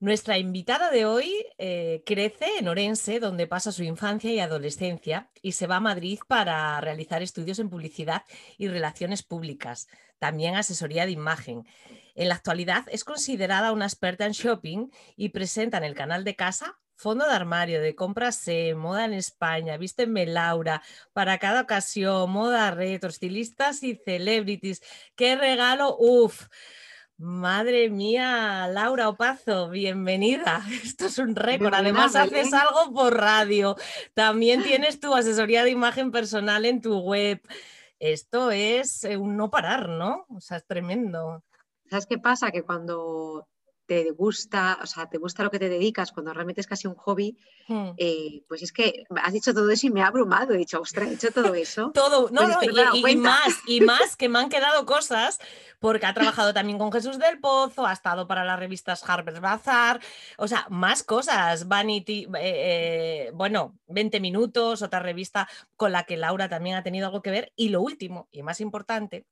Nuestra 0.00 0.38
invitada 0.38 0.90
de 0.90 1.04
hoy 1.04 1.44
eh, 1.58 2.02
crece 2.06 2.46
en 2.58 2.68
Orense, 2.68 3.20
donde 3.20 3.46
pasa 3.46 3.70
su 3.70 3.82
infancia 3.82 4.32
y 4.32 4.40
adolescencia, 4.40 5.30
y 5.42 5.52
se 5.52 5.66
va 5.66 5.76
a 5.76 5.80
Madrid 5.80 6.18
para 6.26 6.80
realizar 6.80 7.20
estudios 7.20 7.58
en 7.58 7.68
publicidad 7.68 8.22
y 8.56 8.68
relaciones 8.68 9.22
públicas, 9.22 9.88
también 10.18 10.56
asesoría 10.56 11.04
de 11.04 11.12
imagen. 11.12 11.66
En 12.14 12.30
la 12.30 12.36
actualidad 12.36 12.86
es 12.90 13.04
considerada 13.04 13.72
una 13.72 13.84
experta 13.84 14.24
en 14.24 14.32
shopping 14.32 14.88
y 15.16 15.28
presenta 15.28 15.76
en 15.76 15.84
el 15.84 15.94
canal 15.94 16.24
de 16.24 16.34
casa 16.34 16.78
fondo 16.96 17.26
de 17.26 17.32
armario, 17.32 17.80
de 17.80 17.94
compras 17.94 18.44
moda 18.76 19.06
en 19.06 19.14
España, 19.14 19.78
vísteme 19.78 20.26
Laura, 20.26 20.82
para 21.14 21.38
cada 21.38 21.62
ocasión, 21.62 22.30
moda 22.30 22.70
retro, 22.72 23.08
estilistas 23.08 23.82
y 23.82 23.96
celebrities. 23.96 24.82
¡Qué 25.16 25.34
regalo! 25.34 25.96
¡Uf! 25.98 26.48
Madre 27.22 27.90
mía, 27.90 28.66
Laura 28.68 29.10
Opazo, 29.10 29.68
bienvenida. 29.68 30.64
Esto 30.82 31.04
es 31.04 31.18
un 31.18 31.36
récord. 31.36 31.74
Además, 31.74 32.16
haces 32.16 32.50
algo 32.54 32.94
por 32.94 33.14
radio. 33.14 33.76
También 34.14 34.62
tienes 34.62 35.00
tu 35.00 35.14
asesoría 35.14 35.62
de 35.62 35.70
imagen 35.70 36.12
personal 36.12 36.64
en 36.64 36.80
tu 36.80 36.98
web. 36.98 37.38
Esto 37.98 38.50
es 38.50 39.04
eh, 39.04 39.18
un 39.18 39.36
no 39.36 39.50
parar, 39.50 39.90
¿no? 39.90 40.24
O 40.30 40.40
sea, 40.40 40.56
es 40.56 40.66
tremendo. 40.66 41.44
¿Sabes 41.90 42.06
qué 42.06 42.16
pasa? 42.16 42.50
Que 42.50 42.62
cuando 42.62 43.46
te 43.90 44.12
gusta, 44.12 44.78
o 44.80 44.86
sea, 44.86 45.08
te 45.10 45.18
gusta 45.18 45.42
lo 45.42 45.50
que 45.50 45.58
te 45.58 45.68
dedicas, 45.68 46.12
cuando 46.12 46.32
realmente 46.32 46.60
es 46.60 46.68
casi 46.68 46.86
un 46.86 46.94
hobby, 46.94 47.36
hmm. 47.66 47.88
eh, 47.96 48.44
pues 48.46 48.62
es 48.62 48.70
que 48.70 49.02
has 49.20 49.32
dicho 49.32 49.52
todo 49.52 49.68
eso 49.68 49.88
y 49.88 49.90
me 49.90 50.00
ha 50.00 50.06
abrumado. 50.06 50.54
He 50.54 50.58
dicho, 50.58 50.80
ostras, 50.80 51.08
he 51.08 51.14
hecho 51.14 51.32
todo 51.32 51.54
eso. 51.54 51.90
todo, 51.94 52.30
no, 52.30 52.42
pues 52.60 52.72
no, 52.72 52.94
y, 52.94 53.16
más, 53.16 53.58
y 53.66 53.80
más 53.80 54.14
que 54.14 54.28
me 54.28 54.38
han 54.38 54.48
quedado 54.48 54.86
cosas, 54.86 55.40
porque 55.80 56.06
ha 56.06 56.14
trabajado 56.14 56.54
también 56.54 56.78
con 56.78 56.92
Jesús 56.92 57.18
del 57.18 57.40
Pozo, 57.40 57.84
ha 57.84 57.92
estado 57.92 58.28
para 58.28 58.44
las 58.44 58.60
revistas 58.60 59.02
Harper's 59.04 59.40
Bazaar, 59.40 60.00
o 60.38 60.46
sea, 60.46 60.68
más 60.70 61.02
cosas. 61.02 61.66
Vanity, 61.66 62.28
eh, 62.38 62.38
eh, 62.38 63.30
bueno, 63.34 63.76
20 63.88 64.20
minutos, 64.20 64.82
otra 64.82 65.00
revista 65.00 65.48
con 65.74 65.90
la 65.90 66.04
que 66.04 66.16
Laura 66.16 66.48
también 66.48 66.76
ha 66.76 66.84
tenido 66.84 67.06
algo 67.06 67.22
que 67.22 67.32
ver. 67.32 67.52
Y 67.56 67.70
lo 67.70 67.82
último, 67.82 68.28
y 68.30 68.44
más 68.44 68.60
importante, 68.60 69.26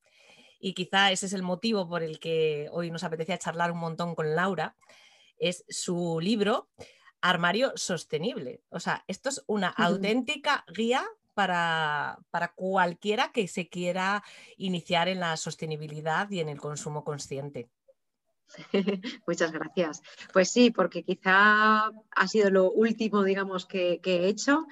y 0.59 0.73
quizá 0.73 1.11
ese 1.11 1.25
es 1.25 1.33
el 1.33 1.43
motivo 1.43 1.87
por 1.87 2.03
el 2.03 2.19
que 2.19 2.67
hoy 2.71 2.91
nos 2.91 3.03
apetecía 3.03 3.37
charlar 3.37 3.71
un 3.71 3.79
montón 3.79 4.15
con 4.15 4.35
Laura, 4.35 4.75
es 5.37 5.63
su 5.69 6.19
libro 6.21 6.69
Armario 7.21 7.71
Sostenible. 7.75 8.61
O 8.69 8.79
sea, 8.79 9.03
esto 9.07 9.29
es 9.29 9.43
una 9.47 9.69
auténtica 9.69 10.65
guía 10.67 11.05
para, 11.33 12.19
para, 12.31 12.49
cualquiera 12.49 13.31
que 13.31 13.47
se 13.47 13.69
quiera 13.69 14.23
iniciar 14.57 15.07
en 15.07 15.21
la 15.21 15.37
sostenibilidad 15.37 16.29
y 16.29 16.41
en 16.41 16.49
el 16.49 16.59
consumo 16.59 17.03
consciente. 17.03 17.69
Muchas 19.27 19.51
gracias. 19.51 20.01
Pues 20.33 20.49
sí, 20.49 20.71
porque 20.71 21.03
quizá 21.03 21.91
ha 22.11 22.27
sido 22.27 22.49
lo 22.49 22.71
último, 22.71 23.23
digamos, 23.23 23.65
que, 23.65 23.99
que 24.01 24.17
he 24.17 24.27
hecho 24.27 24.65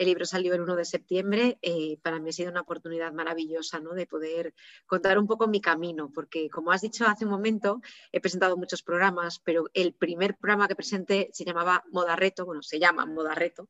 el 0.00 0.06
libro 0.06 0.24
salió 0.24 0.54
el 0.54 0.62
1 0.62 0.76
de 0.76 0.84
septiembre. 0.86 1.58
Eh, 1.60 1.98
para 2.02 2.18
mí 2.18 2.30
ha 2.30 2.32
sido 2.32 2.50
una 2.50 2.62
oportunidad 2.62 3.12
maravillosa 3.12 3.80
¿no? 3.80 3.92
de 3.92 4.06
poder 4.06 4.54
contar 4.86 5.18
un 5.18 5.26
poco 5.26 5.46
mi 5.46 5.60
camino, 5.60 6.10
porque 6.14 6.48
como 6.48 6.72
has 6.72 6.80
dicho 6.80 7.04
hace 7.06 7.26
un 7.26 7.30
momento, 7.30 7.82
he 8.10 8.18
presentado 8.18 8.56
muchos 8.56 8.82
programas, 8.82 9.40
pero 9.40 9.66
el 9.74 9.92
primer 9.92 10.38
programa 10.38 10.68
que 10.68 10.74
presenté 10.74 11.28
se 11.34 11.44
llamaba 11.44 11.84
Moda 11.92 12.16
Reto, 12.16 12.46
bueno, 12.46 12.62
se 12.62 12.78
llama 12.78 13.04
Moda 13.04 13.34
Reto, 13.34 13.68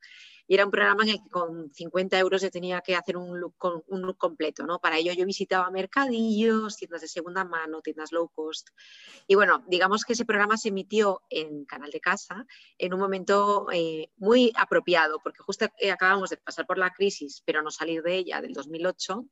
y 0.50 0.54
era 0.54 0.64
un 0.64 0.72
programa 0.72 1.04
en 1.04 1.10
el 1.10 1.22
que 1.22 1.28
con 1.28 1.70
50 1.72 2.18
euros 2.18 2.42
yo 2.42 2.50
tenía 2.50 2.80
que 2.80 2.96
hacer 2.96 3.16
un 3.16 3.38
look, 3.38 3.54
un 3.86 4.02
look 4.02 4.18
completo, 4.18 4.66
¿no? 4.66 4.80
Para 4.80 4.98
ello 4.98 5.12
yo 5.12 5.24
visitaba 5.24 5.70
mercadillos, 5.70 6.76
tiendas 6.76 7.02
de 7.02 7.06
segunda 7.06 7.44
mano, 7.44 7.80
tiendas 7.82 8.10
low 8.10 8.28
cost. 8.28 8.70
Y 9.28 9.36
bueno, 9.36 9.62
digamos 9.68 10.04
que 10.04 10.14
ese 10.14 10.24
programa 10.24 10.56
se 10.56 10.70
emitió 10.70 11.22
en 11.30 11.64
Canal 11.66 11.92
de 11.92 12.00
Casa 12.00 12.46
en 12.78 12.92
un 12.92 12.98
momento 12.98 13.68
eh, 13.72 14.10
muy 14.16 14.52
apropiado, 14.56 15.20
porque 15.22 15.40
justo 15.40 15.66
eh, 15.78 15.92
de 16.28 16.36
pasar 16.36 16.66
por 16.66 16.76
la 16.76 16.90
crisis, 16.90 17.42
pero 17.46 17.62
no 17.62 17.70
salir 17.70 18.02
de 18.02 18.16
ella, 18.16 18.42
del 18.42 18.52
2008. 18.52 19.24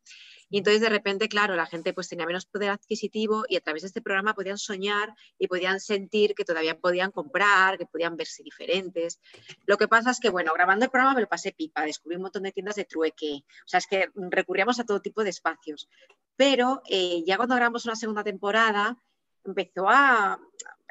Y 0.49 0.59
entonces 0.59 0.81
de 0.81 0.89
repente, 0.89 1.29
claro, 1.29 1.57
la 1.57 1.67
gente 1.67 1.93
pues 1.93 2.09
tenía 2.09 2.25
menos 2.25 2.47
poder 2.47 2.71
adquisitivo 2.71 3.45
y 3.49 3.57
a 3.57 3.61
través 3.61 3.83
de 3.83 3.89
este 3.89 4.01
programa 4.01 4.35
podían 4.35 4.57
soñar 4.57 5.13
y 5.39 5.47
podían 5.49 5.81
sentir 5.81 6.35
que 6.35 6.45
todavía 6.45 6.79
podían 6.79 7.11
comprar, 7.11 7.77
que 7.77 7.85
podían 7.85 8.17
verse 8.17 8.43
diferentes. 8.43 9.21
Lo 9.67 9.77
que 9.77 9.89
pasa 9.89 10.11
es 10.11 10.21
que, 10.21 10.31
bueno, 10.31 10.55
grabando 10.55 10.87
el 10.87 10.91
programa 10.91 11.15
me 11.15 11.21
lo 11.21 11.29
pasé 11.29 11.53
pipa, 11.53 11.83
descubrí 11.83 12.17
un 12.17 12.23
montón 12.23 12.45
de 12.45 12.53
tiendas 12.53 12.77
de 12.77 12.85
trueque, 12.87 13.43
o 13.45 13.69
sea, 13.69 13.79
es 13.79 13.87
que 13.87 14.09
recurríamos 14.15 14.81
a 14.81 14.85
todo 14.85 15.03
tipo 15.03 15.23
de 15.23 15.31
espacios. 15.31 15.89
Pero 16.37 16.81
eh, 16.89 17.23
ya 17.27 17.37
cuando 17.37 17.57
grabamos 17.57 17.85
una 17.85 17.97
segunda 17.97 18.25
temporada, 18.25 18.97
empezó 19.45 19.89
a, 19.89 20.39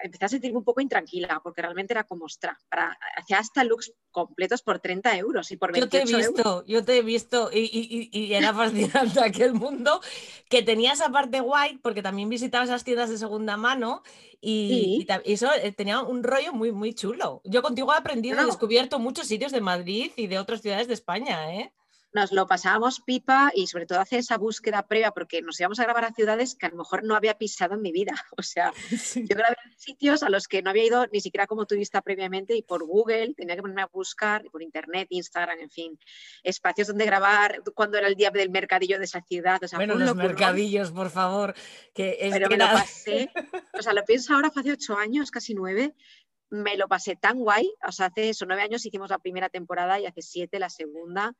empecé 0.02 0.26
a 0.26 0.30
sentirme 0.30 0.58
un 0.58 0.64
poco 0.64 0.82
intranquila 0.82 1.40
porque 1.44 1.62
realmente 1.62 1.94
era 1.94 2.04
como, 2.04 2.26
ostra, 2.26 2.58
para, 2.70 2.98
hacía 3.16 3.40
hasta 3.40 3.64
looks 3.64 3.94
completos 4.12 4.62
por 4.62 4.80
30 4.80 5.18
euros 5.18 5.52
y 5.52 5.58
por 5.58 5.72
28 5.72 5.98
Yo 5.98 6.06
te 6.06 6.12
he 6.12 6.18
visto, 6.18 6.66
yo 6.66 6.86
te 6.86 6.98
he 6.98 7.02
visto 7.02 7.50
y, 7.54 8.34
era 8.34 8.54
fascinante 8.54 9.20
aquel 9.24 9.54
mundo 9.54 10.02
que 10.50 10.64
tenía 10.64 10.94
esa 10.94 11.10
parte 11.10 11.40
guay 11.40 11.78
porque 11.78 12.02
también 12.02 12.30
visitaba 12.30 12.64
esas 12.64 12.84
tiendas 12.84 13.10
de 13.10 13.18
segunda 13.18 13.58
mano 13.58 14.04
y, 14.40 15.08
eso 15.26 15.50
eh, 15.62 15.72
tenía 15.72 16.02
un 16.02 16.24
rollo 16.24 16.54
muy, 16.54 16.72
muy 16.72 16.94
chulo. 16.94 17.42
Yo 17.44 17.62
contigo 17.62 17.94
he 17.94 17.98
aprendido, 17.98 18.40
he 18.40 18.46
descubierto 18.46 19.00
muchos 19.00 19.28
sitios 19.28 19.52
de 19.52 19.62
Madrid 19.62 20.12
y 20.16 20.28
de 20.28 20.40
otras 20.40 20.62
ciudades 20.62 20.88
de 20.88 20.94
España, 20.94 21.54
¿eh? 21.54 21.74
Nos 22.14 22.32
lo 22.32 22.48
pasábamos 22.48 23.02
pipa 23.02 23.52
y 23.54 23.68
sobre 23.68 23.86
todo 23.86 24.00
hacer 24.00 24.20
esa 24.20 24.38
búsqueda 24.38 24.88
previa 24.88 25.12
porque 25.12 25.42
nos 25.42 25.60
íbamos 25.60 25.80
a 25.80 25.84
grabar 25.84 26.06
a 26.06 26.14
ciudades 26.14 26.56
que 26.56 26.66
a 26.66 26.70
lo 26.70 26.78
mejor 26.78 27.04
no 27.04 27.16
había 27.16 27.38
pisado 27.38 27.76
en 27.76 27.82
mi 27.82 27.92
vida. 27.92 28.14
O 28.38 28.44
sea, 28.44 28.72
yo 29.16 29.36
grabé 29.36 29.56
en 29.66 29.78
sitios 29.78 30.22
a 30.22 30.30
los 30.30 30.48
que 30.48 30.62
no 30.62 30.70
había 30.70 30.86
ido 30.86 31.08
ni 31.08 31.22
siquiera 31.22 31.48
como 31.48 31.66
turista 31.66 32.02
previamente 32.02 32.56
y 32.56 32.62
por 32.62 32.86
Google 32.86 33.34
tenía 33.36 33.56
que 33.56 33.62
ponerme 33.62 33.82
a 33.82 33.88
buscar, 33.88 34.46
y 34.46 34.50
por 34.50 34.62
Internet, 34.62 35.08
Instagram, 35.10 35.60
en 35.60 35.70
fin, 35.70 36.00
espacios 36.44 36.88
donde 36.88 37.06
grabar 37.06 37.62
cuando 37.74 37.98
era 37.98 38.08
el 38.08 38.16
día 38.16 38.30
del 38.30 38.52
mercadillo 38.52 39.00
de 39.00 39.06
esa 39.06 39.22
ciudad. 39.22 39.62
O 39.64 39.68
sea, 39.68 39.80
bueno, 39.80 39.96
los 39.96 40.16
mercadillos, 40.16 40.92
por 40.92 41.10
favor. 41.10 41.56
Que 41.94 42.18
Pero 42.32 42.50
me 42.50 42.58
lo 42.58 42.66
pasé, 42.66 43.32
o 43.74 43.82
sea, 43.82 43.94
lo 43.94 44.06
pienso 44.06 44.34
ahora, 44.34 44.52
hace 44.56 44.72
ocho 44.72 44.98
años, 44.98 45.32
casi 45.32 45.54
nueve, 45.54 45.96
me 46.50 46.78
lo 46.78 46.88
pasé 46.88 47.16
tan 47.16 47.40
guay, 47.40 47.74
o 47.86 47.92
sea, 47.92 48.08
hace 48.08 48.30
esos 48.30 48.48
nueve 48.48 48.64
años 48.64 48.86
hicimos 48.86 49.10
la 49.10 49.20
primera 49.20 49.50
temporada 49.50 50.00
y 50.00 50.06
hace 50.06 50.22
siete 50.22 50.60
la 50.60 50.70
segunda 50.70 51.36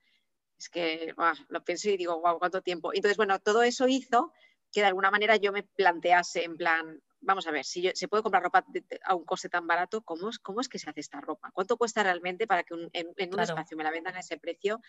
es 0.58 0.70
que 0.70 1.14
lo 1.50 1.64
pienso 1.64 1.90
y 1.90 1.98
digo, 1.98 2.20
wow, 2.22 2.40
cuánto 2.40 2.62
tiempo. 2.62 2.92
Entonces, 2.94 3.18
bueno, 3.18 3.40
todo 3.40 3.64
eso 3.64 3.88
hizo 3.88 4.34
que 4.72 4.82
de 4.82 4.88
alguna 4.88 5.12
manera 5.12 5.36
yo 5.36 5.52
me 5.52 5.64
plantease 5.64 6.44
en 6.44 6.58
plan, 6.58 7.02
vamos 7.22 7.48
a 7.48 7.52
ver, 7.52 7.64
si 7.64 7.90
se 7.94 8.08
puede 8.08 8.24
comprar 8.24 8.44
ropa 8.44 8.66
a 9.06 9.16
un 9.16 9.26
coste 9.26 9.50
tan 9.50 9.68
barato, 9.68 10.02
¿cómo 10.02 10.30
es, 10.30 10.40
cómo 10.40 10.62
es 10.62 10.68
que 10.68 10.80
se 10.80 10.90
hace 10.90 11.00
esta 11.00 11.22
ropa? 11.22 11.52
¿Cuánto 11.54 11.78
cuesta 11.78 12.04
realmente 12.04 12.48
para 12.48 12.64
que 12.64 12.74
en, 12.94 13.34
un 13.34 13.40
espacio 13.40 13.78
me 13.78 13.84
la 13.84 13.92
vendan 13.92 14.16
a 14.16 14.20
ese 14.20 14.38
precio 14.38 14.82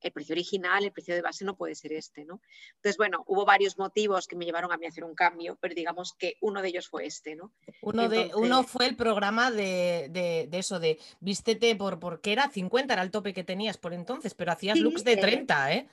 el 0.00 0.12
precio 0.12 0.32
original, 0.32 0.84
el 0.84 0.92
precio 0.92 1.14
de 1.14 1.22
base 1.22 1.44
no 1.44 1.56
puede 1.56 1.74
ser 1.74 1.92
este, 1.92 2.24
¿no? 2.24 2.40
Entonces, 2.76 2.96
bueno, 2.96 3.24
hubo 3.26 3.44
varios 3.44 3.78
motivos 3.78 4.26
que 4.26 4.36
me 4.36 4.44
llevaron 4.44 4.72
a 4.72 4.76
mí 4.76 4.86
a 4.86 4.88
hacer 4.88 5.04
un 5.04 5.14
cambio, 5.14 5.58
pero 5.60 5.74
digamos 5.74 6.14
que 6.18 6.36
uno 6.40 6.62
de 6.62 6.68
ellos 6.68 6.88
fue 6.88 7.06
este, 7.06 7.34
¿no? 7.34 7.52
Uno, 7.82 8.08
de, 8.08 8.30
uno 8.34 8.64
fue 8.64 8.86
el 8.86 8.96
programa 8.96 9.50
de, 9.50 10.08
de, 10.10 10.58
eso, 10.58 10.78
de 10.78 10.98
vístete 11.20 11.74
por, 11.76 11.98
porque 11.98 12.32
era 12.32 12.48
50, 12.48 12.92
era 12.92 13.02
el 13.02 13.10
tope 13.10 13.34
que 13.34 13.44
tenías 13.44 13.76
por 13.76 13.94
entonces, 13.94 14.34
pero 14.34 14.52
hacías 14.52 14.78
looks 14.78 15.04
de 15.04 15.16
30, 15.16 15.72
¿eh? 15.74 15.88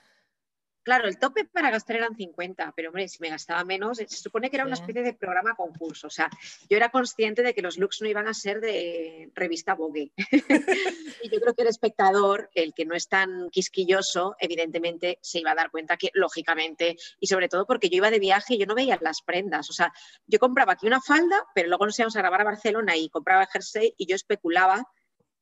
Claro, 0.85 1.07
el 1.07 1.17
tope 1.17 1.45
para 1.45 1.71
gastar 1.71 1.95
eran 1.95 2.15
50, 2.15 2.73
pero 2.75 2.89
hombre, 2.89 3.07
si 3.07 3.17
me 3.19 3.29
gastaba 3.29 3.63
menos, 3.63 3.97
se 3.97 4.07
supone 4.07 4.51
que 4.51 4.57
era 4.57 4.65
una 4.65 4.75
especie 4.75 5.01
de 5.01 5.15
programa 5.15 5.55
concurso. 5.55 6.05
O 6.05 6.11
sea, 6.11 6.29
yo 6.69 6.77
era 6.77 6.89
consciente 6.89 7.41
de 7.41 7.55
que 7.55 7.63
los 7.63 7.79
looks 7.79 8.03
no 8.03 8.07
iban 8.07 8.27
a 8.27 8.35
ser 8.35 8.61
de 8.61 9.31
revista 9.33 9.73
Vogue. 9.73 10.11
y 11.23 11.29
yo 11.29 11.41
creo 11.41 11.55
que 11.55 11.63
el 11.63 11.69
espectador, 11.69 12.51
el 12.53 12.75
que 12.75 12.85
no 12.85 12.93
es 12.93 13.07
tan 13.07 13.49
quisquilloso, 13.49 14.35
evidentemente 14.39 15.17
se 15.23 15.39
iba 15.39 15.53
a 15.53 15.55
dar 15.55 15.71
cuenta 15.71 15.97
que, 15.97 16.11
lógicamente, 16.13 16.97
y 17.19 17.25
sobre 17.25 17.49
todo 17.49 17.65
porque 17.65 17.89
yo 17.89 17.97
iba 17.97 18.11
de 18.11 18.19
viaje 18.19 18.53
y 18.53 18.59
yo 18.59 18.67
no 18.67 18.75
veía 18.75 18.99
las 19.01 19.23
prendas. 19.23 19.71
O 19.71 19.73
sea, 19.73 19.91
yo 20.27 20.37
compraba 20.37 20.73
aquí 20.73 20.85
una 20.85 21.01
falda, 21.01 21.47
pero 21.55 21.67
luego 21.67 21.87
nos 21.87 21.97
íbamos 21.97 22.15
a 22.15 22.19
grabar 22.19 22.41
a 22.41 22.45
Barcelona 22.45 22.95
y 22.95 23.09
compraba 23.09 23.41
el 23.41 23.47
jersey 23.47 23.95
y 23.97 24.05
yo 24.05 24.15
especulaba 24.15 24.85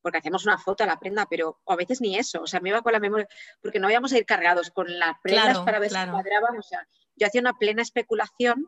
porque 0.04 0.20
hacíamos 0.20 0.46
una 0.46 0.60
foto 0.60 0.84
a 0.84 0.88
la 0.88 1.00
prenda, 1.00 1.26
pero 1.28 1.60
a 1.66 1.76
veces 1.76 2.02
ni 2.02 2.16
eso, 2.16 2.44
o 2.44 2.48
sea, 2.48 2.60
me 2.60 2.70
iba 2.70 2.84
con 2.84 2.94
la 2.94 3.00
memoria, 3.00 3.28
porque 3.62 3.80
no 3.80 3.90
íbamos 3.90 4.14
a 4.14 4.18
ir 4.20 4.26
cargados 4.26 4.70
con 4.70 5.00
las 5.00 5.16
prendas 5.24 5.58
para 5.62 5.80
ver 5.80 5.90
si 5.90 5.96
cuadraban, 5.96 6.60
o 6.60 6.62
sea, 6.62 6.88
yo 7.16 7.26
hacía 7.26 7.42
una 7.42 7.58
plena 7.58 7.82
especulación 7.82 8.68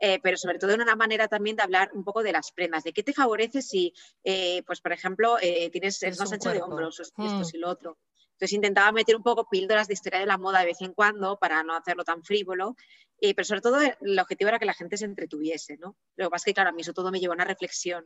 eh, 0.00 0.18
pero 0.22 0.36
sobre 0.36 0.58
todo 0.58 0.72
en 0.72 0.82
una 0.82 0.96
manera 0.96 1.28
también 1.28 1.56
de 1.56 1.62
hablar 1.62 1.90
un 1.94 2.02
poco 2.02 2.22
de 2.22 2.32
las 2.32 2.50
prendas, 2.52 2.82
de 2.82 2.92
qué 2.92 3.02
te 3.02 3.12
favorece 3.12 3.62
si, 3.62 3.92
eh, 4.24 4.62
pues 4.66 4.80
por 4.80 4.92
ejemplo, 4.92 5.36
eh, 5.40 5.70
tienes 5.70 6.02
es 6.02 6.18
más 6.18 6.32
ancho 6.32 6.50
de 6.50 6.60
hombros, 6.60 6.98
esto 7.00 7.22
mm. 7.22 7.42
y 7.52 7.58
lo 7.58 7.68
otro. 7.68 7.98
Entonces 8.32 8.54
intentaba 8.54 8.90
meter 8.90 9.14
un 9.14 9.22
poco 9.22 9.48
píldoras 9.48 9.86
de 9.86 9.94
historia 9.94 10.18
de 10.18 10.26
la 10.26 10.38
moda 10.38 10.60
de 10.60 10.66
vez 10.66 10.80
en 10.80 10.94
cuando 10.94 11.38
para 11.38 11.62
no 11.62 11.76
hacerlo 11.76 12.04
tan 12.04 12.24
frívolo, 12.24 12.74
pero 13.20 13.44
sobre 13.44 13.60
todo 13.60 13.78
el 13.80 14.18
objetivo 14.18 14.48
era 14.48 14.58
que 14.58 14.64
la 14.64 14.72
gente 14.72 14.96
se 14.96 15.04
entretuviese, 15.04 15.76
¿no? 15.76 15.94
Lo 16.16 16.26
que 16.26 16.30
pasa 16.30 16.42
es 16.42 16.44
que, 16.46 16.54
claro, 16.54 16.70
a 16.70 16.72
mí 16.72 16.80
eso 16.80 16.94
todo 16.94 17.10
me 17.10 17.20
llevó 17.20 17.34
a 17.34 17.36
una 17.36 17.44
reflexión 17.44 18.02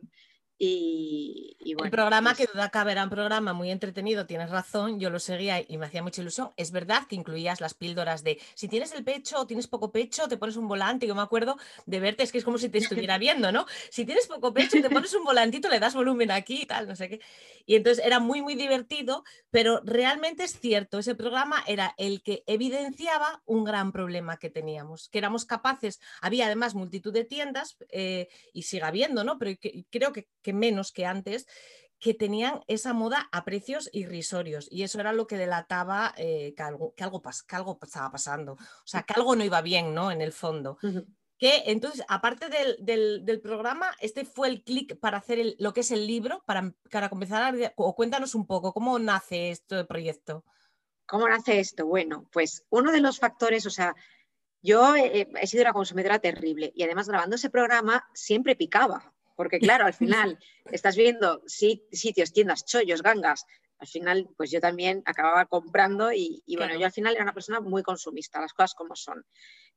y, 0.57 1.57
el 1.65 1.91
programa, 1.91 2.33
pues 2.33 2.47
que 2.47 2.53
duda 2.53 2.69
cabe, 2.69 2.93
era 2.93 3.03
un 3.03 3.09
programa 3.09 3.51
muy 3.51 3.69
entretenido, 3.69 4.25
tienes 4.25 4.49
razón, 4.49 4.99
yo 4.99 5.09
lo 5.09 5.19
seguía 5.19 5.59
y 5.67 5.77
me 5.77 5.87
hacía 5.87 6.01
mucha 6.01 6.21
ilusión. 6.21 6.51
Es 6.55 6.71
verdad 6.71 7.07
que 7.07 7.15
incluías 7.15 7.59
las 7.59 7.73
píldoras 7.73 8.23
de 8.23 8.39
si 8.53 8.67
tienes 8.69 8.93
el 8.93 9.03
pecho 9.03 9.39
o 9.39 9.47
tienes 9.47 9.67
poco 9.67 9.91
pecho, 9.91 10.27
te 10.27 10.37
pones 10.37 10.55
un 10.55 10.67
volante. 10.67 11.07
Yo 11.07 11.15
me 11.15 11.21
acuerdo 11.21 11.57
de 11.85 11.99
verte, 11.99 12.23
es 12.23 12.31
que 12.31 12.37
es 12.37 12.45
como 12.45 12.57
si 12.57 12.69
te 12.69 12.77
estuviera 12.77 13.17
viendo, 13.17 13.51
¿no? 13.51 13.65
Si 13.89 14.05
tienes 14.05 14.27
poco 14.27 14.53
pecho, 14.53 14.81
te 14.81 14.89
pones 14.89 15.13
un 15.13 15.25
volantito, 15.25 15.67
le 15.67 15.79
das 15.79 15.93
volumen 15.93 16.31
aquí 16.31 16.61
y 16.61 16.65
tal, 16.65 16.87
no 16.87 16.95
sé 16.95 17.09
qué. 17.09 17.21
Y 17.65 17.75
entonces 17.75 18.05
era 18.05 18.19
muy, 18.19 18.41
muy 18.41 18.55
divertido, 18.55 19.23
pero 19.49 19.81
realmente 19.83 20.43
es 20.43 20.59
cierto, 20.59 20.99
ese 20.99 21.15
programa 21.15 21.63
era 21.67 21.93
el 21.97 22.21
que 22.21 22.43
evidenciaba 22.47 23.41
un 23.45 23.65
gran 23.65 23.91
problema 23.91 24.37
que 24.37 24.49
teníamos, 24.49 25.09
que 25.09 25.17
éramos 25.17 25.45
capaces, 25.45 25.99
había 26.21 26.45
además 26.45 26.75
multitud 26.75 27.11
de 27.11 27.25
tiendas 27.25 27.75
eh, 27.89 28.29
y 28.53 28.63
sigue 28.63 28.83
habiendo, 28.83 29.23
¿no? 29.23 29.37
Pero 29.37 29.59
creo 29.89 30.13
que 30.13 30.27
que 30.45 30.53
menos 30.53 30.91
que 30.91 31.07
antes, 31.07 31.47
que 31.99 32.13
tenían 32.13 32.61
esa 32.67 32.93
moda 32.93 33.27
a 33.31 33.43
precios 33.45 33.89
irrisorios 33.91 34.67
y 34.69 34.83
eso 34.83 34.99
era 34.99 35.11
lo 35.11 35.25
que 35.25 35.37
delataba 35.37 36.13
eh, 36.17 36.53
que, 36.55 36.61
algo, 36.61 36.93
que, 36.93 37.03
algo, 37.03 37.19
algo, 37.49 37.79
estaba 37.81 38.11
pasando, 38.11 38.53
o 38.53 38.85
sea, 38.85 39.01
que 39.01 39.13
algo 39.13 39.35
no 39.35 39.43
iba 39.43 39.59
bien, 39.61 39.95
¿no? 39.95 40.11
En 40.11 40.21
el 40.21 40.31
fondo. 40.31 40.77
Que 41.39 41.63
entonces, 41.65 42.05
aparte 42.07 42.45
del, 42.47 43.41
programa, 43.41 43.87
este 44.01 44.23
fue 44.23 44.49
el 44.49 44.63
clic 44.63 44.99
para 44.99 45.17
hacer 45.17 45.55
lo 45.57 45.73
que 45.73 45.79
es 45.79 45.89
el 45.89 46.05
libro, 46.05 46.43
para, 46.45 46.73
para 46.91 47.09
comenzar 47.09 47.41
a... 47.41 47.73
O 47.75 47.95
cuéntanos 47.95 48.35
un 48.35 48.45
poco, 48.45 48.71
¿cómo 48.71 48.99
nace 48.99 49.49
este 49.49 49.83
proyecto? 49.83 50.45
¿Cómo 51.07 51.27
nace 51.27 51.59
esto? 51.59 51.87
Bueno, 51.87 52.29
pues 52.31 52.65
uno 52.69 52.91
de 52.91 53.01
los 53.01 53.17
factores, 53.17 53.65
o 53.65 53.71
sea, 53.71 53.95
yo 54.61 54.95
he, 54.95 55.27
he 55.41 55.47
sido 55.47 55.63
una 55.63 55.73
consumidora 55.73 56.19
terrible 56.19 56.71
y 56.75 56.83
además 56.83 57.09
grabando 57.09 57.35
ese 57.35 57.49
programa 57.49 58.07
siempre 58.13 58.55
picaba, 58.55 59.14
porque 59.35 59.59
claro, 59.59 59.85
al 59.85 59.93
final 59.93 60.39
estás 60.71 60.95
viendo 60.95 61.41
sitios, 61.45 62.33
tiendas, 62.33 62.65
chollos, 62.65 63.01
gangas. 63.01 63.45
Al 63.77 63.87
final, 63.87 64.29
pues 64.37 64.51
yo 64.51 64.61
también 64.61 65.03
acababa 65.05 65.45
comprando 65.45 66.11
y, 66.13 66.41
bueno, 66.57 66.79
yo 66.79 66.85
al 66.85 66.91
final 66.91 67.13
era 67.13 67.23
una 67.23 67.33
persona 67.33 67.59
muy 67.59 67.83
consumista, 67.83 68.39
las 68.39 68.53
cosas 68.53 68.73
como 68.73 68.95
son. 68.95 69.25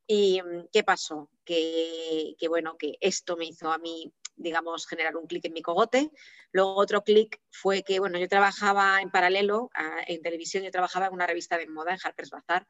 ¿Y 0.07 0.41
mm, 0.41 0.69
qué 0.73 0.85
pasó? 0.85 1.31
Que, 1.45 2.37
bueno, 2.49 2.77
que 2.79 2.97
esto 3.01 3.37
me 3.37 3.47
hizo 3.47 3.73
a 3.73 3.79
mí, 3.79 4.13
digamos, 4.37 4.87
generar 4.87 5.17
un 5.17 5.27
clic 5.27 5.45
en 5.47 5.53
mi 5.53 5.63
cogote. 5.63 6.11
Luego 6.53 6.77
otro 6.77 7.03
clic 7.03 7.41
fue 7.51 7.83
que, 7.83 7.99
bueno, 7.99 8.19
yo 8.19 8.29
trabajaba 8.29 9.03
en 9.03 9.11
paralelo 9.11 9.71
en 10.07 10.23
televisión, 10.23 10.63
yo 10.63 10.71
trabajaba 10.71 11.07
en 11.07 11.15
una 11.15 11.27
revista 11.27 11.59
de 11.59 11.67
moda, 11.67 11.93
en 11.93 11.99
Harper's 12.03 12.31
Bazaar, 12.31 12.67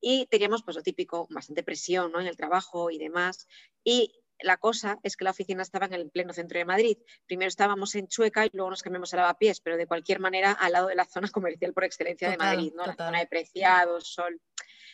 y 0.00 0.26
teníamos 0.26 0.62
pues 0.62 0.76
lo 0.76 0.82
típico, 0.82 1.26
bastante 1.30 1.62
presión 1.62 2.12
¿no? 2.12 2.20
en 2.20 2.26
el 2.26 2.36
trabajo 2.36 2.90
y 2.90 2.98
demás. 2.98 3.46
Y 3.82 4.12
la 4.40 4.56
cosa 4.56 4.98
es 5.02 5.16
que 5.16 5.24
la 5.24 5.30
oficina 5.30 5.62
estaba 5.62 5.86
en 5.86 5.94
el 5.94 6.10
pleno 6.10 6.32
centro 6.32 6.58
de 6.58 6.64
Madrid. 6.64 6.98
Primero 7.26 7.48
estábamos 7.48 7.94
en 7.94 8.08
Chueca 8.08 8.46
y 8.46 8.50
luego 8.52 8.70
nos 8.70 8.82
cambiamos 8.82 9.12
a 9.14 9.18
Lavapiés, 9.18 9.60
pero 9.60 9.76
de 9.76 9.86
cualquier 9.86 10.20
manera 10.20 10.52
al 10.52 10.72
lado 10.72 10.88
de 10.88 10.94
la 10.94 11.04
zona 11.04 11.28
comercial 11.28 11.72
por 11.72 11.84
excelencia 11.84 12.30
de 12.30 12.36
Madrid, 12.36 12.72
¿no? 12.74 12.84
La 12.86 12.94
zona 12.94 13.20
de 13.20 13.26
Preciados, 13.26 14.12
Sol, 14.12 14.40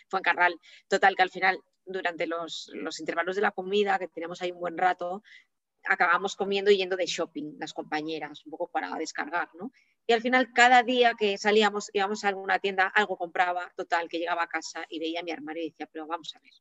Fuencarral. 0.08 0.54
Total, 0.88 1.16
que 1.16 1.22
al 1.22 1.30
final, 1.30 1.60
durante 1.84 2.26
los, 2.26 2.70
intervalos 2.98 3.36
de 3.36 3.42
la 3.42 3.52
comida, 3.52 3.98
que 3.98 4.08
teníamos 4.08 4.42
ahí 4.42 4.52
un 4.52 4.60
buen 4.60 4.76
rato, 4.76 5.22
acabamos 5.84 6.36
comiendo 6.36 6.70
y 6.70 6.76
yendo 6.76 6.96
de 6.96 7.06
shopping, 7.06 7.56
las 7.58 7.72
compañeras, 7.72 8.44
un 8.44 8.50
poco 8.50 8.68
para 8.68 8.94
descargar, 8.96 9.48
¿no? 9.54 9.72
Y 10.06 10.12
al 10.12 10.20
final, 10.20 10.52
cada 10.52 10.82
día 10.82 11.14
que 11.18 11.38
salíamos, 11.38 11.90
íbamos 11.92 12.24
a 12.24 12.28
alguna 12.28 12.58
tienda, 12.58 12.88
algo 12.88 13.16
compraba, 13.16 13.72
total, 13.76 14.08
que 14.08 14.18
llegaba 14.18 14.42
a 14.42 14.48
casa 14.48 14.84
y 14.88 14.98
veía 14.98 15.22
mi 15.22 15.30
armario 15.30 15.62
y 15.62 15.70
decía, 15.70 15.88
pero 15.90 16.06
vamos 16.06 16.34
a 16.34 16.40
ver, 16.40 16.52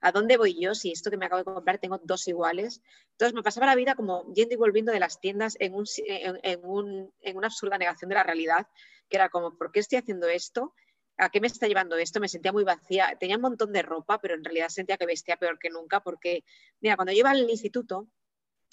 ¿a 0.00 0.12
dónde 0.12 0.36
voy 0.36 0.58
yo 0.60 0.74
si 0.74 0.92
esto 0.92 1.10
que 1.10 1.16
me 1.16 1.26
acabo 1.26 1.40
de 1.40 1.44
comprar 1.44 1.78
tengo 1.78 2.00
dos 2.02 2.26
iguales? 2.28 2.82
Entonces 3.12 3.34
me 3.34 3.42
pasaba 3.42 3.66
la 3.66 3.74
vida 3.74 3.94
como 3.94 4.32
yendo 4.32 4.54
y 4.54 4.58
volviendo 4.58 4.92
de 4.92 5.00
las 5.00 5.20
tiendas 5.20 5.56
en, 5.60 5.74
una 5.74 7.46
absurda 7.46 7.78
negación 7.78 8.08
de 8.08 8.14
la 8.14 8.22
realidad, 8.22 8.66
que 9.08 9.16
era 9.16 9.28
como, 9.28 9.56
¿por 9.56 9.72
qué 9.72 9.80
estoy 9.80 9.98
haciendo 9.98 10.28
esto? 10.28 10.74
¿A 11.16 11.28
qué 11.28 11.40
me 11.40 11.48
está 11.48 11.66
llevando 11.66 11.96
esto? 11.96 12.18
Me 12.18 12.28
sentía 12.28 12.52
muy 12.52 12.64
vacía. 12.64 13.16
Tenía 13.20 13.36
un 13.36 13.42
montón 13.42 13.72
de 13.72 13.82
ropa, 13.82 14.20
pero 14.20 14.34
en 14.34 14.44
realidad 14.44 14.68
sentía 14.70 14.96
que 14.96 15.04
vestía 15.04 15.36
peor 15.36 15.58
que 15.58 15.68
nunca 15.68 16.00
porque, 16.00 16.44
mira, 16.80 16.96
cuando 16.96 17.12
yo 17.12 17.18
iba 17.18 17.30
al 17.30 17.50
instituto, 17.50 18.08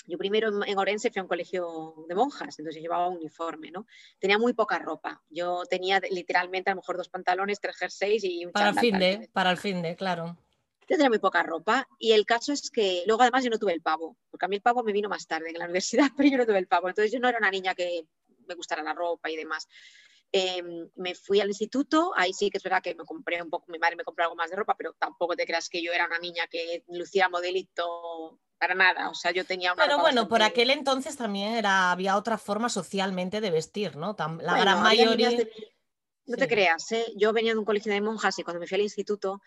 yo 0.08 0.18
primero 0.18 0.64
en 0.64 0.78
Orense 0.78 1.12
fui 1.12 1.20
a 1.20 1.24
un 1.24 1.28
colegio 1.28 2.06
de 2.08 2.16
monjas, 2.16 2.58
entonces 2.58 2.82
llevaba 2.82 3.10
un 3.10 3.18
uniforme, 3.18 3.72
¿no? 3.72 3.86
Tenía 4.20 4.38
muy 4.38 4.54
poca 4.54 4.80
ropa. 4.80 5.22
Yo 5.30 5.64
tenía 5.70 6.00
literalmente 6.10 6.70
a 6.70 6.74
lo 6.74 6.82
mejor 6.82 6.96
dos 6.96 7.10
pantalones, 7.10 7.60
tres 7.60 7.76
jerseys 7.76 8.24
y 8.24 8.46
un 8.46 8.54
Para 8.54 8.70
el 8.70 8.80
fin 8.80 8.98
de, 8.98 9.30
para 9.34 9.52
el 9.52 9.58
fin 9.58 9.82
de, 9.82 9.98
claro. 9.98 10.38
Yo 10.90 10.96
tenía 10.96 11.10
muy 11.10 11.20
poca 11.20 11.44
ropa 11.44 11.88
y 12.00 12.14
el 12.14 12.26
caso 12.26 12.54
es 12.54 12.72
que 12.72 13.04
luego 13.06 13.22
además 13.22 13.44
yo 13.44 13.50
no 13.50 13.60
tuve 13.60 13.74
el 13.74 13.82
pavo, 13.82 14.18
porque 14.30 14.46
a 14.46 14.50
mí 14.50 14.56
el 14.56 14.62
pavo 14.62 14.84
me 14.84 14.94
vino 14.94 15.10
más 15.10 15.28
tarde 15.28 15.50
en 15.50 15.60
la 15.60 15.66
universidad, 15.66 16.08
pero 16.18 16.30
yo 16.30 16.38
no 16.38 16.46
tuve 16.46 16.60
el 16.60 16.68
pavo. 16.68 16.88
Entonces 16.88 17.12
yo 17.12 17.20
no 17.20 17.28
era 17.28 17.38
una 17.38 17.52
niña 17.52 17.76
que 17.76 18.06
me 18.48 18.56
gustara 18.56 18.82
la 18.82 18.94
ropa 18.94 19.30
y 19.30 19.36
demás. 19.36 19.68
Em, 20.32 20.90
me 20.96 21.16
fui 21.16 21.40
al 21.40 21.48
instituto, 21.48 22.12
ahí 22.16 22.34
sí 22.34 22.50
que 22.50 22.58
es 22.58 22.64
verdad 22.64 22.82
que 22.84 22.96
me 22.96 23.06
compré 23.06 23.42
un 23.42 23.50
poco, 23.50 23.72
mi 23.72 23.80
madre 23.80 23.96
me 23.96 24.04
compró 24.04 24.26
algo 24.26 24.36
más 24.36 24.50
de 24.50 24.58
ropa, 24.58 24.76
pero 24.78 24.94
tampoco 25.00 25.38
te 25.38 25.46
creas 25.46 25.70
que 25.70 25.82
yo 25.82 25.94
era 25.94 26.06
una 26.06 26.20
niña 26.20 26.48
que 26.48 26.84
lucía 26.90 27.30
modelito 27.30 28.38
para 28.58 28.76
nada, 28.76 29.10
o 29.10 29.16
sea, 29.16 29.32
yo 29.32 29.46
tenía 29.46 29.72
una... 29.72 29.86
Pero 29.86 30.00
bueno, 30.00 30.28
por 30.28 30.42
aquel 30.42 30.72
entonces 30.72 31.16
también 31.16 31.54
era, 31.54 31.92
había 31.92 32.18
otra 32.18 32.38
forma 32.38 32.68
socialmente 32.68 33.40
de 33.40 33.52
vestir, 33.52 33.96
¿no? 33.96 34.18
La 34.42 34.60
gran 34.60 34.84
mayoría... 34.84 35.32
No 36.26 36.36
te 36.36 36.50
creas, 36.50 36.92
¿eh? 36.92 37.06
yo 37.16 37.32
venía 37.32 37.54
de 37.54 37.60
un 37.60 37.64
colegio 37.64 37.90
de 37.94 38.02
monjas 38.02 38.38
y 38.38 38.44
cuando 38.44 38.60
me 38.60 38.68
fui 38.68 38.76
al 38.76 38.82
instituto 38.82 39.42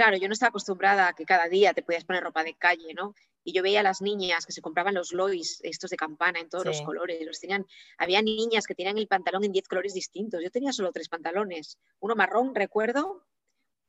claro, 0.00 0.16
yo 0.16 0.28
no 0.28 0.32
estaba 0.32 0.48
acostumbrada 0.48 1.08
a 1.08 1.12
que 1.12 1.26
cada 1.26 1.46
día 1.46 1.74
te 1.74 1.82
podías 1.82 2.06
poner 2.06 2.22
ropa 2.22 2.42
de 2.42 2.54
calle, 2.54 2.94
¿no? 2.94 3.14
Y 3.44 3.52
yo 3.52 3.62
veía 3.62 3.80
a 3.80 3.82
las 3.82 4.00
niñas 4.00 4.46
que 4.46 4.52
se 4.52 4.62
compraban 4.62 4.94
los 4.94 5.12
lois, 5.12 5.60
estos 5.62 5.90
de 5.90 5.98
campana, 5.98 6.40
en 6.40 6.48
todos 6.48 6.64
los 6.64 6.80
colores. 6.80 7.20
Los 7.26 7.38
tenían, 7.38 7.66
había 7.98 8.22
niñas 8.22 8.66
que 8.66 8.74
tenían 8.74 8.96
el 8.96 9.08
pantalón 9.08 9.44
en 9.44 9.52
10 9.52 9.68
colores 9.68 9.92
distintos. 9.92 10.42
Yo 10.42 10.50
tenía 10.50 10.72
solo 10.72 10.90
tres 10.90 11.10
pantalones. 11.10 11.78
Uno 11.98 12.16
marrón, 12.16 12.54
recuerdo, 12.54 13.26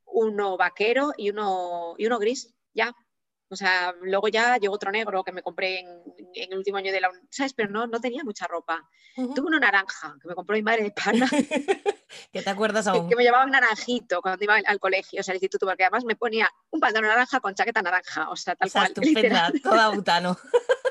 uno 0.06 0.58
vaquero 0.58 1.14
y 1.16 1.30
uno, 1.30 1.96
y 1.98 2.08
uno 2.08 2.20
gris, 2.20 2.54
ya. 2.74 2.94
O 3.52 3.56
sea, 3.58 3.94
luego 4.02 4.30
ya 4.30 4.58
llegó 4.58 4.74
otro 4.74 4.92
negro 4.92 5.26
que 5.26 5.34
me 5.34 5.42
compré 5.42 5.80
en, 5.80 6.04
el 6.34 6.58
último 6.58 6.78
año 6.78 6.92
de 6.94 7.02
la 7.02 7.12
¿sabes? 7.30 7.54
Pero 7.54 7.70
no, 7.70 7.86
no 7.86 8.00
tenía 8.00 8.24
mucha 8.24 8.48
ropa. 8.48 8.90
Tuve 9.14 9.48
uno 9.48 9.60
naranja 9.60 10.16
que 10.22 10.30
me 10.30 10.36
compró 10.36 10.56
mi 10.56 10.62
madre 10.62 10.84
de 10.84 10.92
pana. 10.92 11.28
¿Qué 12.32 12.42
te 12.42 12.50
acuerdas 12.50 12.88
aún? 12.88 13.10
Que, 13.10 13.16
me 13.18 13.24
llevaba 13.24 13.44
un 13.44 13.52
naranjito 13.52 14.22
cuando 14.22 14.42
iba 14.42 14.56
al 14.56 14.80
colegio, 14.80 15.20
o 15.20 15.24
sea, 15.24 15.34
al 15.34 15.36
instituto, 15.36 15.66
porque 15.66 15.84
además 15.84 16.06
me 16.06 16.16
ponía 16.16 16.50
un 16.70 16.80
pantalón 16.80 17.10
naranja 17.10 17.42
con 17.42 17.54
chaqueta 17.54 17.82
naranja, 17.82 18.30
o 18.30 18.38
sea, 18.38 18.56
tal 18.56 18.68
o 18.68 18.72
sea, 18.72 18.82
cual. 18.82 18.94
Estupenda, 19.06 19.52
toda 19.64 19.90
butano. 19.90 20.38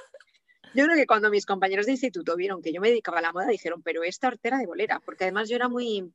Yo 0.73 0.85
creo 0.85 0.97
que 0.97 1.07
cuando 1.07 1.31
mis 1.31 1.47
compañeros 1.47 1.87
de 1.87 1.93
instituto 1.93 2.37
vieron 2.37 2.63
que 2.63 2.73
yo 2.73 2.81
me 2.81 2.89
dedicaba 2.89 3.19
a 3.19 3.23
la 3.23 3.33
moda, 3.33 3.49
dijeron, 3.49 3.83
pero 3.83 4.05
esta 4.05 4.29
hortera 4.29 4.59
de 4.59 4.67
bolera, 4.67 5.01
porque 5.05 5.25
además 5.25 5.49
yo 5.49 5.57
era 5.57 5.69
muy, 5.69 6.13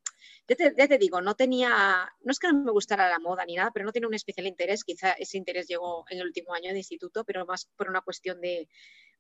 ya 0.47 0.87
te, 0.87 0.97
digo, 0.97 1.21
no 1.21 1.35
tenía, 1.35 2.09
no 2.21 2.31
es 2.31 2.39
que 2.39 2.47
no 2.47 2.63
me 2.63 2.71
gustara 2.71 3.09
la 3.09 3.19
moda 3.19 3.45
ni 3.45 3.55
nada, 3.55 3.71
pero 3.73 3.85
no 3.85 3.91
tenía 3.91 4.07
un 4.07 4.13
especial 4.13 4.47
interés, 4.47 4.85
quizá 4.85 5.11
ese 5.11 5.37
interés 5.37 5.67
llegó 5.67 6.05
en 6.09 6.19
el 6.19 6.27
último 6.27 6.53
año 6.53 6.71
de 6.71 6.77
instituto, 6.77 7.25
pero 7.25 7.45
más 7.45 7.69
por 7.75 7.89
una 7.89 7.99
cuestión 7.99 8.39
de 8.39 8.69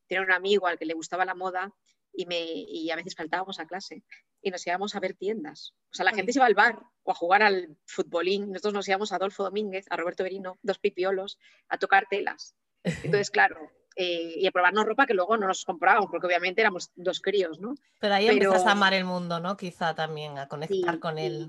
tener 0.07 0.23
un 0.23 0.31
amigo 0.31 0.67
al 0.67 0.77
que 0.77 0.85
le 0.85 0.93
gustaba 0.93 1.25
la 1.25 1.35
moda 1.35 1.73
y, 2.13 2.25
me, 2.27 2.39
y 2.41 2.89
a 2.91 2.95
veces 2.95 3.15
faltábamos 3.15 3.59
a 3.59 3.67
clase 3.67 4.03
y 4.41 4.51
nos 4.51 4.65
íbamos 4.65 4.95
a 4.95 5.01
ver 5.01 5.15
tiendas. 5.15 5.73
O 5.91 5.95
sea, 5.95 6.05
la 6.05 6.13
gente 6.13 6.31
se 6.31 6.39
iba 6.39 6.45
al 6.45 6.53
bar 6.53 6.79
o 7.03 7.11
a 7.11 7.15
jugar 7.15 7.43
al 7.43 7.77
futbolín, 7.85 8.51
nosotros 8.51 8.73
nos 8.73 8.87
íbamos 8.87 9.11
a 9.11 9.17
Adolfo 9.17 9.43
Domínguez, 9.43 9.85
a 9.89 9.97
Roberto 9.97 10.23
Berino, 10.23 10.57
dos 10.61 10.79
pipiolos, 10.79 11.39
a 11.67 11.77
tocar 11.77 12.07
telas. 12.09 12.55
Entonces, 12.83 13.31
claro, 13.31 13.71
eh, 13.95 14.33
y 14.37 14.47
a 14.47 14.51
probarnos 14.51 14.85
ropa 14.85 15.05
que 15.05 15.13
luego 15.13 15.37
no 15.37 15.47
nos 15.47 15.63
comprábamos, 15.63 16.09
porque 16.11 16.27
obviamente 16.27 16.61
éramos 16.61 16.91
dos 16.95 17.21
críos, 17.21 17.59
¿no? 17.59 17.75
Pero 17.99 18.15
ahí 18.15 18.27
empezaste 18.27 18.67
a 18.67 18.73
amar 18.73 18.93
el 18.93 19.05
mundo, 19.05 19.39
¿no? 19.39 19.55
Quizá 19.55 19.95
también, 19.95 20.37
a 20.37 20.47
conectar 20.47 20.99
con 20.99 21.17
él. 21.17 21.47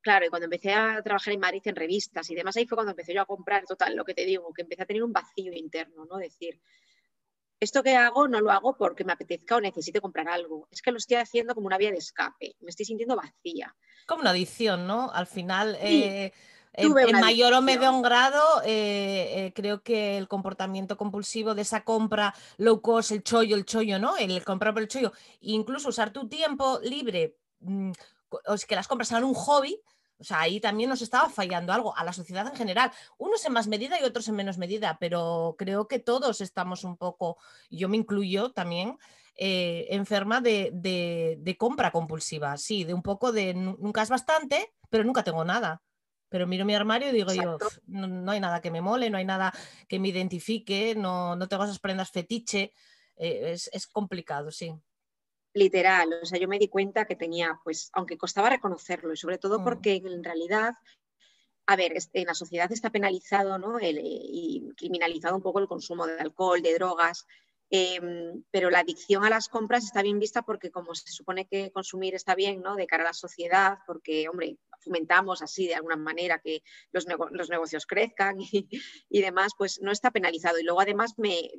claro, 0.00 0.26
y 0.26 0.28
cuando 0.28 0.44
empecé 0.44 0.72
a 0.72 1.02
trabajar 1.02 1.34
en 1.34 1.40
Madrid 1.40 1.62
en 1.64 1.74
revistas 1.74 2.30
y 2.30 2.34
demás, 2.34 2.56
ahí 2.56 2.66
fue 2.66 2.76
cuando 2.76 2.92
empecé 2.92 3.12
yo 3.12 3.22
a 3.22 3.26
comprar, 3.26 3.64
total, 3.64 3.96
lo 3.96 4.04
que 4.04 4.14
te 4.14 4.24
digo, 4.24 4.52
que 4.52 4.62
empecé 4.62 4.82
a 4.82 4.86
tener 4.86 5.02
un 5.02 5.12
vacío 5.12 5.52
interno, 5.52 6.04
¿no? 6.04 6.16
Decir, 6.18 6.60
esto 7.58 7.82
que 7.82 7.96
hago 7.96 8.28
no 8.28 8.40
lo 8.40 8.52
hago 8.52 8.76
porque 8.76 9.04
me 9.04 9.12
apetezca 9.12 9.56
o 9.56 9.60
necesite 9.60 10.00
comprar 10.00 10.28
algo, 10.28 10.68
es 10.70 10.80
que 10.80 10.92
lo 10.92 10.98
estoy 10.98 11.16
haciendo 11.16 11.54
como 11.54 11.66
una 11.66 11.78
vía 11.78 11.90
de 11.90 11.98
escape, 11.98 12.54
me 12.60 12.70
estoy 12.70 12.86
sintiendo 12.86 13.16
vacía. 13.16 13.74
Como 14.06 14.20
una 14.20 14.30
adicción, 14.30 14.86
¿no? 14.86 15.10
Al 15.10 15.26
final... 15.26 15.76
Eh, 15.80 16.32
en, 16.74 17.20
mayor 17.20 17.52
o 17.54 17.62
menor 17.62 18.02
grado, 18.02 18.62
eh, 18.64 19.46
eh, 19.46 19.52
creo 19.54 19.82
que 19.82 20.18
el 20.18 20.28
comportamiento 20.28 20.96
compulsivo 20.96 21.54
de 21.54 21.62
esa 21.62 21.84
compra 21.84 22.34
low 22.56 22.80
cost, 22.80 23.12
el 23.12 23.22
chollo, 23.22 23.56
el 23.56 23.64
chollo, 23.64 23.98
¿no? 23.98 24.16
El 24.16 24.44
comprar 24.44 24.74
por 24.74 24.82
el 24.82 24.88
chollo, 24.88 25.12
incluso 25.40 25.88
usar 25.88 26.12
tu 26.12 26.28
tiempo 26.28 26.80
libre, 26.82 27.36
mm, 27.60 27.92
o 28.30 28.56
que 28.66 28.74
las 28.74 28.88
compras 28.88 29.08
sean 29.08 29.24
un 29.24 29.34
hobby, 29.34 29.80
O 30.16 30.22
sea, 30.24 30.40
ahí 30.40 30.60
también 30.60 30.88
nos 30.88 31.02
estaba 31.02 31.28
fallando 31.28 31.72
algo 31.72 31.96
a 31.96 32.04
la 32.04 32.12
sociedad 32.12 32.46
en 32.46 32.54
general, 32.54 32.92
unos 33.18 33.44
en 33.44 33.52
más 33.52 33.66
medida 33.66 34.00
y 34.00 34.04
otros 34.04 34.28
en 34.28 34.36
menos 34.36 34.58
medida, 34.58 34.96
pero 35.00 35.56
creo 35.58 35.88
que 35.88 35.98
todos 35.98 36.40
estamos 36.40 36.84
un 36.84 36.96
poco, 36.96 37.36
yo 37.68 37.88
me 37.88 37.96
incluyo 37.96 38.52
también, 38.52 38.96
eh, 39.36 39.88
enferma 39.90 40.40
de, 40.40 41.56
compra 41.58 41.90
compulsiva, 41.90 42.56
sí, 42.56 42.84
de 42.84 42.94
un 42.94 43.02
poco 43.02 43.32
de 43.32 43.54
nunca 43.54 44.02
es 44.02 44.08
bastante, 44.08 44.72
pero 44.88 45.04
nunca 45.04 45.24
tengo 45.24 45.44
nada. 45.44 45.82
Pero 46.34 46.48
miro 46.48 46.64
mi 46.64 46.74
armario 46.74 47.10
y 47.10 47.12
digo 47.12 47.32
yo, 47.32 47.58
no, 47.86 48.32
hay 48.32 48.40
nada 48.40 48.60
que 48.60 48.72
me 48.72 48.80
mole, 48.80 49.08
no 49.08 49.18
hay 49.18 49.24
nada 49.24 49.52
que 49.86 50.00
me 50.00 50.08
identifique, 50.08 50.96
no, 50.96 51.36
no 51.36 51.46
tengo 51.46 51.62
esas 51.62 51.78
prendas 51.78 52.10
fetiche, 52.10 52.72
eh, 53.14 53.52
es, 53.52 53.70
es 53.72 53.86
complicado, 53.86 54.50
sí 54.50 54.74
literal, 55.52 56.12
o 56.20 56.26
sea, 56.26 56.40
yo 56.40 56.48
me 56.48 56.58
di 56.58 56.66
cuenta 56.66 57.04
que 57.04 57.14
tenía, 57.14 57.60
pues, 57.62 57.88
aunque 57.92 58.18
costaba 58.18 58.50
reconocerlo, 58.50 59.12
y 59.12 59.16
sobre 59.16 59.38
todo 59.38 59.60
mm. 59.60 59.62
porque 59.62 60.02
en 60.04 60.24
realidad, 60.24 60.74
a 61.66 61.76
ver, 61.76 61.92
en 62.12 62.26
la 62.26 62.34
sociedad 62.34 62.72
está 62.72 62.90
penalizado 62.90 63.56
¿no? 63.56 63.78
El, 63.78 64.00
y 64.02 64.72
criminalizado 64.76 65.36
un 65.36 65.42
poco 65.42 65.60
el 65.60 65.68
consumo 65.68 66.04
de 66.04 66.18
alcohol, 66.18 66.60
de 66.60 66.74
drogas, 66.74 67.28
Em, 67.76 68.44
pero 68.52 68.70
la 68.70 68.78
adicción 68.78 69.24
a 69.24 69.30
las 69.30 69.48
compras 69.48 69.82
está 69.82 70.00
bien 70.00 70.20
vista 70.20 70.42
porque 70.42 70.70
como 70.70 70.94
se 70.94 71.10
supone 71.10 71.48
que 71.48 71.72
consumir 71.72 72.14
está 72.14 72.36
bien, 72.36 72.62
¿no? 72.62 72.76
De 72.76 72.86
cara 72.86 73.02
a 73.02 73.06
la 73.06 73.12
sociedad, 73.12 73.78
porque, 73.84 74.28
hombre, 74.28 74.58
fomentamos 74.78 75.42
así 75.42 75.66
de 75.66 75.74
alguna 75.74 75.96
manera 75.96 76.38
que 76.38 76.62
los, 76.92 77.08
negocios 77.08 77.84
crezcan 77.86 78.36
y, 78.38 79.20
demás, 79.20 79.54
pues 79.58 79.80
no 79.82 79.90
está 79.90 80.12
penalizado. 80.12 80.60
Y 80.60 80.62
luego 80.62 80.82
además 80.82 81.14
me, 81.16 81.50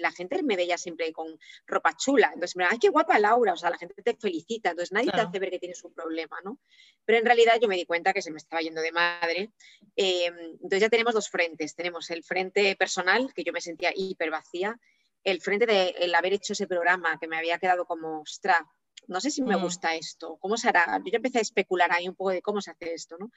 la 0.00 0.10
gente 0.12 0.42
me 0.42 0.56
veía 0.56 0.78
siempre 0.78 1.12
con 1.12 1.38
ropa 1.66 1.94
chula. 1.94 2.30
Entonces 2.32 2.56
me 2.56 2.64
ay, 2.64 2.78
qué 2.78 2.88
guapa 2.88 3.18
Laura, 3.18 3.52
o 3.52 3.56
sea, 3.58 3.68
la 3.68 3.76
gente 3.76 4.02
te 4.02 4.16
felicita, 4.16 4.70
entonces 4.70 4.92
nadie 4.92 5.10
te 5.10 5.20
hace 5.20 5.38
ver 5.38 5.50
que 5.50 5.58
tienes 5.58 5.84
un 5.84 5.92
problema, 5.92 6.38
¿no? 6.42 6.58
Pero 7.04 7.18
en 7.18 7.26
realidad 7.26 7.58
yo 7.60 7.68
me 7.68 7.76
di 7.76 7.84
cuenta 7.84 8.14
que 8.14 8.22
se 8.22 8.30
me 8.30 8.38
estaba 8.38 8.62
yendo 8.62 8.80
de 8.80 8.92
madre. 8.92 9.50
Em, 9.94 10.34
entonces 10.54 10.80
ya 10.80 10.88
tenemos 10.88 11.12
dos 11.12 11.28
frentes. 11.28 11.74
Tenemos 11.74 12.08
el 12.08 12.24
frente 12.24 12.76
personal, 12.76 13.34
que 13.34 13.44
yo 13.44 13.52
me 13.52 13.60
sentía 13.60 13.92
hiper 13.94 14.30
vacía, 14.30 14.80
el 15.24 15.40
frente 15.40 15.66
de 15.66 15.88
el 15.98 16.14
haber 16.14 16.32
hecho 16.32 16.52
ese 16.52 16.66
programa 16.66 17.18
que 17.18 17.28
me 17.28 17.36
había 17.36 17.58
quedado 17.58 17.84
como, 17.84 18.20
ostra, 18.20 18.66
no 19.06 19.20
sé 19.20 19.30
si 19.30 19.42
me 19.42 19.56
mm. 19.56 19.62
gusta 19.62 19.94
esto, 19.94 20.36
¿cómo 20.40 20.56
se 20.56 20.68
hará? 20.68 20.98
Yo 21.04 21.10
ya 21.10 21.16
empecé 21.16 21.38
a 21.38 21.42
especular 21.42 21.90
ahí 21.92 22.08
un 22.08 22.14
poco 22.14 22.30
de 22.30 22.42
cómo 22.42 22.60
se 22.60 22.70
hace 22.70 22.94
esto, 22.94 23.16
¿no? 23.18 23.30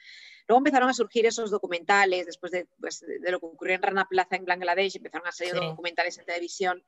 Luego 0.47 0.59
empezaron 0.59 0.89
a 0.89 0.93
surgir 0.93 1.25
esos 1.25 1.51
documentales, 1.51 2.25
después 2.25 2.51
de, 2.51 2.67
pues, 2.79 3.03
lo 3.21 3.39
que 3.39 3.45
ocurrió 3.45 3.75
en 3.75 3.81
Rana 3.81 4.07
Plaza 4.07 4.35
en 4.35 4.45
Bangladesh, 4.45 4.97
empezaron 4.97 5.27
a 5.27 5.31
salir 5.31 5.55
documentales 5.55 6.17
en 6.17 6.25
televisión 6.25 6.83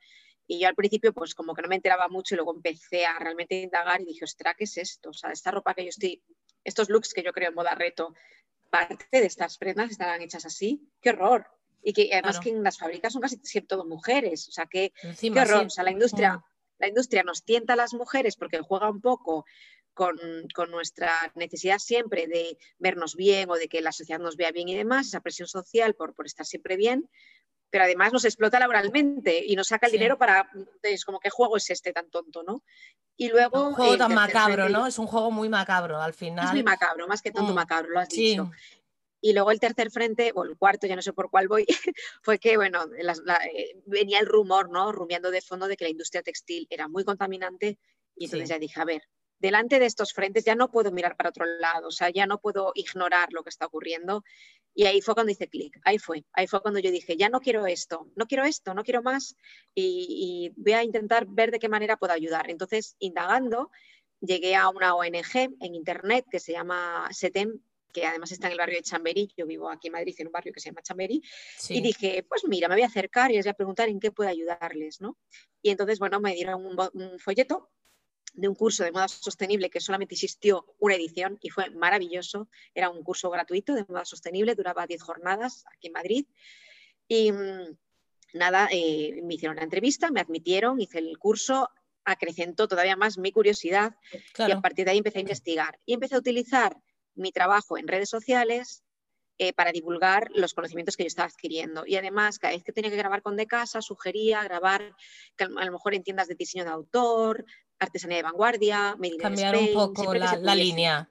y 0.48 0.60
yo 0.60 0.68
al 0.68 0.76
principio 0.76 1.12
pues 1.14 1.34
como 1.34 1.56
que 1.56 1.64
no 1.64 1.68
me 1.68 1.76
enteraba 1.76 2.08
mucho 2.08 2.36
y 2.36 2.38
luego 2.38 2.54
empecé 2.54 3.06
a 3.06 3.18
realmente 3.18 3.56
indagar 3.56 4.02
y 4.02 4.06
dije, 4.06 4.26
ostra, 4.26 4.54
¿qué 4.54 4.66
es 4.66 4.78
esto? 4.78 5.10
O 5.10 5.14
sea, 5.14 5.32
esta 5.32 5.52
ropa 5.52 5.74
que 5.74 5.84
yo 5.84 5.90
estoy, 5.90 6.22
estos 6.64 6.90
looks 6.90 7.14
que 7.14 7.24
yo 7.24 7.34
creo 7.34 7.50
en 7.50 7.56
moda 7.56 7.74
reto, 7.74 8.14
parte 8.70 9.08
de 9.12 9.26
estas 9.26 9.58
prendas 9.58 9.90
estarán 9.90 10.22
hechas 10.22 10.46
así, 10.46 10.88
qué 11.02 11.10
horror 11.12 11.55
y 11.86 11.94
que 11.94 12.10
además 12.12 12.40
que 12.40 12.50
en 12.50 12.64
las 12.64 12.80
fábricas 12.80 13.14
son 13.14 13.22
casi 13.22 13.38
siempre 13.44 13.68
todo 13.68 13.86
mujeres, 13.86 14.50
o 14.50 14.52
sea, 14.52 14.66
que, 14.66 14.92
qué 15.22 15.40
horror, 15.40 15.68
o 15.68 15.70
sea, 15.70 15.84
la 15.84 15.92
industria, 15.92 16.44
la 16.80 16.88
industria 16.88 17.22
nos 17.22 17.46
tienta 17.46 17.74
a 17.74 17.76
las 17.76 17.94
mujeres 17.94 18.36
porque 18.38 18.60
juega 18.60 18.90
un 18.90 19.02
poco 19.02 19.46
con, 19.94 20.18
con, 20.56 20.72
nuestra 20.72 21.14
necesidad 21.36 21.78
siempre 21.78 22.26
de 22.26 22.58
vernos 22.80 23.16
bien 23.16 23.52
o 23.52 23.54
de 23.54 23.68
que 23.68 23.82
la 23.82 23.92
sociedad 23.92 24.20
nos 24.20 24.36
vea 24.36 24.52
bien 24.52 24.68
y 24.68 24.76
demás, 24.76 25.08
esa 25.08 25.22
presión 25.22 25.48
social 25.48 25.94
por, 25.94 26.16
por 26.16 26.26
estar 26.26 26.48
siempre 26.48 26.76
bien, 26.76 27.08
pero 27.70 27.84
además 27.84 28.12
nos 28.12 28.26
explota 28.26 28.60
laboralmente 28.60 29.44
y 29.46 29.56
nos 29.56 29.68
saca 29.68 29.86
el 29.86 29.92
dinero 29.92 30.18
para, 30.18 30.50
es 30.82 31.06
como 31.06 31.20
qué 31.20 31.30
juego 31.30 31.56
es 31.56 31.70
este 31.70 31.94
tan 31.94 32.10
tonto, 32.10 32.42
¿no? 32.42 32.64
Y 33.16 33.30
luego... 33.30 33.68
Un 33.68 33.76
juego 33.76 33.96
tan 33.96 34.14
macabro, 34.14 34.70
¿no? 34.70 34.88
Es 34.88 34.98
un 34.98 35.06
juego 35.06 35.30
muy 35.30 35.50
macabro 35.50 36.02
al 36.02 36.14
final. 36.14 36.48
Es 36.48 36.52
muy 36.52 36.64
macabro, 36.64 37.08
más 37.08 37.22
que 37.22 37.32
tonto 37.32 37.54
mm. 37.54 37.56
macabro, 37.56 37.92
lo 37.92 38.00
has 38.00 38.10
dicho. 38.10 38.52
Y 39.26 39.34
luego 39.34 39.50
el 39.50 39.60
tercer 39.60 39.90
frente, 39.90 40.32
o 40.36 40.44
el 40.44 40.56
cuarto, 40.56 40.86
ya 40.86 40.96
no 40.96 41.02
sé 41.02 41.12
por 41.12 41.32
cuál 41.32 41.48
voy, 41.48 41.66
fue 42.22 42.38
que, 42.38 42.58
bueno, 42.58 42.84
eh, 42.96 43.82
venía 43.88 44.20
el 44.20 44.28
rumor, 44.28 44.70
¿no? 44.70 44.92
Rumiando 44.92 45.32
de 45.32 45.42
fondo 45.42 45.68
de 45.68 45.76
que 45.76 45.86
la 45.86 45.90
industria 45.90 46.22
textil 46.22 46.68
era 46.70 46.88
muy 46.88 47.04
contaminante 47.04 47.80
y 48.16 48.26
entonces 48.26 48.50
ya 48.50 48.60
dije, 48.60 48.80
a 48.80 48.86
ver, 48.86 49.02
delante 49.40 49.80
de 49.80 49.88
estos 49.88 50.14
frentes 50.14 50.46
ya 50.46 50.54
no 50.54 50.70
puedo 50.70 50.92
mirar 50.92 51.18
para 51.18 51.30
otro 51.30 51.44
lado, 51.44 51.88
o 51.88 51.92
sea, 51.92 52.12
ya 52.12 52.28
no 52.28 52.40
puedo 52.40 52.72
ignorar 52.76 53.34
lo 53.34 53.42
que 53.42 53.50
está 53.50 53.66
ocurriendo. 53.66 54.24
Y 54.76 54.86
ahí 54.86 55.02
fue 55.02 55.16
cuando 55.16 55.32
hice 55.32 55.48
clic, 55.48 55.76
ahí 55.86 55.98
fue, 55.98 56.24
ahí 56.34 56.46
fue 56.46 56.62
cuando 56.62 56.80
yo 56.80 56.92
dije, 56.92 57.18
ya 57.18 57.30
no 57.30 57.40
quiero 57.40 57.66
esto, 57.66 58.12
no 58.16 58.28
quiero 58.28 58.44
esto, 58.44 58.76
no 58.76 58.84
quiero 58.84 59.02
más 59.02 59.36
y, 59.74 60.52
y 60.56 60.62
voy 60.62 60.74
a 60.74 60.84
intentar 60.84 61.26
ver 61.26 61.50
de 61.50 61.58
qué 61.58 61.68
manera 61.68 61.98
puedo 61.98 62.14
ayudar. 62.14 62.52
Entonces, 62.52 62.96
indagando, 63.00 63.72
llegué 64.22 64.56
a 64.56 64.70
una 64.70 64.94
ONG 64.94 65.56
en 65.62 65.74
Internet 65.74 66.26
que 66.30 66.40
se 66.40 66.52
llama 66.52 67.08
SETEM, 67.12 67.60
que 67.96 68.06
además 68.06 68.30
está 68.34 68.48
en 68.48 68.52
el 68.52 68.58
barrio 68.58 68.76
de 68.78 68.84
Chamberí, 68.84 69.34
yo 69.38 69.46
vivo 69.46 69.70
aquí 69.70 69.88
en 69.88 69.94
Madrid, 69.94 70.14
en 70.18 70.28
un 70.28 70.34
barrio 70.34 70.52
que 70.52 70.60
se 70.60 70.68
llama 70.68 70.82
Chamberí, 70.82 71.24
y 71.70 71.80
dije, 71.80 72.26
pues 72.28 72.44
mira, 72.46 72.68
me 72.68 72.76
voy 72.76 72.84
a 72.84 72.88
acercar 72.88 73.32
y 73.32 73.36
les 73.36 73.46
voy 73.46 73.52
a 73.52 73.54
preguntar 73.54 73.88
en 73.88 74.02
qué 74.02 74.12
puedo 74.12 74.30
ayudarles, 74.30 75.00
¿no? 75.00 75.18
Y 75.62 75.70
entonces, 75.70 75.98
bueno, 75.98 76.20
me 76.20 76.34
dieron 76.34 76.66
un, 76.66 77.20
folleto 77.20 77.72
de 78.34 78.50
un 78.50 78.56
curso 78.56 78.84
de 78.84 78.92
moda 78.92 79.08
sostenible 79.08 79.70
que 79.70 79.80
solamente 79.80 80.14
existió 80.14 80.76
una 80.80 80.96
edición 80.96 81.38
y 81.42 81.52
fue 81.52 81.70
maravilloso. 81.70 82.50
Era 82.74 82.90
un 82.90 83.02
curso 83.02 83.30
gratuito 83.30 83.74
de 83.74 83.86
moda 83.88 84.04
sostenible, 84.04 84.56
duraba 84.56 84.86
10 84.86 85.02
jornadas 85.02 85.64
aquí 85.74 85.88
en 85.88 85.94
Madrid. 85.94 86.26
Y 87.08 87.32
mm, 87.32 87.78
nada, 88.34 88.68
eh, 88.74 89.22
me 89.24 89.36
hicieron 89.36 89.56
la 89.56 89.64
entrevista, 89.64 90.12
me 90.12 90.20
admitieron, 90.20 90.82
hice 90.82 91.00
el 91.00 91.18
curso, 91.18 91.70
acrecentó 92.04 92.68
todavía 92.68 92.98
más 92.98 93.18
mi 93.18 93.32
curiosidad 93.32 93.96
y 94.38 94.52
a 94.52 94.60
partir 94.60 94.84
de 94.84 94.92
ahí 94.92 94.98
empecé 94.98 95.20
a 95.20 95.22
investigar. 95.22 95.80
Y 95.86 95.94
empecé 95.94 96.16
a 96.16 96.20
utilizar 96.20 96.76
mi 97.16 97.32
trabajo 97.32 97.78
en 97.78 97.88
redes 97.88 98.10
sociales 98.10 98.84
eh, 99.38 99.52
para 99.52 99.74
divulgar 99.74 100.30
los 100.34 100.54
conocimientos 100.54 100.96
que 100.96 101.04
yo 101.04 101.08
estaba 101.08 101.28
adquiriendo. 101.28 101.86
Y 101.86 101.98
además, 101.98 102.40
cada 102.40 102.54
vez 102.54 102.64
que 102.64 102.72
tenía 102.72 102.90
que 102.90 102.96
grabar 102.96 103.22
con 103.22 103.36
De 103.36 103.48
Casa, 103.48 103.82
sugería 103.82 104.42
grabar 104.44 104.96
a 105.40 105.66
lo 105.66 105.72
mejor 105.74 105.94
en 105.94 106.04
tiendas 106.04 106.30
de 106.30 106.36
diseño 106.36 106.64
de 106.64 106.70
autor, 106.70 107.46
artesanía 107.78 108.18
de 108.18 108.24
vanguardia, 108.24 108.96
Cambiar 109.20 109.58
un 109.58 109.74
poco 109.74 110.14
la, 110.14 110.56
línea. 110.56 111.10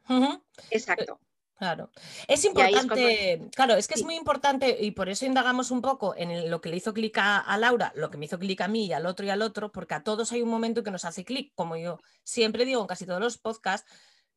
Exacto. 0.70 1.20
Claro. 1.56 1.90
Es 2.26 2.44
importante, 2.44 3.48
claro, 3.54 3.74
es 3.74 3.86
que 3.86 3.94
es 3.94 4.02
muy 4.02 4.16
importante 4.16 4.76
y 4.80 4.90
por 4.90 5.08
eso 5.08 5.24
indagamos 5.24 5.70
un 5.70 5.82
poco 5.82 6.14
en 6.16 6.50
lo 6.50 6.60
que 6.60 6.68
le 6.68 6.76
hizo 6.76 6.92
clic 6.92 7.16
a, 7.18 7.38
a, 7.38 7.58
Laura, 7.58 7.92
lo 7.94 8.10
que 8.10 8.18
me 8.18 8.24
hizo 8.24 8.38
clic 8.38 8.60
a 8.60 8.68
mí 8.68 8.86
y 8.86 8.92
al 8.92 9.06
otro 9.06 9.24
y 9.24 9.30
al 9.30 9.40
otro, 9.40 9.70
porque 9.70 9.94
a 9.94 10.02
todos 10.02 10.32
hay 10.32 10.42
un 10.42 10.48
momento 10.48 10.82
que 10.82 10.90
nos 10.90 11.04
hace 11.04 11.24
clic, 11.24 11.52
como 11.54 11.76
yo 11.76 12.00
siempre 12.24 12.64
digo 12.64 12.80
en 12.80 12.86
casi 12.86 13.06
todos 13.06 13.20
los 13.20 13.38
podcasts, 13.38 13.90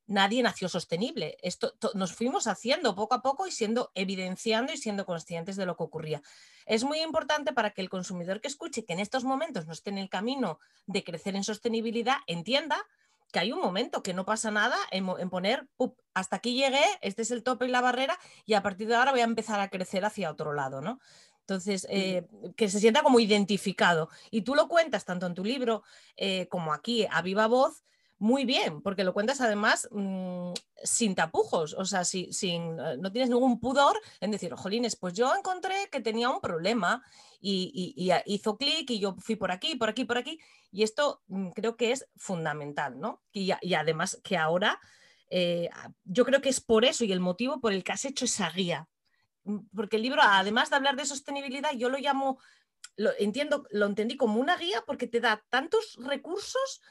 nadie 0.08 0.42
nació 0.42 0.70
sostenible. 0.70 1.38
Esto 1.42 1.74
nos 1.94 2.14
fuimos 2.14 2.48
haciendo 2.48 2.96
poco 2.96 3.16
a 3.16 3.22
poco 3.22 3.46
y 3.46 3.52
siendo 3.52 3.92
evidenciando 3.94 4.74
y 4.74 4.78
siendo 4.78 5.06
conscientes 5.06 5.56
de 5.58 5.66
lo 5.66 5.78
que 5.78 5.84
ocurría. 5.84 6.22
Es 6.66 6.84
muy 6.84 7.02
importante 7.02 7.54
para 7.54 7.72
que 7.72 7.82
el 7.82 7.90
consumidor 7.90 8.42
que 8.42 8.48
escuche 8.48 8.86
que 8.86 8.94
en 8.94 9.00
estos 9.00 9.24
momentos 9.24 9.68
no 9.68 9.74
esté 9.74 9.90
en 9.90 10.00
el 10.00 10.10
camino 10.10 10.60
de 10.86 11.04
crecer 11.04 11.36
en 11.36 11.44
sostenibilidad 11.44 12.18
entienda 12.26 12.84
que 13.32 13.40
hay 13.40 13.52
un 13.52 13.60
momento 13.60 14.02
que 14.02 14.14
no 14.14 14.26
pasa 14.26 14.52
nada 14.52 14.78
en, 14.92 15.30
poner 15.30 15.68
hasta 16.14 16.38
aquí 16.38 16.56
llegué, 16.56 16.84
este 17.02 17.24
es 17.24 17.32
el 17.32 17.44
tope 17.44 17.66
y 17.66 17.70
la 17.70 17.82
barrera 17.82 18.18
y 18.46 18.54
a 18.54 18.64
partir 18.64 18.88
de 18.88 18.96
ahora 18.96 19.12
voy 19.12 19.20
a 19.20 19.26
empezar 19.26 19.60
a 19.60 19.70
crecer 19.70 20.06
hacia 20.06 20.32
otro 20.32 20.54
lado, 20.54 20.82
¿no? 20.82 21.00
Entonces, 21.42 21.88
eh, 21.90 22.28
que 22.58 22.68
se 22.70 22.82
sienta 22.82 23.04
como 23.04 23.22
identificado. 23.22 24.10
Y 24.32 24.42
tú 24.42 24.54
lo 24.54 24.68
cuentas 24.68 25.06
tanto 25.06 25.26
en 25.26 25.34
tu 25.34 25.46
libro 25.46 25.84
eh, 26.18 26.48
como 26.50 26.74
aquí 26.74 27.08
a 27.10 27.22
viva 27.22 27.48
voz, 27.48 27.84
muy 28.20 28.46
bien, 28.46 28.82
porque 28.82 29.04
lo 29.04 29.14
cuentas 29.14 29.42
además 29.42 29.88
mm, 29.92 30.54
sin 30.84 31.14
tapujos, 31.14 31.74
o 31.74 31.86
sea, 31.86 32.04
sin, 32.04 32.32
eh, 32.80 32.98
no 33.00 33.12
tienes 33.12 33.30
ningún 33.30 33.60
pudor 33.60 34.00
en 34.20 34.32
decir, 34.32 34.54
jolines, 34.56 34.96
pues 34.96 35.14
yo 35.14 35.36
encontré 35.36 35.88
que 35.92 36.02
tenía 36.02 36.30
un 36.30 36.42
problema 36.42 37.04
y, 37.40 38.10
hizo 38.26 38.58
clic 38.58 38.90
y 38.90 39.00
yo 39.00 39.16
fui 39.20 39.36
por 39.36 39.52
aquí, 39.52 39.76
por 39.76 39.90
aquí, 39.90 40.06
por 40.06 40.18
aquí, 40.18 40.40
y 40.72 40.82
esto 40.82 41.22
mm, 41.28 41.50
creo 41.50 41.78
que 41.78 41.92
es 41.92 42.08
fundamental, 42.16 43.00
¿no? 43.00 43.22
Y, 43.32 43.52
además 43.76 44.20
que 44.24 44.36
ahora, 44.36 44.80
eh, 45.30 45.70
yo 46.04 46.26
creo 46.26 46.42
que 46.42 46.50
es 46.50 46.60
por 46.60 46.86
eso 46.86 47.06
y 47.06 47.12
el 47.12 47.20
motivo 47.20 47.60
por 47.60 47.72
el 47.72 47.84
que 47.84 47.92
has 47.92 48.06
hecho 48.06 48.26
esa 48.26 48.50
guía, 48.50 48.88
mm, 49.44 49.60
porque 49.76 49.98
el 49.98 50.02
libro, 50.02 50.22
además 50.24 50.72
de 50.72 50.76
hablar 50.78 50.96
de 50.96 51.06
sostenibilidad, 51.06 51.72
yo 51.74 51.90
lo 51.90 52.00
llamo, 52.00 52.40
lo 52.96 53.12
entiendo, 53.20 53.68
lo 53.70 53.86
entendí 53.86 54.18
como 54.18 54.40
una 54.40 54.58
guía 54.58 54.84
porque 54.88 55.06
te 55.06 55.20
da 55.20 55.46
tantos 55.50 55.98
recursos 56.00 56.82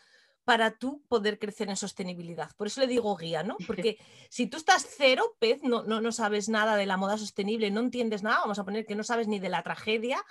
para 0.46 0.78
tú 0.78 1.02
poder 1.08 1.40
crecer 1.40 1.68
en 1.68 1.76
sostenibilidad. 1.76 2.54
Por 2.56 2.68
eso 2.68 2.80
le 2.80 2.86
digo 2.86 3.16
guía, 3.16 3.42
¿no? 3.42 3.56
Porque 3.66 3.98
si 4.30 4.46
tú 4.46 4.56
estás 4.56 4.86
cero, 4.96 5.36
pez, 5.40 5.60
no, 5.64 5.82
no, 5.82 6.12
sabes 6.12 6.48
nada 6.48 6.76
de 6.76 6.86
la 6.86 6.96
moda 6.96 7.18
sostenible, 7.18 7.72
no 7.72 7.80
entiendes 7.80 8.22
nada, 8.22 8.38
vamos 8.38 8.60
a 8.60 8.64
poner 8.64 8.86
que 8.86 8.94
no 8.94 9.02
sabes 9.02 9.26
ni 9.26 9.40
de 9.40 9.48
la 9.48 9.64
tragedia, 9.64 10.24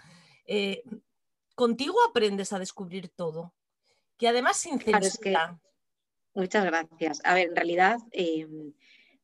eh, 0.46 0.84
contigo 1.54 1.98
aprendes 2.10 2.54
a 2.54 2.60
descubrir 2.60 3.10
todo. 3.10 3.54
Que 4.18 4.30
además 4.30 4.56
sin 4.56 4.80
Muchas 6.34 6.64
gracias. 6.64 7.22
A 7.26 7.34
ver, 7.34 7.50
en 7.50 7.56
realidad, 7.58 7.98
em, 8.12 8.74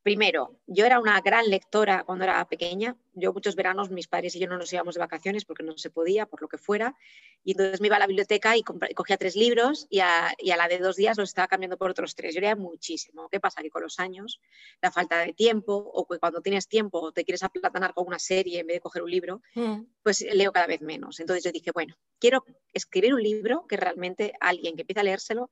primero, 0.04 0.60
yo 0.68 0.86
era 0.86 1.00
una 1.00 1.20
gran 1.22 1.50
lectora 1.50 2.04
cuando 2.04 2.24
era 2.24 2.44
pequeña. 2.48 2.96
Yo 3.14 3.34
muchos 3.34 3.56
veranos 3.56 3.90
mis 3.90 4.08
padres 4.08 4.36
y 4.36 4.40
yo 4.40 4.48
no 4.48 4.58
nos 4.58 4.72
íbamos 4.74 4.96
de 4.96 5.00
vacaciones 5.00 5.46
porque 5.46 5.64
no 5.64 5.78
se 5.78 5.90
podía, 5.90 6.26
por 6.26 6.42
lo 6.42 6.48
que 6.48 6.58
fuera. 6.58 6.96
Y 7.44 7.52
entonces 7.52 7.82
me 7.82 7.88
iba 7.88 7.98
a 7.98 8.00
la 8.00 8.08
biblioteca 8.08 8.56
y 8.58 8.64
cogía 8.64 9.18
tres 9.18 9.36
libros 9.36 9.88
y 9.90 10.00
a, 10.00 10.34
la 10.44 10.68
de 10.68 10.80
dos 10.80 10.96
días 10.96 11.18
los 11.18 11.30
estaba 11.30 11.48
cambiando 11.48 11.78
por 11.78 11.92
otros 11.92 12.16
tres. 12.16 12.34
Yo 12.34 12.42
leía 12.42 12.56
muchísimo. 12.56 13.30
¿Qué 13.30 13.40
pasa? 13.40 13.62
Que 13.62 13.70
con 13.70 13.84
los 13.84 14.00
años, 14.00 14.40
la 14.82 14.92
falta 14.92 15.20
de 15.20 15.34
tiempo 15.34 15.74
o 15.74 16.08
que 16.08 16.20
cuando 16.20 16.42
tienes 16.42 16.68
tiempo 16.68 17.00
o 17.00 17.12
te 17.12 17.24
quieres 17.24 17.44
aplatanar 17.44 17.94
con 17.94 18.08
una 18.08 18.20
serie 18.20 18.60
en 18.60 18.68
vez 18.68 18.78
de 18.78 18.82
coger 18.82 19.04
un 19.04 19.12
libro, 19.12 19.42
mm. 19.56 19.82
pues 20.04 20.22
leo 20.34 20.52
cada 20.52 20.68
vez 20.68 20.82
menos. 20.82 21.20
Entonces 21.20 21.44
yo 21.44 21.52
dije, 21.52 21.72
bueno, 21.72 21.96
quiero 22.20 22.46
escribir 22.74 23.14
un 23.14 23.22
libro 23.22 23.66
que 23.68 23.78
realmente 23.78 24.34
alguien 24.40 24.76
que 24.76 24.82
empiece 24.82 25.02
a 25.02 25.04
leérselo 25.04 25.50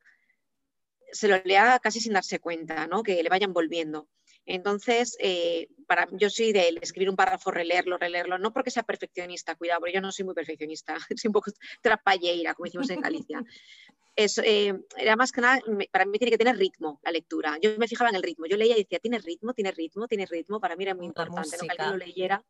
se 1.12 1.28
lo 1.28 1.38
lea 1.44 1.80
casi 1.80 2.00
sin 2.00 2.14
darse 2.14 2.40
cuenta, 2.40 2.88
¿no? 2.88 3.04
que 3.04 3.22
le 3.22 3.30
vayan 3.30 3.54
volviendo. 3.54 4.08
Entonces, 4.50 5.16
eh, 5.20 5.68
para, 5.86 6.08
yo 6.12 6.28
soy 6.32 6.52
de 6.52 6.76
escribir 6.82 7.12
un 7.12 7.16
párrafo, 7.16 7.52
releerlo, 7.52 8.00
releerlo, 8.00 8.40
no 8.40 8.52
porque 8.52 8.72
sea 8.72 8.82
perfeccionista, 8.82 9.54
cuidado, 9.54 9.82
porque 9.82 9.94
yo 9.94 10.02
no 10.02 10.12
soy 10.12 10.26
muy 10.26 10.34
perfeccionista, 10.34 10.98
soy 11.16 11.28
un 11.30 11.34
poco 11.34 11.52
trapalleira, 11.84 12.56
como 12.56 12.66
decimos 12.66 12.90
en 12.90 13.00
Galicia. 13.00 13.44
Es, 14.16 14.40
eh, 14.40 14.74
era 14.98 15.16
más 15.16 15.32
que 15.32 15.42
nada, 15.42 15.62
para 15.92 16.06
mí 16.06 16.18
tiene 16.18 16.32
que 16.32 16.38
tener 16.40 16.58
ritmo 16.58 17.00
la 17.04 17.12
lectura. 17.12 17.60
Yo 17.62 17.78
me 17.78 17.88
fijaba 17.88 18.10
en 18.10 18.16
el 18.16 18.24
ritmo. 18.24 18.48
Yo 18.48 18.58
leía 18.58 18.76
y 18.76 18.80
decía, 18.80 18.98
¿tiene 18.98 19.20
ritmo? 19.20 19.54
¿Tiene 19.54 19.72
ritmo? 19.72 20.08
¿Tiene 20.08 20.26
ritmo? 20.26 20.60
Para 20.60 20.76
mí 20.76 20.84
era 20.84 20.96
muy 20.96 21.06
importante 21.06 21.56
¿no? 21.56 21.68
que 21.68 21.70
alguien 21.70 21.92
lo 21.92 21.98
leyera. 21.98 22.44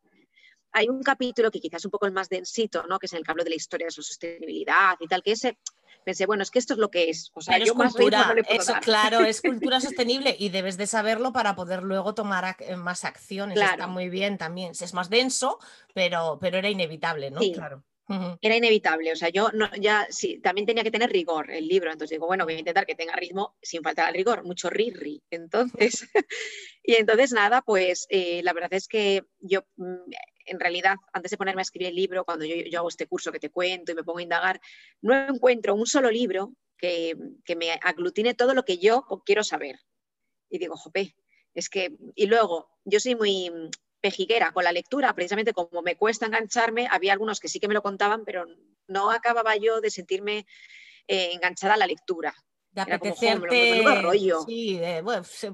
Hay 0.72 0.88
un 0.88 1.02
capítulo 1.02 1.50
que 1.50 1.60
quizás 1.60 1.82
es 1.82 1.84
un 1.84 1.90
poco 1.90 2.06
el 2.06 2.12
más 2.12 2.30
densito, 2.30 2.84
¿no? 2.88 2.98
que 2.98 3.06
es 3.06 3.12
el 3.12 3.22
que 3.22 3.30
hablo 3.30 3.44
de 3.44 3.50
la 3.50 3.56
historia 3.56 3.88
de 3.88 3.90
su 3.90 4.02
sostenibilidad 4.02 4.96
y 5.00 5.06
tal, 5.06 5.22
que 5.22 5.32
ese 5.32 5.58
pensé, 6.04 6.26
bueno, 6.26 6.42
es 6.42 6.50
que 6.50 6.58
esto 6.58 6.74
es 6.74 6.78
lo 6.78 6.90
que 6.90 7.10
es. 7.10 7.30
O 7.34 7.40
sea, 7.40 7.58
yo 7.58 7.74
cultura, 7.74 8.34
eso 8.48 8.74
claro, 8.80 9.20
es 9.20 9.40
cultura 9.42 9.80
sostenible 9.80 10.36
y 10.38 10.48
debes 10.48 10.76
de 10.76 10.86
saberlo 10.86 11.32
para 11.32 11.54
poder 11.54 11.82
luego 11.82 12.14
tomar 12.14 12.56
eh, 12.60 12.76
más 12.76 13.04
acciones. 13.04 13.58
Está 13.58 13.86
muy 13.86 14.08
bien 14.08 14.38
también. 14.38 14.72
Es 14.72 14.94
más 14.94 15.10
denso, 15.10 15.58
pero, 15.94 16.38
pero 16.40 16.58
era 16.58 16.68
inevitable, 16.68 17.30
¿no? 17.30 17.40
Claro. 17.52 17.84
Era 18.40 18.56
inevitable, 18.56 19.12
o 19.12 19.16
sea, 19.16 19.28
yo 19.28 19.50
no, 19.52 19.70
ya 19.76 20.08
sí, 20.10 20.40
también 20.40 20.66
tenía 20.66 20.82
que 20.82 20.90
tener 20.90 21.10
rigor 21.10 21.48
el 21.52 21.68
libro, 21.68 21.92
entonces 21.92 22.16
digo, 22.16 22.26
bueno, 22.26 22.44
voy 22.44 22.54
a 22.54 22.58
intentar 22.58 22.84
que 22.84 22.96
tenga 22.96 23.14
ritmo 23.14 23.54
sin 23.62 23.84
faltar 23.84 24.08
al 24.08 24.14
rigor, 24.14 24.42
mucho 24.42 24.68
ri-ri. 24.68 25.22
Entonces, 25.30 26.08
y 26.82 26.94
entonces 26.94 27.30
nada, 27.30 27.62
pues 27.62 28.06
eh, 28.08 28.40
la 28.42 28.52
verdad 28.52 28.74
es 28.74 28.88
que 28.88 29.22
yo 29.38 29.60
mm, 29.76 30.10
en 30.50 30.58
realidad, 30.58 30.96
antes 31.12 31.30
de 31.30 31.36
ponerme 31.36 31.60
a 31.60 31.62
escribir 31.62 31.88
el 31.88 31.94
libro, 31.94 32.24
cuando 32.24 32.44
yo, 32.44 32.78
hago 32.78 32.88
este 32.88 33.06
curso 33.06 33.30
que 33.30 33.38
te 33.38 33.50
cuento 33.50 33.92
y 33.92 33.94
me 33.94 34.02
pongo 34.02 34.18
a 34.18 34.22
indagar, 34.22 34.60
no 35.00 35.14
encuentro 35.14 35.74
un 35.74 35.86
solo 35.86 36.10
libro 36.10 36.52
que, 36.76 37.16
me 37.56 37.72
aglutine 37.82 38.34
todo 38.34 38.52
lo 38.52 38.64
que 38.64 38.78
yo 38.78 39.06
quiero 39.24 39.44
saber. 39.44 39.78
Y 40.50 40.58
digo, 40.58 40.76
jope, 40.76 41.14
es 41.54 41.68
que, 41.68 41.96
y 42.16 42.26
luego, 42.26 42.68
yo 42.84 42.98
soy 42.98 43.14
muy 43.14 43.50
pejiguera 44.00 44.52
con 44.52 44.64
la 44.64 44.72
lectura, 44.72 45.14
precisamente 45.14 45.52
como 45.52 45.82
me 45.82 45.96
cuesta 45.96 46.26
engancharme, 46.26 46.88
había 46.90 47.12
algunos 47.12 47.38
que 47.38 47.48
sí 47.48 47.60
que 47.60 47.68
me 47.68 47.74
lo 47.74 47.82
contaban, 47.82 48.24
pero 48.24 48.46
no 48.88 49.10
acababa 49.10 49.56
yo 49.56 49.80
de 49.80 49.90
sentirme 49.90 50.46
eh, 51.06 51.30
enganchada 51.32 51.74
a 51.74 51.76
la 51.76 51.86
lectura 51.86 52.34
de 52.72 52.80
apetecerte. 52.82 53.84
Sí, 54.46 54.80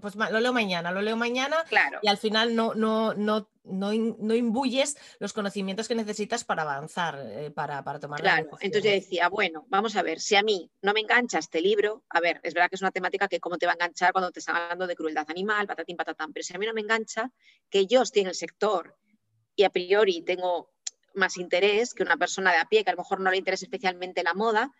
pues 0.00 0.14
lo 0.16 0.40
leo 0.40 0.52
mañana, 0.52 0.90
lo 0.90 1.00
leo 1.00 1.16
mañana 1.16 1.64
claro. 1.68 1.98
y 2.02 2.08
al 2.08 2.18
final 2.18 2.54
no, 2.54 2.74
no, 2.74 3.14
no, 3.14 3.48
no, 3.64 3.92
no 3.92 4.34
imbuyes 4.34 4.96
los 5.18 5.32
conocimientos 5.32 5.88
que 5.88 5.94
necesitas 5.94 6.44
para 6.44 6.62
avanzar, 6.62 7.18
eh, 7.26 7.50
para, 7.50 7.82
para, 7.82 7.98
tomar 8.00 8.20
Claro, 8.20 8.50
entonces 8.60 8.84
yo 8.84 8.90
decía, 8.90 9.28
bueno, 9.28 9.64
vamos 9.68 9.96
a 9.96 10.02
ver, 10.02 10.20
si 10.20 10.36
a 10.36 10.42
mí 10.42 10.70
no 10.82 10.92
me 10.92 11.00
engancha 11.00 11.38
este 11.38 11.60
libro, 11.60 12.04
a 12.10 12.20
ver, 12.20 12.40
es 12.42 12.52
verdad 12.52 12.68
que 12.68 12.76
es 12.76 12.82
una 12.82 12.90
temática 12.90 13.28
que 13.28 13.40
cómo 13.40 13.56
te 13.56 13.66
va 13.66 13.72
a 13.72 13.76
enganchar 13.76 14.12
cuando 14.12 14.30
te 14.30 14.40
están 14.40 14.56
hablando 14.56 14.86
de 14.86 14.94
crueldad 14.94 15.28
animal, 15.30 15.66
patatín, 15.66 15.96
patatán, 15.96 16.32
pero 16.32 16.44
si 16.44 16.54
a 16.54 16.58
mí 16.58 16.66
no 16.66 16.74
me 16.74 16.82
engancha, 16.82 17.30
que 17.70 17.86
yo 17.86 18.02
estoy 18.02 18.22
en 18.22 18.28
el 18.28 18.34
sector 18.34 18.96
y 19.54 19.64
a 19.64 19.70
priori 19.70 20.22
tengo 20.22 20.70
más 21.14 21.38
interés 21.38 21.94
que 21.94 22.02
una 22.02 22.18
persona 22.18 22.52
de 22.52 22.58
a 22.58 22.66
pie 22.66 22.84
que 22.84 22.90
a 22.90 22.92
lo 22.92 22.98
mejor 22.98 23.20
no 23.20 23.30
le 23.30 23.38
interesa 23.38 23.64
especialmente 23.64 24.22
la 24.22 24.34
moda, 24.34 24.70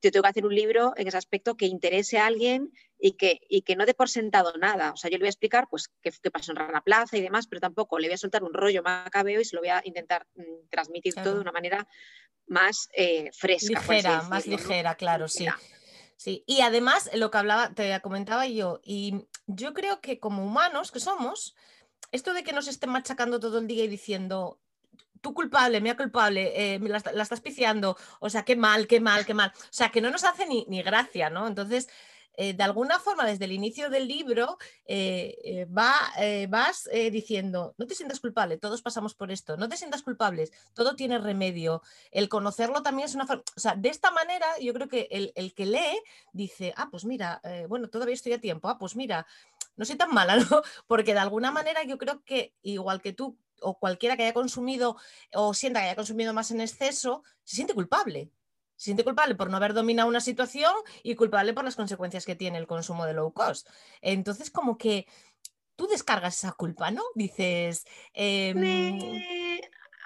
yo 0.00 0.10
tengo 0.12 0.22
que 0.22 0.28
hacer 0.28 0.46
un 0.46 0.54
libro 0.54 0.92
en 0.96 1.08
ese 1.08 1.16
aspecto 1.16 1.56
que 1.56 1.66
interese 1.66 2.18
a 2.18 2.26
alguien 2.26 2.72
y 2.98 3.12
que, 3.12 3.40
y 3.48 3.62
que 3.62 3.76
no 3.76 3.86
dé 3.86 3.94
por 3.94 4.08
sentado 4.08 4.52
nada. 4.56 4.92
O 4.92 4.96
sea, 4.96 5.10
yo 5.10 5.18
le 5.18 5.22
voy 5.22 5.28
a 5.28 5.30
explicar 5.30 5.66
pues, 5.70 5.90
qué, 6.02 6.12
pasó 6.30 6.52
en 6.52 6.56
Rana 6.56 6.82
Plaza 6.82 7.16
y 7.16 7.20
demás, 7.20 7.46
pero 7.46 7.60
tampoco 7.60 7.98
le 7.98 8.08
voy 8.08 8.14
a 8.14 8.18
soltar 8.18 8.44
un 8.44 8.54
rollo 8.54 8.82
macabeo 8.82 9.40
y 9.40 9.44
se 9.44 9.56
lo 9.56 9.62
voy 9.62 9.70
a 9.70 9.82
intentar 9.84 10.26
mm, 10.34 10.68
transmitir 10.70 11.14
todo 11.14 11.34
de 11.34 11.40
una 11.40 11.52
manera 11.52 11.86
más 12.46 12.88
eh, 12.94 13.30
fresca. 13.32 13.80
Ligera, 13.80 14.22
más 14.22 14.46
ligera, 14.46 14.94
claro, 14.94 15.28
sí. 15.28 15.46
Sí, 16.16 16.42
y 16.46 16.62
además 16.62 17.10
lo 17.14 17.30
que 17.30 17.38
hablaba, 17.38 17.72
te 17.74 18.00
comentaba 18.00 18.44
yo, 18.48 18.80
y 18.82 19.28
yo 19.46 19.72
creo 19.72 20.00
que 20.00 20.18
como 20.18 20.44
humanos 20.44 20.90
que 20.90 20.98
somos, 20.98 21.54
esto 22.10 22.34
de 22.34 22.42
que 22.42 22.52
nos 22.52 22.66
estén 22.66 22.90
machacando 22.90 23.38
todo 23.38 23.60
el 23.60 23.68
día 23.68 23.84
y 23.84 23.88
diciendo 23.88 24.58
tú 25.20 25.34
culpable, 25.34 25.80
mía 25.80 25.96
culpable, 25.96 26.74
eh, 26.74 26.78
la, 26.80 27.22
estás 27.22 27.40
piciando, 27.40 27.96
o 28.20 28.30
sea, 28.30 28.44
qué 28.44 28.56
mal, 28.56 28.86
qué 28.86 29.00
mal, 29.00 29.26
qué 29.26 29.34
mal. 29.34 29.52
O 29.56 29.66
sea, 29.70 29.90
que 29.90 30.00
no 30.00 30.10
nos 30.10 30.24
hace 30.24 30.46
ni, 30.46 30.82
gracia, 30.82 31.30
¿no? 31.30 31.46
Entonces, 31.46 31.88
eh, 32.40 32.54
de 32.54 32.62
alguna 32.62 33.00
forma, 33.00 33.26
desde 33.26 33.46
el 33.46 33.52
inicio 33.52 33.90
del 33.90 34.06
libro, 34.06 34.58
eh, 34.86 35.66
va, 35.76 35.94
vas 36.48 36.88
diciendo, 37.10 37.74
no 37.78 37.86
te 37.86 37.96
sientas 37.96 38.20
culpable, 38.20 38.58
todos 38.58 38.80
pasamos 38.80 39.14
por 39.14 39.32
esto, 39.32 39.56
no 39.56 39.68
te 39.68 39.76
sientas 39.76 40.02
culpable, 40.02 40.48
todo 40.74 40.94
tiene 40.94 41.18
remedio. 41.18 41.82
El 42.12 42.28
conocerlo 42.28 42.82
también 42.82 43.08
es 43.08 43.14
una 43.16 43.26
forma, 43.26 43.42
o 43.56 43.60
sea, 43.60 43.74
de 43.74 43.88
esta 43.88 44.12
manera 44.12 44.46
yo 44.60 44.72
creo 44.72 44.88
que 44.88 45.08
el, 45.10 45.32
el 45.34 45.52
que 45.52 45.66
lee 45.66 46.00
dice, 46.32 46.72
ah, 46.76 46.88
pues 46.90 47.04
mira, 47.04 47.42
bueno, 47.68 47.88
todavía 47.88 48.14
estoy 48.14 48.34
a 48.34 48.40
tiempo, 48.40 48.68
ah, 48.68 48.78
pues 48.78 48.94
mira, 48.94 49.26
no 49.78 49.84
soy 49.84 49.96
tan 49.96 50.12
mala, 50.12 50.36
¿no? 50.50 50.62
Porque 50.86 51.14
de 51.14 51.20
alguna 51.20 51.50
manera 51.50 51.82
yo 51.84 51.96
creo 51.96 52.22
que 52.24 52.52
igual 52.62 53.00
que 53.00 53.14
tú 53.14 53.38
o 53.62 53.78
cualquiera 53.78 54.16
que 54.16 54.24
haya 54.24 54.32
consumido 54.32 54.96
o 55.34 55.54
sienta 55.54 55.80
que 55.80 55.86
haya 55.86 55.96
consumido 55.96 56.32
más 56.32 56.50
en 56.50 56.60
exceso, 56.60 57.22
se 57.44 57.56
siente 57.56 57.74
culpable. 57.74 58.30
Se 58.76 58.86
siente 58.86 59.04
culpable 59.04 59.34
por 59.34 59.50
no 59.50 59.56
haber 59.56 59.74
dominado 59.74 60.08
una 60.08 60.20
situación 60.20 60.72
y 61.02 61.16
culpable 61.16 61.52
por 61.52 61.64
las 61.64 61.76
consecuencias 61.76 62.24
que 62.24 62.36
tiene 62.36 62.58
el 62.58 62.66
consumo 62.66 63.06
de 63.06 63.14
low 63.14 63.32
cost. 63.32 63.68
Entonces, 64.00 64.50
como 64.50 64.78
que 64.78 65.06
tú 65.74 65.86
descargas 65.88 66.38
esa 66.38 66.52
culpa, 66.52 66.90
¿no? 66.90 67.02
Dices... 67.14 67.84
Em, 68.12 69.20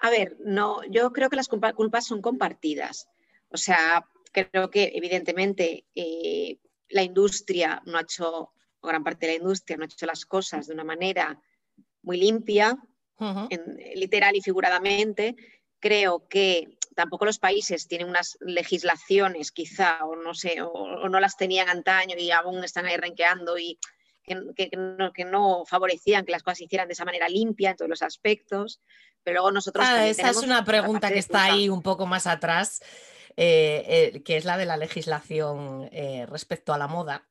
a 0.02 0.10
ver, 0.10 0.36
no, 0.40 0.82
yo 0.84 1.12
creo 1.12 1.30
que 1.30 1.36
las 1.36 1.48
culpas 1.48 2.06
son 2.06 2.20
compartidas. 2.20 3.08
O 3.50 3.56
sea, 3.56 4.08
creo 4.32 4.68
que 4.68 4.92
evidentemente 4.94 5.86
eh, 5.94 6.58
la 6.88 7.02
industria 7.02 7.82
no 7.86 7.98
ha 7.98 8.02
hecho, 8.02 8.52
o 8.80 8.88
gran 8.88 9.04
parte 9.04 9.26
de 9.26 9.32
la 9.32 9.38
industria 9.38 9.76
no 9.76 9.84
ha 9.84 9.86
hecho 9.86 10.06
las 10.06 10.26
cosas 10.26 10.66
de 10.66 10.74
una 10.74 10.82
manera 10.82 11.40
muy 12.02 12.16
limpia, 12.16 12.76
literal 13.94 14.36
y 14.36 14.40
figuradamente. 14.40 15.36
Creo 15.80 16.28
que 16.28 16.78
tampoco 16.94 17.24
los 17.24 17.38
países 17.38 17.88
tienen 17.88 18.08
unas 18.08 18.36
legislaciones 18.40 19.52
quizá, 19.52 20.04
o 20.04 20.16
no 20.16 20.34
sé, 20.34 20.62
o, 20.62 21.08
no 21.08 21.20
las 21.20 21.36
tenían 21.36 21.68
antaño 21.68 22.16
y 22.18 22.30
aún 22.30 22.62
están 22.64 22.86
ahí 22.86 22.96
renqueando 22.96 23.58
y 23.58 23.78
que, 24.24 25.24
no, 25.24 25.64
favorecían 25.64 26.24
que 26.24 26.32
las 26.32 26.42
cosas 26.42 26.58
se 26.58 26.64
hicieran 26.64 26.88
de 26.88 26.94
esa 26.94 27.04
manera 27.04 27.28
limpia 27.28 27.70
en 27.70 27.76
todos 27.76 27.88
los 27.88 28.02
aspectos. 28.02 28.80
Pero 29.24 29.34
luego 29.34 29.52
nosotros... 29.52 29.86
esa 29.88 30.30
es 30.30 30.36
una 30.38 30.64
pregunta 30.64 31.10
que 31.10 31.18
está 31.18 31.44
ahí 31.44 31.68
un 31.68 31.82
poco 31.82 32.06
más 32.06 32.26
atrás, 32.26 32.82
eh, 33.36 34.12
eh, 34.14 34.22
que 34.22 34.36
es 34.36 34.44
la 34.44 34.56
de 34.56 34.66
la 34.66 34.76
legislación 34.76 35.88
eh, 35.92 36.26
respecto 36.26 36.72
a 36.72 36.78
la 36.78 36.88
moda 36.88 37.26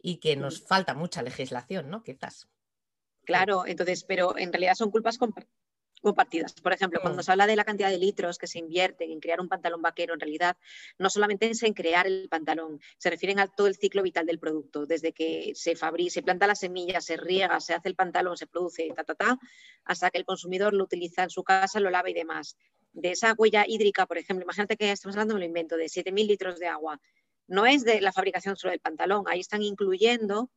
y 0.00 0.16
que 0.16 0.36
nos 0.36 0.62
falta 0.62 0.94
mucha 0.94 1.22
legislación, 1.22 1.90
¿no? 1.90 2.02
Quizás. 2.02 2.48
Claro, 3.24 3.66
entonces, 3.66 4.04
pero 4.04 4.36
en 4.36 4.52
realidad 4.52 4.74
son 4.74 4.90
culpas 4.90 5.18
compartidas. 6.02 6.54
Por 6.54 6.72
ejemplo, 6.72 7.00
cuando 7.00 7.20
mm. 7.20 7.22
se 7.22 7.30
habla 7.30 7.46
de 7.46 7.54
la 7.54 7.64
cantidad 7.64 7.88
de 7.88 7.98
litros 7.98 8.36
que 8.36 8.48
se 8.48 8.58
invierten 8.58 9.10
en 9.10 9.20
crear 9.20 9.40
un 9.40 9.48
pantalón 9.48 9.80
vaquero, 9.80 10.14
en 10.14 10.20
realidad 10.20 10.56
no 10.98 11.08
solamente 11.08 11.48
es 11.48 11.62
en 11.62 11.72
crear 11.72 12.06
el 12.06 12.28
pantalón, 12.28 12.80
se 12.98 13.10
refieren 13.10 13.38
a 13.38 13.46
todo 13.46 13.68
el 13.68 13.76
ciclo 13.76 14.02
vital 14.02 14.26
del 14.26 14.40
producto, 14.40 14.86
desde 14.86 15.12
que 15.12 15.52
se 15.54 15.76
fabrica, 15.76 16.10
se 16.10 16.22
planta 16.22 16.46
la 16.48 16.56
semilla, 16.56 17.00
se 17.00 17.16
riega, 17.16 17.60
se 17.60 17.74
hace 17.74 17.88
el 17.88 17.94
pantalón, 17.94 18.36
se 18.36 18.48
produce, 18.48 18.88
ta, 18.96 19.04
ta, 19.04 19.14
ta, 19.14 19.38
hasta 19.84 20.10
que 20.10 20.18
el 20.18 20.24
consumidor 20.24 20.74
lo 20.74 20.84
utiliza 20.84 21.22
en 21.22 21.30
su 21.30 21.44
casa, 21.44 21.78
lo 21.78 21.90
lava 21.90 22.10
y 22.10 22.14
demás. 22.14 22.56
De 22.92 23.12
esa 23.12 23.34
huella 23.38 23.64
hídrica, 23.66 24.06
por 24.06 24.18
ejemplo, 24.18 24.42
imagínate 24.42 24.76
que 24.76 24.90
estamos 24.90 25.16
hablando, 25.16 25.34
me 25.34 25.40
lo 25.40 25.46
invento, 25.46 25.76
de 25.76 25.86
7.000 25.86 26.26
litros 26.26 26.58
de 26.58 26.66
agua. 26.66 27.00
No 27.46 27.64
es 27.66 27.84
de 27.84 28.00
la 28.00 28.12
fabricación 28.12 28.56
solo 28.56 28.72
del 28.72 28.80
pantalón, 28.80 29.24
ahí 29.28 29.40
están 29.40 29.62
incluyendo 29.62 30.50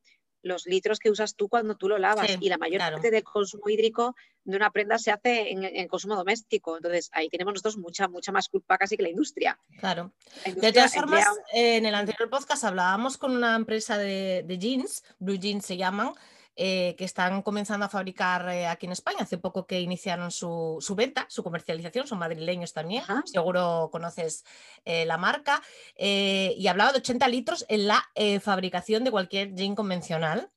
los 0.45 0.67
litros 0.67 0.99
que 0.99 1.09
usas 1.09 1.35
tú 1.35 1.49
cuando 1.49 1.75
tú 1.75 1.89
lo 1.89 1.97
lavas 1.97 2.37
y 2.39 2.49
la 2.49 2.59
mayor 2.59 2.79
parte 2.79 3.09
del 3.09 3.23
consumo 3.23 3.67
hídrico 3.67 4.15
de 4.43 4.55
una 4.55 4.69
prenda 4.69 4.99
se 4.99 5.09
hace 5.11 5.51
en, 5.51 5.63
en, 5.63 5.87
consumo 5.87 6.15
doméstico. 6.15 6.77
Entonces 6.77 7.09
ahí 7.13 7.29
tenemos 7.29 7.53
nosotros 7.53 7.77
mucha, 7.77 8.07
mucha 8.07 8.31
más 8.31 8.47
culpa 8.47 8.77
casi 8.77 8.95
que 8.95 9.01
la 9.01 9.09
industria. 9.09 9.59
Claro. 9.79 10.13
de 10.45 10.71
todas 10.71 10.93
formas, 10.93 11.25
en 11.51 11.87
el 11.87 11.95
anterior 11.95 12.29
podcast 12.29 12.63
hablábamos 12.63 13.17
con 13.17 13.35
una 13.35 13.55
empresa 13.55 13.97
de, 13.97 14.43
de 14.45 14.59
jeans, 14.59 15.03
Blue 15.17 15.35
Jeans 15.35 15.65
se 15.65 15.77
llaman, 15.77 16.13
eh, 16.57 16.95
que 16.97 17.03
están 17.03 17.41
comenzando 17.41 17.85
a 17.85 17.89
fabricar 17.89 18.47
eh, 18.47 18.65
aquí 18.65 18.85
en 18.85 18.93
España. 18.93 19.17
Hace 19.23 19.37
poco 19.37 19.67
que 19.67 19.81
iniciaron 19.81 20.31
su, 20.31 20.79
venta, 20.95 21.25
su 21.27 21.43
comercialización, 21.43 22.07
son 22.07 22.19
madrileños 22.19 22.71
también, 22.71 23.03
seguro 23.25 23.89
conoces 23.91 24.45
eh, 24.85 25.05
la 25.05 25.17
marca, 25.17 25.61
y 25.97 26.65
hablaba 26.67 26.93
de 26.93 26.99
80 26.99 27.27
litros 27.27 27.65
en 27.67 27.87
la 27.87 28.05
fabricación 28.41 29.03
de 29.03 29.11
cualquier 29.11 29.53
gin 29.53 29.75
convencional. 29.75 30.49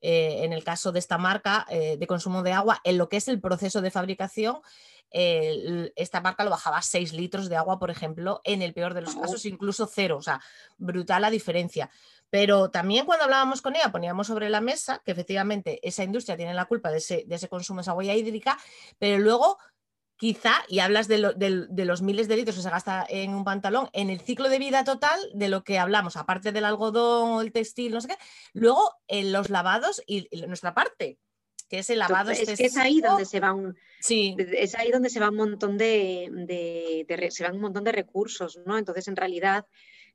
en 0.00 0.52
el 0.54 0.64
caso 0.64 0.90
de 0.90 0.98
esta 0.98 1.18
marca 1.18 1.66
de 1.68 2.06
consumo 2.06 2.42
de 2.42 2.52
agua, 2.52 2.80
en 2.82 2.96
lo 2.96 3.08
que 3.08 3.18
es 3.18 3.28
el 3.28 3.40
proceso 3.40 3.82
de 3.82 3.90
fabricación, 3.90 4.60
esta 5.10 6.20
marca 6.22 6.44
lo 6.44 6.50
bajaba 6.50 6.78
a 6.78 6.82
6 6.82 7.12
litros 7.12 7.48
de 7.48 7.56
agua, 7.56 7.78
por 7.78 7.90
ejemplo, 7.90 8.40
en 8.44 8.62
el 8.62 8.72
peor 8.72 8.94
de 8.94 9.02
los 9.02 9.14
casos, 9.14 9.44
incluso 9.44 9.86
cero, 9.86 10.16
o 10.16 10.22
sea, 10.22 10.40
brutal 10.78 11.22
la 11.22 11.30
diferencia. 11.30 11.90
Pero 12.32 12.70
también 12.70 13.04
cuando 13.04 13.24
hablábamos 13.24 13.60
con 13.60 13.76
ella 13.76 13.92
poníamos 13.92 14.26
sobre 14.26 14.48
la 14.48 14.62
mesa 14.62 15.02
que 15.04 15.12
efectivamente 15.12 15.86
esa 15.86 16.02
industria 16.02 16.34
tiene 16.34 16.54
la 16.54 16.64
culpa 16.64 16.90
de 16.90 16.96
ese, 16.96 17.24
de 17.26 17.34
ese 17.34 17.50
consumo 17.50 17.80
de 17.80 17.82
esa 17.82 17.92
huella 17.92 18.14
hídrica, 18.14 18.58
pero 18.98 19.18
luego 19.18 19.58
quizá, 20.16 20.54
y 20.66 20.78
hablas 20.78 21.08
de, 21.08 21.18
los 21.18 22.00
miles 22.00 22.28
de 22.28 22.36
litros 22.36 22.56
que 22.56 22.62
se 22.62 22.70
gasta 22.70 23.04
en 23.06 23.34
un 23.34 23.44
pantalón, 23.44 23.90
en 23.92 24.08
el 24.08 24.20
ciclo 24.20 24.48
de 24.48 24.58
vida 24.58 24.82
total 24.82 25.20
de 25.34 25.48
lo 25.48 25.62
que 25.62 25.78
hablamos, 25.78 26.16
aparte 26.16 26.52
del 26.52 26.64
algodón 26.64 27.32
o 27.32 27.42
el 27.42 27.52
textil, 27.52 27.92
no 27.92 28.00
sé 28.00 28.08
qué, 28.08 28.16
luego 28.54 28.94
en 29.08 29.30
los 29.30 29.50
lavados 29.50 30.02
y, 30.06 30.26
nuestra 30.46 30.72
parte, 30.72 31.18
que 31.68 31.80
es 31.80 31.90
el 31.90 31.98
lavado 31.98 32.30
es 32.30 32.46
que 32.56 32.64
es 32.64 32.76
ahí 32.78 33.02
donde 33.02 33.26
se 33.26 33.40
va 33.40 33.52
un 33.52 33.76
sí. 34.00 34.34
es 34.38 34.74
ahí 34.74 34.90
donde 34.90 35.10
se 35.10 35.20
va 35.20 35.28
un 35.28 35.36
montón 35.36 35.76
de, 35.76 37.04
se 37.30 37.44
van 37.44 37.56
un 37.56 37.60
montón 37.60 37.84
de 37.84 37.92
recursos 37.92 38.58
no 38.64 38.78
entonces 38.78 39.06
en 39.08 39.16
realidad 39.16 39.66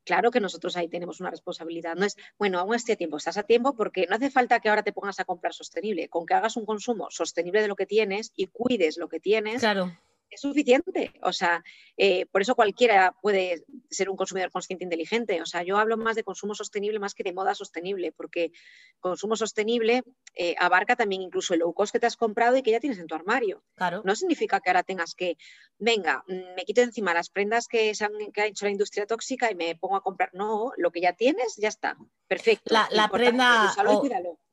claro 0.08 0.32
que 0.32 0.39
nosotros 0.39 0.78
ahí 0.78 0.88
tenemos 0.88 1.20
una 1.20 1.30
responsabilidad. 1.30 1.96
No 1.96 2.06
es, 2.06 2.15
bueno, 2.39 2.60
aún 2.60 2.74
estoy 2.74 2.93
a 2.93 2.96
tiempo, 2.96 3.17
estás 3.17 3.38
a 3.38 3.43
tiempo 3.43 3.76
porque 3.76 4.08
no 4.10 4.15
hace 4.15 4.32
falta 4.32 4.62
que 4.62 4.70
ahora 4.70 4.84
te 4.84 4.93
pongas 4.93 5.20
a 5.20 5.26
comprar 5.26 5.54
sostenible, 5.54 6.08
con 6.08 6.26
que 6.26 6.34
hagas 6.34 6.56
un 6.56 6.65
consumo 6.65 7.08
sostenible 7.12 7.62
de 7.62 7.67
lo 7.67 7.76
que 7.76 7.86
tienes 7.86 8.32
y 8.36 8.48
cuides 8.48 8.98
lo 8.98 9.10
que 9.10 9.20
tienes. 9.20 9.60
Claro 9.60 9.91
es 10.30 10.42
suficiente. 10.42 11.13
O 11.22 11.34
sea, 11.34 11.63
eh, 11.96 12.26
por 12.28 12.42
eso 12.42 12.56
cualquiera 12.56 13.16
puede 13.22 13.63
ser 13.90 14.10
un 14.10 14.18
consumidor 14.18 14.52
consciente 14.52 14.84
e 14.84 14.88
inteligente. 14.88 15.42
O 15.42 15.46
sea, 15.46 15.63
yo 15.63 15.78
hablo 15.78 15.98
más 15.98 16.16
de 16.16 16.24
consumo 16.24 16.54
sostenible 16.54 17.00
más 17.00 17.13
que 17.13 17.24
de 17.24 17.34
moda 17.34 17.56
sostenible, 17.56 18.12
porque 18.12 18.52
consumo 19.00 19.36
sostenible 19.36 20.04
eh, 20.36 20.56
abarca 20.60 20.96
también 20.96 21.22
incluso 21.22 21.54
el 21.54 21.62
low 21.62 21.74
cost 21.74 21.94
que 21.94 22.00
te 22.00 22.08
has 22.08 22.18
comprado 22.18 22.58
y 22.58 22.62
que 22.62 22.72
ya 22.72 22.80
tienes 22.80 23.00
en 23.00 23.08
tu 23.08 23.16
armario. 23.16 23.63
Claro. 23.76 24.02
No 24.04 24.16
significa 24.16 24.60
que 24.60 24.70
ahora 24.70 24.84
tengas 24.84 25.16
que, 25.16 25.38
venga, 25.78 26.24
mm, 26.28 26.56
me 26.56 26.66
quito 26.66 26.82
encima 26.82 27.13
las 27.13 27.30
prendas 27.30 27.68
que, 27.68 27.96
se 27.96 28.06
han, 28.06 28.13
que 28.34 28.42
ha 28.42 28.46
hecho 28.46 28.66
la 28.66 28.72
industria 28.72 29.06
tóxica 29.06 29.52
y 29.52 29.56
me 29.56 29.76
pongo 29.76 29.96
a 29.96 30.02
comprar. 30.02 30.30
No, 30.34 30.72
lo 30.78 30.92
que 30.92 31.02
ya 31.02 31.13
tienes, 31.13 31.56
ya 31.58 31.70
está. 31.70 31.98
Perfecto. 32.28 32.74
La, 32.74 33.10
prenda. 33.10 33.74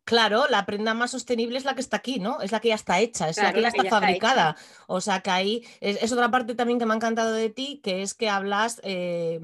Claro, 0.04 0.46
la 0.50 0.66
prenda 0.66 0.92
más 0.92 1.12
sostenible 1.12 1.56
es 1.56 1.64
la 1.64 1.74
que 1.74 1.80
está 1.80 1.96
aquí, 1.96 2.20
¿no? 2.20 2.40
Es 2.42 2.52
la 2.52 2.60
que 2.60 2.68
ya 2.68 2.74
está 2.74 3.00
hecha, 3.00 3.30
es 3.30 3.38
la 3.38 3.54
que 3.54 3.62
ya 3.62 3.68
está 3.68 3.84
fabricada. 3.84 4.56
o 4.86 5.00
sea 5.00 5.20
que 5.20 5.30
ahí 5.30 5.66
es, 5.80 6.12
otra 6.12 6.30
parte 6.30 6.54
también 6.54 6.78
que 6.78 6.84
me 6.84 6.92
ha 6.92 6.96
encantado 6.96 7.32
de 7.32 7.48
ti, 7.48 7.80
que 7.82 8.02
es 8.02 8.12
que 8.12 8.28
hablas 8.28 8.80
eh, 8.84 9.40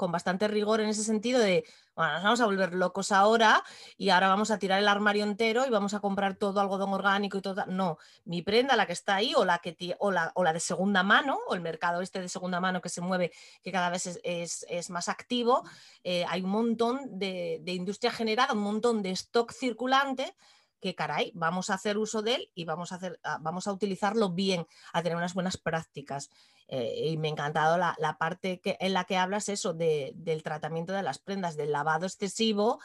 con 0.00 0.10
bastante 0.10 0.48
rigor 0.48 0.80
en 0.80 0.88
ese 0.88 1.04
sentido 1.04 1.38
de 1.38 1.66
bueno, 1.94 2.14
nos 2.14 2.22
vamos 2.22 2.40
a 2.40 2.46
volver 2.46 2.72
locos 2.72 3.12
ahora 3.12 3.62
y 3.98 4.08
ahora 4.08 4.28
vamos 4.28 4.50
a 4.50 4.58
tirar 4.58 4.78
el 4.78 4.88
armario 4.88 5.24
entero 5.24 5.66
y 5.66 5.68
vamos 5.68 5.92
a 5.92 6.00
comprar 6.00 6.36
todo 6.36 6.58
algodón 6.58 6.94
orgánico 6.94 7.36
y 7.36 7.42
todo. 7.42 7.66
No, 7.66 7.98
mi 8.24 8.40
prenda, 8.40 8.76
la 8.76 8.86
que 8.86 8.94
está 8.94 9.16
ahí, 9.16 9.34
o 9.36 9.44
la, 9.44 9.58
que 9.58 9.76
o 9.98 10.10
la, 10.10 10.32
o 10.34 10.42
la 10.42 10.54
de 10.54 10.60
segunda 10.60 11.02
mano, 11.02 11.38
o 11.46 11.54
el 11.54 11.60
mercado 11.60 12.00
este 12.00 12.18
de 12.18 12.30
segunda 12.30 12.58
mano 12.58 12.80
que 12.80 12.88
se 12.88 13.02
mueve, 13.02 13.30
que 13.62 13.70
cada 13.70 13.90
vez 13.90 14.18
es, 14.22 14.88
más 14.88 15.10
activo, 15.10 15.62
eh, 16.02 16.24
hay 16.26 16.40
un 16.40 16.48
montón 16.48 17.18
de, 17.18 17.58
de 17.60 17.72
industria 17.72 18.10
generada, 18.10 18.54
un 18.54 18.62
montón 18.62 19.02
de 19.02 19.10
stock 19.10 19.52
circulante 19.52 20.34
que 20.80 20.94
caray, 20.94 21.32
vamos 21.34 21.70
a 21.70 21.74
hacer 21.74 21.98
uso 21.98 22.22
de 22.22 22.34
él 22.36 22.50
y 22.54 22.64
vamos 22.64 22.92
a, 22.92 22.96
hacer, 22.96 23.20
ah, 23.22 23.38
vamos 23.40 23.66
a 23.66 23.72
utilizarlo 23.72 24.30
bien, 24.30 24.66
a 24.92 25.02
tener 25.02 25.16
unas 25.16 25.34
buenas 25.34 25.56
prácticas. 25.56 26.30
Eh, 26.68 27.08
y 27.08 27.16
me 27.16 27.28
ha 27.28 27.32
encantado 27.32 27.76
la, 27.76 28.16
parte 28.18 28.60
que, 28.60 28.76
en 28.80 28.92
la 28.92 29.04
que 29.04 29.16
hablas 29.16 29.48
eso 29.48 29.74
del 29.74 30.42
tratamiento 30.44 30.92
de 30.92 31.02
las 31.02 31.18
prendas, 31.18 31.56
del 31.56 31.72
lavado 31.72 32.06
excesivo 32.06 32.80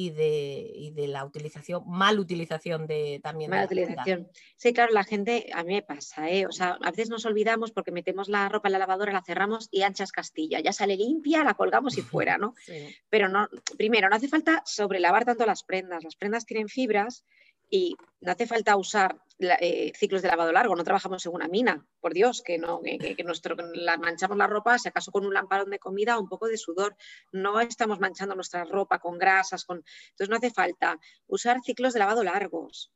y 0.00 0.08
de, 0.08 0.92
de, 0.94 1.08
la 1.08 1.26
utilización, 1.26 1.82
mal 1.86 2.18
utilización 2.18 2.86
de 2.86 3.20
también. 3.22 3.50
Mal 3.50 3.66
utilización. 3.66 4.30
Sí, 4.56 4.72
claro, 4.72 4.94
la 4.94 5.04
gente, 5.04 5.50
a 5.52 5.62
mí 5.62 5.74
me 5.74 5.82
pasa, 5.82 6.30
¿eh? 6.30 6.46
o 6.46 6.52
sea, 6.52 6.78
a 6.82 6.90
veces 6.90 7.10
nos 7.10 7.26
olvidamos 7.26 7.70
porque 7.70 7.92
metemos 7.92 8.30
la 8.30 8.48
ropa 8.48 8.68
en 8.68 8.72
la 8.72 8.78
lavadora, 8.78 9.12
la 9.12 9.22
cerramos 9.22 9.68
y 9.70 9.82
anchas 9.82 10.10
Castilla, 10.10 10.58
ya 10.60 10.72
sale 10.72 10.96
limpia, 10.96 11.44
la 11.44 11.52
colgamos 11.52 11.98
y 11.98 12.02
fuera, 12.02 12.38
¿no? 12.38 12.54
Pero 13.10 13.28
no, 13.28 13.46
primero, 13.76 14.08
no 14.08 14.16
hace 14.16 14.28
falta 14.28 14.62
sobrelavar 14.64 15.26
tanto 15.26 15.44
las 15.44 15.64
prendas, 15.64 16.02
las 16.02 16.16
prendas 16.16 16.46
tienen 16.46 16.68
fibras 16.68 17.22
y 17.70 17.96
no 18.20 18.32
hace 18.32 18.46
falta 18.46 18.76
usar 18.76 19.22
eh, 19.38 19.92
ciclos 19.96 20.20
de 20.20 20.28
lavado 20.28 20.52
largo, 20.52 20.76
no 20.76 20.84
trabajamos 20.84 21.24
en 21.24 21.32
una 21.32 21.48
mina, 21.48 21.86
por 22.00 22.12
Dios, 22.12 22.42
que 22.42 22.58
no, 22.58 22.82
que, 22.82 23.24
nuestro, 23.24 23.56
la 23.72 23.96
manchamos 23.96 24.36
la 24.36 24.46
ropa, 24.46 24.78
si 24.78 24.88
acaso 24.88 25.12
con 25.12 25.24
un 25.24 25.32
lamparón 25.32 25.70
de 25.70 25.78
comida 25.78 26.18
o 26.18 26.20
un 26.20 26.28
poco 26.28 26.46
de 26.48 26.58
sudor, 26.58 26.96
no 27.32 27.60
estamos 27.60 28.00
manchando 28.00 28.34
nuestra 28.34 28.64
ropa 28.64 28.98
con 28.98 29.18
grasas, 29.18 29.64
con... 29.64 29.82
entonces 30.10 30.28
no 30.28 30.36
hace 30.36 30.50
falta 30.50 30.98
usar 31.26 31.62
ciclos 31.62 31.94
de 31.94 32.00
lavado 32.00 32.22
largos, 32.22 32.92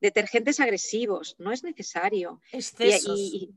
detergentes 0.00 0.60
agresivos, 0.60 1.34
no 1.38 1.50
es 1.50 1.64
necesario. 1.64 2.40
Y, 3.16 3.54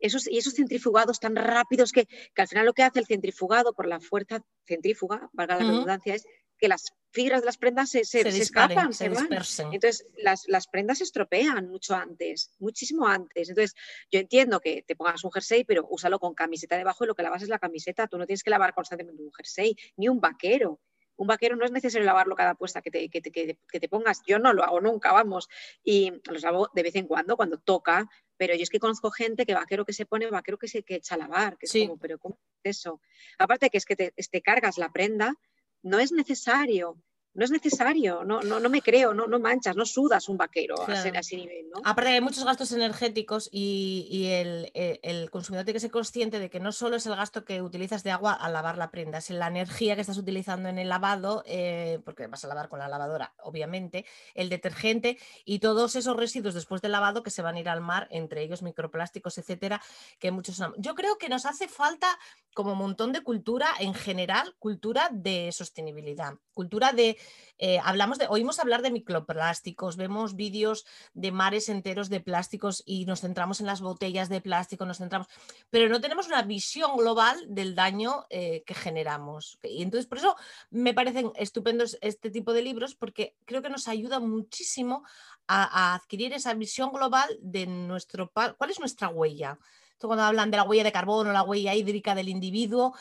esos, 0.00 0.26
y 0.26 0.38
esos 0.38 0.54
centrifugados 0.54 1.20
tan 1.20 1.36
rápidos 1.36 1.92
que, 1.92 2.08
al 2.36 2.48
final 2.48 2.64
lo 2.66 2.72
que 2.72 2.82
hace 2.82 3.00
el 3.00 3.06
centrifugado 3.06 3.74
por 3.74 3.86
la 3.86 4.00
fuerza 4.00 4.42
centrífuga, 4.66 5.28
valga 5.34 5.56
la 5.56 5.70
redundancia, 5.70 6.14
es 6.14 6.24
que 6.60 6.68
las 6.68 6.92
fibras 7.10 7.40
de 7.40 7.46
las 7.46 7.56
prendas 7.56 7.90
se, 7.90 8.00
escapan, 8.00 8.92
se, 8.92 9.08
van. 9.08 9.28
Entonces, 9.72 10.06
las, 10.16 10.68
prendas 10.68 10.98
se 10.98 11.04
estropean 11.04 11.68
mucho 11.68 11.94
antes, 11.94 12.52
muchísimo 12.58 13.08
antes. 13.08 13.48
Entonces, 13.48 13.74
yo 14.10 14.20
entiendo 14.20 14.60
que 14.60 14.82
te 14.82 14.94
pongas 14.94 15.24
un 15.24 15.32
jersey, 15.32 15.64
pero 15.64 15.86
úsalo 15.90 16.18
con 16.18 16.34
camiseta 16.34 16.76
debajo 16.76 17.04
y 17.04 17.06
lo 17.08 17.14
que 17.14 17.22
lavas 17.22 17.42
es 17.42 17.48
la 17.48 17.58
camiseta. 17.58 18.06
Tú 18.06 18.18
no 18.18 18.26
tienes 18.26 18.42
que 18.42 18.50
lavar 18.50 18.74
constantemente 18.74 19.22
un 19.22 19.32
jersey, 19.32 19.74
ni 19.96 20.08
un 20.08 20.20
vaquero. 20.20 20.80
Un 21.16 21.26
vaquero 21.26 21.56
no 21.56 21.64
es 21.64 21.72
necesario 21.72 22.06
lavarlo 22.06 22.34
cada 22.34 22.54
puesta 22.54 22.80
que 22.80 22.90
te, 22.90 23.08
que 23.10 23.20
te, 23.20 23.88
pongas. 23.88 24.22
Yo 24.26 24.38
no 24.38 24.52
lo 24.52 24.64
hago 24.64 24.80
nunca, 24.80 25.12
vamos. 25.12 25.48
Y 25.82 26.12
los 26.30 26.42
lavo 26.42 26.70
de 26.74 26.82
vez 26.82 26.94
en 26.94 27.06
cuando, 27.06 27.36
cuando 27.36 27.58
toca. 27.58 28.08
Pero 28.36 28.54
yo 28.54 28.62
es 28.62 28.70
que 28.70 28.78
conozco 28.78 29.10
gente 29.10 29.44
que 29.44 29.54
vaquero 29.54 29.84
que 29.84 29.92
se 29.92 30.06
pone, 30.06 30.30
vaquero 30.30 30.56
que 30.56 30.68
se 30.68 30.82
que 30.82 30.94
echa 30.94 31.16
a 31.16 31.18
lavar. 31.18 31.58
Que 31.58 31.66
es 31.66 31.72
como, 31.72 31.98
pero 31.98 32.18
¿cómo 32.18 32.38
es 32.62 32.78
eso? 32.78 33.02
Aparte 33.38 33.68
que 33.68 33.76
es 33.76 33.84
que 33.84 33.96
te 33.96 34.42
cargas 34.42 34.78
la 34.78 34.92
prenda 34.92 35.34
no 35.82 35.98
es 35.98 36.12
necesario. 36.12 36.96
No 37.40 37.44
es 37.44 37.50
necesario, 37.50 38.22
no, 38.22 38.42
no, 38.42 38.60
no 38.60 38.68
me 38.68 38.82
creo, 38.82 39.14
no, 39.14 39.26
no 39.26 39.40
manchas, 39.40 39.74
no 39.74 39.86
sudas 39.86 40.28
un 40.28 40.36
vaquero 40.36 40.74
a, 40.86 40.92
ese, 40.92 41.36
nivel. 41.38 41.70
¿no? 41.70 41.80
Aparte 41.86 42.10
hay 42.10 42.20
muchos 42.20 42.44
gastos 42.44 42.70
energéticos 42.72 43.48
y, 43.50 44.26
el, 44.30 45.30
consumidor 45.30 45.64
tiene 45.64 45.76
que 45.76 45.80
ser 45.80 45.90
consciente 45.90 46.38
de 46.38 46.50
que 46.50 46.60
no 46.60 46.70
solo 46.70 46.96
es 46.96 47.06
el 47.06 47.16
gasto 47.16 47.46
que 47.46 47.62
utilizas 47.62 48.02
de 48.02 48.10
agua 48.10 48.34
al 48.34 48.52
lavar 48.52 48.76
la 48.76 48.90
prenda, 48.90 49.16
es 49.16 49.30
la 49.30 49.46
energía 49.46 49.94
que 49.94 50.02
estás 50.02 50.18
utilizando 50.18 50.68
en 50.68 50.78
el 50.78 50.90
lavado, 50.90 51.42
eh, 51.46 52.00
porque 52.04 52.26
vas 52.26 52.44
a 52.44 52.48
lavar 52.48 52.68
con 52.68 52.78
la 52.78 52.88
lavadora, 52.88 53.32
obviamente, 53.42 54.04
el 54.34 54.50
detergente 54.50 55.16
y 55.46 55.60
todos 55.60 55.96
esos 55.96 56.18
residuos 56.18 56.52
después 56.52 56.82
del 56.82 56.92
lavado 56.92 57.22
que 57.22 57.30
se 57.30 57.40
van 57.40 57.54
a 57.54 57.60
ir 57.60 57.70
al 57.70 57.80
mar, 57.80 58.06
entre 58.10 58.42
ellos 58.42 58.60
microplásticos, 58.60 59.38
etcétera, 59.38 59.80
que 60.18 60.30
muchos... 60.30 60.62
Yo 60.76 60.94
creo 60.94 61.16
que 61.16 61.30
nos 61.30 61.46
hace 61.46 61.68
falta 61.68 62.18
como 62.52 62.72
un 62.72 62.78
montón 62.78 63.12
de 63.12 63.22
cultura 63.22 63.68
en 63.78 63.94
general, 63.94 64.54
cultura 64.58 65.08
de 65.10 65.50
sostenibilidad, 65.52 66.34
cultura 66.52 66.92
de, 66.92 67.16
eh, 67.62 67.78
hablamos 67.84 68.18
de, 68.18 68.26
oímos 68.28 68.58
hablar 68.58 68.80
de 68.80 68.90
microplásticos, 68.90 69.96
vemos 69.96 70.34
vídeos 70.34 70.86
de 71.12 71.30
mares 71.30 71.68
enteros 71.68 72.08
de 72.08 72.20
plásticos 72.20 72.82
y 72.86 73.04
nos 73.04 73.20
centramos 73.20 73.60
en 73.60 73.66
las 73.66 73.82
botellas 73.82 74.30
de 74.30 74.40
plástico, 74.40 74.86
nos 74.86 74.96
centramos, 74.96 75.28
pero 75.68 75.88
no 75.90 76.00
tenemos 76.00 76.26
una 76.26 76.40
visión 76.42 76.96
global 76.96 77.36
del 77.48 77.74
daño 77.74 78.24
eh, 78.30 78.62
que 78.64 78.74
generamos. 78.74 79.58
Y 79.62 79.82
entonces 79.82 80.06
por 80.06 80.18
eso 80.18 80.36
me 80.70 80.94
parecen 80.94 81.32
estupendos 81.36 81.98
este 82.00 82.30
tipo 82.30 82.54
de 82.54 82.62
libros 82.62 82.94
porque 82.94 83.36
creo 83.44 83.60
que 83.60 83.68
nos 83.68 83.88
ayuda 83.88 84.20
muchísimo 84.20 85.04
a, 85.46 85.92
a 85.92 85.94
adquirir 85.94 86.32
esa 86.32 86.54
visión 86.54 86.92
global 86.92 87.28
de 87.42 87.66
nuestro, 87.66 88.32
cuál 88.32 88.70
es 88.70 88.80
nuestra 88.80 89.08
huella 89.08 89.58
cuando 90.06 90.24
hablan 90.24 90.50
de 90.50 90.56
la 90.56 90.64
huella 90.64 90.84
de 90.84 90.92
carbono, 90.92 91.32
la 91.32 91.42
huella 91.42 91.74
hídrica 91.74 92.14
del 92.14 92.28
individuo, 92.28 92.94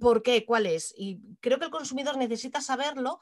¿por 0.00 0.22
qué? 0.22 0.44
¿Cuál 0.44 0.66
es? 0.66 0.94
Y 0.96 1.20
creo 1.40 1.58
que 1.58 1.66
el 1.66 1.70
consumidor 1.70 2.16
necesita 2.16 2.60
saberlo 2.60 3.20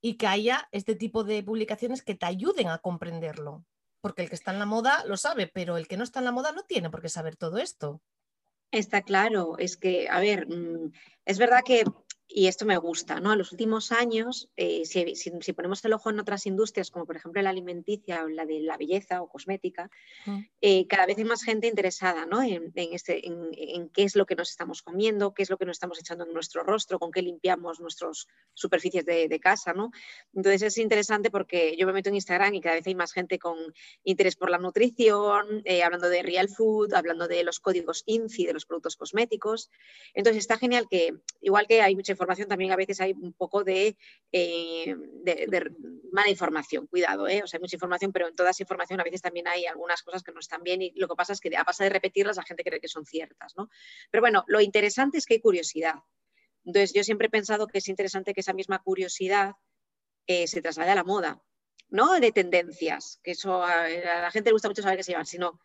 y 0.00 0.16
que 0.16 0.26
haya 0.26 0.68
este 0.72 0.94
tipo 0.94 1.24
de 1.24 1.42
publicaciones 1.42 2.02
que 2.02 2.14
te 2.14 2.26
ayuden 2.26 2.68
a 2.68 2.78
comprenderlo. 2.78 3.64
Porque 4.00 4.22
el 4.22 4.28
que 4.28 4.34
está 4.34 4.52
en 4.52 4.58
la 4.58 4.66
moda 4.66 5.04
lo 5.06 5.16
sabe, 5.16 5.46
pero 5.46 5.76
el 5.76 5.88
que 5.88 5.96
no 5.96 6.04
está 6.04 6.20
en 6.20 6.26
la 6.26 6.32
moda 6.32 6.52
no 6.52 6.62
tiene 6.62 6.90
por 6.90 7.02
qué 7.02 7.08
saber 7.08 7.36
todo 7.36 7.58
esto. 7.58 8.00
Está 8.70 9.02
claro, 9.02 9.58
es 9.58 9.76
que, 9.76 10.08
a 10.08 10.20
ver, 10.20 10.48
mm, 10.48 10.92
es 11.24 11.38
verdad 11.38 11.62
que 11.64 11.84
y 12.28 12.48
esto 12.48 12.66
me 12.66 12.76
gusta, 12.76 13.20
¿no? 13.20 13.32
En 13.32 13.38
los 13.38 13.52
últimos 13.52 13.92
años, 13.92 14.50
eh, 14.56 14.82
si, 14.84 15.52
ponemos 15.52 15.84
el 15.84 15.92
ojo 15.92 16.10
en 16.10 16.18
otras 16.18 16.46
industrias, 16.46 16.90
como 16.90 17.06
por 17.06 17.16
ejemplo 17.16 17.40
la 17.40 17.50
alimenticia 17.50 18.24
o 18.24 18.28
la 18.28 18.44
de 18.44 18.60
la 18.60 18.76
belleza 18.76 19.22
o 19.22 19.28
cosmética, 19.28 19.90
mm. 20.26 20.40
eh, 20.60 20.86
cada 20.88 21.06
vez 21.06 21.18
hay 21.18 21.24
más 21.24 21.44
gente 21.44 21.68
interesada 21.68 22.26
¿no? 22.26 22.42
en, 22.42 22.72
este, 22.74 23.26
en, 23.26 23.88
qué 23.90 24.02
es 24.02 24.16
lo 24.16 24.26
que 24.26 24.34
nos 24.34 24.50
estamos 24.50 24.82
comiendo, 24.82 25.34
qué 25.34 25.44
es 25.44 25.50
lo 25.50 25.56
que 25.56 25.66
nos 25.66 25.76
estamos 25.76 26.00
echando 26.00 26.24
en 26.24 26.32
nuestro 26.32 26.64
rostro, 26.64 26.98
con 26.98 27.12
qué 27.12 27.22
limpiamos 27.22 27.78
nuestras 27.80 28.26
superficies 28.54 29.04
de, 29.04 29.36
casa, 29.36 29.74
¿no? 29.74 29.90
Entonces 30.34 30.62
es 30.62 30.78
interesante 30.78 31.30
porque 31.30 31.76
yo 31.76 31.86
me 31.86 31.92
meto 31.92 32.08
en 32.08 32.14
Instagram 32.14 32.54
y 32.54 32.60
cada 32.62 32.76
vez 32.76 32.86
hay 32.86 32.94
más 32.94 33.12
gente 33.12 33.38
con 33.38 33.56
interés 34.02 34.34
por 34.34 34.50
la 34.50 34.56
nutrición, 34.56 35.60
eh, 35.64 35.82
hablando 35.82 36.08
de 36.08 36.22
real 36.22 36.48
food, 36.48 36.94
hablando 36.94 37.28
de 37.28 37.44
los 37.44 37.60
códigos 37.60 38.02
INCI 38.06 38.46
de 38.46 38.54
los 38.54 38.64
productos 38.64 38.96
cosméticos. 38.96 39.70
Entonces 40.14 40.40
está 40.40 40.56
genial 40.56 40.86
que, 40.90 41.14
igual 41.42 41.66
que 41.66 41.82
hay 41.82 41.94
mucha 41.94 42.15
información 42.16 42.48
también 42.48 42.72
a 42.72 42.76
veces 42.76 43.00
hay 43.00 43.12
un 43.12 43.32
poco 43.32 43.62
de, 43.62 43.96
eh, 44.32 44.96
mala 46.10 46.30
información, 46.30 46.86
cuidado, 46.86 47.28
¿eh? 47.28 47.42
o 47.44 47.46
sea, 47.46 47.58
hay 47.58 47.60
mucha 47.60 47.76
información, 47.76 48.12
pero 48.12 48.28
en 48.28 48.34
toda 48.34 48.50
esa 48.50 48.62
información 48.62 49.00
a 49.00 49.04
veces 49.04 49.22
también 49.22 49.46
hay 49.46 49.66
algunas 49.66 50.02
cosas 50.02 50.22
que 50.22 50.32
no 50.32 50.40
están 50.40 50.62
bien 50.62 50.82
y 50.82 50.92
lo 50.96 51.08
que 51.08 51.14
pasa 51.14 51.32
es 51.32 51.40
que 51.40 51.54
a 51.56 51.64
base 51.64 51.84
de 51.84 51.90
repetirlas 51.90 52.36
la 52.36 52.42
gente 52.42 52.64
cree 52.64 52.80
que 52.80 52.88
son 52.88 53.04
ciertas, 53.04 53.54
¿no? 53.56 53.68
Pero 54.10 54.22
bueno, 54.22 54.44
lo 54.48 54.60
interesante 54.60 55.18
es 55.18 55.26
que 55.26 55.34
hay 55.34 55.40
curiosidad. 55.40 55.96
Entonces, 56.64 56.92
yo 56.92 57.04
siempre 57.04 57.28
he 57.28 57.30
pensado 57.30 57.66
que 57.68 57.78
es 57.78 57.88
interesante 57.88 58.34
que 58.34 58.40
esa 58.40 58.52
misma 58.52 58.80
curiosidad 58.82 59.52
eh, 60.26 60.48
se 60.48 60.60
traslade 60.60 60.90
a 60.90 60.96
la 60.96 61.04
moda, 61.04 61.40
¿no? 61.88 62.18
De 62.18 62.32
tendencias, 62.32 63.20
que 63.22 63.32
eso 63.32 63.62
a, 63.62 63.88
la 63.88 64.30
gente 64.32 64.50
le 64.50 64.54
gusta 64.54 64.68
mucho 64.68 64.82
saber 64.82 64.96
qué 64.96 65.04
se 65.04 65.12
llevan, 65.12 65.26
sino 65.26 65.60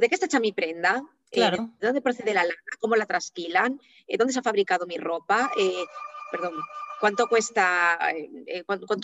¿de 0.00 0.08
qué 0.08 0.14
está 0.14 0.26
hecha 0.26 0.40
mi 0.40 0.52
prenda? 0.52 1.02
Eh. 1.30 1.40
¿De 1.40 1.86
dónde 1.86 2.00
procede 2.00 2.34
la 2.34 2.44
lana? 2.44 2.60
¿Cómo 2.80 2.96
la 2.96 3.06
trasquilan? 3.06 3.80
Eh, 4.06 4.16
¿Dónde 4.16 4.32
se 4.32 4.38
ha 4.38 4.42
fabricado 4.42 4.86
mi 4.86 4.96
ropa? 4.96 5.50
perdón, 6.30 6.54
¿cuánto 7.00 7.28
cuesta? 7.28 7.98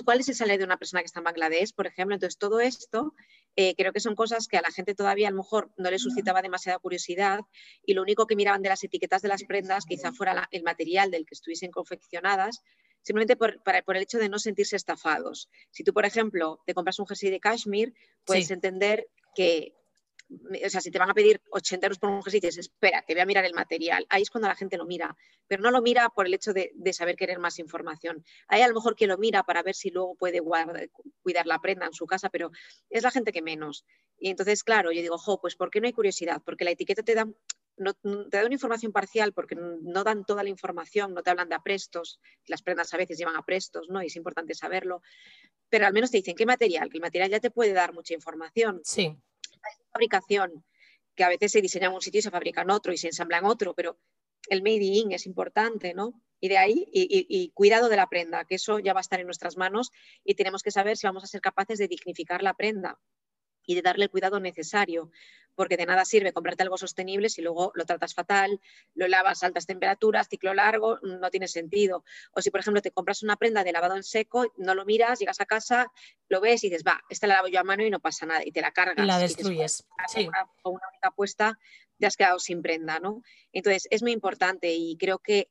¿Cuál 0.05 0.21
es 0.21 0.29
el 0.29 0.35
salario 0.35 0.59
de 0.59 0.65
una 0.65 0.77
persona 0.77 1.03
que 1.03 1.07
está 1.07 1.21
en 1.21 1.25
Bangladesh, 1.25 1.75
por 1.75 1.87
ejemplo? 1.87 2.15
Entonces, 2.15 2.39
todo 2.39 2.61
esto 2.61 3.15
creo 3.55 3.93
que 3.93 4.01
son 4.01 4.15
cosas 4.15 4.49
que 4.49 4.57
a 4.57 4.63
la 4.63 4.71
gente 4.71 4.95
todavía 4.95 5.29
a 5.29 5.31
lo 5.31 5.37
mejor 5.37 5.71
no 5.77 5.91
le 5.91 5.99
suscitaba 5.99 6.43
demasiada 6.43 6.79
curiosidad 6.79 7.41
y 7.85 7.95
lo 7.95 8.03
único 8.03 8.27
que 8.27 8.35
miraban 8.35 8.63
de 8.63 8.71
las 8.71 8.83
etiquetas 8.83 9.23
de 9.23 9.29
las 9.29 9.45
prendas 9.45 9.85
quizá 9.85 10.13
fuera 10.13 10.49
el 10.51 10.63
material 10.63 11.11
del 11.11 11.27
que 11.27 11.35
estuviesen 11.35 11.71
confeccionadas 11.71 12.63
simplemente 13.03 13.37
por, 13.37 13.61
el 13.97 14.03
hecho 14.03 14.19
de 14.19 14.29
no 14.29 14.39
sentirse 14.39 14.77
estafados. 14.77 15.51
Si 15.71 15.85
tú, 15.85 15.93
por 15.93 16.07
ejemplo, 16.07 16.61
te 16.67 16.75
compras 16.75 16.99
un 16.99 17.07
jersey 17.07 17.31
de 17.31 17.41
cashmere, 17.41 17.93
puedes 18.25 18.51
entender 18.51 19.09
que, 19.35 19.75
o 20.65 20.71
sea, 20.71 20.81
si 20.81 20.91
te 20.91 20.99
van 20.99 21.11
a 21.11 21.15
pedir 21.15 21.41
80 21.51 21.87
euros 21.87 21.99
por 21.99 22.11
un 22.11 22.23
jersey, 22.23 22.41
dices, 22.41 22.59
espera, 22.59 23.03
que 23.07 23.15
voy 23.15 23.21
a 23.21 23.27
mirar 23.27 23.45
el 23.45 23.55
material. 23.55 24.07
Ahí 24.09 24.23
es 24.23 24.31
cuando 24.31 24.49
la 24.49 24.55
gente 24.55 24.77
lo 24.77 24.87
mira, 24.87 25.17
pero 25.47 25.63
no 25.63 25.71
lo 25.71 25.83
mira 25.83 26.09
por 26.09 26.27
el 26.27 26.35
hecho 26.35 26.53
de, 26.53 26.73
saber 26.93 27.17
querer 27.17 27.39
más 27.39 27.59
información. 27.59 28.25
Hay 28.49 28.63
a 28.63 28.69
lo 28.69 28.75
mejor 28.75 28.97
que 28.97 29.07
lo 29.07 29.19
mira 29.19 29.43
para 29.43 29.63
ver 29.63 29.75
si 29.75 29.91
luego 29.91 30.15
puede 30.15 30.41
cuidar 31.23 31.47
la 31.47 31.59
prenda 31.61 31.87
en 31.87 31.93
su 31.93 32.07
casa, 32.07 32.29
pero 32.31 32.51
es 32.91 33.03
la 33.03 33.11
gente 33.11 33.33
que 33.33 33.43
menos. 33.43 33.85
Y 34.19 34.31
entonces, 34.31 34.63
claro, 34.63 34.93
yo 34.93 35.01
digo, 35.01 35.19
jo, 35.19 35.41
pues 35.41 35.57
¿por 35.57 35.71
qué 35.71 35.81
no 35.81 35.87
hay 35.87 35.93
curiosidad? 35.93 36.43
Porque 36.45 36.65
la 36.65 36.71
etiqueta 36.71 37.03
te 37.03 37.15
da 37.15 37.27
no, 37.79 37.95
te 37.95 38.37
da 38.37 38.45
una 38.45 38.55
información 38.55 38.93
parcial 38.93 39.33
porque 39.33 39.57
no 39.57 40.05
dan 40.05 40.25
toda 40.25 40.43
la 40.43 40.51
información, 40.51 41.15
no 41.15 41.23
te 41.23 41.31
hablan 41.31 41.49
de 41.49 41.55
aprestos, 41.55 42.21
las 42.47 42.63
prendas 42.63 42.93
a 42.93 42.97
veces 42.97 43.19
llevan 43.19 43.35
aprestos, 43.37 43.89
¿no? 43.89 44.03
Y 44.03 44.07
es 44.07 44.17
importante 44.17 44.55
saberlo, 44.55 45.03
pero 45.69 45.87
al 45.87 45.93
menos 45.93 46.11
te 46.11 46.19
dicen 46.19 46.37
qué 46.37 46.47
material, 46.47 46.91
que 46.91 46.99
el 46.99 47.03
material 47.03 47.31
ya 47.31 47.41
te 47.41 47.51
puede 47.51 47.73
dar 47.73 47.95
mucha 47.95 48.15
información. 48.15 48.81
Sí. 48.85 49.17
Fabricación, 49.93 50.65
que 51.15 51.25
a 51.25 51.29
veces 51.29 51.53
se 51.53 51.61
diseña 51.61 51.89
en 51.89 51.95
un 51.95 52.03
sitio 52.03 52.21
y 52.21 52.23
se 52.23 52.31
fabrica 52.31 52.63
en 52.63 52.71
otro 52.71 52.93
y 52.93 52.97
se 52.97 53.09
ensambla 53.09 53.39
en 53.39 53.45
otro, 53.45 53.75
pero 53.75 53.99
el 54.49 54.63
made 54.63 54.83
in 54.83 55.13
es 55.13 55.27
importante, 55.27 55.95
¿no? 55.95 56.21
Y 56.41 56.49
de 56.49 56.59
ahí, 56.59 56.89
y, 56.93 57.51
cuidado 57.55 57.89
de 57.89 57.97
la 57.97 58.09
prenda, 58.09 58.45
que 58.45 58.57
eso 58.57 58.81
ya 58.81 58.93
va 58.93 59.01
a 59.01 59.03
estar 59.03 59.21
en 59.21 59.27
nuestras 59.27 59.57
manos 59.57 59.91
y 60.25 60.35
tenemos 60.35 60.63
que 60.63 60.73
saber 60.73 60.97
si 60.97 61.07
vamos 61.07 61.23
a 61.23 61.29
ser 61.29 61.41
capaces 61.41 61.79
de 61.79 61.87
dignificar 61.87 62.43
la 62.43 62.55
prenda 62.55 62.99
y 63.67 63.75
de 63.75 63.83
darle 63.83 64.05
el 64.05 64.11
cuidado 64.11 64.41
necesario, 64.41 65.11
porque 65.55 65.77
de 65.77 65.87
nada 65.87 66.05
sirve 66.05 66.33
comprarte 66.33 66.63
algo 66.63 66.79
sostenible 66.79 67.29
si 67.29 67.43
luego 67.43 67.73
lo 67.75 67.85
tratas 67.85 68.15
fatal, 68.15 68.61
lo 68.95 69.09
lavas 69.09 69.43
a 69.43 69.47
altas 69.47 69.67
temperaturas, 69.67 70.29
ciclo 70.29 70.55
largo, 70.55 70.99
no 71.03 71.31
tiene 71.31 71.49
sentido. 71.49 72.05
O 72.33 72.41
si, 72.41 72.51
por 72.51 72.61
ejemplo, 72.61 72.81
te 72.81 72.91
compras 72.91 73.23
una 73.23 73.37
prenda 73.37 73.65
de 73.65 73.73
lavado 73.73 73.97
en 73.97 74.03
seco, 74.03 74.53
no 74.57 74.75
lo 74.75 74.85
miras, 74.85 75.19
llegas 75.19 75.41
a 75.41 75.47
casa, 75.47 75.91
lo 76.29 76.41
ves 76.41 76.65
y 76.65 76.71
dices, 76.71 76.85
va, 76.87 77.03
esta 77.09 77.27
la 77.27 77.37
lavo 77.37 77.49
yo 77.49 77.61
a 77.61 77.65
mano 77.65 77.85
y 77.85 77.91
no 77.91 78.01
pasa 78.01 78.27
nada, 78.27 78.45
y 78.45 78.53
te 78.53 78.61
la 78.61 78.73
cargas. 78.73 79.05
Y 79.05 79.07
la 79.07 79.19
destruyes. 79.19 79.85
sí. 80.09 80.29
O 80.63 80.71
una 80.71 80.89
única 80.91 81.11
puesta, 81.11 81.59
te 81.99 82.07
has 82.07 82.17
quedado 82.17 82.39
sin 82.39 82.63
prenda, 82.63 82.99
¿no? 82.99 83.23
Entonces, 83.53 83.87
es 83.91 84.03
muy 84.03 84.13
importante 84.13 84.73
y 84.73 84.97
creo 84.97 85.19
que 85.19 85.51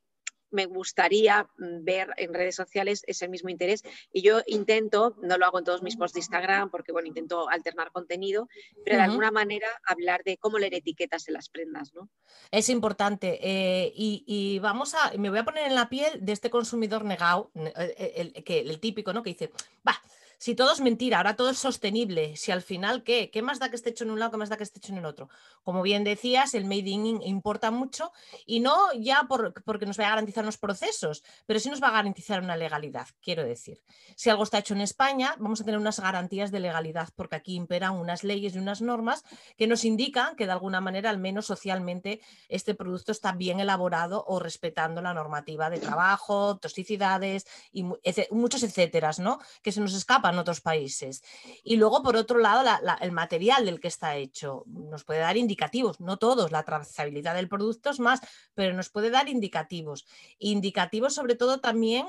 me 0.52 0.66
gustaría 0.66 1.48
mm, 1.58 1.84
ver 1.84 2.10
en 2.16 2.32
redes 2.32 2.54
sociales 2.54 3.02
ese 3.06 3.28
mismo 3.28 3.48
interés. 3.48 3.82
Y 4.12 4.22
yo 4.22 4.42
intento, 4.46 5.16
no 5.22 5.38
lo 5.38 5.46
hago 5.46 5.58
en 5.58 5.64
todos 5.64 5.82
mis 5.82 5.96
posts 5.96 6.14
de 6.14 6.20
Instagram, 6.20 6.70
porque 6.70 6.92
bueno, 6.92 7.08
intento 7.08 7.48
alternar 7.48 7.90
contenido, 7.90 8.48
pero 8.84 8.96
de 8.98 9.02
alguna 9.02 9.30
manera 9.30 9.68
hablar 9.84 10.22
de 10.24 10.36
cómo 10.36 10.58
leer 10.58 10.74
etiquetas 10.74 11.26
en 11.28 11.34
las 11.34 11.48
prendas, 11.48 11.92
¿no? 11.94 12.08
Es 12.50 12.68
importante. 12.68 13.38
Eh, 13.42 13.92
y, 13.94 14.58
vamos 14.60 14.94
a, 14.94 15.12
me 15.18 15.30
voy 15.30 15.38
a 15.38 15.44
poner 15.44 15.66
en 15.66 15.74
la 15.74 15.88
piel 15.88 16.24
de 16.24 16.32
este 16.32 16.50
consumidor 16.50 17.04
negado, 17.04 17.50
eh, 17.54 18.12
el, 18.16 18.44
que, 18.44 18.60
el 18.60 18.78
típico, 18.80 19.12
¿no? 19.12 19.22
Que 19.22 19.30
dice, 19.30 19.50
va, 19.86 20.00
si 20.42 20.56
todo 20.56 20.72
es 20.72 20.80
mentira, 20.80 21.18
ahora 21.18 21.36
todo 21.36 21.50
es 21.50 21.58
sostenible, 21.58 22.34
si 22.36 22.50
al 22.50 22.62
final, 22.62 23.04
¿qué? 23.04 23.30
¿Qué 23.30 23.42
más 23.42 23.60
da 23.60 23.70
que 23.70 23.76
esté 23.76 23.90
hecho 23.90 24.02
en 24.02 24.10
un 24.10 24.18
lado, 24.18 24.32
qué 24.32 24.38
más 24.38 24.48
da 24.48 24.56
que 24.56 24.64
esté 24.64 24.80
hecho 24.80 24.90
en 24.90 24.98
el 24.98 25.04
otro? 25.04 25.28
Como 25.62 25.82
bien 25.82 26.02
decías, 26.02 26.54
el 26.54 26.64
made 26.64 26.90
in 26.90 27.22
importa 27.22 27.70
mucho 27.70 28.10
y 28.44 28.58
no 28.58 28.92
ya 28.94 29.28
porque 29.28 29.86
nos 29.86 30.00
va 30.00 30.06
a 30.06 30.08
garantizar 30.08 30.44
los 30.44 30.58
procesos, 30.58 31.22
pero 31.46 31.60
sí 31.60 31.70
nos 31.70 31.80
va 31.80 31.90
a 31.90 31.92
garantizar 31.92 32.42
una 32.42 32.56
legalidad, 32.56 33.06
quiero 33.22 33.44
decir. 33.44 33.84
Si 34.16 34.30
algo 34.30 34.42
está 34.42 34.58
hecho 34.58 34.74
en 34.74 34.80
España, 34.80 35.36
vamos 35.38 35.60
a 35.60 35.64
tener 35.64 35.78
unas 35.78 36.00
garantías 36.00 36.50
de 36.50 36.58
legalidad 36.58 37.10
porque 37.14 37.36
aquí 37.36 37.54
imperan 37.54 37.92
unas 37.92 38.24
leyes 38.24 38.56
y 38.56 38.58
unas 38.58 38.82
normas 38.82 39.22
que 39.56 39.68
nos 39.68 39.84
indican 39.84 40.34
que 40.34 40.46
de 40.46 40.52
alguna 40.52 40.80
manera, 40.80 41.08
al 41.10 41.18
menos 41.18 41.46
socialmente, 41.46 42.20
este 42.48 42.74
producto 42.74 43.12
está 43.12 43.30
bien 43.30 43.60
elaborado 43.60 44.24
o 44.26 44.40
respetando 44.40 45.02
la 45.02 45.14
normativa 45.14 45.70
de 45.70 45.78
trabajo, 45.78 46.58
toxicidades 46.58 47.46
y 47.70 47.84
muchos 48.32 48.64
etcéteras, 48.64 49.20
¿no? 49.20 49.38
Que 49.62 49.70
se 49.70 49.80
nos 49.80 49.94
escapan 49.94 50.31
en 50.32 50.38
otros 50.38 50.60
países. 50.60 51.22
Y 51.62 51.76
luego, 51.76 52.02
por 52.02 52.16
otro 52.16 52.38
lado, 52.38 52.68
el 53.00 53.12
material 53.12 53.64
del 53.64 53.80
que 53.80 53.88
está 53.88 54.16
hecho 54.16 54.64
nos 54.66 55.04
puede 55.04 55.20
dar 55.20 55.36
indicativos, 55.36 56.00
no 56.00 56.16
todos, 56.16 56.50
la 56.50 56.64
trazabilidad 56.64 57.34
del 57.34 57.48
producto 57.48 57.90
es 57.90 58.00
más, 58.00 58.20
pero 58.54 58.74
nos 58.74 58.90
puede 58.90 59.10
dar 59.10 59.28
indicativos. 59.28 60.06
Indicativos 60.38 61.14
sobre 61.14 61.36
todo 61.36 61.60
también 61.60 62.06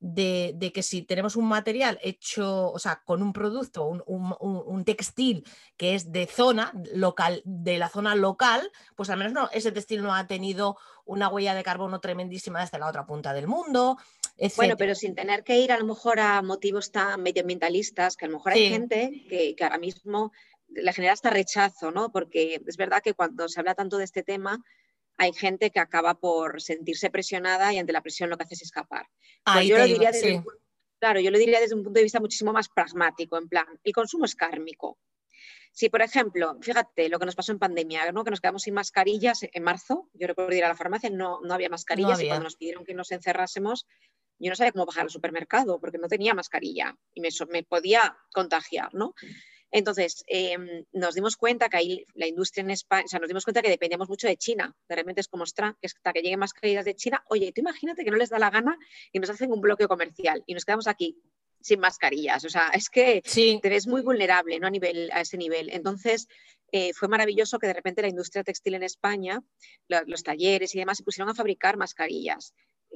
de, 0.00 0.72
que 0.74 0.82
si 0.82 1.02
tenemos 1.02 1.36
un 1.36 1.46
material 1.46 1.98
hecho, 2.02 2.72
o 2.72 2.78
sea, 2.78 3.02
con 3.04 3.22
un 3.22 3.32
producto, 3.32 3.86
un, 3.86 4.84
textil 4.84 5.46
que 5.76 5.94
es 5.94 6.10
de 6.10 6.26
zona 6.26 6.72
local, 6.94 7.42
de 7.44 7.78
la 7.78 7.88
zona 7.88 8.14
local, 8.14 8.70
pues 8.96 9.10
al 9.10 9.18
menos 9.18 9.34
no, 9.34 9.50
ese 9.52 9.72
textil 9.72 10.02
no 10.02 10.14
ha 10.14 10.26
tenido 10.26 10.78
una 11.04 11.28
huella 11.28 11.54
de 11.54 11.62
carbono 11.62 12.00
tremendísima 12.00 12.60
desde 12.60 12.78
la 12.78 12.88
otra 12.88 13.06
punta 13.06 13.34
del 13.34 13.46
mundo. 13.46 13.98
Bueno, 14.56 14.76
pero 14.76 14.94
sin 14.94 15.14
tener 15.14 15.44
que 15.44 15.58
ir 15.58 15.72
a 15.72 15.78
lo 15.78 15.84
mejor 15.84 16.20
a 16.20 16.42
motivos 16.42 16.90
tan 16.92 17.22
medioambientalistas, 17.22 18.16
que 18.16 18.24
a 18.24 18.28
lo 18.28 18.38
mejor 18.38 18.52
hay 18.52 18.68
gente 18.68 19.24
que, 19.28 19.54
que 19.54 19.64
ahora 19.64 19.78
mismo 19.78 20.32
le 20.68 20.92
genera 20.92 21.12
hasta 21.12 21.30
rechazo, 21.30 21.90
¿no? 21.90 22.10
Porque 22.12 22.60
es 22.66 22.76
verdad 22.76 23.02
que 23.02 23.14
cuando 23.14 23.48
se 23.48 23.60
habla 23.60 23.74
tanto 23.74 23.98
de 23.98 24.04
este 24.04 24.22
tema, 24.22 24.62
hay 25.18 25.32
gente 25.32 25.70
que 25.70 25.80
acaba 25.80 26.14
por 26.14 26.62
sentirse 26.62 27.10
presionada 27.10 27.72
y 27.74 27.78
ante 27.78 27.92
la 27.92 28.02
presión 28.02 28.30
lo 28.30 28.38
que 28.38 28.44
hace 28.44 28.54
es 28.54 28.62
escapar. 28.62 29.06
Pues 29.44 29.66
yo 29.66 29.76
lo 29.76 29.84
diría 29.84 30.12
desde 30.12 30.42
claro, 31.00 31.20
yo 31.20 31.30
lo 31.30 31.38
diría 31.38 31.60
desde 31.60 31.74
un 31.74 31.82
punto 31.82 31.98
de 31.98 32.04
vista 32.04 32.20
muchísimo 32.20 32.52
más 32.52 32.68
pragmático, 32.68 33.36
en 33.38 33.48
plan, 33.48 33.66
el 33.82 33.92
consumo 33.92 34.26
es 34.26 34.34
kármico. 34.34 34.98
Si, 35.72 35.88
por 35.88 36.02
ejemplo, 36.02 36.58
fíjate 36.60 37.08
lo 37.08 37.18
que 37.18 37.26
nos 37.26 37.36
pasó 37.36 37.52
en 37.52 37.58
pandemia, 37.58 38.10
¿no? 38.12 38.24
que 38.24 38.30
nos 38.30 38.40
quedamos 38.40 38.62
sin 38.62 38.74
mascarillas 38.74 39.40
en 39.42 39.62
marzo, 39.62 40.08
yo 40.14 40.26
recuerdo 40.26 40.54
ir 40.54 40.64
a 40.64 40.68
la 40.68 40.76
farmacia, 40.76 41.10
no, 41.10 41.40
no 41.42 41.54
había 41.54 41.68
mascarillas 41.68 42.20
y 42.20 42.26
cuando 42.26 42.44
nos 42.44 42.56
pidieron 42.56 42.84
que 42.84 42.94
nos 42.94 43.12
encerrásemos, 43.12 43.86
yo 44.40 44.50
no 44.50 44.56
sabía 44.56 44.72
cómo 44.72 44.86
bajar 44.86 45.04
al 45.04 45.10
supermercado 45.10 45.78
porque 45.80 45.98
no 45.98 46.08
tenía 46.08 46.34
mascarilla 46.34 46.96
y 47.14 47.20
me, 47.20 47.28
me 47.50 47.62
podía 47.62 48.16
contagiar, 48.32 48.94
¿no? 48.94 49.14
Entonces, 49.72 50.24
em, 50.26 50.84
nos 50.92 51.14
dimos 51.14 51.36
cuenta 51.36 51.68
que 51.68 51.76
ahí 51.76 52.06
la 52.14 52.26
industria 52.26 52.62
en 52.62 52.70
España, 52.70 53.04
o 53.04 53.08
sea, 53.08 53.20
nos 53.20 53.28
dimos 53.28 53.44
cuenta 53.44 53.62
que 53.62 53.68
dependíamos 53.68 54.08
mucho 54.08 54.26
de 54.26 54.36
China. 54.36 54.74
De 54.88 54.96
repente 54.96 55.20
es 55.20 55.28
como, 55.28 55.44
ostras, 55.44 55.74
que 55.80 55.86
hasta 55.86 56.12
que 56.12 56.22
lleguen 56.22 56.40
más 56.40 56.52
caídas 56.52 56.84
de 56.84 56.96
China, 56.96 57.22
oye, 57.28 57.52
tú 57.52 57.60
imagínate 57.60 58.04
que 58.04 58.10
no 58.10 58.16
les 58.16 58.30
da 58.30 58.38
la 58.38 58.50
gana 58.50 58.76
y 59.12 59.20
nos 59.20 59.30
hacen 59.30 59.52
un 59.52 59.60
bloqueo 59.60 59.86
comercial 59.86 60.42
y 60.46 60.54
nos 60.54 60.64
quedamos 60.64 60.88
aquí 60.88 61.16
sin 61.60 61.78
mascarillas. 61.78 62.44
O 62.44 62.48
sea, 62.48 62.70
es 62.74 62.88
que 62.88 63.22
te 63.22 63.68
ves 63.68 63.86
muy 63.86 64.02
vulnerable 64.02 64.58
¿no? 64.58 64.66
a, 64.66 64.70
nivel, 64.70 65.10
a 65.12 65.20
ese 65.20 65.36
nivel. 65.36 65.70
Entonces, 65.70 66.26
eh, 66.72 66.92
fue 66.92 67.06
maravilloso 67.06 67.58
que 67.58 67.68
de 67.68 67.74
repente 67.74 68.02
la 68.02 68.08
industria 68.08 68.42
textil 68.42 68.74
en 68.74 68.82
España, 68.82 69.40
los 69.88 70.22
talleres 70.24 70.74
y 70.74 70.78
demás, 70.78 70.98
se 70.98 71.04
pusieron 71.04 71.30
a 71.30 71.34
fabricar 71.34 71.76
mascarillas 71.76 72.54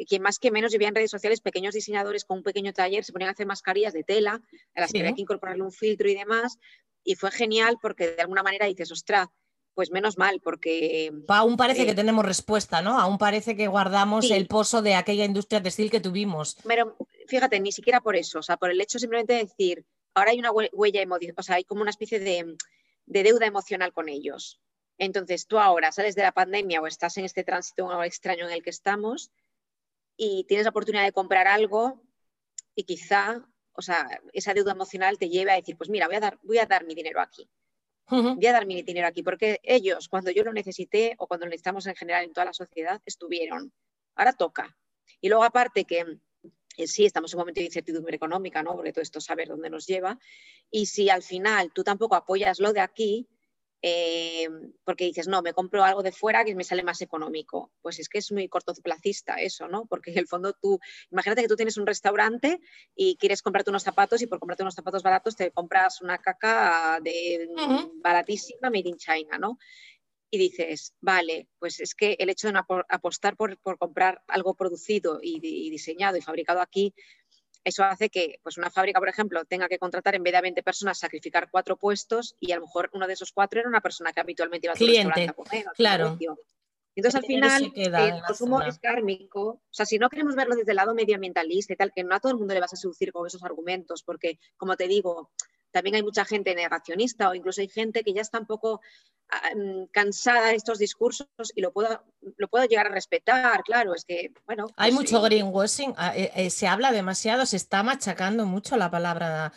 quien 0.09 0.23
más 0.23 0.39
que 0.39 0.51
menos, 0.51 0.73
yo 0.73 0.79
en 0.81 0.95
redes 0.95 1.11
sociales 1.11 1.41
pequeños 1.41 1.75
diseñadores 1.75 2.25
con 2.25 2.39
un 2.39 2.43
pequeño 2.43 2.73
taller, 2.73 3.05
se 3.05 3.13
ponían 3.13 3.29
a 3.29 3.33
hacer 3.33 3.47
mascarillas 3.47 3.93
de 3.93 4.03
tela, 4.03 4.41
a 4.75 4.81
las 4.81 4.93
que 4.93 5.01
había 5.01 5.13
que 5.13 5.23
incorporarle 5.23 5.63
un 5.63 5.73
filtro 5.73 6.09
y 6.09 6.15
demás, 6.15 6.59
y 7.05 7.15
fue 7.15 7.31
genial 7.31 7.79
porque 7.81 8.13
de 8.13 8.23
alguna 8.23 8.43
manera 8.43 8.67
dices, 8.67 8.91
ostras, 8.91 9.29
pues 9.75 9.91
menos 9.91 10.17
mal, 10.19 10.41
porque... 10.41 11.13
Aún 11.29 11.57
parece 11.57 11.83
eh, 11.83 11.87
que 11.87 11.95
tenemos 11.95 12.25
respuesta, 12.25 12.81
¿no? 12.81 12.99
Aún 12.99 13.19
parece 13.19 13.57
que 13.57 13.67
guardamos 13.67 14.31
el 14.31 14.47
pozo 14.47 14.83
de 14.83 14.95
aquella 14.95 15.25
industria 15.25 15.63
textil 15.63 15.91
que 15.91 16.01
tuvimos. 16.01 16.57
Pero 16.65 16.97
fíjate, 17.27 17.61
ni 17.61 17.73
siquiera 17.73 18.01
por 18.01 18.17
eso, 18.17 18.39
o 18.39 18.43
sea, 18.43 18.57
por 18.57 18.71
el 18.71 18.81
hecho 18.81 18.99
simplemente 18.99 19.35
de 19.35 19.45
decir, 19.45 19.85
ahora 20.15 20.31
hay 20.31 20.39
una 20.39 20.53
huella 20.53 21.03
emocional, 21.03 21.35
o 21.37 21.43
sea, 21.43 21.57
hay 21.57 21.65
como 21.65 21.83
una 21.83 21.91
especie 21.91 22.21
de, 22.21 22.57
de 23.07 23.23
deuda 23.23 23.47
emocional 23.47 23.93
con 23.93 24.09
ellos. 24.09 24.61
Entonces, 24.97 25.49
tú 25.49 25.59
ahora 25.59 25.91
sales 25.91 26.15
de 26.15 26.23
la 26.23 26.33
pandemia 26.33 26.81
o 26.81 26.87
estás 26.87 27.17
en 27.17 27.25
este 27.25 27.43
tránsito 27.43 28.03
extraño 28.05 28.47
en 28.47 28.53
el 28.53 28.63
que 28.63 28.71
estamos 28.71 29.33
y 30.17 30.45
tienes 30.45 30.65
la 30.65 30.71
oportunidad 30.71 31.05
de 31.05 31.13
comprar 31.13 31.47
algo 31.47 32.03
y 32.75 32.85
quizá, 32.85 33.47
o 33.73 33.83
sea, 33.83 34.07
esa 34.33 34.55
deuda 34.55 34.73
emocional 34.73 35.19
te 35.19 35.29
lleve 35.29 35.53
a 35.53 35.57
decir, 35.57 35.77
pues 35.77 35.91
mira, 35.91 36.07
voy 36.07 36.17
a 36.17 36.21
dar, 36.21 36.39
voy 36.43 36.59
a 36.59 36.67
dar 36.67 36.85
mi 36.85 36.95
dinero 36.95 37.21
aquí. 37.21 37.49
Voy 38.07 38.47
a 38.47 38.53
dar 38.53 38.67
mi 38.67 38.83
dinero 38.83 39.07
aquí, 39.07 39.23
porque 39.23 39.61
ellos, 39.63 40.09
cuando 40.09 40.31
yo 40.31 40.45
lo 40.45 40.53
necesité 40.53 41.15
o 41.19 41.27
cuando 41.27 41.47
lo 41.47 41.51
necesitamos 41.51 41.87
en 41.87 41.95
general 41.95 42.25
en 42.25 42.35
toda 42.35 42.45
la 42.45 42.53
sociedad, 42.53 43.01
estuvieron. 43.07 43.73
Ahora 44.15 44.35
toca. 44.35 44.77
Y 45.23 45.29
luego 45.29 45.43
aparte 45.43 45.85
que 45.87 46.19
eh, 46.77 46.87
sí, 46.87 47.07
estamos 47.07 47.33
en 47.33 47.39
un 47.39 47.43
momento 47.43 47.61
de 47.61 47.67
incertidumbre 47.67 48.17
económica, 48.17 48.63
¿no? 48.63 48.75
Porque 48.75 48.93
todo 48.93 49.03
esto 49.03 49.21
saber 49.21 49.49
dónde 49.49 49.71
nos 49.71 49.87
lleva. 49.87 50.19
Y 50.71 50.87
si 50.87 51.09
al 51.09 51.23
final 51.23 51.73
tú 51.73 51.83
tampoco 51.83 52.15
apoyas 52.15 52.61
lo 52.61 52.73
de 52.73 52.81
aquí, 52.81 53.29
eh, 53.87 54.49
porque 54.83 55.05
dices, 55.05 55.29
no, 55.29 55.43
me 55.43 55.53
compro 55.53 55.85
algo 55.85 56.03
de 56.03 56.11
fuera 56.11 56.43
que 56.43 56.55
me 56.55 56.65
sale 56.65 56.83
más 56.83 57.03
económico. 57.03 57.71
Pues 57.83 57.99
es 57.99 58.09
que 58.09 58.17
es 58.17 58.33
muy 58.33 58.49
cortoplacista 58.49 59.35
eso, 59.35 59.69
¿no? 59.69 59.85
Porque 59.85 60.11
en 60.11 60.17
el 60.17 60.27
fondo 60.27 60.55
tú, 60.55 60.81
imagínate 61.11 61.43
que 61.43 61.49
tú 61.49 61.57
tienes 61.57 61.77
un 61.77 61.87
restaurante 61.87 62.61
y 62.97 63.19
quieres 63.19 63.43
comprarte 63.43 63.69
unos 63.69 63.83
zapatos 63.83 64.23
y 64.23 64.27
por 64.27 64.39
comprarte 64.39 64.63
unos 64.63 64.75
zapatos 64.75 65.03
baratos 65.03 65.37
te 65.37 65.51
compras 65.51 66.01
una 66.01 66.17
caca 66.17 66.99
de 67.03 67.47
baratísima 68.03 68.71
made 68.71 68.89
in 68.89 68.97
China, 68.97 69.37
¿no? 69.39 69.59
Y 70.31 70.39
dices, 70.39 70.95
vale, 71.03 71.49
pues 71.59 71.79
es 71.81 71.95
que 71.95 72.17
el 72.19 72.31
hecho 72.31 72.51
de 72.51 72.59
apostar 72.89 73.37
por, 73.37 73.59
comprar 73.79 74.23
algo 74.29 74.55
producido 74.55 75.21
y 75.23 75.41
diseñado 75.41 76.17
y 76.17 76.23
fabricado 76.23 76.63
aquí 76.63 76.95
eso 77.65 77.83
hace 77.85 78.11
que 78.11 78.39
pues 78.43 78.59
una 78.59 78.71
fábrica, 78.71 79.01
por 79.01 79.09
ejemplo, 79.09 79.45
tenga 79.45 79.69
que 79.69 79.79
contratar 79.79 80.15
en 80.15 80.23
vez 80.23 80.35
de 80.35 80.41
20 80.43 80.63
personas, 80.63 80.99
sacrificar 80.99 81.49
cuatro 81.51 81.77
puestos 81.77 82.37
y 82.39 82.53
a 82.53 82.57
lo 82.57 82.63
mejor 82.63 82.91
uno 82.93 83.07
de 83.07 83.15
esos 83.15 83.33
cuatro 83.33 83.61
era 83.61 83.69
una 83.69 83.81
persona 83.81 84.13
que 84.13 84.21
habitualmente 84.21 84.67
iba 84.67 84.75
a 84.75 84.77
Cliente, 84.77 85.29
a 85.29 85.33
comer. 85.33 85.65
Claro. 85.75 86.19
Entonces, 86.97 87.21
al 87.21 87.27
final, 87.27 87.73
el 87.75 88.23
consumo 88.25 88.63
es 88.63 88.79
kármico. 88.79 89.43
O 89.43 89.63
sea, 89.71 89.85
si 89.85 89.99
no 89.99 90.09
queremos 90.09 90.37
verlo 90.37 90.55
desde 90.55 90.71
el 90.71 90.77
lado 90.77 90.95
medioambientalista 90.95 91.73
y 91.73 91.77
tal, 91.77 91.93
que 91.93 92.05
no 92.05 92.15
a 92.15 92.21
todo 92.21 92.33
el 92.33 92.39
mundo 92.39 92.55
le 92.55 92.61
vas 92.61 92.73
a 92.73 92.77
seducir 92.77 93.13
con 93.13 93.27
esos 93.27 93.43
argumentos, 93.43 94.05
porque, 94.05 94.39
como 94.57 94.77
te 94.77 94.87
digo, 94.87 95.33
también 95.75 95.97
hay 95.97 96.05
mucha 96.05 96.25
gente 96.25 96.55
negacionista 96.55 97.29
o 97.29 97.35
incluso 97.35 97.61
hay 97.61 97.69
gente 97.69 98.05
que 98.05 98.15
ya 98.15 98.23
está 98.23 98.39
un 98.39 98.47
poco 98.47 98.81
ah, 99.29 99.51
mm, 99.57 99.87
cansada 99.91 100.51
de 100.51 100.55
estos 100.55 100.79
discursos 100.79 101.27
y 101.57 101.61
lo 101.63 101.73
puedo, 101.73 102.01
lo 102.37 102.47
puedo 102.47 102.65
llegar 102.67 102.87
a 102.87 102.91
respetar, 102.91 103.65
claro, 103.65 103.93
es 103.93 104.05
que, 104.05 104.33
bueno. 104.47 104.67
hay 104.77 104.93
pues 104.93 105.11
mucho 105.11 105.21
greenwashing, 105.21 105.93
ah, 105.97 106.17
eh, 106.17 106.31
eh, 106.37 106.51
se 106.51 106.69
habla 106.69 106.93
demasiado, 106.93 107.45
se 107.45 107.57
está 107.57 107.83
machacando 107.83 108.47
mucho 108.47 108.77
la 108.77 108.89
palabra 108.89 109.53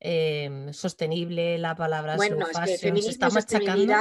em, 0.00 0.72
sostenible, 0.72 1.58
la 1.58 1.76
palabra 1.76 2.16
bueno, 2.16 2.44
es 2.48 2.80
que 2.80 3.02
se 3.02 3.10
está 3.10 3.30
machacando. 3.30 3.94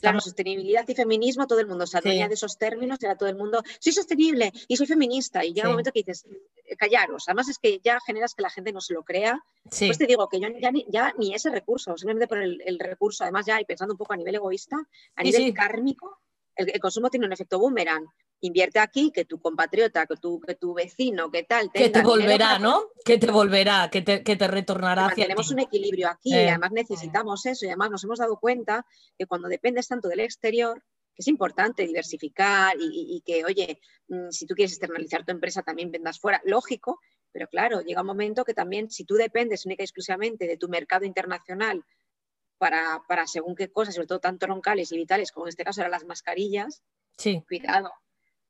Claro, 0.00 0.20
sostenibilidad 0.20 0.86
y 0.88 0.94
feminismo, 0.94 1.46
todo 1.46 1.60
el 1.60 1.66
mundo 1.66 1.86
se 1.86 1.98
adueña 1.98 2.28
de 2.28 2.34
esos 2.34 2.56
términos, 2.56 3.02
era 3.02 3.16
todo 3.16 3.28
el 3.28 3.36
mundo, 3.36 3.62
soy 3.78 3.92
sostenible 3.92 4.52
y 4.68 4.76
soy 4.76 4.86
feminista. 4.86 5.44
Y 5.44 5.52
llega 5.52 5.68
un 5.68 5.74
momento 5.74 5.92
que 5.92 6.00
dices, 6.00 6.26
eh, 6.64 6.76
callaros. 6.76 7.24
Además 7.28 7.48
es 7.48 7.58
que 7.58 7.80
ya 7.82 7.98
generas 8.06 8.34
que 8.34 8.42
la 8.42 8.50
gente 8.50 8.72
no 8.72 8.80
se 8.80 8.94
lo 8.94 9.02
crea. 9.02 9.42
Pues 9.64 9.98
te 9.98 10.06
digo 10.06 10.28
que 10.28 10.40
yo 10.40 10.48
ya 10.60 10.70
ni, 10.70 10.86
ya 10.88 11.12
ni 11.18 11.34
ese 11.34 11.50
recurso, 11.50 11.96
simplemente 11.96 12.28
por 12.28 12.38
el, 12.38 12.78
recurso, 12.78 13.24
además 13.24 13.46
ya 13.46 13.60
y 13.60 13.64
pensando 13.64 13.94
un 13.94 13.98
poco 13.98 14.12
a 14.12 14.16
nivel 14.16 14.34
egoísta, 14.34 14.76
a 15.16 15.22
nivel 15.22 15.52
kármico, 15.54 16.20
el, 16.56 16.80
consumo 16.80 17.10
tiene 17.10 17.26
un 17.26 17.32
efecto 17.32 17.58
boomerang 17.58 18.06
invierte 18.40 18.78
aquí, 18.78 19.10
que 19.10 19.24
tu 19.24 19.40
compatriota, 19.40 20.06
que 20.06 20.16
tu, 20.16 20.40
que 20.40 20.54
tu 20.54 20.74
vecino, 20.74 21.30
que 21.30 21.44
tal. 21.44 21.70
Que 21.72 21.88
te 21.88 22.02
volverá, 22.02 22.58
¿no? 22.58 22.84
Que 23.04 23.18
te 23.18 23.30
volverá, 23.30 23.88
que 23.90 24.02
te, 24.02 24.22
que 24.22 24.36
te 24.36 24.46
retornará 24.46 25.06
hacia 25.06 25.24
Tenemos 25.24 25.50
un 25.50 25.60
equilibrio 25.60 26.08
aquí, 26.08 26.30
y 26.30 26.48
además 26.48 26.72
necesitamos 26.72 27.46
eso, 27.46 27.64
y 27.64 27.68
además 27.68 27.90
nos 27.90 28.04
hemos 28.04 28.18
dado 28.18 28.38
cuenta 28.38 28.86
que 29.18 29.26
cuando 29.26 29.48
dependes 29.48 29.88
tanto 29.88 30.08
del 30.08 30.20
exterior, 30.20 30.82
que 31.14 31.22
es 31.22 31.28
importante 31.28 31.86
diversificar 31.86 32.76
y, 32.78 33.22
que, 33.24 33.44
oye, 33.44 33.80
mm, 34.08 34.30
si 34.30 34.46
tú 34.46 34.54
quieres 34.54 34.72
externalizar 34.72 35.24
tu 35.24 35.32
empresa, 35.32 35.62
también 35.62 35.90
vendas 35.90 36.18
fuera, 36.18 36.42
lógico, 36.44 37.00
pero 37.32 37.48
claro, 37.48 37.80
llega 37.80 38.00
un 38.00 38.06
momento 38.06 38.44
que 38.44 38.54
también 38.54 38.90
si 38.90 39.04
tú 39.04 39.14
dependes 39.14 39.64
única 39.64 39.82
y 39.82 39.86
exclusivamente 39.86 40.46
de 40.46 40.56
tu 40.56 40.68
mercado 40.68 41.04
internacional 41.04 41.84
para, 42.58 43.02
para 43.08 43.26
según 43.26 43.54
qué 43.54 43.70
cosas, 43.70 43.94
sobre 43.94 44.06
todo 44.06 44.20
tan 44.20 44.38
troncales 44.38 44.92
y 44.92 44.96
vitales 44.96 45.32
como 45.32 45.46
en 45.46 45.50
este 45.50 45.64
caso 45.64 45.80
eran 45.80 45.92
las 45.92 46.04
mascarillas, 46.04 46.82
sí. 47.16 47.42
cuidado, 47.46 47.92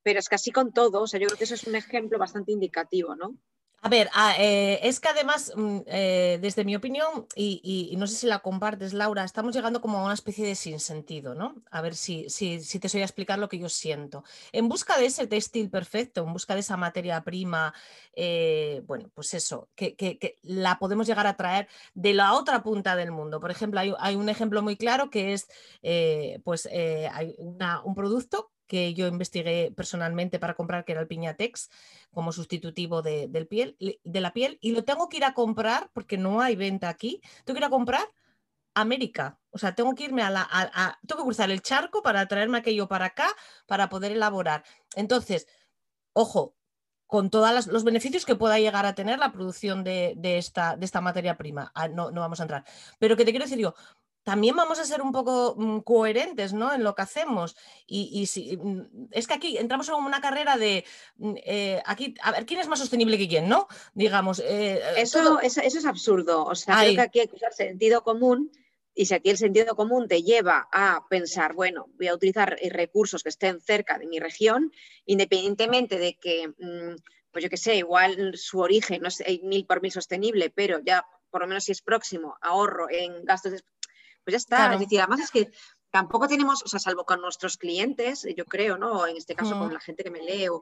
pero 0.04 0.20
es 0.20 0.28
que 0.28 0.36
así 0.36 0.52
con 0.52 0.72
todo, 0.72 1.02
o 1.02 1.06
sea, 1.08 1.18
yo 1.18 1.26
creo 1.26 1.38
que 1.38 1.44
eso 1.44 1.54
es 1.54 1.64
un 1.64 1.74
ejemplo 1.74 2.18
bastante 2.18 2.52
indicativo, 2.52 3.16
¿no? 3.16 3.34
A 3.84 3.90
ver, 3.90 4.08
ah, 4.14 4.34
eh, 4.38 4.80
es 4.82 4.98
que 4.98 5.08
además, 5.08 5.52
mm, 5.54 5.80
eh, 5.86 6.38
desde 6.40 6.64
mi 6.64 6.74
opinión, 6.74 7.26
y, 7.36 7.94
no 7.98 8.06
sé 8.06 8.16
si 8.16 8.26
la 8.26 8.38
compartes, 8.38 8.94
Laura, 8.94 9.24
estamos 9.24 9.54
llegando 9.54 9.82
como 9.82 9.98
a 9.98 10.04
una 10.04 10.14
especie 10.14 10.46
de 10.46 10.54
sinsentido, 10.54 11.34
¿no? 11.34 11.56
A 11.70 11.82
ver 11.82 11.94
si, 11.94 12.30
si, 12.30 12.58
te 12.78 12.88
soy 12.88 13.02
a 13.02 13.04
explicar 13.04 13.38
lo 13.38 13.50
que 13.50 13.58
yo 13.58 13.68
siento. 13.68 14.24
En 14.52 14.70
busca 14.70 14.96
de 14.96 15.04
ese 15.04 15.26
textil 15.26 15.68
perfecto, 15.68 16.24
en 16.24 16.32
busca 16.32 16.54
de 16.54 16.60
esa 16.60 16.78
materia 16.78 17.22
prima, 17.24 17.74
eh, 18.14 18.82
bueno, 18.86 19.10
pues 19.12 19.34
eso, 19.34 19.68
que, 19.74 20.38
la 20.42 20.78
podemos 20.78 21.06
llegar 21.06 21.26
a 21.26 21.36
traer 21.36 21.68
de 21.92 22.14
la 22.14 22.32
otra 22.32 22.62
punta 22.62 22.96
del 22.96 23.10
mundo. 23.12 23.38
Por 23.38 23.50
ejemplo, 23.50 23.80
hay, 23.80 24.16
un 24.16 24.30
ejemplo 24.30 24.62
muy 24.62 24.78
claro 24.78 25.10
que 25.10 25.34
es, 25.34 25.46
pues, 26.42 26.66
hay 26.66 27.36
un 27.38 27.94
producto 27.94 28.53
que 28.66 28.94
yo 28.94 29.06
investigué 29.06 29.72
personalmente 29.76 30.38
para 30.38 30.54
comprar, 30.54 30.84
que 30.84 30.92
era 30.92 31.00
el 31.00 31.06
Piñatex, 31.06 31.70
como 32.10 32.32
sustitutivo 32.32 33.02
de, 33.02 33.28
del 33.28 33.46
piel, 33.46 33.76
de 33.78 34.20
la 34.20 34.32
piel, 34.32 34.58
y 34.60 34.72
lo 34.72 34.84
tengo 34.84 35.08
que 35.08 35.18
ir 35.18 35.24
a 35.24 35.34
comprar, 35.34 35.90
porque 35.92 36.18
no 36.18 36.40
hay 36.40 36.56
venta 36.56 36.88
aquí, 36.88 37.20
tengo 37.44 37.56
que 37.56 37.60
ir 37.60 37.66
a 37.66 37.70
comprar 37.70 38.06
América. 38.74 39.38
O 39.50 39.58
sea, 39.58 39.74
tengo 39.74 39.94
que 39.94 40.04
irme 40.04 40.22
a 40.22 40.30
la. 40.30 40.98
tengo 41.06 41.22
que 41.22 41.26
cruzar 41.26 41.50
el 41.50 41.62
charco 41.62 42.02
para 42.02 42.26
traerme 42.26 42.58
aquello 42.58 42.88
para 42.88 43.06
acá 43.06 43.28
para 43.66 43.88
poder 43.88 44.12
elaborar. 44.12 44.64
Entonces, 44.96 45.46
ojo, 46.12 46.56
con 47.06 47.30
todos 47.30 47.66
los 47.68 47.84
beneficios 47.84 48.26
que 48.26 48.34
pueda 48.34 48.58
llegar 48.58 48.86
a 48.86 48.94
tener 48.94 49.18
la 49.18 49.32
producción 49.32 49.84
de, 49.84 50.16
esta, 50.22 50.76
de 50.76 50.84
esta, 50.84 51.00
materia 51.00 51.36
prima. 51.36 51.70
Ah, 51.74 51.88
no, 51.88 52.10
no, 52.10 52.20
vamos 52.20 52.40
a 52.40 52.44
entrar. 52.44 52.64
Pero 52.98 53.16
que 53.16 53.24
te 53.24 53.30
quiero 53.30 53.44
decir 53.44 53.58
yo, 53.58 53.74
también 54.24 54.56
vamos 54.56 54.78
a 54.78 54.84
ser 54.86 55.02
un 55.02 55.12
poco 55.12 55.54
mm, 55.56 55.80
coherentes 55.80 56.54
¿no? 56.54 56.72
en 56.72 56.82
lo 56.82 56.94
que 56.94 57.02
hacemos. 57.02 57.56
Y, 57.86 58.26
si, 58.26 58.56
mm, 58.56 59.08
es 59.12 59.26
que 59.26 59.34
aquí 59.34 59.58
entramos 59.58 59.88
en 59.88 59.94
una 59.96 60.20
carrera 60.20 60.56
de, 60.56 60.84
mm, 61.18 61.34
eh, 61.44 61.82
aquí, 61.84 62.14
a 62.22 62.32
ver, 62.32 62.46
¿quién 62.46 62.60
es 62.60 62.68
más 62.68 62.78
sostenible 62.78 63.18
que 63.18 63.28
quién? 63.28 63.48
¿no? 63.48 63.68
Digamos. 63.92 64.40
Eh, 64.40 64.76
eh, 64.76 64.80
eso, 64.96 65.40
eso, 65.40 65.60
es 65.60 65.84
absurdo. 65.84 66.44
O 66.44 66.54
sea, 66.54 66.80
creo 66.80 66.94
que 66.94 67.00
aquí 67.02 67.20
hay 67.20 67.28
que 67.28 67.36
usar 67.36 67.52
sentido 67.52 68.02
común. 68.02 68.50
Y 68.96 69.06
si 69.06 69.14
aquí 69.14 69.28
el 69.28 69.36
sentido 69.36 69.74
común 69.74 70.06
te 70.06 70.22
lleva 70.22 70.68
a 70.72 71.04
pensar, 71.10 71.52
bueno, 71.52 71.88
voy 71.98 72.06
a 72.06 72.14
utilizar 72.14 72.56
recursos 72.70 73.24
que 73.24 73.28
estén 73.28 73.60
cerca 73.60 73.98
de 73.98 74.06
mi 74.06 74.20
región, 74.20 74.72
independientemente 75.04 75.98
de 75.98 76.16
que, 76.16 76.52
pues 77.32 77.42
yo 77.42 77.50
qué 77.50 77.56
sé, 77.56 77.74
igual 77.74 78.36
su 78.36 78.60
origen 78.60 79.02
no 79.02 79.08
es 79.08 79.20
mil 79.42 79.66
por 79.66 79.82
mil 79.82 79.90
sostenible, 79.90 80.48
pero 80.50 80.78
ya 80.78 81.04
por 81.34 81.40
lo 81.40 81.48
menos 81.48 81.64
si 81.64 81.72
es 81.72 81.82
próximo, 81.82 82.38
ahorro 82.42 82.86
en 82.88 83.24
gastos 83.24 83.64
pues 84.24 84.32
ya 84.32 84.38
está. 84.38 84.74
Es 84.74 84.80
decir, 84.80 85.00
además 85.00 85.20
es 85.20 85.30
que 85.30 85.50
tampoco 85.90 86.26
tenemos, 86.26 86.62
o 86.64 86.68
sea, 86.68 86.80
salvo 86.80 87.04
con 87.04 87.20
nuestros 87.20 87.56
clientes, 87.56 88.26
yo 88.36 88.44
creo, 88.44 88.76
¿no? 88.76 89.06
En 89.06 89.16
este 89.16 89.34
caso 89.34 89.58
con 89.58 89.72
la 89.72 89.80
gente 89.80 90.02
que 90.02 90.10
me 90.10 90.22
lee 90.22 90.48
o 90.48 90.60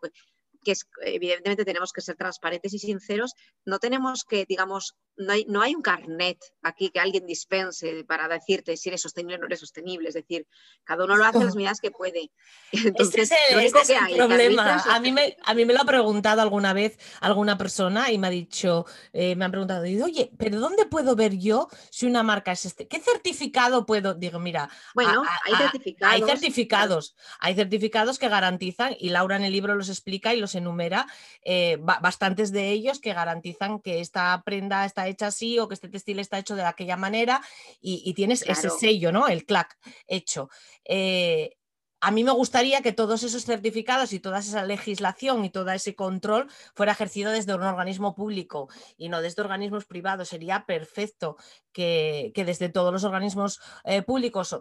que 0.64 0.72
es, 0.72 0.86
evidentemente 1.00 1.64
tenemos 1.64 1.92
que 1.92 2.00
ser 2.00 2.16
transparentes 2.16 2.72
y 2.74 2.78
sinceros, 2.78 3.34
no 3.64 3.78
tenemos 3.78 4.24
que, 4.24 4.44
digamos, 4.46 4.96
no 5.16 5.32
hay, 5.32 5.44
no 5.46 5.60
hay 5.60 5.74
un 5.74 5.82
carnet 5.82 6.38
aquí 6.62 6.90
que 6.90 7.00
alguien 7.00 7.26
dispense 7.26 8.04
para 8.04 8.28
decirte 8.28 8.76
si 8.76 8.88
eres 8.88 9.02
sostenible 9.02 9.36
o 9.36 9.38
no 9.38 9.46
eres 9.46 9.60
sostenible, 9.60 10.08
es 10.08 10.14
decir, 10.14 10.46
cada 10.84 11.04
uno 11.04 11.16
lo 11.16 11.24
hace 11.24 11.44
las 11.44 11.54
medidas 11.54 11.80
que 11.80 11.90
puede. 11.90 12.30
Entonces, 12.72 13.30
único 13.54 13.80
que 13.86 13.96
hay, 13.96 14.14
problema. 14.16 14.82
A 14.88 15.00
mí, 15.00 15.12
me, 15.12 15.36
a 15.44 15.54
mí 15.54 15.64
me 15.64 15.74
lo 15.74 15.82
ha 15.82 15.84
preguntado 15.84 16.40
alguna 16.40 16.72
vez 16.72 16.98
alguna 17.20 17.58
persona 17.58 18.10
y 18.10 18.18
me 18.18 18.28
ha 18.28 18.30
dicho, 18.30 18.86
eh, 19.12 19.36
me 19.36 19.44
han 19.44 19.50
preguntado, 19.50 19.82
oye, 19.82 20.30
pero 20.38 20.60
¿dónde 20.60 20.86
puedo 20.86 21.14
ver 21.14 21.36
yo 21.36 21.68
si 21.90 22.06
una 22.06 22.22
marca 22.22 22.52
es 22.52 22.64
este? 22.64 22.88
¿Qué 22.88 23.00
certificado 23.00 23.84
puedo? 23.86 24.14
Digo, 24.14 24.38
mira, 24.38 24.68
bueno, 24.94 25.22
hay 25.44 25.54
certificados. 25.56 26.14
Hay 26.14 26.22
certificados, 26.22 27.16
hay 27.38 27.54
certificados 27.54 28.18
que 28.18 28.28
garantizan, 28.28 28.96
y 28.98 29.10
Laura 29.10 29.36
en 29.36 29.44
el 29.44 29.52
libro 29.52 29.74
los 29.74 29.88
explica 29.88 30.34
y 30.34 30.40
los 30.40 30.54
enumera, 30.54 31.06
eh, 31.44 31.78
bastantes 31.80 32.52
de 32.52 32.70
ellos 32.70 33.00
que 33.00 33.12
garantizan 33.12 33.80
que 33.80 34.00
esta 34.00 34.42
prenda 34.44 34.84
está 35.02 35.08
hecha 35.08 35.26
así 35.28 35.58
o 35.58 35.68
que 35.68 35.74
este 35.74 35.88
textil 35.88 36.18
está 36.18 36.38
hecho 36.38 36.54
de 36.54 36.64
aquella 36.64 36.96
manera 36.96 37.40
y, 37.80 38.12
tienes 38.14 38.42
ese 38.42 38.70
sello, 38.70 39.12
¿no? 39.12 39.28
El 39.28 39.44
clac 39.44 39.76
hecho. 40.06 40.48
Eh, 40.84 41.56
a 42.02 42.10
mí 42.10 42.24
me 42.24 42.32
gustaría 42.32 42.82
que 42.82 42.92
todos 42.92 43.22
esos 43.22 43.44
certificados 43.44 44.12
y 44.12 44.18
toda 44.18 44.40
esa 44.40 44.64
legislación 44.64 45.44
y 45.44 45.50
todo 45.50 45.70
ese 45.70 45.94
control 45.94 46.48
fuera 46.74 46.90
ejercido 46.90 47.30
desde 47.30 47.54
un 47.54 47.62
organismo 47.62 48.16
público 48.16 48.68
y 48.98 49.08
no 49.08 49.22
desde 49.22 49.40
organismos 49.40 49.84
privados. 49.84 50.28
Sería 50.28 50.66
perfecto 50.66 51.36
que, 51.72 52.32
desde 52.34 52.68
todos 52.70 52.92
los 52.92 53.04
organismos 53.04 53.60
eh, 53.84 54.02
públicos, 54.02 54.52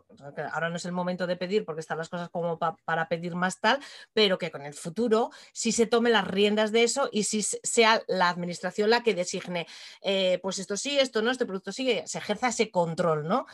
ahora 0.54 0.70
no 0.70 0.76
es 0.76 0.86
el 0.86 0.92
momento 0.92 1.26
de 1.26 1.36
pedir 1.36 1.66
porque 1.66 1.82
están 1.82 1.98
las 1.98 2.10
cosas 2.10 2.30
como 2.30 2.60
para 2.60 3.08
pedir 3.08 3.36
más 3.36 3.60
tal, 3.60 3.80
pero 4.14 4.38
que 4.38 4.52
con 4.52 4.62
el 4.62 4.76
futuro 4.76 5.32
sí 5.52 5.72
se 5.72 5.88
tome 5.88 6.12
las 6.12 6.28
riendas 6.28 6.72
de 6.72 6.84
eso 6.84 7.10
y 7.12 7.24
si 7.24 7.42
sea 7.42 8.04
la 8.08 8.30
administración 8.30 8.92
la 8.92 9.02
que 9.02 9.16
designe, 9.16 9.66
eh, 10.04 10.38
pues 10.44 10.60
esto 10.60 10.78
sí, 10.78 11.00
esto 11.00 11.24
no, 11.24 11.32
este 11.32 11.48
producto 11.48 11.72
sí, 11.72 12.02
se 12.06 12.20
ejerza 12.20 12.50
ese 12.50 12.70
control, 12.70 13.28
¿no? 13.28 13.48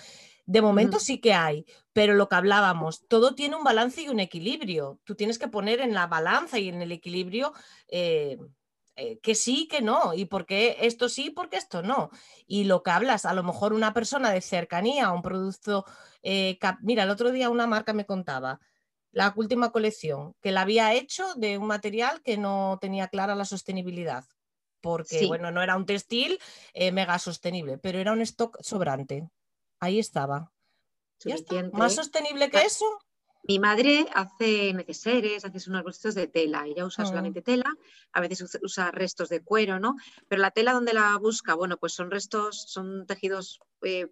De 0.48 0.62
momento 0.64 1.00
sí 1.00 1.20
que 1.22 1.34
hay, 1.34 1.66
pero 1.94 2.16
lo 2.16 2.30
que 2.30 2.36
hablábamos, 2.38 3.06
todo 3.10 3.36
tiene 3.36 3.58
un 3.58 3.66
balance 3.66 4.02
y 4.02 4.10
un 4.10 4.22
equilibrio. 4.22 5.00
Tú 5.06 5.16
tienes 5.16 5.40
que 5.40 5.50
poner 5.50 5.82
en 5.82 5.94
la 5.94 6.08
balanza 6.08 6.60
y 6.60 6.70
en 6.70 6.82
el 6.82 6.94
equilibrio 6.94 7.54
eh, 7.90 8.38
eh, 8.96 9.20
que 9.20 9.36
sí, 9.36 9.68
que 9.68 9.82
no, 9.82 10.14
y 10.16 10.26
por 10.26 10.46
qué 10.48 10.78
esto 10.82 11.10
sí, 11.10 11.30
porque 11.32 11.58
esto 11.58 11.84
no. 11.84 12.10
Y 12.48 12.64
lo 12.66 12.82
que 12.84 12.92
hablas, 12.92 13.26
a 13.26 13.34
lo 13.34 13.44
mejor 13.44 13.74
una 13.74 13.94
persona 13.94 14.32
de 14.32 14.42
cercanía, 14.42 15.12
un 15.12 15.22
producto, 15.22 15.86
eh, 16.24 16.58
mira, 16.82 17.04
el 17.04 17.10
otro 17.12 17.32
día 17.32 17.50
una 17.50 17.68
marca 17.68 17.94
me 17.94 18.06
contaba 18.06 18.60
La 19.12 19.34
última 19.36 19.72
colección, 19.72 20.36
que 20.42 20.52
la 20.52 20.62
había 20.62 20.94
hecho 20.94 21.34
de 21.36 21.58
un 21.58 21.68
material 21.68 22.22
que 22.24 22.38
no 22.38 22.78
tenía 22.82 23.08
clara 23.10 23.36
la 23.36 23.46
sostenibilidad, 23.46 24.26
porque 24.82 25.26
bueno, 25.26 25.52
no 25.52 25.62
era 25.64 25.76
un 25.78 25.86
textil 25.86 26.40
eh, 26.74 26.92
mega 26.92 27.20
sostenible, 27.20 27.78
pero 27.80 28.00
era 28.00 28.14
un 28.14 28.22
stock 28.22 28.58
sobrante. 28.62 29.28
Ahí 29.80 30.00
estaba. 30.00 30.52
¿Más 31.74 31.96
sostenible 31.96 32.50
que 32.50 32.62
eso? 32.62 32.86
Mi 33.44 33.60
madre 33.60 34.06
hace 34.14 34.74
neceseres, 34.74 35.46
hace 35.46 35.70
unos 35.70 35.86
restos 35.86 36.16
de 36.16 36.28
tela, 36.28 36.66
ella 36.66 36.86
usa 36.86 37.06
mm. 37.06 37.08
solamente 37.08 37.42
tela, 37.42 37.74
a 38.12 38.20
veces 38.20 38.60
usa 38.62 38.92
restos 38.92 39.30
de 39.30 39.42
cuero, 39.42 39.80
¿no? 39.80 39.96
Pero 40.28 40.42
la 40.42 40.52
tela 40.52 40.74
donde 40.74 40.94
la 40.94 41.18
busca, 41.18 41.54
bueno, 41.54 41.78
pues 41.78 41.94
son 41.94 42.12
restos, 42.12 42.66
son 42.68 43.06
tejidos 43.06 43.60
eh, 43.84 44.08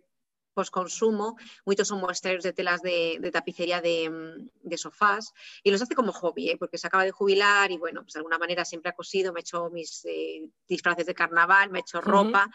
consumo 0.72 1.36
muchos 1.66 1.90
son 1.90 2.00
muestrarios 2.00 2.44
de 2.44 2.54
telas 2.54 2.82
de, 2.82 3.30
tapicería 3.32 3.80
mm, 3.80 4.50
de, 4.64 4.78
sofás 4.78 5.34
y 5.64 5.72
los 5.72 5.82
hace 5.82 5.96
como 5.96 6.14
hobby, 6.14 6.52
¿eh? 6.52 6.58
porque 6.58 6.78
se 6.78 6.88
acaba 6.88 7.04
de 7.04 7.12
jubilar 7.12 7.72
y 7.72 7.78
bueno, 7.78 8.04
pues 8.04 8.14
de 8.14 8.20
alguna 8.20 8.38
manera 8.38 8.64
siempre 8.64 8.90
ha 8.90 8.96
cosido, 8.96 9.34
me 9.34 9.40
ha 9.40 9.42
hecho 9.42 9.70
mis 9.70 10.06
eh, 10.06 10.50
disfraces 10.68 11.06
de 11.06 11.14
carnaval, 11.14 11.72
me 11.72 11.80
ha 11.80 11.82
hecho 11.82 12.00
ropa 12.00 12.50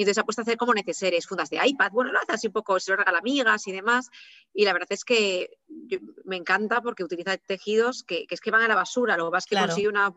y 0.00 0.02
entonces 0.02 0.22
ha 0.22 0.24
puesto 0.24 0.40
a 0.40 0.44
hacer 0.44 0.56
como 0.56 0.72
neceseres, 0.72 1.26
fundas 1.26 1.50
de 1.50 1.58
iPad, 1.62 1.92
bueno, 1.92 2.10
lo 2.10 2.18
hace 2.18 2.32
así 2.32 2.46
un 2.46 2.54
poco, 2.54 2.80
se 2.80 2.90
lo 2.90 2.96
regala 2.96 3.18
amigas 3.18 3.68
y 3.68 3.72
demás. 3.72 4.08
Y 4.54 4.64
la 4.64 4.72
verdad 4.72 4.88
es 4.88 5.04
que 5.04 5.58
me 6.24 6.36
encanta 6.36 6.80
porque 6.80 7.04
utiliza 7.04 7.36
tejidos 7.36 8.02
que, 8.02 8.24
es 8.30 8.40
que 8.40 8.50
van 8.50 8.62
a 8.62 8.68
la 8.68 8.76
basura, 8.76 9.18
lo 9.18 9.30
que 9.30 9.36
es 9.36 9.44
que 9.44 9.56
consigue 9.56 9.88
una 9.88 10.10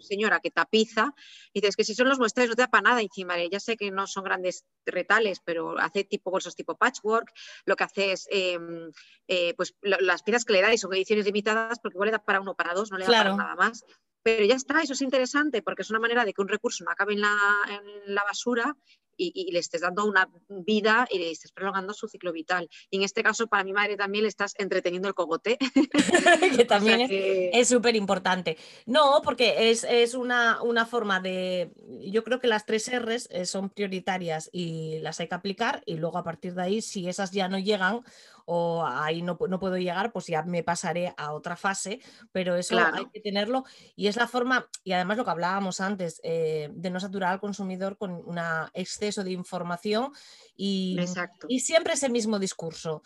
señora 0.00 0.40
que 0.40 0.50
tapiza 0.50 1.14
y 1.52 1.60
dices 1.60 1.76
que 1.76 1.84
si 1.84 1.94
son 1.94 2.08
los 2.08 2.18
muestras 2.18 2.48
no 2.48 2.56
te 2.56 2.62
da 2.62 2.68
para 2.68 2.82
nada 2.82 3.00
encima, 3.00 3.36
ya 3.48 3.60
sé 3.60 3.76
que 3.76 3.92
no 3.92 4.08
son 4.08 4.24
grandes 4.24 4.64
retales, 4.84 5.38
pero 5.44 5.78
hace 5.78 6.02
tipo 6.02 6.32
bolsos 6.32 6.56
tipo 6.56 6.76
patchwork, 6.76 7.32
lo 7.64 7.76
que 7.76 7.84
hace 7.84 8.10
es 8.10 8.26
em, 8.32 8.90
eh, 9.28 9.54
pues 9.54 9.76
las 9.82 10.24
piezas 10.24 10.44
que 10.44 10.54
le 10.54 10.62
da 10.62 10.74
y 10.74 10.78
son 10.78 10.92
ediciones 10.94 11.26
limitadas 11.26 11.78
porque 11.78 11.94
igual 11.94 12.08
le 12.08 12.12
da 12.12 12.24
para 12.24 12.40
uno 12.40 12.56
para 12.56 12.74
dos, 12.74 12.90
no 12.90 12.98
le 12.98 13.04
da 13.04 13.12
para 13.12 13.36
nada 13.36 13.54
más. 13.54 13.84
Pero 14.24 14.44
ya 14.44 14.56
está, 14.56 14.82
eso 14.82 14.94
es 14.94 15.00
interesante 15.00 15.62
porque 15.62 15.82
es 15.82 15.90
una 15.90 16.00
manera 16.00 16.24
de 16.24 16.32
que 16.32 16.42
un 16.42 16.48
recurso 16.48 16.82
no 16.82 16.90
acabe 16.90 17.12
en 17.12 17.20
la, 17.20 17.38
en 17.68 18.14
la 18.14 18.24
basura 18.24 18.76
y, 19.18 19.50
le 19.52 19.58
estés 19.58 19.80
dando 19.80 20.06
una 20.06 20.30
vida 20.48 21.06
y 21.10 21.18
le 21.18 21.30
estés 21.30 21.52
prolongando 21.52 21.92
su 21.92 22.08
ciclo 22.08 22.32
vital. 22.32 22.68
Y 22.90 22.98
en 22.98 23.02
este 23.02 23.22
caso, 23.22 23.46
para 23.48 23.64
mi 23.64 23.72
madre 23.72 23.96
también 23.96 24.22
le 24.22 24.28
estás 24.28 24.54
entreteniendo 24.56 25.08
el 25.08 25.14
cogote. 25.14 25.58
que 26.56 26.64
también 26.64 27.08
es 27.10 27.68
súper 27.68 27.96
importante. 27.96 28.56
No, 28.86 29.20
porque 29.22 29.70
es, 29.70 29.84
es 29.84 30.14
una, 30.14 30.62
una, 30.62 30.86
forma 30.86 31.20
de. 31.20 31.72
Yo 32.00 32.22
creo 32.24 32.38
que 32.38 32.46
las 32.46 32.64
tres 32.64 32.90
R's 32.90 33.28
eh, 33.30 33.44
son 33.44 33.70
prioritarias 33.70 34.48
y 34.52 35.00
las 35.00 35.20
hay 35.20 35.28
que 35.28 35.34
aplicar, 35.34 35.82
y 35.84 35.96
luego 35.96 36.18
a 36.18 36.24
partir 36.24 36.54
de 36.54 36.62
ahí, 36.62 36.82
si 36.82 37.08
esas 37.08 37.32
ya 37.32 37.48
no 37.48 37.58
llegan 37.58 38.02
o 38.50 38.82
ahí 38.86 39.20
no, 39.20 39.36
no, 39.46 39.58
puedo 39.58 39.76
llegar, 39.76 40.10
pues 40.10 40.26
ya 40.26 40.42
me 40.42 40.62
pasaré 40.62 41.12
a 41.18 41.34
otra 41.34 41.54
fase, 41.54 42.00
pero 42.32 42.56
eso 42.56 42.78
hay 42.78 43.04
que 43.12 43.20
tenerlo. 43.20 43.64
Y 43.94 44.06
es 44.06 44.16
la 44.16 44.26
forma, 44.26 44.66
y 44.82 44.92
además 44.92 45.18
lo 45.18 45.24
que 45.26 45.30
hablábamos 45.30 45.82
antes, 45.82 46.18
eh, 46.24 46.70
de 46.72 46.88
no 46.88 46.98
saturar 46.98 47.32
al 47.32 47.40
consumidor 47.40 47.98
con 47.98 48.12
un 48.12 48.40
exceso 48.72 49.22
de 49.22 49.32
información 49.32 50.12
y, 50.56 50.98
y 51.46 51.60
siempre 51.60 51.92
ese 51.92 52.08
mismo 52.08 52.38
discurso. 52.38 53.02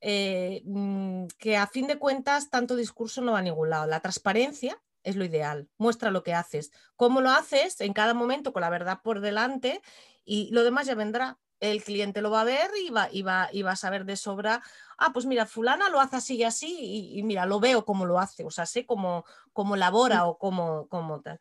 Eh, 0.00 0.62
mm, 0.64 1.26
que 1.38 1.56
a 1.56 1.68
fin 1.68 1.86
de 1.86 2.00
cuentas 2.00 2.50
tanto 2.50 2.74
discurso 2.74 3.20
no 3.20 3.32
va 3.32 3.38
a 3.38 3.42
ningún 3.42 3.70
lado. 3.70 3.86
La 3.86 4.00
transparencia 4.00 4.76
es 5.04 5.14
lo 5.14 5.24
ideal, 5.24 5.68
muestra 5.78 6.10
lo 6.10 6.24
que 6.24 6.34
haces, 6.34 6.72
cómo 6.96 7.20
lo 7.20 7.30
haces 7.30 7.80
en 7.80 7.92
cada 7.92 8.12
momento 8.12 8.52
con 8.52 8.62
la 8.62 8.70
verdad 8.70 8.98
por 9.04 9.20
delante 9.20 9.80
y 10.24 10.50
lo 10.50 10.64
demás 10.64 10.88
ya 10.88 10.96
vendrá 10.96 11.38
el 11.62 11.84
cliente 11.84 12.20
lo 12.20 12.30
va 12.30 12.40
a 12.40 12.44
ver 12.44 12.70
y 12.84 12.90
va, 12.90 13.08
y 13.10 13.22
va, 13.22 13.48
y 13.52 13.62
va 13.62 13.72
a 13.72 13.76
saber 13.76 14.04
de 14.04 14.16
sobra, 14.16 14.62
ah, 14.98 15.10
pues 15.14 15.26
mira, 15.26 15.46
fulana 15.46 15.88
lo 15.90 16.00
hace 16.00 16.16
así 16.16 16.36
y 16.36 16.42
así, 16.42 17.12
y, 17.14 17.22
mira, 17.22 17.46
lo 17.46 17.60
veo 17.60 17.84
cómo 17.84 18.04
lo 18.04 18.18
hace, 18.18 18.44
o 18.44 18.50
sea, 18.50 18.66
sé 18.66 18.84
cómo, 18.84 19.24
cómo 19.52 19.76
labora 19.76 20.26
o 20.26 20.38
cómo, 20.38 20.88
cómo 20.88 21.20
tal. 21.20 21.38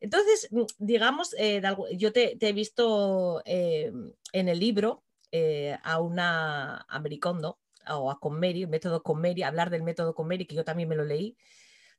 Entonces, 0.00 0.48
mm, 0.50 0.62
digamos, 0.78 1.34
eh, 1.38 1.62
yo 1.96 2.12
te, 2.12 2.36
he 2.40 2.52
visto 2.54 3.42
eh, 3.44 3.92
en 4.32 4.48
el 4.48 4.58
libro 4.58 5.02
eh, 5.30 5.78
a 5.82 6.00
una 6.00 6.86
americondo 6.88 7.58
o 7.90 8.10
a 8.10 8.18
Conmeri, 8.18 8.62
el 8.62 8.68
método 8.68 9.02
Conmeri, 9.02 9.42
hablar 9.42 9.68
del 9.68 9.82
método 9.82 10.14
Conmeri, 10.14 10.46
que 10.46 10.54
yo 10.54 10.64
también 10.64 10.88
me 10.88 10.96
lo 10.96 11.04
leí, 11.04 11.36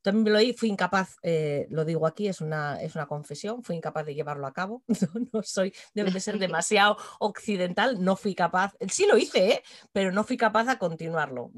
también 0.04 0.34
lo 0.34 0.39
oí, 0.39 0.54
fui 0.54 0.70
incapaz, 0.70 1.16
eh, 1.24 1.66
lo 1.70 1.86
digo 1.86 2.06
aquí, 2.06 2.28
es 2.28 2.41
una, 2.41 2.80
es 2.82 2.93
una 2.93 3.08
confesión, 3.08 3.64
fui 3.64 3.78
incapaz 3.78 4.06
de 4.06 4.14
llevarlo 4.14 4.45
a 4.45 4.54
cabo. 4.54 4.84
No, 5.34 5.41
soy, 5.41 5.74
debe 5.93 6.12
de 6.12 6.20
ser 6.20 6.38
demasiado 6.39 6.97
occidental, 7.20 8.04
no 8.04 8.16
fui 8.16 8.36
capaz, 8.36 8.74
sí 8.89 9.08
lo 9.08 9.18
hice, 9.18 9.51
¿eh? 9.51 9.64
pero 9.91 10.12
no 10.12 10.24
fui 10.24 10.38
capaz 10.38 10.66
de 10.66 10.78
continuarlo, 10.78 11.51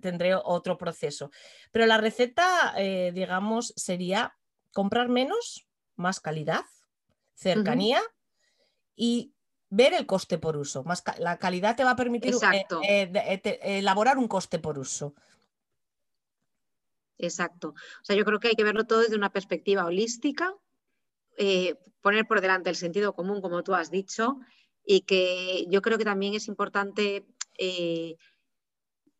tendré 0.00 0.34
otro 0.34 0.78
proceso. 0.78 1.30
Pero 1.70 1.86
la 1.86 1.98
receta, 1.98 2.74
eh, 2.76 3.12
digamos, 3.14 3.74
sería 3.76 4.36
comprar 4.72 5.08
menos, 5.08 5.68
más 5.94 6.20
calidad, 6.20 6.64
cercanía 7.34 8.00
y 8.96 9.34
ver 9.68 9.92
el 9.92 10.06
coste 10.06 10.38
por 10.38 10.56
uso. 10.56 10.82
Más 10.84 11.04
la 11.18 11.38
calidad 11.38 11.76
te 11.76 11.84
va 11.84 11.90
a 11.90 11.96
permitir 11.96 12.34
elaborar 13.62 14.16
un 14.16 14.28
coste 14.28 14.58
por 14.58 14.78
uso. 14.78 15.14
Exacto. 17.22 17.68
O 17.68 18.04
sea, 18.04 18.16
yo 18.16 18.24
creo 18.24 18.40
que 18.40 18.48
hay 18.48 18.56
que 18.56 18.64
verlo 18.64 18.84
todo 18.84 19.00
desde 19.00 19.16
una 19.16 19.30
perspectiva 19.30 19.84
holística, 19.86 20.54
eh, 21.38 21.76
poner 22.00 22.26
por 22.26 22.40
delante 22.40 22.68
el 22.68 22.76
sentido 22.76 23.14
común, 23.14 23.40
como 23.40 23.62
tú 23.62 23.74
has 23.74 23.90
dicho, 23.92 24.40
y 24.84 25.02
que 25.02 25.66
yo 25.68 25.82
creo 25.82 25.98
que 25.98 26.04
también 26.04 26.34
es 26.34 26.48
importante 26.48 27.24
eh, 27.58 28.16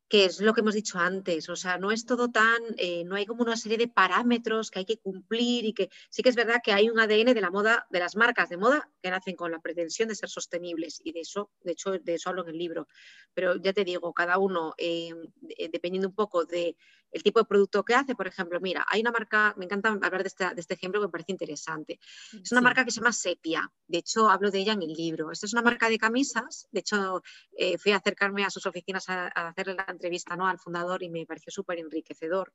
que 0.09 0.27
es 0.27 0.41
lo 0.41 0.53
que 0.53 0.61
hemos 0.61 0.75
dicho 0.75 0.99
antes, 0.99 1.49
o 1.49 1.57
sea, 1.57 1.79
no 1.79 1.91
es 1.91 2.05
todo 2.05 2.29
tan, 2.29 2.61
eh, 2.77 3.03
no 3.05 3.15
hay 3.15 3.25
como 3.25 3.43
una 3.43 3.57
serie 3.57 3.79
de 3.79 3.89
parámetros 3.89 4.71
que 4.71 4.81
hay 4.81 4.85
que 4.85 4.99
cumplir 4.99 5.65
y 5.65 5.73
que 5.73 5.89
sí 6.11 6.23
que 6.23 6.29
es 6.29 6.37
verdad 6.37 6.61
que 6.63 6.73
hay 6.73 6.91
un 6.91 7.01
ADN 7.01 7.33
de 7.33 7.41
la 7.41 7.51
moda, 7.51 7.87
de 7.89 7.99
las 7.99 8.15
marcas 8.15 8.51
de 8.51 8.59
moda 8.59 8.91
que 9.01 9.09
nacen 9.09 9.37
con 9.37 9.53
la 9.53 9.61
pretensión 9.61 10.09
de 10.11 10.15
ser 10.15 10.29
sostenibles 10.29 11.01
y 11.03 11.13
de 11.13 11.21
eso, 11.21 11.51
de 11.63 11.73
hecho, 11.73 11.93
de 11.93 12.15
eso 12.15 12.29
hablo 12.29 12.43
en 12.43 12.51
el 12.51 12.59
libro. 12.59 12.89
Pero 13.33 13.57
ya 13.57 13.73
te 13.73 13.85
digo, 13.85 14.13
cada 14.13 14.37
uno, 14.37 14.75
dependiendo 15.73 16.09
un 16.09 16.15
poco 16.15 16.45
de 16.45 16.77
el 17.13 17.23
tipo 17.23 17.39
de 17.39 17.45
producto 17.45 17.85
que 17.85 17.95
hace. 17.95 18.15
Por 18.15 18.27
ejemplo, 18.27 18.61
mira, 18.61 18.85
hay 18.89 19.01
una 19.03 19.13
marca, 19.13 19.55
me 19.57 19.67
encanta 19.67 19.91
hablar 19.91 20.23
de 20.23 20.29
este, 20.29 20.47
este 20.57 20.75
ejemplo 20.75 21.01
que 21.01 21.07
me 21.07 21.11
parece 21.11 21.33
interesante. 21.33 22.01
Es 22.43 22.51
una 22.51 22.61
marca 22.61 22.85
que 22.85 22.91
se 22.91 23.01
llama 23.01 23.13
Sepia. 23.13 23.71
De 23.87 23.99
hecho, 23.99 24.31
hablo 24.31 24.51
de 24.51 24.59
ella 24.59 24.73
en 24.73 24.83
el 24.83 24.93
libro. 24.93 25.31
Esta 25.31 25.47
es 25.47 25.53
una 25.53 25.63
marca 25.63 25.89
de 25.89 25.99
camisas. 25.99 26.67
De 26.71 26.81
hecho, 26.81 27.23
eh, 27.57 27.79
fui 27.79 27.93
a 27.93 27.97
acercarme 27.97 28.45
a 28.45 28.51
sus 28.51 28.67
oficinas 28.67 29.09
a, 29.09 29.27
hacerle 29.27 29.75
la 29.75 29.87
entrevista 29.89 30.37
¿no? 30.37 30.47
al 30.47 30.59
fundador 30.59 31.03
y 31.03 31.11
me 31.11 31.27
pareció 31.27 31.53
súper 31.53 31.79
enriquecedor. 31.79 32.53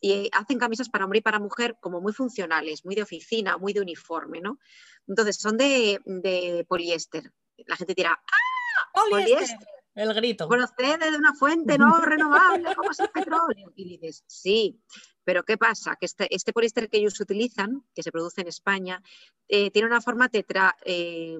Y 0.00 0.12
eh, 0.12 0.30
hacen 0.32 0.58
camisas 0.58 0.88
para 0.88 1.04
hombre 1.04 1.18
y 1.18 1.22
para 1.22 1.38
mujer 1.38 1.76
como 1.80 2.00
muy 2.00 2.12
funcionales, 2.12 2.84
muy 2.84 2.94
de 2.94 3.02
oficina, 3.02 3.58
muy 3.58 3.72
de 3.72 3.80
uniforme. 3.80 4.40
¿no? 4.40 4.58
Entonces, 5.06 5.36
son 5.36 5.56
de, 5.56 6.00
de 6.04 6.64
poliéster. 6.68 7.30
La 7.66 7.76
gente 7.76 7.94
dirá, 7.94 8.12
¡ah! 8.12 9.08
poliéster 9.10 9.58
el 9.94 10.14
grito. 10.14 10.48
Procede 10.48 11.10
de 11.10 11.16
una 11.16 11.34
fuente 11.34 11.78
no 11.78 11.98
renovable 12.00 12.74
como 12.74 12.90
es 12.90 13.00
el 13.00 13.10
petróleo. 13.10 13.72
Y 13.74 13.96
dices, 13.96 14.24
sí, 14.26 14.80
pero 15.24 15.44
¿qué 15.44 15.56
pasa? 15.56 15.96
Que 15.98 16.06
este, 16.06 16.34
este 16.34 16.52
poliéster 16.52 16.88
que 16.88 16.98
ellos 16.98 17.20
utilizan, 17.20 17.84
que 17.94 18.02
se 18.02 18.12
produce 18.12 18.40
en 18.40 18.48
España, 18.48 19.02
eh, 19.48 19.70
tiene 19.70 19.88
una 19.88 20.00
forma 20.00 20.28
tetra 20.28 20.76
eh, 20.84 21.38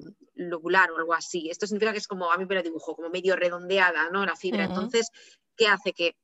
o 0.51 0.69
algo 0.69 1.13
así. 1.13 1.49
Esto 1.49 1.67
significa 1.67 1.91
que 1.91 1.99
es 1.99 2.07
como, 2.07 2.31
a 2.31 2.37
mí 2.37 2.45
me 2.45 2.55
lo 2.55 2.63
dibujo, 2.63 2.95
como 2.95 3.09
medio 3.09 3.35
redondeada, 3.35 4.09
¿no? 4.09 4.25
La 4.25 4.35
fibra. 4.35 4.65
Entonces, 4.65 5.09
¿qué 5.55 5.67
hace? 5.67 5.93
Que 5.93 6.17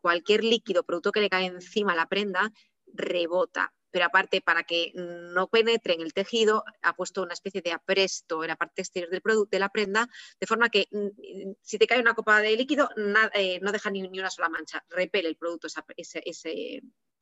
cualquier 0.00 0.44
líquido, 0.44 0.84
producto 0.84 1.12
que 1.12 1.20
le 1.20 1.30
cae 1.30 1.46
encima 1.46 1.92
a 1.92 1.96
la 1.96 2.06
prenda, 2.06 2.52
rebota 2.86 3.72
pero 3.90 4.06
aparte 4.06 4.40
para 4.40 4.64
que 4.64 4.92
no 4.94 5.48
penetre 5.48 5.94
en 5.94 6.00
el 6.00 6.12
tejido 6.12 6.64
ha 6.82 6.94
puesto 6.94 7.22
una 7.22 7.34
especie 7.34 7.62
de 7.62 7.72
apresto 7.72 8.42
en 8.42 8.48
la 8.48 8.56
parte 8.56 8.82
exterior 8.82 9.10
del 9.10 9.22
producto 9.22 9.56
de 9.56 9.60
la 9.60 9.68
prenda, 9.68 10.08
de 10.40 10.46
forma 10.46 10.68
que 10.68 10.88
mm, 10.90 11.52
si 11.62 11.78
te 11.78 11.86
cae 11.86 12.00
una 12.00 12.14
copa 12.14 12.40
de 12.40 12.56
líquido 12.56 12.88
eh, 13.34 13.60
no 13.62 13.72
deja 13.72 13.90
ni, 13.90 14.02
una 14.06 14.30
sola 14.30 14.48
mancha, 14.48 14.84
repele 14.90 15.28
el 15.28 15.36
producto 15.36 15.66
ese, 15.96 16.22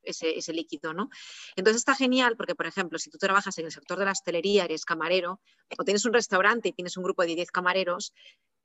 ese, 0.04 0.52
líquido, 0.52 0.92
¿no? 0.92 1.10
Entonces 1.56 1.80
está 1.80 1.94
genial 1.94 2.36
porque, 2.36 2.54
por 2.54 2.66
ejemplo, 2.66 2.98
si 2.98 3.10
tú 3.10 3.18
trabajas 3.18 3.56
en 3.58 3.66
el 3.66 3.72
sector 3.72 3.98
de 3.98 4.04
la 4.04 4.12
hostelería, 4.12 4.64
eres 4.64 4.84
camarero, 4.84 5.40
o 5.78 5.84
tienes 5.84 6.04
un 6.04 6.12
restaurante 6.12 6.68
y 6.68 6.72
tienes 6.72 6.96
un 6.96 7.04
grupo 7.04 7.22
de 7.22 7.34
10 7.34 7.50
camareros, 7.50 8.12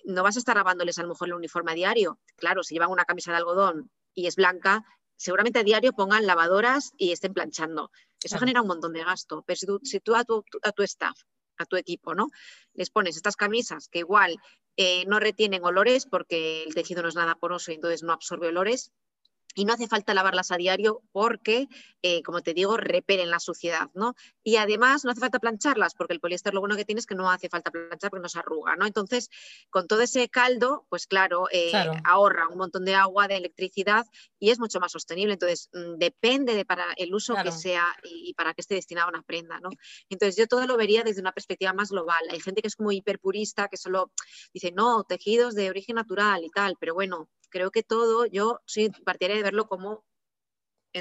no 0.04 0.24
vas 0.24 0.36
a 0.36 0.40
estar 0.40 0.56
lavándoles 0.56 0.98
a 1.00 1.04
lo 1.04 1.10
mejor 1.10 1.28
el 1.28 1.34
uniforme 1.36 1.72
a 1.72 1.76
diario. 1.76 2.20
Claro, 2.36 2.64
si 2.64 2.74
llevan 2.74 2.92
una 2.92 3.06
camisa 3.06 3.32
de 3.32 3.38
algodón 3.38 3.92
y 4.14 4.28
es 4.28 4.36
blanca, 4.36 4.86
seguramente 5.20 5.60
a 5.60 5.64
diario 5.64 5.94
pongan 5.94 6.26
lavadoras 6.26 6.94
y 6.98 7.12
estén 7.12 7.34
planchando. 7.34 7.92
Eso 8.24 8.40
genera 8.40 8.62
un 8.62 8.68
montón 8.68 8.94
de 8.94 9.04
gasto. 9.04 9.44
Pero 9.46 9.80
si 9.84 10.00
tú, 10.00 10.16
a, 10.16 10.24
tu, 10.24 10.44
a, 10.64 10.72
tu, 10.72 10.84
staff, 10.84 11.18
a 11.58 11.66
tu 11.66 11.76
equipo, 11.76 12.16
¿no? 12.16 12.30
Les 12.74 12.90
pones 12.90 13.18
estas 13.18 13.36
camisas 13.36 13.90
que 13.90 14.00
igual 14.00 14.38
eh, 14.78 15.04
no 15.08 15.20
retienen 15.20 15.66
olores 15.66 16.06
porque 16.06 16.64
el 16.64 16.74
tejido 16.74 17.04
no 17.04 17.10
es 17.10 17.16
nada 17.16 17.36
poroso 17.36 17.72
y 17.72 17.76
entonces 17.76 18.02
no 18.02 18.14
absorbe 18.14 18.48
olores, 18.48 18.92
y 19.56 19.66
no 19.66 19.74
hace 19.74 19.88
falta 19.88 20.14
lavarlas 20.14 20.52
a 20.52 20.58
diario 20.58 21.02
porque, 21.12 21.68
eh, 22.02 22.22
como 22.24 22.42
te 22.42 22.54
digo, 22.54 22.78
repelen 22.78 23.30
la 23.30 23.40
suciedad, 23.40 23.90
¿no? 23.94 24.16
Y 24.44 24.58
además 24.58 25.04
no 25.04 25.12
hace 25.12 25.20
falta 25.20 25.40
plancharlas 25.40 25.96
porque 25.96 26.14
el 26.14 26.20
poliéster 26.20 26.54
lo 26.54 26.60
bueno 26.60 26.76
que 26.76 26.86
tiene 26.86 27.00
es 27.00 27.06
que 27.06 27.16
no 27.16 27.32
hace 27.32 27.50
falta 27.50 27.72
planchar 27.72 28.12
porque 28.12 28.22
no 28.22 28.30
se 28.30 28.40
arruga, 28.40 28.76
¿no? 28.76 28.86
Entonces, 28.86 29.30
con 29.70 29.88
todo 29.88 30.02
ese 30.02 30.30
caldo, 30.30 30.86
pues 30.90 31.08
claro, 31.08 31.48
eh, 31.52 31.72
ahorra 32.04 32.48
un 32.48 32.58
montón 32.58 32.86
de 32.86 32.96
agua, 32.96 33.28
de 33.28 33.38
electricidad 33.38 34.06
y 34.40 34.52
es 34.52 34.60
mucho 34.60 34.80
más 34.80 34.92
sostenible. 34.92 35.34
Entonces, 35.34 35.70
mm, 35.74 35.98
depende 35.98 36.54
de 36.54 36.66
para 36.66 36.86
el 36.98 37.14
uso 37.14 37.36
que 37.44 37.52
sea 37.52 37.88
y, 38.04 38.34
para 38.36 38.54
qué 38.54 38.62
esté 38.62 38.76
destinada 38.76 39.10
una 39.10 39.24
prenda, 39.24 39.60
¿no? 39.60 39.70
Entonces, 40.10 40.38
yo 40.38 40.48
todo 40.48 40.68
lo 40.68 40.78
vería 40.78 41.04
desde 41.04 41.22
una 41.22 41.32
perspectiva 41.32 41.74
más 41.74 41.90
global. 41.90 42.24
Hay 42.30 42.40
gente 42.40 42.62
que 42.62 42.68
es 42.68 42.76
como 42.76 42.92
hiperpurista, 42.92 43.68
que 43.68 43.78
solo 43.78 44.12
dice, 44.54 44.72
no, 44.72 45.04
tejidos 45.04 45.56
de 45.56 45.70
origen 45.70 45.96
natural 45.96 46.44
y 46.44 46.50
tal, 46.50 46.76
pero 46.80 46.94
bueno, 46.94 47.30
creo 47.50 47.72
que 47.72 47.84
todo, 47.84 48.26
yo 48.26 48.62
soy 48.66 48.90
partidaria 49.06 49.38
de 49.38 49.44
verlo 49.44 49.68
como 49.68 50.06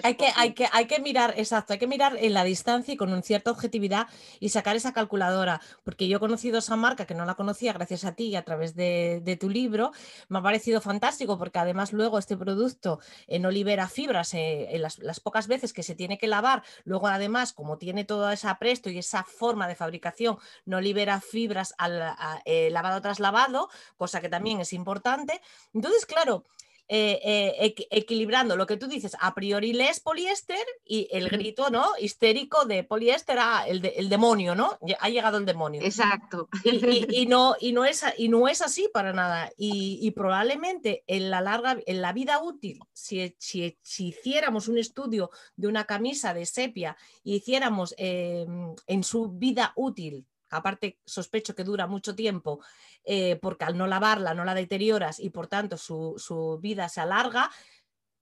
hay 0.02 0.16
que, 0.16 0.26
hay, 0.36 0.52
que, 0.52 0.68
hay 0.70 0.86
que 0.86 1.00
mirar, 1.00 1.34
exacto, 1.38 1.72
hay 1.72 1.78
que 1.78 1.86
mirar 1.86 2.16
en 2.18 2.34
la 2.34 2.44
distancia 2.44 2.92
y 2.92 2.96
con 2.96 3.10
una 3.10 3.22
cierta 3.22 3.50
objetividad 3.50 4.06
y 4.38 4.50
sacar 4.50 4.76
esa 4.76 4.92
calculadora, 4.92 5.62
porque 5.82 6.08
yo 6.08 6.18
he 6.18 6.20
conocido 6.20 6.58
esa 6.58 6.76
marca 6.76 7.06
que 7.06 7.14
no 7.14 7.24
la 7.24 7.34
conocía 7.34 7.72
gracias 7.72 8.04
a 8.04 8.14
ti 8.14 8.24
y 8.24 8.36
a 8.36 8.44
través 8.44 8.74
de, 8.74 9.38
tu 9.40 9.48
libro, 9.48 9.92
me 10.28 10.40
ha 10.40 10.42
parecido 10.42 10.80
fantástico 10.80 11.38
porque 11.38 11.58
además 11.58 11.92
luego 11.92 12.18
este 12.18 12.36
producto 12.36 13.00
eh, 13.26 13.38
no 13.38 13.50
libera 13.50 13.88
fibras 13.88 14.34
eh, 14.34 14.68
en 14.74 14.82
las, 14.82 15.20
pocas 15.20 15.46
veces 15.46 15.72
que 15.72 15.82
se 15.82 15.94
tiene 15.94 16.18
que 16.18 16.26
lavar, 16.26 16.62
luego 16.84 17.06
además 17.06 17.52
como 17.52 17.78
tiene 17.78 18.04
todo 18.04 18.30
ese 18.30 18.48
apresto 18.48 18.90
y 18.90 18.98
esa 18.98 19.24
forma 19.24 19.68
de 19.68 19.74
fabricación, 19.74 20.38
no 20.66 20.80
libera 20.80 21.20
fibras 21.20 21.74
al 21.78 22.14
eh, 22.44 22.68
lavado 22.70 23.00
tras 23.00 23.20
lavado, 23.20 23.70
cosa 23.96 24.20
que 24.20 24.28
también 24.28 24.60
es 24.60 24.72
importante. 24.72 25.40
Entonces, 25.72 26.04
claro, 26.04 26.44
eh, 26.90 27.20
eh, 27.22 27.74
equilibrando 27.90 28.56
lo 28.56 28.66
que 28.66 28.78
tú 28.78 28.86
dices, 28.86 29.14
a 29.20 29.34
priori 29.34 29.74
lees 29.74 30.00
poliéster 30.00 30.64
y 30.86 31.06
el 31.12 31.28
grito 31.28 31.68
¿no? 31.68 31.84
histérico 32.00 32.64
de 32.64 32.82
poliéster, 32.82 33.36
ah, 33.38 33.64
el, 33.68 33.84
el 33.84 34.08
demonio, 34.08 34.54
¿no? 34.54 34.78
Ha 34.98 35.10
llegado 35.10 35.36
el 35.36 35.44
demonio. 35.44 35.82
Exacto. 35.82 36.48
Y, 36.64 37.26
no, 37.28 37.56
y, 37.60 37.72
no, 37.72 37.84
es, 37.84 38.02
y 38.16 38.28
no 38.28 38.48
es 38.48 38.62
así 38.62 38.88
para 38.92 39.12
nada. 39.12 39.50
Y, 39.58 40.10
probablemente 40.12 41.04
en 41.06 41.30
la, 41.30 41.42
larga, 41.42 41.76
en 41.86 42.00
la 42.00 42.14
vida 42.14 42.42
útil, 42.42 42.80
si, 42.94 43.36
si, 43.38 43.76
hiciéramos 43.82 44.68
un 44.68 44.78
estudio 44.78 45.30
de 45.56 45.68
una 45.68 45.84
camisa 45.84 46.32
de 46.32 46.46
sepia 46.46 46.96
y 47.22 47.36
hiciéramos 47.36 47.94
em, 47.98 48.74
en 48.86 49.04
su 49.04 49.28
vida 49.28 49.72
útil 49.76 50.26
aparte 50.50 50.98
sospecho 51.04 51.54
que 51.54 51.64
dura 51.64 51.86
mucho 51.86 52.14
tiempo, 52.14 52.60
eh, 53.04 53.38
porque 53.40 53.64
al 53.64 53.76
no 53.76 53.86
lavarla 53.86 54.34
no 54.34 54.44
la 54.44 54.54
deterioras 54.54 55.20
y 55.20 55.30
por 55.30 55.46
tanto 55.46 55.76
su, 55.76 56.58
vida 56.60 56.88
se 56.88 57.00
alarga, 57.00 57.50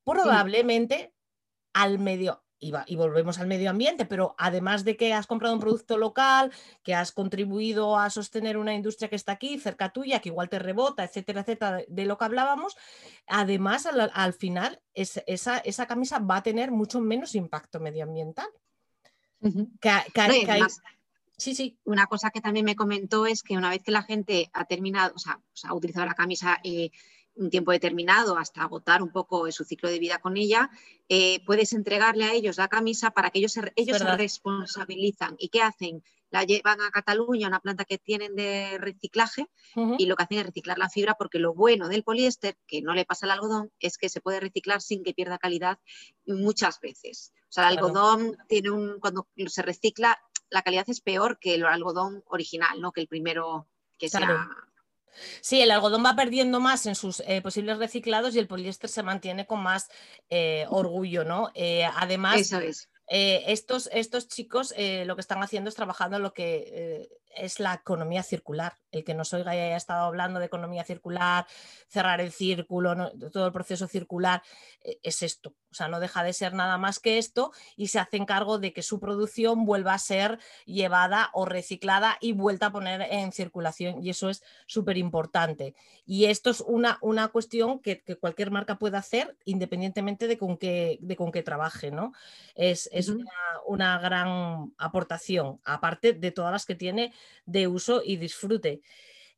probablemente 0.05 1.13
al 1.73 1.99
medio, 1.99 2.45
y, 2.59 2.73
y, 2.87 2.97
volvemos 2.97 3.39
al 3.39 3.49
medio 3.49 3.71
ambiente, 3.71 4.07
pero 4.07 4.35
además 4.39 4.85
de 4.85 4.97
que 4.97 5.13
has 5.13 5.27
comprado 5.27 5.55
un 5.55 5.61
producto 5.61 5.99
local, 5.99 6.53
que 6.83 6.95
has 6.95 7.13
contribuido 7.13 7.99
a 7.99 8.09
sostener 8.09 8.57
una 8.57 8.75
industria 8.75 9.11
que 9.11 9.17
está 9.17 9.33
aquí, 9.33 9.59
cerca 9.59 9.91
tuya, 9.91 10.21
que 10.21 10.31
igual 10.31 10.49
te 10.49 10.59
rebota, 10.59 11.05
etcétera, 11.05 11.43
etcétera, 11.43 11.83
de 11.87 12.07
lo 12.07 12.17
que 12.17 12.25
hablábamos, 12.25 12.77
además 13.27 13.87
al, 13.87 14.33
final 14.33 14.81
esa, 14.95 15.87
camisa 15.87 16.19
va 16.19 16.37
a 16.37 16.43
tener 16.43 16.71
mucho 16.71 17.01
menos 17.01 17.35
impacto 17.35 17.79
medioambiental. 17.79 18.49
Sí, 21.37 21.55
sí. 21.55 21.79
Una 21.85 22.07
cosa 22.07 22.31
que 22.31 22.41
también 22.41 22.65
me 22.65 22.77
comentó 22.77 23.27
es 23.27 23.43
que 23.43 23.57
una 23.57 23.71
vez 23.71 23.83
que 23.83 23.91
la 23.91 24.03
gente 24.03 24.51
ha 24.53 24.65
terminado, 24.65 25.13
o 25.15 25.19
sea, 25.19 25.41
ha 25.65 25.75
utilizado 25.75 26.07
la 26.07 26.15
camisa 26.15 26.59
eh, 26.65 26.91
un 27.37 27.51
tiempo 27.51 27.73
determinado 27.73 28.37
hasta 28.39 28.63
agotar 28.63 29.03
un 29.03 29.13
poco 29.13 29.51
su 29.53 29.65
ciclo 29.65 29.91
de 29.91 29.99
vida 29.99 30.19
con 30.19 30.37
ella, 30.37 30.71
eh, 31.09 31.45
puedes 31.45 31.73
entregarle 31.73 32.25
a 32.25 32.33
ellos 32.33 32.57
la 32.57 32.69
camisa 32.69 33.11
para 33.11 33.31
que 33.31 33.39
ellos 33.39 33.53
se, 33.53 33.73
ellos 33.77 33.99
se 33.99 34.17
responsabilizan. 34.17 35.37
¿Y 35.39 35.51
qué 35.51 35.63
hacen? 35.63 36.03
La 36.31 36.45
llevan 36.45 36.81
a 36.81 36.91
Cataluña, 36.91 37.47
una 37.47 37.61
planta 37.61 37.85
que 37.85 37.99
tienen 37.99 38.35
de 38.35 38.79
reciclaje, 38.79 39.47
y 39.99 40.07
lo 40.07 40.17
que 40.17 40.25
hacen 40.25 40.39
es 40.39 40.47
reciclar 40.47 40.77
la 40.77 40.89
fibra, 40.89 41.15
porque 41.15 41.39
lo 41.39 41.55
bueno 41.55 41.89
del 41.89 42.03
poliéster, 42.03 42.57
que 42.67 42.83
no 42.83 42.95
le 42.95 43.05
pasa 43.05 43.27
al 43.27 43.33
algodón, 43.33 43.71
es 43.79 43.97
que 43.97 44.09
se 44.09 44.21
puede 44.21 44.41
reciclar 44.41 44.83
sin 44.83 45.05
que 45.05 45.15
pierda 45.15 45.39
calidad 45.39 45.79
muchas 46.27 46.81
veces. 46.81 47.33
O 47.49 47.53
sea, 47.53 47.69
el 47.69 47.79
algodón 47.79 48.37
tiene 48.49 48.71
un, 48.71 48.99
cuando 48.99 49.29
se 49.47 49.63
recicla, 49.63 50.19
la 50.51 50.63
calidad 50.63 50.89
es 50.89 51.01
peor 51.01 51.39
que 51.39 51.55
el 51.55 51.65
algodón 51.65 52.23
original, 52.27 52.81
¿no? 52.81 52.93
Que 52.93 53.01
el 53.01 53.09
primero 53.09 53.67
que 53.99 54.09
sea. 54.09 54.49
Sí, 55.41 55.61
el 55.61 55.71
algodón 55.71 56.05
va 56.05 56.15
perdiendo 56.15 56.61
más 56.61 56.87
en 56.87 56.95
sus 56.95 57.21
eh, 57.21 57.41
posibles 57.41 57.79
reciclados 57.79 58.35
y 58.35 58.39
el 58.39 58.47
poliéster 58.47 58.91
se 58.91 59.03
mantiene 59.03 59.47
con 59.47 59.63
más 59.63 59.89
eh, 60.29 60.67
orgullo, 60.69 61.25
¿no? 61.25 61.51
Eh, 61.55 61.89
además, 61.97 62.41
Eso 62.41 62.59
es. 62.59 62.89
estos, 63.09 63.89
estos, 63.93 64.29
chicos 64.29 64.75
lo 64.77 65.15
que 65.15 65.21
están 65.21 65.43
haciendo 65.43 65.71
es 65.71 65.77
trabajando 65.77 66.19
lo 66.19 66.35
que 66.35 67.09
es 67.37 67.61
la 67.61 67.75
economía 67.75 68.23
circular. 68.23 68.75
El 68.91 69.05
que 69.05 69.15
nos 69.15 69.33
oiga 69.33 69.55
y 69.55 69.59
haya 69.59 69.77
estado 69.77 70.07
hablando 70.07 70.41
de 70.41 70.47
economía 70.47 70.85
circular, 70.85 71.47
cerrar 71.87 72.21
el 72.21 72.33
círculo, 72.33 73.13
todo 73.31 73.47
el 73.47 73.53
proceso 73.53 73.87
circular, 73.87 74.43
eh, 74.83 74.99
es 75.03 75.23
esto. 75.23 75.55
O 75.71 75.75
sea, 75.75 75.89
no 75.89 76.01
deja 76.01 76.23
de 76.25 76.33
ser 76.33 76.55
nada 76.55 76.79
más 76.79 76.99
que 76.99 77.19
esto 77.19 77.53
y 77.77 77.89
se 77.89 77.99
hace 77.99 78.17
cargo 78.25 78.59
de 78.59 78.73
que 78.73 78.83
su 78.83 78.99
producción 78.99 79.67
vuelva 79.67 79.93
a 79.93 79.99
ser 79.99 80.39
llevada 80.65 81.29
o 81.35 81.45
reciclada 81.45 82.17
y 82.21 82.33
vuelta 82.33 82.67
a 82.67 82.73
poner 82.73 83.03
en 83.11 83.33
circulación. 83.33 84.03
Y 84.03 84.11
eso 84.11 84.31
es 84.31 84.43
súper 84.67 84.97
importante. 84.97 85.75
Y 86.07 86.27
esto 86.27 86.51
es 86.51 86.63
una, 86.63 86.99
una 87.03 87.29
cuestión 87.29 87.81
que, 87.81 88.03
cualquier 88.21 88.51
marca 88.51 88.79
puede 88.79 88.97
hacer 88.97 89.37
independientemente 89.45 90.29
de 90.29 90.39
con 90.39 90.57
qué, 90.57 90.99
de 91.01 91.17
con 91.17 91.31
qué 91.31 91.43
trabaje. 91.43 91.91
¿no? 91.91 92.13
Es, 92.55 92.89
una, 93.09 93.31
una 93.67 93.99
gran 93.99 94.73
aportación, 94.79 95.61
aparte 95.65 96.13
de 96.15 96.31
todas 96.31 96.53
las 96.53 96.65
que 96.65 96.75
tiene 96.75 97.13
de 97.45 97.69
uso 97.69 98.03
y 98.05 98.17
disfrute. 98.17 98.83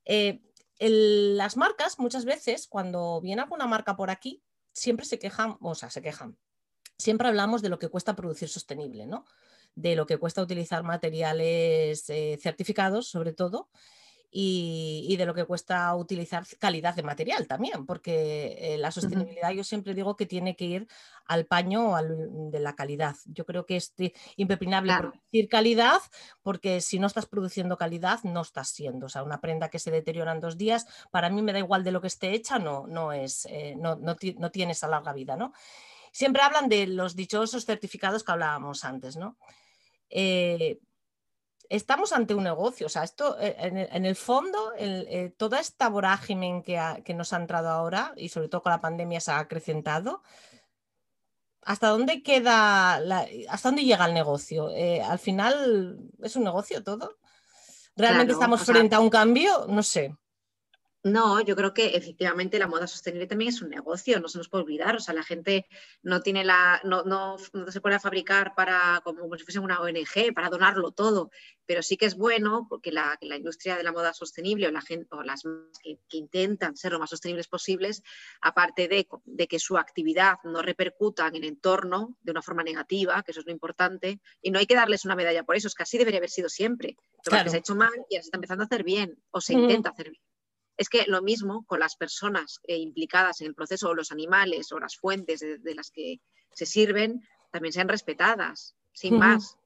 Eh, 0.04 0.40
las 0.78 1.56
marcas, 1.56 1.98
muchas 1.98 2.24
veces, 2.24 2.66
cuando 2.68 3.20
viene 3.20 3.42
alguna 3.42 3.66
marca 3.66 3.96
por 3.96 4.10
aquí, 4.10 4.42
siempre 4.72 5.06
se 5.06 5.18
quejan, 5.18 5.56
o 5.60 5.74
sea, 5.74 5.90
se 5.90 6.02
quejan. 6.02 6.38
Siempre 6.96 7.28
hablamos 7.28 7.62
de 7.62 7.68
lo 7.68 7.78
que 7.78 7.88
cuesta 7.88 8.16
producir 8.16 8.48
sostenible, 8.48 9.06
¿no? 9.06 9.24
De 9.74 9.96
lo 9.96 10.06
que 10.06 10.18
cuesta 10.18 10.42
utilizar 10.42 10.82
materiales 10.82 12.08
eh, 12.10 12.38
certificados, 12.40 13.08
sobre 13.08 13.32
todo, 13.32 13.70
y, 14.30 15.16
de 15.16 15.26
lo 15.26 15.34
que 15.34 15.44
cuesta 15.44 15.94
utilizar 15.94 16.44
calidad 16.58 16.94
de 16.94 17.02
material 17.02 17.46
también, 17.46 17.86
porque 17.86 18.56
eh, 18.60 18.78
la 18.78 18.90
sostenibilidad 18.90 19.52
yo 19.52 19.64
siempre 19.64 19.94
digo 19.94 20.16
que 20.16 20.26
tiene 20.26 20.54
que 20.54 20.64
ir 20.66 20.88
al 21.26 21.46
paño 21.46 21.94
de 22.50 22.60
la 22.60 22.74
calidad. 22.74 23.16
Yo 23.24 23.46
creo 23.46 23.64
que 23.64 23.76
es 23.76 23.94
impepinable 24.36 24.94
producir 24.98 25.48
calidad, 25.48 26.00
porque 26.42 26.80
si 26.80 26.98
no 26.98 27.06
estás 27.06 27.26
produciendo 27.26 27.78
calidad, 27.78 28.20
no 28.22 28.42
estás 28.42 28.68
siendo. 28.68 29.06
O 29.06 29.08
sea, 29.08 29.22
una 29.22 29.40
prenda 29.40 29.70
que 29.70 29.78
se 29.78 29.90
deteriora 29.90 30.32
en 30.32 30.40
dos 30.40 30.58
días, 30.58 30.86
para 31.10 31.30
mí 31.30 31.40
me 31.40 31.52
da 31.52 31.58
igual 31.58 31.82
de 31.82 31.92
lo 31.92 32.00
que 32.00 32.08
esté 32.08 32.32
hecha, 32.32 32.58
no, 32.58 32.86
no, 32.86 33.12
es, 33.12 33.46
eh, 33.46 33.76
no, 33.78 33.96
no, 33.96 34.16
tiene 34.16 34.72
esa 34.72 34.88
larga 34.88 35.12
vida. 35.12 35.36
¿no? 35.36 35.52
Siempre 36.12 36.42
hablan 36.42 36.68
de 36.68 36.86
los 36.86 37.16
dichosos 37.16 37.64
certificados 37.64 38.24
que 38.24 38.32
hablábamos 38.32 38.84
antes, 38.84 39.16
¿no? 39.16 39.38
Eh, 40.10 40.80
estamos 41.68 42.12
ante 42.12 42.34
un 42.34 42.44
negocio. 42.44 42.86
O 42.86 42.90
sea, 42.90 43.04
esto 43.04 43.38
eh, 43.40 43.56
en 43.58 44.04
el, 44.04 44.16
fondo, 44.16 44.72
eh, 44.78 45.32
toda 45.36 45.60
esta 45.60 45.88
vorágine 45.88 46.62
que, 46.64 46.80
que, 47.04 47.14
nos 47.14 47.32
ha 47.32 47.36
entrado 47.36 47.68
ahora 47.68 48.12
y 48.16 48.28
sobre 48.28 48.48
todo 48.48 48.62
con 48.62 48.72
la 48.72 48.80
pandemia 48.80 49.20
se 49.20 49.30
ha 49.30 49.38
acrecentado. 49.38 50.22
¿Hasta 51.62 51.88
dónde 51.88 52.22
queda, 52.22 52.94
hasta 53.48 53.68
dónde 53.68 53.84
llega 53.84 54.06
el 54.06 54.14
negocio? 54.14 54.70
Eh, 54.70 55.02
al 55.02 55.18
final 55.18 55.98
es 56.22 56.36
un 56.36 56.44
negocio 56.44 56.82
todo. 56.82 57.18
¿Realmente 57.96 58.32
estamos 58.32 58.62
frente 58.62 58.94
a 58.94 59.00
un 59.00 59.10
cambio? 59.10 59.66
No 59.68 59.82
sé. 59.82 60.16
No, 61.08 61.40
yo 61.40 61.56
creo 61.56 61.74
que 61.74 61.96
efectivamente 61.96 62.58
la 62.58 62.66
moda 62.66 62.86
sostenible 62.86 63.26
también 63.26 63.50
es 63.50 63.62
un 63.62 63.70
negocio, 63.70 64.20
no 64.20 64.28
se 64.28 64.38
nos 64.38 64.48
puede 64.48 64.64
olvidar. 64.64 64.96
O 64.96 65.00
sea, 65.00 65.14
la 65.14 65.22
gente 65.22 65.66
no 66.02 66.20
tiene 66.20 66.44
la, 66.44 66.80
no, 66.84 67.02
no, 67.04 67.36
se 67.38 67.80
puede 67.80 67.98
fabricar 67.98 68.54
para 68.54 69.00
como 69.04 69.36
si 69.36 69.44
fuese 69.44 69.58
una 69.58 69.80
ONG, 69.80 70.34
para 70.34 70.50
donarlo 70.50 70.92
todo. 70.92 71.30
Pero 71.66 71.82
sí 71.82 71.96
que 71.96 72.06
es 72.06 72.16
bueno 72.16 72.66
porque 72.68 72.92
la, 72.92 73.16
la 73.20 73.36
industria 73.36 73.76
de 73.76 73.82
la 73.82 73.92
moda 73.92 74.12
sostenible 74.12 74.66
o 74.66 74.70
la 74.70 74.80
gente, 74.80 75.06
o 75.10 75.22
las 75.22 75.42
que, 75.82 75.98
que, 76.08 76.16
intentan 76.16 76.76
ser 76.76 76.92
lo 76.92 76.98
más 76.98 77.10
sostenibles 77.10 77.48
posibles, 77.48 78.02
aparte 78.40 78.88
de, 78.88 79.06
de, 79.24 79.46
que 79.48 79.58
su 79.58 79.76
actividad 79.76 80.36
no 80.44 80.62
repercuta 80.62 81.26
en 81.26 81.36
el 81.36 81.44
entorno 81.44 82.16
de 82.22 82.32
una 82.32 82.42
forma 82.42 82.62
negativa, 82.62 83.22
que 83.22 83.32
eso 83.32 83.40
es 83.40 83.46
lo 83.46 83.52
importante, 83.52 84.20
y 84.42 84.50
no 84.50 84.58
hay 84.58 84.66
que 84.66 84.74
darles 84.74 85.04
una 85.04 85.16
medalla 85.16 85.44
por 85.44 85.56
eso, 85.56 85.68
es 85.68 85.74
que 85.74 85.82
así 85.82 85.98
debería 85.98 86.18
haber 86.18 86.30
sido 86.30 86.48
siempre. 86.48 86.96
Lo 87.24 87.42
que 87.44 87.50
se 87.50 87.56
ha 87.56 87.60
hecho 87.60 87.74
mal 87.74 87.92
y 88.08 88.16
ahora 88.16 88.22
se 88.22 88.28
está 88.28 88.36
empezando 88.36 88.64
a 88.64 88.66
hacer 88.66 88.84
bien, 88.84 89.22
o 89.30 89.40
se 89.40 89.52
intenta 89.52 89.90
hacer 89.90 90.10
bien 90.10 90.27
es 90.78 90.88
que 90.88 91.04
lo 91.08 91.20
mismo 91.20 91.64
con 91.66 91.80
las 91.80 91.96
personas 91.96 92.60
eh, 92.62 92.76
implicadas 92.76 93.40
en 93.40 93.48
el 93.48 93.54
proceso 93.54 93.90
o 93.90 93.94
los 93.94 94.12
animales 94.12 94.72
o 94.72 94.78
las 94.78 94.96
fuentes 94.96 95.40
de, 95.40 95.74
las 95.74 95.90
que 95.90 96.20
se 96.52 96.66
sirven 96.66 97.20
también 97.50 97.72
sean 97.72 97.88
respetadas, 97.88 98.76
sin 98.92 99.18
más. 99.18 99.56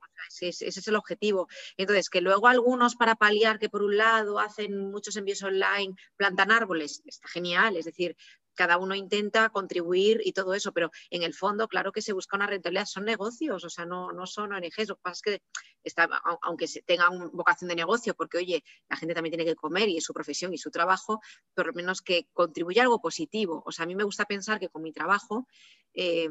Ese, 0.41 0.69
es 0.69 0.89
el 0.89 0.97
objetivo. 0.97 1.49
Entonces, 1.77 2.09
que 2.09 2.21
luego 2.21 2.47
algunos 2.49 2.95
para 2.95 3.17
paliar 3.17 3.59
que 3.59 3.69
por 3.69 3.83
un 3.83 3.97
lado 3.97 4.39
hacen 4.39 4.91
muchos 4.91 5.17
envíos 5.17 5.43
online, 5.43 5.95
plantan 6.17 6.51
árboles, 6.51 7.03
está 7.05 7.29
genial. 7.29 7.77
Es 7.77 7.85
decir, 7.85 8.17
cada 8.55 8.79
uno 8.79 8.95
intenta 8.95 9.49
contribuir 9.51 10.21
y 10.25 10.33
todo 10.33 10.55
eso, 10.55 10.73
pero 10.73 10.91
en 11.11 11.23
el 11.23 11.35
fondo, 11.35 11.69
claro 11.69 11.93
que 11.93 12.03
se 12.03 12.13
busca 12.13 12.37
una 12.37 12.47
rentabilidad, 12.47 12.87
son 12.87 13.05
negocios, 13.05 13.65
o 13.65 13.71
sea, 13.71 13.85
no, 13.85 14.13
no 14.13 14.27
son 14.27 14.53
ONGs, 14.53 14.89
lo 14.89 14.97
que 14.97 15.03
pasa 15.03 15.13
es 15.13 15.23
que 15.23 15.43
está, 15.85 16.09
aunque 16.43 16.67
tengan 16.87 17.31
vocación 17.33 17.69
de 17.69 17.77
negocio, 17.77 18.15
porque 18.15 18.39
oye, 18.39 18.65
la 18.89 18.97
gente 18.97 19.15
también 19.15 19.33
tiene 19.33 19.49
que 19.49 19.57
comer 19.57 19.89
y 19.89 19.99
es 19.99 20.05
su 20.05 20.13
profesión 20.13 20.53
y 20.53 20.59
su 20.59 20.71
trabajo, 20.71 21.21
por 21.55 21.67
lo 21.67 21.73
menos 21.73 22.03
que 22.03 22.29
contribuya 22.33 22.83
algo 22.83 23.01
positivo. 23.01 23.63
O 23.67 23.73
sea, 23.73 23.85
a 23.85 23.87
mí 23.87 23.95
me 23.95 24.05
gusta 24.05 24.25
pensar 24.25 24.59
que 24.59 24.69
con 24.69 24.83
mi 24.83 24.93
trabajo 24.93 25.47
eh, 25.95 26.29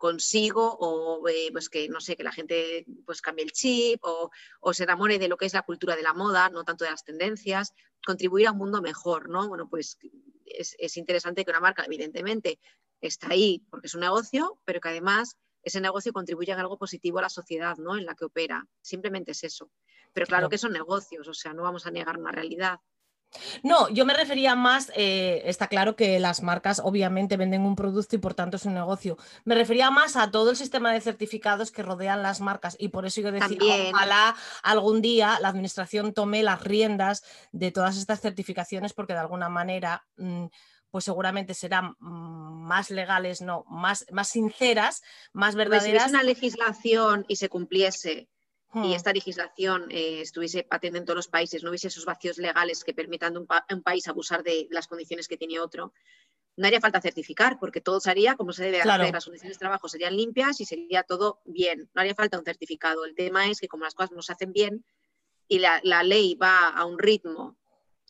consigo 0.00 0.78
o 0.80 1.28
eh, 1.28 1.50
pues 1.52 1.68
que 1.68 1.88
no 1.88 2.00
sé 2.00 2.16
que 2.16 2.24
la 2.24 2.32
gente 2.32 2.86
pues 3.04 3.20
cambie 3.20 3.44
el 3.44 3.52
chip 3.52 4.02
o, 4.02 4.30
o, 4.60 4.72
se 4.72 4.84
enamore 4.84 5.18
de 5.18 5.28
lo 5.28 5.36
que 5.36 5.44
es 5.44 5.52
la 5.52 5.62
cultura 5.62 5.94
de 5.94 6.02
la 6.02 6.14
moda 6.14 6.48
no 6.48 6.64
tanto 6.64 6.84
de 6.84 6.90
las 6.90 7.04
tendencias 7.04 7.74
contribuir 8.04 8.48
a 8.48 8.52
un 8.52 8.58
mundo 8.58 8.80
mejor 8.80 9.28
no 9.28 9.46
bueno 9.46 9.68
pues 9.68 9.98
es, 10.50 10.96
interesante 10.96 11.44
que 11.44 11.50
una 11.50 11.60
marca, 11.60 11.84
evidentemente, 11.84 12.58
está 13.00 13.28
ahí 13.30 13.64
porque 13.70 13.86
es 13.86 13.94
un 13.94 14.00
negocio, 14.00 14.60
pero 14.64 14.80
que 14.80 14.88
además 14.88 15.36
ese 15.62 15.80
negocio 15.80 16.12
contribuye 16.12 16.52
en 16.52 16.58
algo 16.58 16.78
positivo 16.78 17.18
a 17.18 17.22
la 17.22 17.28
sociedad 17.28 17.76
¿no? 17.76 17.96
en 17.96 18.06
la 18.06 18.14
que 18.14 18.24
opera. 18.24 18.66
Simplemente 18.80 19.32
es 19.32 19.44
eso. 19.44 19.70
Pero 20.12 20.26
claro, 20.26 20.48
que 20.48 20.58
son 20.58 20.72
negocios, 20.72 21.28
o 21.28 21.34
sea, 21.34 21.52
no 21.52 21.62
vamos 21.62 21.86
a 21.86 21.90
negar 21.90 22.18
una 22.18 22.32
realidad. 22.32 22.80
No, 23.62 23.88
yo 23.90 24.04
me 24.04 24.14
refería 24.14 24.54
más, 24.54 24.90
eh, 24.96 25.42
está 25.44 25.68
claro 25.68 25.94
que 25.96 26.18
las 26.18 26.42
marcas 26.42 26.80
obviamente 26.82 27.36
venden 27.36 27.62
un 27.62 27.76
producto 27.76 28.16
y 28.16 28.18
por 28.18 28.34
tanto 28.34 28.56
es 28.56 28.64
un 28.64 28.74
negocio. 28.74 29.16
Me 29.44 29.54
refería 29.54 29.90
más 29.90 30.16
a 30.16 30.30
todo 30.30 30.50
el 30.50 30.56
sistema 30.56 30.92
de 30.92 31.00
certificados 31.00 31.70
que 31.70 31.82
rodean 31.82 32.22
las 32.22 32.40
marcas 32.40 32.76
y 32.78 32.88
por 32.88 33.06
eso 33.06 33.20
yo 33.20 33.32
decía, 33.32 33.90
ojalá 33.92 34.34
algún 34.62 35.00
día 35.00 35.38
la 35.40 35.48
administración 35.48 36.12
tome 36.12 36.42
las 36.42 36.62
riendas 36.62 37.22
de 37.52 37.70
todas 37.70 37.96
estas 37.96 38.20
certificaciones 38.20 38.92
porque 38.92 39.12
de 39.12 39.20
alguna 39.20 39.48
manera... 39.48 40.04
Mm, 40.16 40.46
pues 40.90 41.04
seguramente 41.04 41.54
serán 41.54 41.94
mm, 42.00 42.66
más 42.66 42.90
legales, 42.90 43.40
no, 43.42 43.64
más, 43.68 44.04
más 44.10 44.28
sinceras, 44.28 45.02
más 45.32 45.54
verdaderas. 45.54 45.84
si 45.84 45.90
hubiese 45.90 46.10
una 46.10 46.22
legislación 46.24 47.24
y 47.28 47.36
se 47.36 47.48
cumpliese 47.48 48.28
y 48.72 48.78
hmm. 48.78 48.92
esta 48.92 49.12
legislación 49.12 49.90
eh, 49.90 50.20
estuviese 50.20 50.62
patente 50.62 50.98
en 50.98 51.04
todos 51.04 51.16
los 51.16 51.28
países, 51.28 51.62
no 51.62 51.70
hubiese 51.70 51.88
esos 51.88 52.04
vacíos 52.04 52.38
legales 52.38 52.84
que 52.84 52.94
permitan 52.94 53.36
a 53.36 53.40
un, 53.74 53.82
país 53.82 54.06
abusar 54.06 54.42
de 54.42 54.68
las 54.70 54.86
condiciones 54.86 55.26
que 55.26 55.36
tiene 55.36 55.58
otro, 55.58 55.92
no 56.56 56.66
haría 56.66 56.80
falta 56.80 57.00
certificar, 57.00 57.58
porque 57.58 57.80
todo 57.80 58.00
se 58.00 58.10
haría 58.10 58.36
como 58.36 58.52
se 58.52 58.64
debe 58.64 58.80
hacer, 58.80 59.12
las 59.12 59.24
condiciones 59.24 59.56
de 59.56 59.60
trabajo 59.60 59.88
serían 59.88 60.16
limpias 60.16 60.60
y 60.60 60.66
sería 60.66 61.02
todo 61.02 61.40
bien, 61.44 61.90
no 61.94 62.00
haría 62.00 62.14
falta 62.14 62.38
un 62.38 62.44
certificado. 62.44 63.04
El 63.04 63.14
tema 63.14 63.46
es 63.48 63.60
que 63.60 63.68
como 63.68 63.84
las 63.84 63.94
cosas 63.94 64.12
no 64.12 64.22
se 64.22 64.32
hacen 64.32 64.52
bien 64.52 64.84
y 65.48 65.58
la, 65.58 65.80
ley 66.04 66.34
va 66.34 66.68
a 66.68 66.84
un 66.84 66.98
ritmo, 66.98 67.56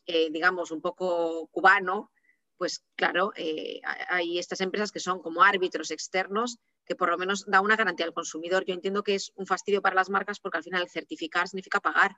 eh, 0.07 0.31
digamos, 0.31 0.73
un 0.73 0.83
poco 0.83 1.49
cubano, 1.53 2.11
pues 2.59 2.85
claro, 2.97 3.33
eh, 3.37 3.81
hay 4.09 4.39
estas 4.39 4.61
empresas 4.61 4.93
que 4.93 5.01
son 5.01 5.23
como 5.23 5.43
árbitros 5.43 5.91
externos 5.91 6.59
que 6.91 6.97
por 6.97 7.09
lo 7.09 7.17
menos 7.17 7.45
da 7.47 7.61
una 7.61 7.77
garantía 7.77 8.05
al 8.05 8.13
consumidor. 8.13 8.65
Yo 8.67 8.75
entiendo 8.75 9.05
que 9.05 9.15
es 9.15 9.31
un 9.37 9.47
fastidio 9.47 9.81
para 9.81 9.95
las 9.95 10.11
marcas 10.11 10.41
porque 10.41 10.59
al 10.59 10.65
final 10.65 10.91
certificar 10.91 11.47
significa 11.47 11.79
pagar. 11.79 12.17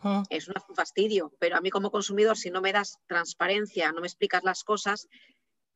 Ah. 0.00 0.22
Es 0.28 0.46
un 0.46 0.76
fastidio, 0.76 1.32
pero 1.38 1.56
a 1.56 1.62
mí 1.62 1.70
como 1.70 1.90
consumidor, 1.90 2.36
si 2.36 2.50
no 2.50 2.60
me 2.60 2.70
das 2.70 2.98
transparencia, 3.06 3.92
no 3.92 4.02
me 4.02 4.06
explicas 4.06 4.44
las 4.44 4.62
cosas 4.62 5.08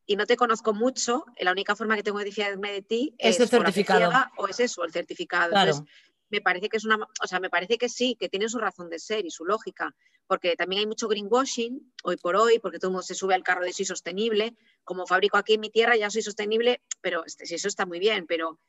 y 0.05 0.15
no 0.15 0.27
te 0.27 0.37
conozco 0.37 0.75
mucho, 0.75 1.25
la 1.39 1.51
única 1.51 1.75
forma 1.75 1.95
que 1.95 2.03
tengo 2.03 2.19
de 2.19 2.31
fiarme 2.31 2.71
de 2.71 2.83
ti 2.83 3.15
es, 3.17 3.39
el 3.39 3.49
certificado. 3.49 4.11
O 4.37 4.47
es 4.47 4.59
eso, 4.59 4.83
el 4.83 4.91
certificado. 4.91 5.55
Entonces, 5.55 5.83
me 6.29 6.41
parece 6.41 6.69
que 6.69 6.77
es 6.77 6.85
una, 6.85 6.97
o 6.97 7.27
sea, 7.27 7.39
me 7.39 7.49
parece 7.49 7.79
que 7.79 7.89
sí, 7.89 8.15
que 8.19 8.29
tiene 8.29 8.47
su 8.47 8.59
razón 8.59 8.91
de 8.91 8.99
ser 8.99 9.25
y 9.25 9.31
su 9.31 9.43
lógica, 9.43 9.95
porque 10.29 10.55
también 10.55 10.81
hay 10.81 10.85
mucho 10.85 11.07
greenwashing 11.07 11.91
hoy 12.03 12.15
por 12.17 12.35
hoy, 12.35 12.59
porque 12.59 12.77
todo 12.77 12.89
el 12.89 12.93
mundo 12.93 13.03
se 13.03 13.15
sube 13.15 13.33
al 13.33 13.41
carro 13.41 13.65
de 13.65 13.73
soy 13.73 13.85
sostenible, 13.85 14.55
como 14.83 15.07
fabrico 15.07 15.37
aquí 15.37 15.55
en 15.55 15.59
mi 15.59 15.71
tierra 15.71 15.97
ya 15.97 16.11
soy 16.11 16.21
sostenible, 16.21 16.83
pero 17.01 17.25
este, 17.25 17.43
eso 17.43 17.67
está 17.67 17.87
muy 17.87 17.97
bien, 17.97 18.27
pero 18.27 18.59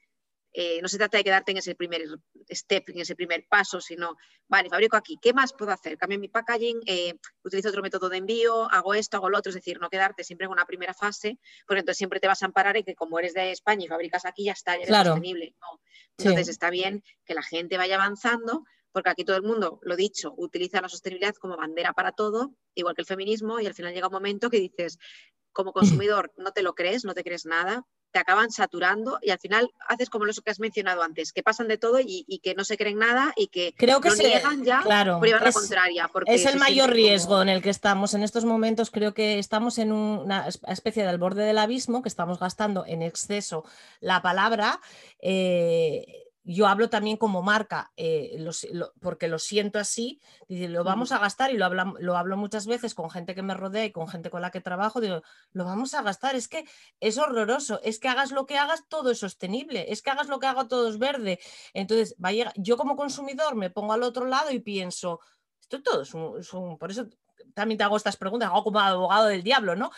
eh, 0.54 0.80
no 0.80 0.88
se 0.88 0.96
trata 0.96 1.18
de 1.18 1.24
quedarte 1.24 1.52
en 1.52 1.58
ese 1.58 1.74
primer 1.74 2.00
step, 2.50 2.88
en 2.88 3.00
ese 3.00 3.14
primer 3.14 3.44
paso, 3.46 3.78
sino, 3.78 4.16
vale, 4.48 4.70
fabrico 4.70 4.96
aquí, 4.96 5.18
¿qué 5.20 5.34
más 5.34 5.52
puedo 5.52 5.70
hacer? 5.70 5.98
Cambio 5.98 6.18
mi 6.18 6.28
packaging, 6.28 6.80
eh, 6.86 7.12
utilizo 7.44 7.68
otro 7.68 7.82
método 7.82 8.08
de 8.08 8.16
envío, 8.16 8.64
hago 8.72 8.94
esto, 8.94 9.18
hago 9.18 9.28
lo 9.28 9.36
otro, 9.36 9.50
es 9.50 9.56
decir, 9.56 9.78
no 9.80 9.90
quedarte 9.90 10.24
siempre 10.24 10.46
en 10.46 10.52
una 10.52 10.64
primera 10.64 10.94
fase, 10.94 11.38
porque 11.66 11.80
entonces 11.80 11.98
siempre 11.98 12.20
te 12.20 12.26
vas 12.26 12.42
a 12.42 12.46
amparar 12.46 12.78
en 12.78 12.84
que 12.84 12.94
como 12.94 13.18
eres 13.18 13.34
de 13.34 13.52
España 13.52 13.84
y 13.84 13.88
fabricas 13.88 14.24
aquí, 14.24 14.44
ya 14.44 14.52
está, 14.52 14.78
ya 14.78 14.84
eres 14.84 14.96
sostenible. 14.96 15.54
Entonces 16.16 16.48
está 16.48 16.70
bien 16.70 17.04
que 17.26 17.34
la 17.34 17.42
gente 17.42 17.76
vaya 17.76 17.96
avanzando, 17.96 18.64
porque 18.93 19.11
aquí 19.11 19.24
todo 19.24 19.36
el 19.36 19.43
mundo, 19.43 19.78
lo 19.82 19.97
dicho, 19.97 20.34
utiliza 20.36 20.80
la 20.80 20.88
sostenibilidad 20.88 21.34
como 21.36 21.57
bandera 21.57 21.93
para 21.93 22.12
todo, 22.12 22.55
igual 22.74 22.95
que 22.95 23.03
el 23.03 23.07
feminismo, 23.07 23.61
y 23.61 23.66
al 23.66 23.74
final 23.74 23.95
llega 23.95 24.09
un 24.09 24.12
momento 24.12 24.51
que 24.51 24.59
dices, 24.59 24.99
como 25.53 25.72
consumidor, 25.72 26.32
no 26.36 26.53
te 26.53 26.62
lo 26.62 26.74
crees, 26.74 27.05
no 27.05 27.14
te 27.14 27.24
crees 27.24 27.47
nada, 27.47 27.84
te 28.12 28.18
acaban 28.18 28.51
saturando 28.51 29.18
y 29.22 29.30
al 29.30 29.38
final 29.38 29.70
haces 29.88 30.11
como 30.11 30.24
lo 30.24 30.32
que 30.32 30.51
has 30.51 30.61
mencionado 30.61 31.03
antes, 31.03 31.32
que 31.32 31.43
pasan 31.43 31.68
de 31.68 31.78
todo 31.78 31.99
y, 32.01 32.41
que 32.43 32.55
no 32.55 32.64
se 32.64 32.76
creen 32.76 32.99
nada 32.99 33.32
y 33.36 33.49
que, 33.49 33.74
creo 33.76 34.01
que 34.01 34.11
se, 34.11 34.24
niegan 34.24 34.64
ya 34.64 34.82
claro, 34.82 35.18
por 35.18 35.28
la 35.28 35.53
contraria. 35.53 36.09
Porque 36.12 36.34
es 36.34 36.47
el 36.47 36.59
mayor 36.59 36.91
riesgo 36.91 37.43
en 37.43 37.49
el 37.49 37.62
que 37.62 37.70
estamos 37.70 38.14
en 38.14 38.22
estos 38.22 38.45
momentos. 38.45 38.91
Creo 38.91 39.14
que 39.14 39.38
estamos 39.38 39.78
en 39.78 39.93
una 39.93 40.49
especie 40.49 41.05
del 41.05 41.18
borde 41.18 41.45
del 41.45 41.59
abismo, 41.59 42.03
que 42.03 42.09
estamos 42.09 42.38
gastando 42.38 42.84
en 42.86 43.03
exceso 43.03 43.64
la 44.01 44.22
palabra. 44.22 44.80
Eh, 45.20 46.30
yo 46.43 46.66
hablo 46.66 46.88
también 46.88 47.16
como 47.16 47.43
marca, 47.43 47.93
eh, 47.97 48.45
porque 49.01 49.28
lo 49.28 49.38
siento 49.38 49.78
así, 49.78 50.20
lo 50.49 50.84
vamos 50.84 51.12
a 51.12 51.18
gastar 51.18 51.51
y 51.51 51.59
lo, 51.59 51.68
lo 51.68 52.16
hablo 52.16 52.36
muchas 52.36 52.66
veces 52.66 52.95
con 52.95 53.11
gente 53.11 53.34
que 53.34 53.43
me 53.43 53.55
rodea 53.55 53.84
y 53.84 53.93
con 53.93 54.09
gente 54.09 54.30
con 54.30 54.43
la 54.43 54.51
que 54.51 54.61
trabajo, 54.61 55.01
digo, 55.01 55.22
lo 55.53 55.64
vamos 55.64 55.95
a 55.95 56.03
gastar, 56.03 56.34
es 56.34 56.49
que 56.49 56.64
es 56.99 57.18
horroroso, 57.18 57.80
es 57.82 57.99
que 57.99 58.09
hagas 58.09 58.30
lo 58.32 58.47
que 58.47 58.59
hagas, 58.59 58.84
todo 58.88 59.11
es 59.11 59.18
sostenible, 59.18 59.93
es 59.93 60.03
que 60.03 60.11
hagas 60.11 60.28
lo 60.28 60.38
que 60.38 60.47
haga, 60.47 60.68
todo 60.68 60.88
es 60.88 60.99
verde. 60.99 61.41
Entonces, 61.74 62.16
yo 62.57 62.76
como 62.76 62.97
consumidor 62.97 63.55
me 63.55 63.70
pongo 63.70 63.93
al 63.93 64.03
otro 64.03 64.26
lado 64.26 64.51
y 64.51 64.61
pienso, 64.61 65.20
esto 65.61 65.82
todo 65.82 66.03
es 66.03 66.55
un, 66.55 66.78
por 66.78 66.91
eso 66.91 67.07
también 67.55 67.78
te 67.78 67.84
hago 67.84 67.97
estas 67.97 68.16
preguntas, 68.16 68.49
hago 68.49 68.64
como 68.64 68.80
abogado 68.80 69.26
del 69.26 69.43
diablo, 69.43 69.76
¿no? 69.76 69.91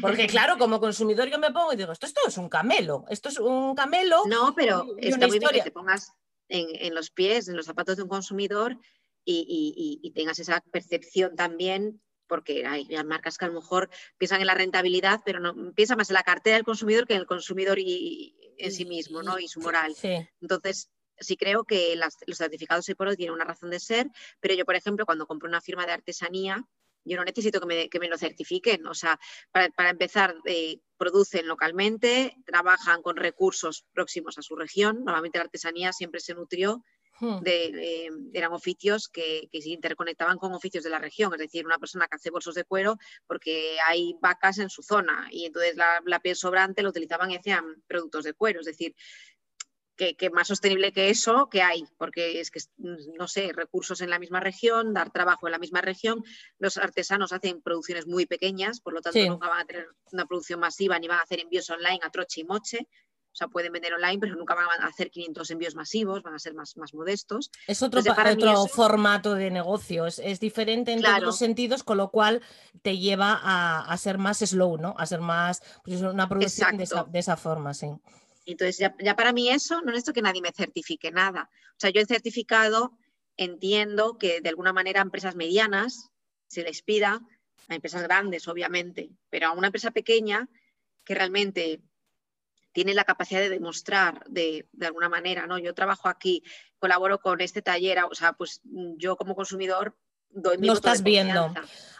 Porque 0.00 0.26
claro, 0.26 0.58
como 0.58 0.80
consumidor 0.80 1.28
yo 1.28 1.38
me 1.38 1.50
pongo 1.50 1.72
y 1.72 1.76
digo, 1.76 1.92
esto, 1.92 2.06
esto 2.06 2.20
es 2.26 2.36
un 2.38 2.48
camelo, 2.48 3.04
esto 3.08 3.28
es 3.28 3.38
un 3.38 3.74
camelo. 3.74 4.22
No, 4.26 4.54
pero 4.54 4.86
está 4.98 5.28
muy 5.28 5.38
bien 5.38 5.50
que 5.52 5.62
te 5.62 5.70
pongas 5.70 6.12
en, 6.48 6.94
los 6.94 7.10
pies, 7.10 7.48
en 7.48 7.56
los 7.56 7.66
zapatos 7.66 7.96
de 7.96 8.02
un 8.02 8.08
consumidor 8.08 8.76
y, 9.24 10.12
tengas 10.14 10.38
esa 10.38 10.60
percepción 10.72 11.36
también 11.36 12.00
porque 12.26 12.64
hay, 12.64 12.86
marcas 13.04 13.38
que 13.38 13.44
a 13.44 13.48
lo 13.48 13.54
mejor 13.54 13.90
piensan 14.16 14.40
en 14.40 14.46
la 14.46 14.54
rentabilidad, 14.54 15.20
pero 15.24 15.40
no 15.40 15.72
piensan 15.72 15.98
más 15.98 16.10
en 16.10 16.14
la 16.14 16.22
cartera 16.22 16.56
del 16.56 16.64
consumidor 16.64 17.06
que 17.06 17.14
en 17.14 17.20
el 17.20 17.26
consumidor 17.26 17.78
y, 17.78 18.36
en 18.58 18.72
sí 18.72 18.84
mismo, 18.84 19.22
¿no? 19.22 19.38
Y 19.38 19.48
su 19.48 19.60
moral. 19.60 19.94
Entonces, 20.40 20.90
sí 21.20 21.36
creo 21.36 21.64
que 21.64 21.94
los 21.96 22.38
certificados 22.38 22.88
hoy 22.88 22.94
por 22.94 23.08
hoy 23.08 23.16
tienen 23.16 23.34
una 23.34 23.44
razón 23.44 23.70
de 23.70 23.78
ser, 23.80 24.08
pero 24.40 24.54
yo, 24.54 24.64
por 24.64 24.74
ejemplo, 24.74 25.06
cuando 25.06 25.26
compro 25.26 25.48
una 25.48 25.60
firma 25.60 25.86
de 25.86 25.92
artesanía, 25.92 26.64
yo 27.04 27.16
no 27.16 27.24
necesito 27.24 27.60
que 27.60 27.66
me, 27.66 27.88
que 27.88 28.00
me 28.00 28.08
lo 28.08 28.18
certifiquen. 28.18 28.86
O 28.86 28.94
sea, 28.94 29.18
para, 29.52 29.90
empezar, 29.90 30.36
eh, 30.44 30.80
producen 30.96 31.46
localmente, 31.46 32.36
trabajan 32.44 33.02
con 33.02 33.16
recursos 33.16 33.86
próximos 33.92 34.38
a 34.38 34.42
su 34.42 34.56
región. 34.56 35.04
Normalmente 35.04 35.38
la 35.38 35.44
artesanía 35.44 35.92
siempre 35.92 36.20
se 36.20 36.34
nutrió 36.34 36.84
hmm. 37.20 37.40
de, 37.40 38.10
eran 38.34 38.52
oficios 38.52 39.08
que, 39.08 39.48
que, 39.50 39.62
se 39.62 39.70
interconectaban 39.70 40.36
con 40.36 40.52
oficios 40.52 40.84
de 40.84 40.90
la 40.90 40.98
región, 40.98 41.32
es 41.32 41.38
decir, 41.38 41.64
una 41.64 41.78
persona 41.78 42.06
que 42.06 42.16
hace 42.16 42.30
bolsos 42.30 42.54
de 42.54 42.64
cuero 42.64 42.98
porque 43.26 43.78
hay 43.86 44.14
vacas 44.20 44.58
en 44.58 44.68
su 44.68 44.82
zona 44.82 45.26
y 45.30 45.46
entonces 45.46 45.76
la, 45.76 46.02
la 46.04 46.20
piel 46.20 46.36
sobrante 46.36 46.82
lo 46.82 46.90
utilizaban 46.90 47.30
y 47.30 47.36
hacían 47.36 47.82
productos 47.86 48.24
de 48.24 48.34
cuero, 48.34 48.60
es 48.60 48.66
decir, 48.66 48.94
que, 50.16 50.30
más 50.30 50.48
sostenible 50.48 50.92
que 50.92 51.10
eso 51.10 51.48
que 51.50 51.62
hay, 51.62 51.84
porque 51.98 52.40
es 52.40 52.50
que, 52.50 52.60
no 52.78 53.28
sé, 53.28 53.52
recursos 53.52 54.00
en 54.00 54.10
la 54.10 54.18
misma 54.18 54.40
región, 54.40 54.94
dar 54.94 55.10
trabajo 55.10 55.46
en 55.46 55.52
la 55.52 55.58
misma 55.58 55.82
región. 55.82 56.24
Los 56.58 56.78
artesanos 56.78 57.32
hacen 57.32 57.60
producciones 57.60 58.06
muy 58.06 58.26
pequeñas, 58.26 58.80
por 58.80 58.94
lo 58.94 59.02
tanto 59.02 59.18
nunca 59.26 59.48
van 59.48 59.60
a 59.60 59.64
tener 59.66 59.88
una 60.12 60.26
producción 60.26 60.60
masiva 60.60 60.98
ni 60.98 61.08
van 61.08 61.18
a 61.18 61.22
hacer 61.22 61.40
envíos 61.40 61.68
online 61.68 62.00
a 62.02 62.10
troche 62.10 62.40
y 62.40 62.44
moche. 62.44 62.88
O 63.32 63.36
sea, 63.36 63.46
pueden 63.46 63.70
vender 63.70 63.94
online, 63.94 64.18
pero 64.18 64.34
nunca 64.34 64.56
van 64.56 64.66
a 64.80 64.86
hacer 64.86 65.08
500 65.08 65.50
envíos 65.52 65.76
masivos, 65.76 66.22
van 66.24 66.34
a 66.34 66.38
ser 66.40 66.52
más, 66.52 66.76
más 66.76 66.92
modestos. 66.94 67.52
Es 67.68 67.80
otro, 67.80 68.00
otro 68.00 68.66
formato 68.66 69.34
de 69.34 69.52
negocio, 69.52 70.06
es, 70.06 70.40
diferente 70.40 70.92
en 70.92 71.00
todos 71.00 71.20
los 71.20 71.38
sentidos, 71.38 71.84
con 71.84 71.96
lo 71.96 72.10
cual 72.10 72.42
te 72.82 72.98
lleva 72.98 73.38
a, 73.40 73.96
ser 73.98 74.18
más 74.18 74.38
slow, 74.38 74.78
¿no? 74.78 74.96
A 74.98 75.06
ser 75.06 75.20
más, 75.20 75.62
pues 75.84 76.00
una 76.00 76.28
producción 76.28 76.76
de 76.76 76.84
esa, 76.84 77.04
de 77.04 77.18
esa 77.20 77.36
forma, 77.36 77.72
sí. 77.72 77.92
Entonces, 78.52 78.78
ya, 78.78 79.16
para 79.16 79.32
mí 79.32 79.50
eso 79.50 79.82
no 79.82 79.92
es 79.92 79.98
esto 79.98 80.12
que 80.12 80.22
nadie 80.22 80.42
me 80.42 80.52
certifique 80.52 81.10
nada. 81.10 81.50
O 81.72 81.80
sea, 81.80 81.90
yo 81.90 82.00
en 82.00 82.06
certificado 82.06 82.96
entiendo 83.36 84.18
que 84.18 84.40
de 84.40 84.48
alguna 84.48 84.72
manera 84.72 85.00
a 85.00 85.04
empresas 85.04 85.36
medianas 85.36 86.10
se 86.48 86.62
les 86.62 86.82
pida, 86.82 87.20
a 87.68 87.74
empresas 87.74 88.02
grandes 88.02 88.48
obviamente, 88.48 89.10
pero 89.30 89.48
a 89.48 89.52
una 89.52 89.68
empresa 89.68 89.90
pequeña 89.90 90.48
que 91.04 91.14
realmente 91.14 91.80
tiene 92.72 92.94
la 92.94 93.04
capacidad 93.04 93.40
de 93.40 93.48
demostrar 93.48 94.24
de, 94.28 94.68
de, 94.72 94.86
alguna 94.86 95.08
manera, 95.08 95.46
¿no? 95.46 95.58
Yo 95.58 95.74
trabajo 95.74 96.08
aquí, 96.08 96.42
colaboro 96.78 97.20
con 97.20 97.40
este 97.40 97.62
taller, 97.62 97.98
o 98.04 98.14
sea, 98.14 98.32
pues 98.32 98.60
yo 98.64 99.16
como 99.16 99.34
consumidor 99.34 99.96
doy 100.30 100.58
mi 100.58 100.66
Lo 100.66 100.74
voto 100.74 100.88
de 100.88 100.92
estás 100.92 101.02
viendo. 101.02 101.52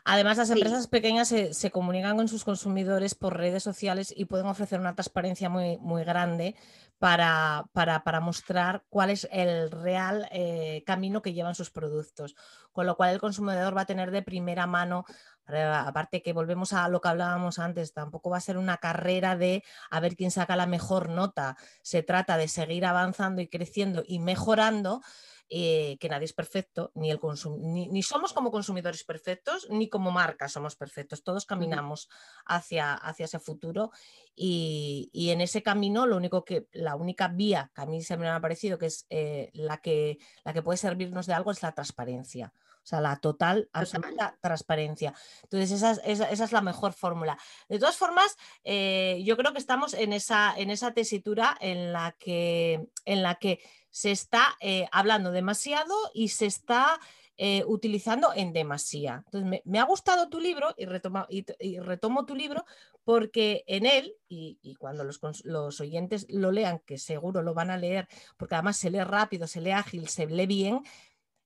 Además, 0.04 0.38
las 0.38 0.48
Sí. 0.48 0.54
empresas 0.54 0.86
pequeñas 0.88 1.28
se, 1.28 1.52
se 1.52 1.70
comunican 1.70 2.16
con 2.16 2.26
sus 2.26 2.42
consumidores 2.42 3.14
por 3.14 3.36
redes 3.36 3.62
sociales 3.62 4.12
y 4.16 4.24
pueden 4.24 4.46
ofrecer 4.46 4.80
una 4.80 4.94
transparencia 4.94 5.50
muy, 5.50 5.76
muy 5.78 6.04
grande 6.04 6.56
para, 6.98 7.66
para- 7.72 8.02
para 8.02 8.20
mostrar 8.20 8.82
cuál 8.88 9.10
es 9.10 9.28
el 9.30 9.70
real 9.70 10.26
eh, 10.32 10.82
camino 10.86 11.20
que 11.20 11.34
llevan 11.34 11.54
sus 11.54 11.70
productos. 11.70 12.34
Con 12.72 12.86
lo 12.86 12.96
cual 12.96 13.10
el 13.12 13.20
consumidor 13.20 13.76
va 13.76 13.82
a 13.82 13.86
tener 13.86 14.10
de 14.10 14.22
primera 14.22 14.66
mano, 14.66 15.04
eh, 15.48 15.62
aparte 15.62 16.22
que 16.22 16.32
volvemos 16.32 16.72
a 16.72 16.88
lo 16.88 17.00
que 17.02 17.08
hablábamos 17.08 17.58
antes, 17.58 17.92
tampoco 17.92 18.30
va 18.30 18.38
a 18.38 18.40
ser 18.42 18.56
una 18.56 18.78
carrera 18.78 19.36
de 19.36 19.62
a 19.90 20.00
ver 20.00 20.16
quién 20.16 20.30
saca 20.30 20.56
la 20.56 20.66
mejor 20.66 21.10
nota. 21.10 21.56
Se 21.82 22.02
trata 22.02 22.38
de 22.38 22.48
seguir 22.48 22.86
avanzando 22.86 23.42
y 23.42 23.48
creciendo 23.48 24.02
y 24.06 24.18
mejorando 24.18 25.02
eh, 25.50 25.98
que 25.98 26.08
nadie 26.08 26.24
es 26.26 26.32
perfecto, 26.32 26.92
ni, 26.94 27.10
el 27.10 27.18
consum- 27.20 27.58
ni, 27.60 27.88
ni 27.88 28.02
somos 28.02 28.32
como 28.32 28.50
consumidores 28.52 29.04
perfectos, 29.04 29.68
ni 29.68 29.88
como 29.88 30.10
marca 30.12 30.48
somos 30.48 30.76
perfectos. 30.76 31.24
Todos 31.24 31.44
caminamos 31.44 32.08
hacia, 32.46 32.94
hacia 32.94 33.24
ese 33.24 33.40
futuro 33.40 33.90
y, 34.34 35.10
y 35.12 35.30
en 35.30 35.40
ese 35.40 35.62
camino 35.62 36.06
lo 36.06 36.16
único 36.16 36.44
que, 36.44 36.68
la 36.72 36.94
única 36.94 37.28
vía 37.28 37.70
que 37.74 37.82
a 37.82 37.86
mí 37.86 38.02
se 38.02 38.16
me 38.16 38.28
ha 38.28 38.40
parecido 38.40 38.78
que 38.78 38.86
es 38.86 39.06
eh, 39.10 39.50
la, 39.52 39.78
que, 39.78 40.18
la 40.44 40.52
que 40.52 40.62
puede 40.62 40.78
servirnos 40.78 41.26
de 41.26 41.34
algo 41.34 41.50
es 41.50 41.62
la 41.62 41.72
transparencia. 41.72 42.54
O 42.82 42.86
sea, 42.90 43.02
la 43.02 43.16
total, 43.16 43.68
absoluta 43.74 44.38
transparencia. 44.40 45.12
Entonces, 45.42 45.70
esa 45.72 45.90
es, 45.90 46.00
esa- 46.02 46.30
esa 46.30 46.44
es 46.44 46.50
la 46.52 46.62
mejor 46.62 46.94
fórmula. 46.94 47.36
De 47.68 47.78
todas 47.78 47.98
formas, 47.98 48.36
eh, 48.64 49.20
yo 49.22 49.36
creo 49.36 49.52
que 49.52 49.58
estamos 49.58 49.92
en 49.92 50.14
esa, 50.14 50.54
en 50.56 50.70
esa 50.70 50.94
tesitura 50.94 51.54
en 51.60 51.92
la 51.92 52.16
que, 52.18 52.88
en 53.04 53.22
la 53.22 53.34
que 53.34 53.60
se 53.90 54.10
está 54.10 54.56
eh, 54.60 54.86
hablando 54.92 55.30
demasiado 55.32 55.94
y 56.14 56.28
se 56.28 56.46
está 56.46 57.00
eh, 57.36 57.64
utilizando 57.66 58.32
en 58.34 58.52
demasía. 58.52 59.22
Entonces, 59.24 59.62
me, 59.64 59.78
ha 59.78 59.84
gustado 59.84 60.28
tu 60.28 60.40
libro 60.40 60.74
y, 60.76 60.84
retoma- 60.86 61.26
y 61.30 61.78
retomo 61.78 62.26
tu 62.26 62.34
libro 62.34 62.64
porque 63.04 63.64
en 63.66 63.86
él, 63.86 64.14
y, 64.28 64.58
y 64.62 64.74
cuando 64.74 65.04
los, 65.04 65.20
los 65.44 65.80
oyentes 65.80 66.26
lo 66.28 66.52
lean, 66.52 66.80
que 66.80 66.98
seguro 66.98 67.42
lo 67.42 67.54
van 67.54 67.70
a 67.70 67.78
leer, 67.78 68.08
porque 68.36 68.54
además 68.54 68.76
se 68.76 68.90
lee 68.90 69.02
rápido, 69.02 69.46
se 69.46 69.60
lee 69.60 69.70
ágil, 69.70 70.08
se 70.08 70.26
lee 70.26 70.46
bien, 70.46 70.82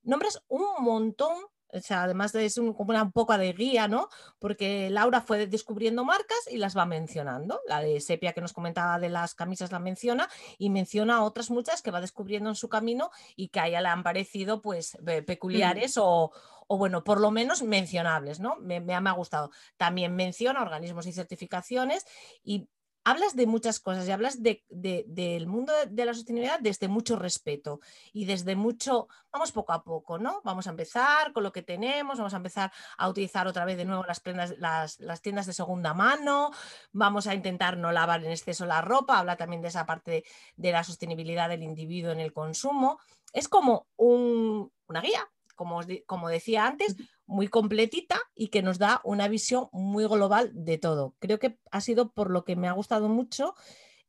nombras 0.03 0.43
un 0.49 0.67
montón. 0.81 1.37
O 1.75 1.81
sea, 1.81 2.05
además 2.05 2.33
de 2.33 2.45
es 2.47 2.57
un, 2.59 2.73
como 2.73 2.91
una 2.91 3.11
poca 3.11 3.37
de 3.37 3.53
guía, 3.53 3.89
¿no? 3.89 4.09
Porque 4.39 4.89
Laura 4.91 5.21
fue 5.21 5.47
descubriendo 5.47 6.05
marcas 6.05 6.39
y 6.51 6.57
las 6.59 6.77
va 6.77 6.87
mencionando. 6.87 7.61
La 7.67 7.81
de 7.81 8.01
Sepia 8.01 8.33
que 8.33 8.41
nos 8.41 8.53
comentaba 8.53 8.99
de 8.99 9.09
las 9.09 9.35
camisas 9.35 9.73
la 9.73 9.79
menciona 9.79 10.29
y 10.59 10.71
menciona 10.71 11.23
otras 11.25 11.51
muchas 11.51 11.83
que 11.83 11.91
va 11.91 12.01
descubriendo 12.01 12.49
en 12.51 12.57
su 12.57 12.69
camino 12.69 13.11
y 13.37 13.49
que 13.49 13.61
a 13.61 13.67
ella 13.67 13.81
le 13.81 13.89
han 13.89 14.03
parecido 14.03 14.63
pues 14.63 14.97
pe- 15.05 15.23
peculiares 15.23 15.97
o, 15.99 16.31
o, 16.67 16.79
bueno, 16.79 17.03
por 17.05 17.21
lo 17.21 17.31
menos 17.31 17.63
mencionables, 17.63 18.41
¿no? 18.41 18.57
Me, 18.57 18.81
me 18.81 18.95
ha 18.95 19.01
me 19.01 19.11
ha 19.11 19.15
gustado. 19.15 19.51
También 19.77 20.15
menciona 20.15 20.63
organismos 20.63 21.07
y 21.07 21.13
certificaciones 21.13 22.07
y 22.43 22.69
hablas 23.05 23.37
de 23.37 23.47
muchas 23.47 23.81
cosas 23.81 24.09
y 24.09 24.11
hablas 24.13 24.43
de- 24.43 24.65
de- 24.69 25.05
del 25.07 25.47
mundo 25.47 25.73
de, 25.73 25.87
de 25.87 26.05
la 26.05 26.15
sostenibilidad 26.15 26.59
desde 26.61 26.89
mucho 26.89 27.17
respeto 27.17 27.81
y 28.13 28.25
desde 28.25 28.57
mucho, 28.57 29.09
vamos 29.33 29.53
poco 29.53 29.73
a 29.73 29.85
poco, 29.85 30.19
¿no? 30.19 30.41
Vamos 30.45 30.67
a 30.67 30.71
empezar 30.71 31.33
con 31.33 31.43
lo 31.43 31.53
que 31.53 31.63
tenemos, 31.63 32.19
vamos 32.19 32.35
a 32.35 32.39
empezar 32.39 32.73
a 32.97 33.09
utilizar 33.09 33.47
otra 33.47 33.65
vez 33.65 33.77
de 33.77 33.85
nuevo 33.85 34.05
las, 34.05 34.21
prendas, 34.21 34.55
las, 34.59 34.99
las 35.01 35.21
tiendas 35.21 35.47
de 35.47 35.53
segunda 35.53 35.93
mano, 35.95 36.51
vamos 36.93 37.27
a 37.27 37.35
intentar 37.35 37.77
no 37.77 37.93
lavar 37.93 38.25
en 38.25 38.31
exceso 38.33 38.65
la 38.67 38.81
ropa, 38.81 39.19
habla 39.19 39.37
también 39.37 39.63
de 39.63 39.69
esa 39.69 39.87
parte 39.87 40.11
de, 40.11 40.25
de 40.57 40.73
la 40.73 40.83
sostenibilidad 40.85 41.49
del 41.49 41.63
individuo 41.63 42.11
en 42.13 42.21
el 42.21 42.33
consumo. 42.33 42.99
Es 43.33 43.49
como 43.49 43.87
un- 43.97 44.73
una 44.87 45.01
guía, 45.01 45.29
como, 45.55 45.79
os 45.79 45.87
como 46.07 46.29
decía 46.29 46.67
antes, 46.67 46.97
muy 47.27 47.49
completita 47.49 48.21
y 48.35 48.49
que 48.49 48.63
nos 48.63 48.79
da 48.79 49.01
una 49.05 49.29
visión 49.29 49.69
muy 49.73 50.05
global 50.07 50.51
de 50.55 50.79
todo. 50.79 51.15
Creo 51.21 51.39
que 51.39 51.59
ha 51.71 51.81
sido 51.81 52.13
por 52.13 52.31
lo 52.31 52.45
que 52.45 52.57
me 52.57 52.69
ha 52.69 52.73
gustado 52.73 53.09
mucho 53.09 53.55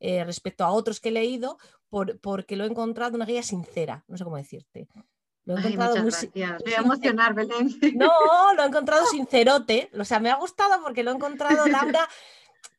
eh, 0.00 0.24
respecto 0.24 0.64
a 0.64 0.70
otros 0.70 1.00
que 1.00 1.08
he 1.08 1.12
leído, 1.12 1.58
por- 1.88 2.18
porque 2.20 2.56
lo 2.56 2.64
he 2.64 2.68
encontrado 2.68 3.16
una 3.16 3.24
guía 3.26 3.42
sincera, 3.42 4.04
no 4.08 4.16
sé 4.18 4.24
cómo 4.24 4.36
decirte. 4.36 4.88
Lo 5.44 5.54
he 5.54 5.58
Ay, 5.60 5.64
encontrado 5.74 5.96
muchas 6.02 6.22
muy 6.24 6.30
gracias. 6.42 6.62
voy 6.64 6.72
a 6.74 6.78
emocionar, 6.78 7.34
Belén. 7.34 7.78
No, 7.94 8.10
lo 8.54 8.62
he 8.62 8.66
encontrado 8.66 9.06
sincerote. 9.06 9.90
O 9.98 10.04
sea, 10.04 10.18
me 10.20 10.30
ha 10.30 10.34
gustado 10.36 10.82
porque 10.82 11.02
lo 11.04 11.12
he 11.12 11.14
encontrado, 11.14 11.66
Laura, 11.68 12.08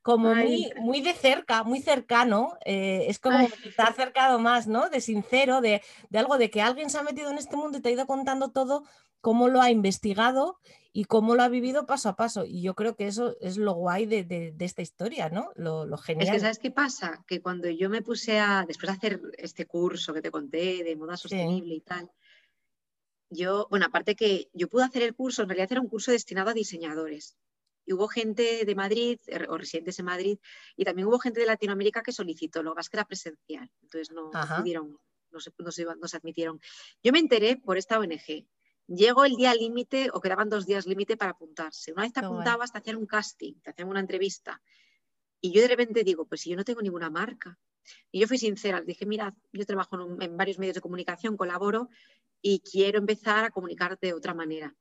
como 0.07 0.29
Ay. 0.31 0.47
muy, 0.47 0.71
muy 0.87 1.01
de 1.01 1.13
cerca, 1.13 1.63
muy 1.63 1.81
cercano. 1.81 2.57
eh, 2.63 3.05
es 3.09 3.19
como 3.19 3.39
Ay. 3.39 3.49
ha 3.77 3.83
acercado 3.83 4.39
más, 4.39 4.65
¿no? 4.65 4.89
De 4.89 5.01
sincero, 5.01 5.59
de, 5.59 5.81
de 6.09 6.17
algo 6.19 6.37
de 6.37 6.49
que 6.49 6.61
alguien 6.61 6.89
se 6.89 6.97
ha 6.97 7.03
metido 7.03 7.29
en 7.29 7.37
este 7.37 7.57
mundo 7.57 7.77
y 7.77 7.81
te 7.81 7.89
ha 7.89 7.91
ido 7.97 8.07
contando 8.07 8.49
todo, 8.51 8.85
cómo 9.19 9.49
lo 9.49 9.59
ha 9.61 9.69
investigado 9.69 10.59
y 10.93 11.03
cómo 11.05 11.35
lo 11.35 11.43
ha 11.43 11.49
vivido 11.49 11.85
paso 11.85 12.07
a 12.07 12.15
paso. 12.15 12.45
Y 12.45 12.61
yo 12.61 12.73
creo 12.73 12.95
que 12.95 13.07
eso 13.07 13.35
es 13.41 13.57
lo 13.57 13.73
guay 13.73 14.05
de, 14.05 14.23
de- 14.23 14.53
de 14.53 14.65
esta 14.65 14.81
historia, 14.81 15.27
¿no? 15.29 15.51
Lo, 15.55 15.85
lo 15.85 15.97
Es 15.97 16.03
genial. 16.05 16.31
que, 16.31 16.39
¿sabes 16.39 16.59
qué 16.59 16.71
pasa? 16.71 17.25
Que 17.27 17.41
cuando 17.41 17.67
yo 17.69 17.89
me 17.89 18.01
puse 18.01 18.39
a, 18.39 18.63
después 18.65 18.87
de 18.89 18.95
hacer 18.97 19.21
este 19.37 19.65
curso 19.65 20.13
que 20.13 20.21
te 20.21 20.31
conté 20.31 20.85
de 20.85 20.95
moda 20.95 21.17
sostenible 21.17 21.73
y 21.75 21.81
tal, 21.81 22.09
yo, 23.29 23.67
bueno, 23.69 23.87
aparte 23.87 24.15
que 24.15 24.47
yo 24.53 24.69
pude 24.69 24.85
hacer 24.85 25.03
el 25.03 25.13
curso, 25.13 25.41
en 25.41 25.49
realidad 25.49 25.73
era 25.73 25.81
un 25.81 25.89
curso 25.89 26.11
destinado 26.11 26.49
a 26.51 26.53
diseñadores. 26.53 27.35
Y 27.87 27.93
hubo 27.93 28.07
gente 28.09 28.65
de 28.65 28.75
Madrid, 28.75 29.17
er, 29.27 29.47
o 29.49 29.57
residentes 29.57 29.97
en 29.97 30.05
Madrid, 30.05 30.37
y 30.75 30.83
también 30.83 31.07
hubo 31.07 31.17
gente 31.19 31.39
de 31.39 31.45
Latinoamérica 31.47 32.03
que 32.03 32.11
solicitó, 32.11 32.61
lo 32.61 32.77
es 32.77 32.89
que 32.89 32.97
era 32.97 33.05
presencial, 33.05 33.71
entonces 33.81 34.11
no, 34.11 34.29
Ajá. 34.33 34.57
pudieron, 34.57 34.99
no 35.31 35.39
se, 35.39 35.51
no 35.57 35.71
se 35.71 35.83
iban- 35.83 35.97
no 35.99 36.07
se 36.09 36.17
admitieron. 36.17 36.59
Yo 37.01 37.13
me 37.13 37.19
enteré 37.19 37.55
por 37.55 37.77
esta 37.77 37.97
ONG. 37.97 38.45
Llegó 38.87 39.23
el 39.23 39.35
día 39.37 39.53
límite 39.55 40.09
o 40.13 40.19
quedaban 40.19 40.49
dos 40.49 40.65
días 40.65 40.85
límite 40.85 41.15
para 41.17 41.31
apuntarse. 41.31 41.93
Una 41.93 42.03
vez 42.03 42.11
te 42.13 42.19
apuntabas, 42.27 42.71
te 42.73 42.77
hacían 42.77 42.97
un 42.97 43.05
casting, 43.05 43.53
te 43.61 43.69
hacían 43.71 43.87
una 43.87 43.99
entrevista. 44.01 44.61
Y 45.39 45.51
yo 45.53 45.61
de 45.61 45.67
repente 45.69 46.03
digo, 46.03 46.25
pues 46.25 46.41
si 46.41 46.49
yo 46.49 46.55
no 46.57 46.63
tengo 46.65 46.81
ninguna 46.81 47.09
marca. 47.09 47.57
Y 48.11 48.19
yo 48.19 48.27
fui 48.27 48.37
sincera, 48.37 48.81
dije, 48.81 49.05
mira, 49.05 49.33
yo 49.53 49.65
trabajo 49.65 49.95
en, 49.95 50.01
un- 50.01 50.21
en 50.21 50.35
varios 50.35 50.59
medios 50.59 50.75
de 50.75 50.81
comunicación, 50.81 51.37
colaboro 51.37 51.89
y 52.41 52.59
quiero 52.59 52.97
empezar 52.99 53.45
a 53.45 53.49
comunicar 53.49 53.97
de 53.99 54.13
otra 54.13 54.33
manera. 54.33 54.75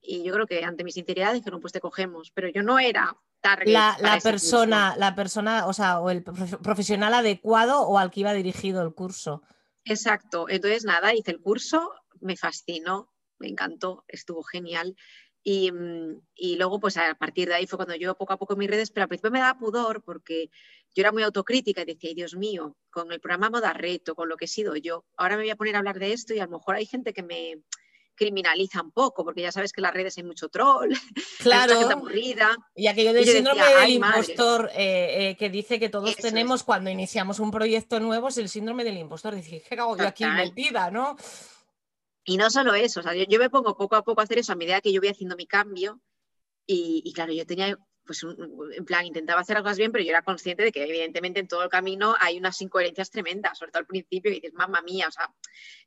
Y 0.00 0.22
yo 0.22 0.32
creo 0.32 0.46
que 0.46 0.64
ante 0.64 0.84
mi 0.84 0.92
sinceridad 0.92 1.34
dijeron, 1.34 1.60
pues 1.60 1.72
te 1.72 1.80
cogemos, 1.80 2.30
pero 2.32 2.48
yo 2.48 2.62
no 2.62 2.78
era 2.78 3.16
target. 3.40 3.72
La, 3.72 3.94
para 3.96 4.08
la 4.12 4.16
ese 4.16 4.30
persona, 4.30 4.96
la 4.96 5.14
persona, 5.14 5.66
o 5.66 5.72
sea, 5.72 6.00
o 6.00 6.10
el 6.10 6.24
profe- 6.24 6.58
profesional 6.60 7.14
adecuado 7.14 7.82
o 7.82 7.98
al 7.98 8.10
que 8.10 8.20
iba 8.20 8.32
dirigido 8.32 8.82
el 8.82 8.94
curso. 8.94 9.42
Exacto. 9.84 10.48
Entonces, 10.48 10.84
nada, 10.84 11.14
hice 11.14 11.30
el 11.30 11.40
curso, 11.40 11.92
me 12.20 12.36
fascinó, 12.36 13.12
me 13.38 13.48
encantó, 13.48 14.04
estuvo 14.08 14.42
genial. 14.42 14.96
Y, 15.42 15.70
mm, 15.72 16.20
y 16.34 16.56
luego, 16.56 16.78
pues 16.80 16.96
a 16.96 17.14
partir 17.14 17.48
de 17.48 17.54
ahí 17.54 17.66
fue 17.66 17.78
cuando 17.78 17.94
yo 17.94 18.16
poco 18.16 18.32
a 18.32 18.36
poco 18.38 18.52
en 18.54 18.58
mis 18.60 18.70
redes, 18.70 18.90
pero 18.90 19.04
al 19.04 19.08
principio 19.08 19.30
me 19.30 19.38
daba 19.40 19.58
pudor 19.58 20.02
porque 20.02 20.50
yo 20.94 21.00
era 21.02 21.12
muy 21.12 21.22
autocrítica 21.22 21.82
y 21.82 21.86
decía, 21.86 22.08
"Ay, 22.10 22.14
Dios 22.14 22.34
mío, 22.36 22.76
con 22.90 23.12
el 23.12 23.20
programa 23.20 23.50
Moda 23.50 23.72
Reto, 23.72 24.14
con 24.14 24.28
lo 24.28 24.36
que 24.36 24.44
he 24.46 24.48
sido 24.48 24.74
yo, 24.76 25.04
ahora 25.16 25.36
me 25.36 25.44
voy 25.44 25.50
a 25.50 25.56
poner 25.56 25.76
a 25.76 25.78
hablar 25.78 25.98
de 25.98 26.12
esto 26.12 26.34
y 26.34 26.40
a 26.40 26.44
lo 26.46 26.58
mejor 26.58 26.74
hay 26.74 26.86
gente 26.86 27.12
que 27.14 27.22
me 27.22 27.62
criminaliza 28.18 28.82
un 28.82 28.90
poco, 28.90 29.24
porque 29.24 29.42
ya 29.42 29.52
sabes 29.52 29.72
que 29.72 29.80
en 29.80 29.84
las 29.84 29.94
redes 29.94 30.18
hay 30.18 30.24
mucho 30.24 30.48
troll, 30.48 30.90
hay 30.92 31.60
mucha 31.60 31.76
gente 31.76 31.84
Claro, 31.84 31.90
aburrida. 31.92 32.56
y 32.74 32.86
aquello 32.88 33.12
del 33.12 33.24
Y 33.24 33.26
síndrome 33.28 33.62
decía, 33.62 33.80
del 33.80 33.90
impostor 33.90 34.70
eh, 34.74 35.30
eh, 35.30 35.36
que 35.38 35.48
dice 35.48 35.78
que 35.78 35.88
todos 35.88 36.10
Eso 36.10 36.22
tenemos 36.22 36.60
es. 36.60 36.64
cuando 36.64 36.90
iniciamos 36.90 37.38
un 37.40 37.50
proyecto 37.50 38.00
nuevo, 38.00 38.28
es 38.28 38.38
el 38.38 38.48
síndrome 38.48 38.84
del 38.84 38.98
impostor. 38.98 39.34
Decir, 39.34 39.62
¿qué 39.66 39.74
hago 39.76 39.96
yo 39.96 40.06
aquí 40.06 40.24
metida, 40.26 40.90
no? 40.90 41.16
Y 42.24 42.36
no 42.36 42.50
solo 42.50 42.74
eso, 42.74 43.00
o 43.00 43.02
sea, 43.02 43.14
yo, 43.14 43.24
yo 43.24 43.38
me 43.38 43.48
pongo 43.48 43.74
poco 43.76 43.96
a 43.96 44.02
poco 44.04 44.20
a 44.20 44.24
hacer 44.24 44.38
eso 44.38 44.52
a 44.52 44.56
medida 44.56 44.80
que 44.82 44.92
yo 44.92 45.00
voy 45.00 45.08
haciendo 45.08 45.36
mi 45.36 45.46
cambio. 45.46 46.00
Y, 46.66 47.00
y 47.04 47.12
claro, 47.14 47.32
yo 47.32 47.46
tenía, 47.46 47.78
pues, 48.08 48.22
un- 48.24 48.72
en 48.74 48.84
plan, 48.86 49.04
intentaba 49.06 49.42
hacer 49.42 49.54
las 49.54 49.62
cosas 49.62 49.76
bien, 49.78 49.92
pero 49.92 50.02
yo 50.02 50.10
era 50.10 50.22
consciente 50.22 50.62
de 50.64 50.72
que 50.72 50.82
evidentemente 50.82 51.38
en 51.40 51.46
todo 51.46 51.62
el 51.62 51.68
camino 51.68 52.16
hay 52.18 52.38
unas 52.38 52.60
incoherencias 52.62 53.10
tremendas, 53.10 53.58
sobre 53.58 53.70
todo 53.70 53.80
al 53.80 53.86
principio, 53.86 54.30
y 54.32 54.36
dices, 54.36 54.54
mamá 54.54 54.80
mía, 54.82 55.06
o 55.08 55.10
sea, 55.12 55.30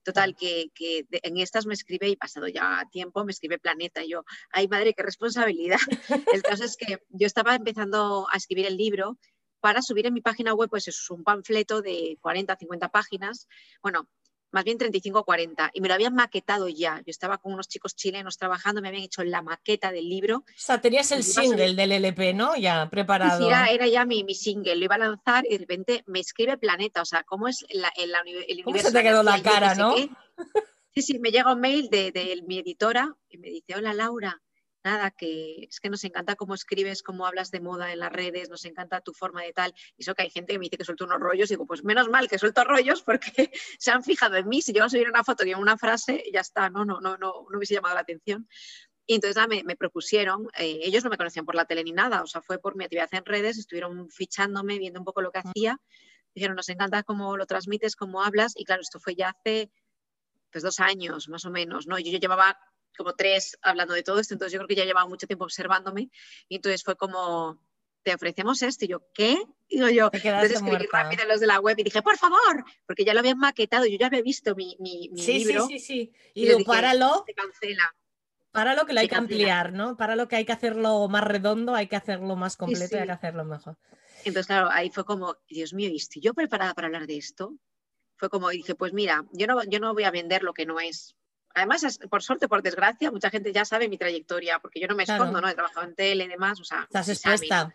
total, 0.04 0.36
que, 0.36 0.68
que 0.76 1.06
de- 1.10 1.20
en 1.24 1.38
estas 1.38 1.66
me 1.66 1.74
escribe, 1.74 2.08
y 2.08 2.16
pasado 2.16 2.48
ya 2.48 2.86
tiempo, 2.92 3.26
me 3.26 3.32
escribe 3.32 3.58
Planeta, 3.60 4.04
y 4.04 4.10
yo, 4.12 4.24
ay 4.52 4.68
madre, 4.68 4.94
qué 4.94 5.04
responsabilidad. 5.04 5.78
El 6.40 6.44
caso 6.44 6.64
es 6.64 6.78
que 6.78 7.00
yo 7.10 7.26
estaba 7.28 7.56
empezando 7.56 8.28
a 8.32 8.38
escribir 8.38 8.68
el 8.68 8.78
libro 8.78 9.18
para 9.60 9.82
subir 9.82 10.06
en 10.08 10.14
mi 10.14 10.22
página 10.22 10.54
web, 10.54 10.70
pues 10.70 10.88
eso 10.88 11.00
es 11.04 11.10
un 11.10 11.24
panfleto 11.24 11.82
de 11.82 12.18
40, 12.22 12.56
50 12.56 12.90
páginas, 12.90 13.48
bueno, 13.82 14.08
más 14.52 14.64
bien 14.64 14.78
35 14.78 15.20
o 15.20 15.24
40, 15.24 15.72
y 15.74 15.82
me 15.82 15.88
lo 15.88 15.94
habían 15.94 16.14
maquetado 16.14 16.68
ya. 16.68 16.98
Yo 17.06 17.12
estaba 17.12 17.38
con 17.38 17.54
unos 17.54 17.68
chicos 17.68 17.96
chilenos 17.96 18.38
trabajando, 18.38 18.82
me 18.82 18.90
habían 18.90 19.04
hecho 19.04 19.24
la 19.24 19.42
maqueta 19.42 19.92
del 19.92 20.08
libro. 20.10 20.38
O 20.38 20.44
sea, 20.56 20.82
tenías 20.82 21.12
el 21.12 21.24
single 21.24 21.74
del 21.74 21.92
LP, 21.92 22.34
¿no? 22.34 22.56
Ya 22.56 22.90
preparado. 22.90 23.40
sí, 23.40 23.48
era, 23.48 23.68
era 23.68 23.88
ya 23.88 24.06
mi, 24.06 24.24
mi 24.24 24.36
single, 24.36 24.76
lo 24.76 24.86
iba 24.86 24.96
a 24.96 25.00
lanzar 25.00 25.46
y 25.46 25.54
de 25.54 25.58
repente 25.60 26.04
me 26.08 26.20
escribe 26.20 26.58
Planeta, 26.58 27.02
o 27.02 27.06
sea, 27.06 27.24
¿cómo 27.24 27.48
es 27.48 27.66
la, 27.72 27.92
el, 27.96 28.12
la 28.12 28.22
el 28.48 28.64
¿Cómo 28.64 28.78
se 28.78 28.92
te 28.92 29.04
quedó 29.04 29.24
la 29.24 29.42
cara, 29.42 29.76
no? 29.76 29.96
qué? 29.96 30.10
Sí, 30.94 31.02
sí, 31.02 31.20
me 31.20 31.32
llega 31.32 31.54
un 31.54 31.62
mail 31.62 31.90
de, 31.90 32.12
de 32.12 32.42
mi 32.46 32.60
editora 32.60 33.16
y 33.30 33.38
me 33.38 33.48
dice, 33.48 33.76
hola 33.76 33.94
Laura, 33.94 34.42
nada, 34.84 35.12
que 35.12 35.68
es 35.70 35.80
que 35.80 35.90
nos 35.90 36.04
encanta 36.04 36.36
cómo 36.36 36.54
escribes, 36.54 37.04
cómo 37.04 37.26
hablas 37.26 37.52
de 37.52 37.60
moda 37.60 37.92
en 37.92 38.00
las 38.00 38.12
redes, 38.12 38.50
nos 38.50 38.66
encanta 38.66 39.02
tu 39.02 39.14
forma 39.14 39.42
de 39.44 39.54
tal. 39.54 39.74
Y 39.98 40.04
eso 40.04 40.16
que 40.16 40.24
hay 40.24 40.30
gente 40.30 40.54
que 40.54 40.60
me 40.60 40.66
dice 40.66 40.78
que 40.78 40.86
suelto 40.86 41.06
unos 41.06 41.20
rollos, 41.20 41.50
y 41.50 41.54
digo, 41.54 41.66
pues 41.66 41.84
menos 41.84 42.10
mal 42.10 42.28
que 42.28 42.38
suelto 42.38 42.64
rollos 42.64 43.02
porque 43.06 43.52
se 43.78 43.92
han 43.92 44.04
fijado 44.04 44.36
en 44.36 44.48
mí. 44.48 44.62
Si 44.62 44.74
yo 44.74 44.84
a 44.84 44.90
subir 44.90 45.10
una 45.10 45.24
foto 45.24 45.46
y 45.46 45.54
una 45.54 45.78
frase, 45.78 46.24
ya 46.34 46.42
está, 46.42 46.70
no, 46.70 46.86
no, 46.86 47.00
no, 47.00 47.18
no, 47.18 47.46
no 47.50 47.58
hubiese 47.58 47.76
llamado 47.76 47.96
la 47.96 48.02
atención. 48.02 48.48
Y 49.08 49.16
entonces 49.16 49.46
me, 49.66 49.76
propusieron, 49.76 50.48
eh, 50.58 50.80
ellos 50.84 51.04
no 51.04 51.10
me 51.10 51.18
conocían 51.18 51.46
por 51.46 51.56
la 51.56 51.66
tele 51.66 51.84
ni 51.84 51.92
nada, 51.92 52.22
o 52.22 52.28
sea, 52.28 52.42
fue 52.42 52.60
por 52.60 52.76
mi 52.76 52.86
actividad 52.86 53.10
en 53.12 53.26
redes, 53.26 53.58
estuvieron 53.58 54.10
fichándome, 54.10 54.78
viendo 54.78 55.00
un 55.00 55.06
poco 55.06 55.22
lo 55.22 55.32
que 55.32 55.40
hacía. 55.40 55.80
Dijeron, 56.34 56.56
nos 56.56 56.70
encanta 56.70 57.04
cómo 57.04 57.36
lo 57.36 57.46
transmites, 57.46 57.98
cómo 57.98 58.24
hablas. 58.24 58.54
Y 58.56 58.64
claro, 58.64 58.82
esto 58.82 59.00
fue 59.02 59.16
ya 59.16 59.30
hace 59.30 59.70
pues 60.50 60.64
dos 60.64 60.80
años 60.80 61.28
más 61.28 61.44
o 61.46 61.52
menos, 61.52 61.88
¿no? 61.88 62.00
Yo, 62.00 62.12
yo 62.12 62.20
llevaba 62.20 62.58
como 62.98 63.14
tres 63.14 63.58
hablando 63.62 63.94
de 63.94 64.04
todo 64.04 64.20
esto, 64.20 64.34
entonces 64.34 64.54
yo 64.54 64.60
creo 64.60 64.68
que 64.68 64.76
ya 64.76 64.86
llevaba 64.86 65.08
mucho 65.08 65.28
tiempo 65.28 65.46
observándome 65.46 66.10
y 66.50 66.56
entonces 66.56 66.84
fue 66.84 66.96
como, 66.96 67.62
te 68.04 68.14
ofrecemos 68.14 68.62
esto, 68.62 68.86
y 68.86 68.90
yo, 68.90 69.04
¿qué? 69.14 69.38
Digo 69.70 69.90
yo, 69.90 70.10
entonces 70.12 70.52
escribí 70.52 70.88
rápido 70.92 71.26
los 71.26 71.40
de 71.40 71.48
la 71.48 71.60
web 71.60 71.78
y 71.80 71.84
dije, 71.84 72.02
por 72.02 72.18
favor, 72.18 72.66
porque 72.86 73.06
ya 73.06 73.14
lo 73.14 73.20
habían 73.20 73.38
maquetado, 73.38 73.86
yo 73.86 73.98
ya 73.98 74.08
había 74.08 74.22
visto 74.22 74.56
mi, 74.56 74.76
mi, 74.80 75.10
sí, 75.16 75.40
libro. 75.40 75.68
Sí, 75.68 75.80
sí, 75.80 75.86
sí, 75.86 76.14
y, 76.34 76.48
digo, 76.48 76.60
páralo. 76.66 77.24
Se 77.26 77.34
cancela. 77.34 77.96
Para 78.52 78.76
lo 78.76 78.86
que 78.86 78.94
lo 78.94 79.00
hay 79.00 79.08
que 79.08 79.16
ampliar, 79.16 79.72
¿no? 79.72 79.96
Para 79.96 80.18
lo 80.18 80.28
que 80.28 80.36
hay 80.36 80.46
que 80.46 80.52
hacerlo 80.52 81.08
más 81.08 81.24
redondo, 81.24 81.74
hay 81.74 81.88
que 81.88 81.96
hacerlo 81.96 82.36
más 82.36 82.58
completo 82.58 82.98
y 82.98 83.00
hay 83.00 83.06
que 83.06 83.14
hacerlo 83.14 83.46
mejor. 83.46 83.78
Entonces, 84.26 84.48
claro, 84.48 84.70
ahí 84.72 84.90
fue 84.90 85.06
como, 85.06 85.38
Dios 85.48 85.74
mío, 85.74 85.90
¿y 85.90 85.96
estoy 85.96 86.22
yo 86.22 86.34
preparada 86.34 86.74
para 86.74 86.88
hablar 86.88 87.08
de 87.08 87.18
esto? 87.18 87.56
Fue 88.18 88.30
como, 88.30 88.50
dije, 88.50 88.76
pues 88.76 88.92
mira, 88.92 89.26
yo 89.32 89.48
no, 89.48 89.64
yo 89.64 89.80
no 89.80 89.94
voy 89.94 90.04
a 90.04 90.12
vender 90.12 90.44
lo 90.44 90.54
que 90.54 90.66
no 90.66 90.80
es. 90.82 91.16
Además, 91.54 92.00
por 92.10 92.24
suerte, 92.24 92.48
por 92.48 92.62
desgracia, 92.62 93.12
mucha 93.12 93.30
gente 93.30 93.52
ya 93.52 93.66
sabe 93.66 93.90
mi 93.90 93.98
trayectoria, 93.98 94.60
porque 94.60 94.80
yo 94.80 94.88
no 94.88 94.96
me 94.96 95.04
escondo, 95.04 95.42
¿no? 95.42 95.50
He 95.50 95.54
trabajado 95.54 95.86
en 95.86 95.96
tele 95.96 96.26
y 96.26 96.28
demás, 96.28 96.60
o 96.60 96.64
sea... 96.64 96.84
Estás 96.84 97.10
expuesta. 97.10 97.74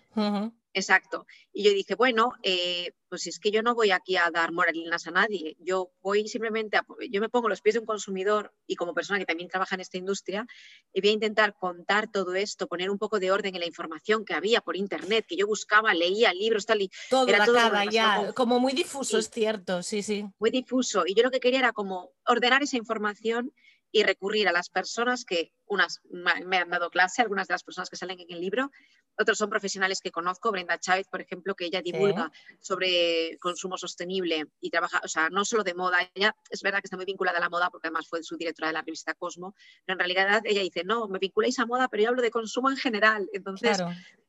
Exacto. 0.76 1.26
Y 1.54 1.64
yo 1.64 1.70
dije, 1.70 1.94
bueno, 1.94 2.32
eh, 2.42 2.92
pues 3.08 3.26
es 3.26 3.38
que 3.38 3.50
yo 3.50 3.62
no 3.62 3.74
voy 3.74 3.92
aquí 3.92 4.16
a 4.16 4.30
dar 4.30 4.52
moralinas 4.52 5.06
a 5.06 5.10
nadie, 5.10 5.56
yo 5.58 5.90
voy 6.02 6.28
simplemente, 6.28 6.76
a, 6.76 6.84
yo 7.10 7.22
me 7.22 7.30
pongo 7.30 7.48
los 7.48 7.62
pies 7.62 7.76
de 7.76 7.80
un 7.80 7.86
consumidor 7.86 8.52
y 8.66 8.76
como 8.76 8.92
persona 8.92 9.18
que 9.18 9.24
también 9.24 9.48
trabaja 9.48 9.74
en 9.74 9.80
esta 9.80 9.96
industria, 9.96 10.46
y 10.92 11.00
voy 11.00 11.08
a 11.08 11.12
intentar 11.14 11.56
contar 11.58 12.12
todo 12.12 12.34
esto, 12.34 12.66
poner 12.66 12.90
un 12.90 12.98
poco 12.98 13.18
de 13.18 13.30
orden 13.30 13.54
en 13.54 13.60
la 13.60 13.66
información 13.66 14.26
que 14.26 14.34
había 14.34 14.60
por 14.60 14.76
internet, 14.76 15.24
que 15.26 15.36
yo 15.36 15.46
buscaba, 15.46 15.94
leía 15.94 16.34
libros, 16.34 16.66
tal 16.66 16.82
y... 16.82 16.90
Todo, 17.08 17.26
era 17.26 17.46
todo 17.46 17.58
ya, 17.90 18.34
como 18.34 18.60
muy 18.60 18.74
difuso, 18.74 19.16
es 19.16 19.30
cierto, 19.30 19.82
sí, 19.82 20.02
sí. 20.02 20.26
Muy 20.38 20.50
difuso. 20.50 21.04
Y 21.06 21.14
yo 21.14 21.22
lo 21.22 21.30
que 21.30 21.40
quería 21.40 21.60
era 21.60 21.72
como 21.72 22.12
ordenar 22.26 22.62
esa 22.62 22.76
información 22.76 23.50
y 23.96 24.02
recurrir 24.02 24.46
a 24.46 24.52
las 24.52 24.68
personas 24.68 25.24
que, 25.24 25.54
unas 25.64 26.02
me 26.10 26.58
han 26.58 26.68
dado 26.68 26.90
clase, 26.90 27.22
algunas 27.22 27.48
de 27.48 27.54
las 27.54 27.64
personas 27.64 27.88
que 27.88 27.96
salen 27.96 28.20
en 28.20 28.26
el 28.28 28.42
libro, 28.42 28.70
otros 29.16 29.38
son 29.38 29.48
profesionales 29.48 30.02
que 30.02 30.10
conozco, 30.10 30.52
Brenda 30.52 30.78
Chávez, 30.78 31.08
por 31.08 31.22
ejemplo, 31.22 31.54
que 31.54 31.64
ella 31.64 31.80
divulga 31.80 32.30
sobre 32.60 33.38
consumo 33.40 33.78
sostenible 33.78 34.48
y 34.60 34.68
trabaja, 34.68 35.00
o 35.02 35.08
sea, 35.08 35.30
no 35.30 35.46
solo 35.46 35.64
de 35.64 35.72
moda, 35.72 36.10
ella 36.14 36.36
es 36.50 36.60
verdad 36.60 36.80
que 36.80 36.88
está 36.88 36.96
muy 36.98 37.06
vinculada 37.06 37.38
a 37.38 37.40
la 37.40 37.48
moda 37.48 37.70
porque 37.70 37.88
además 37.88 38.06
fue 38.06 38.22
su 38.22 38.36
directora 38.36 38.68
de 38.68 38.74
la 38.74 38.82
revista 38.82 39.14
Cosmo, 39.14 39.54
pero 39.86 39.94
en 39.94 39.98
realidad 39.98 40.42
ella 40.44 40.60
dice, 40.60 40.84
no, 40.84 41.08
me 41.08 41.18
vinculáis 41.18 41.58
a 41.58 41.64
moda, 41.64 41.88
pero 41.88 42.02
yo 42.02 42.10
hablo 42.10 42.20
de 42.20 42.30
consumo 42.30 42.68
en 42.68 42.76
general. 42.76 43.26
Entonces, 43.32 43.82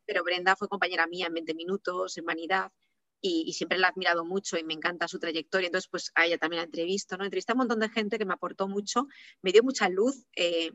pero 0.06 0.24
Brenda 0.24 0.56
fue 0.56 0.70
compañera 0.70 1.08
mía 1.08 1.28
en 1.28 1.34
20 1.34 1.54
minutos, 1.56 2.18
en 2.18 2.24
Vanidad, 2.24 2.72
y, 3.28 3.54
siempre 3.54 3.78
la 3.78 3.88
he 3.88 3.92
admirado 3.92 4.26
mucho 4.26 4.58
y 4.58 4.64
me 4.64 4.74
encanta 4.74 5.08
su 5.08 5.20
trayectoria. 5.20 5.68
Entonces, 5.68 5.90
pues 5.90 6.12
a 6.16 6.26
ella 6.26 6.38
también 6.38 6.60
la 6.60 6.66
entrevisto, 6.66 7.18
¿no? 7.18 7.24
Entrevisté 7.24 7.52
a 7.52 7.56
un 7.56 7.60
montón 7.60 7.80
de 7.80 7.90
gente 7.90 8.18
que 8.18 8.26
me 8.26 8.34
aportó 8.34 8.68
mucho, 8.68 9.08
me 9.42 9.52
dio 9.52 9.64
mucha 9.64 9.90
luz 9.90 10.26
eh, 10.36 10.72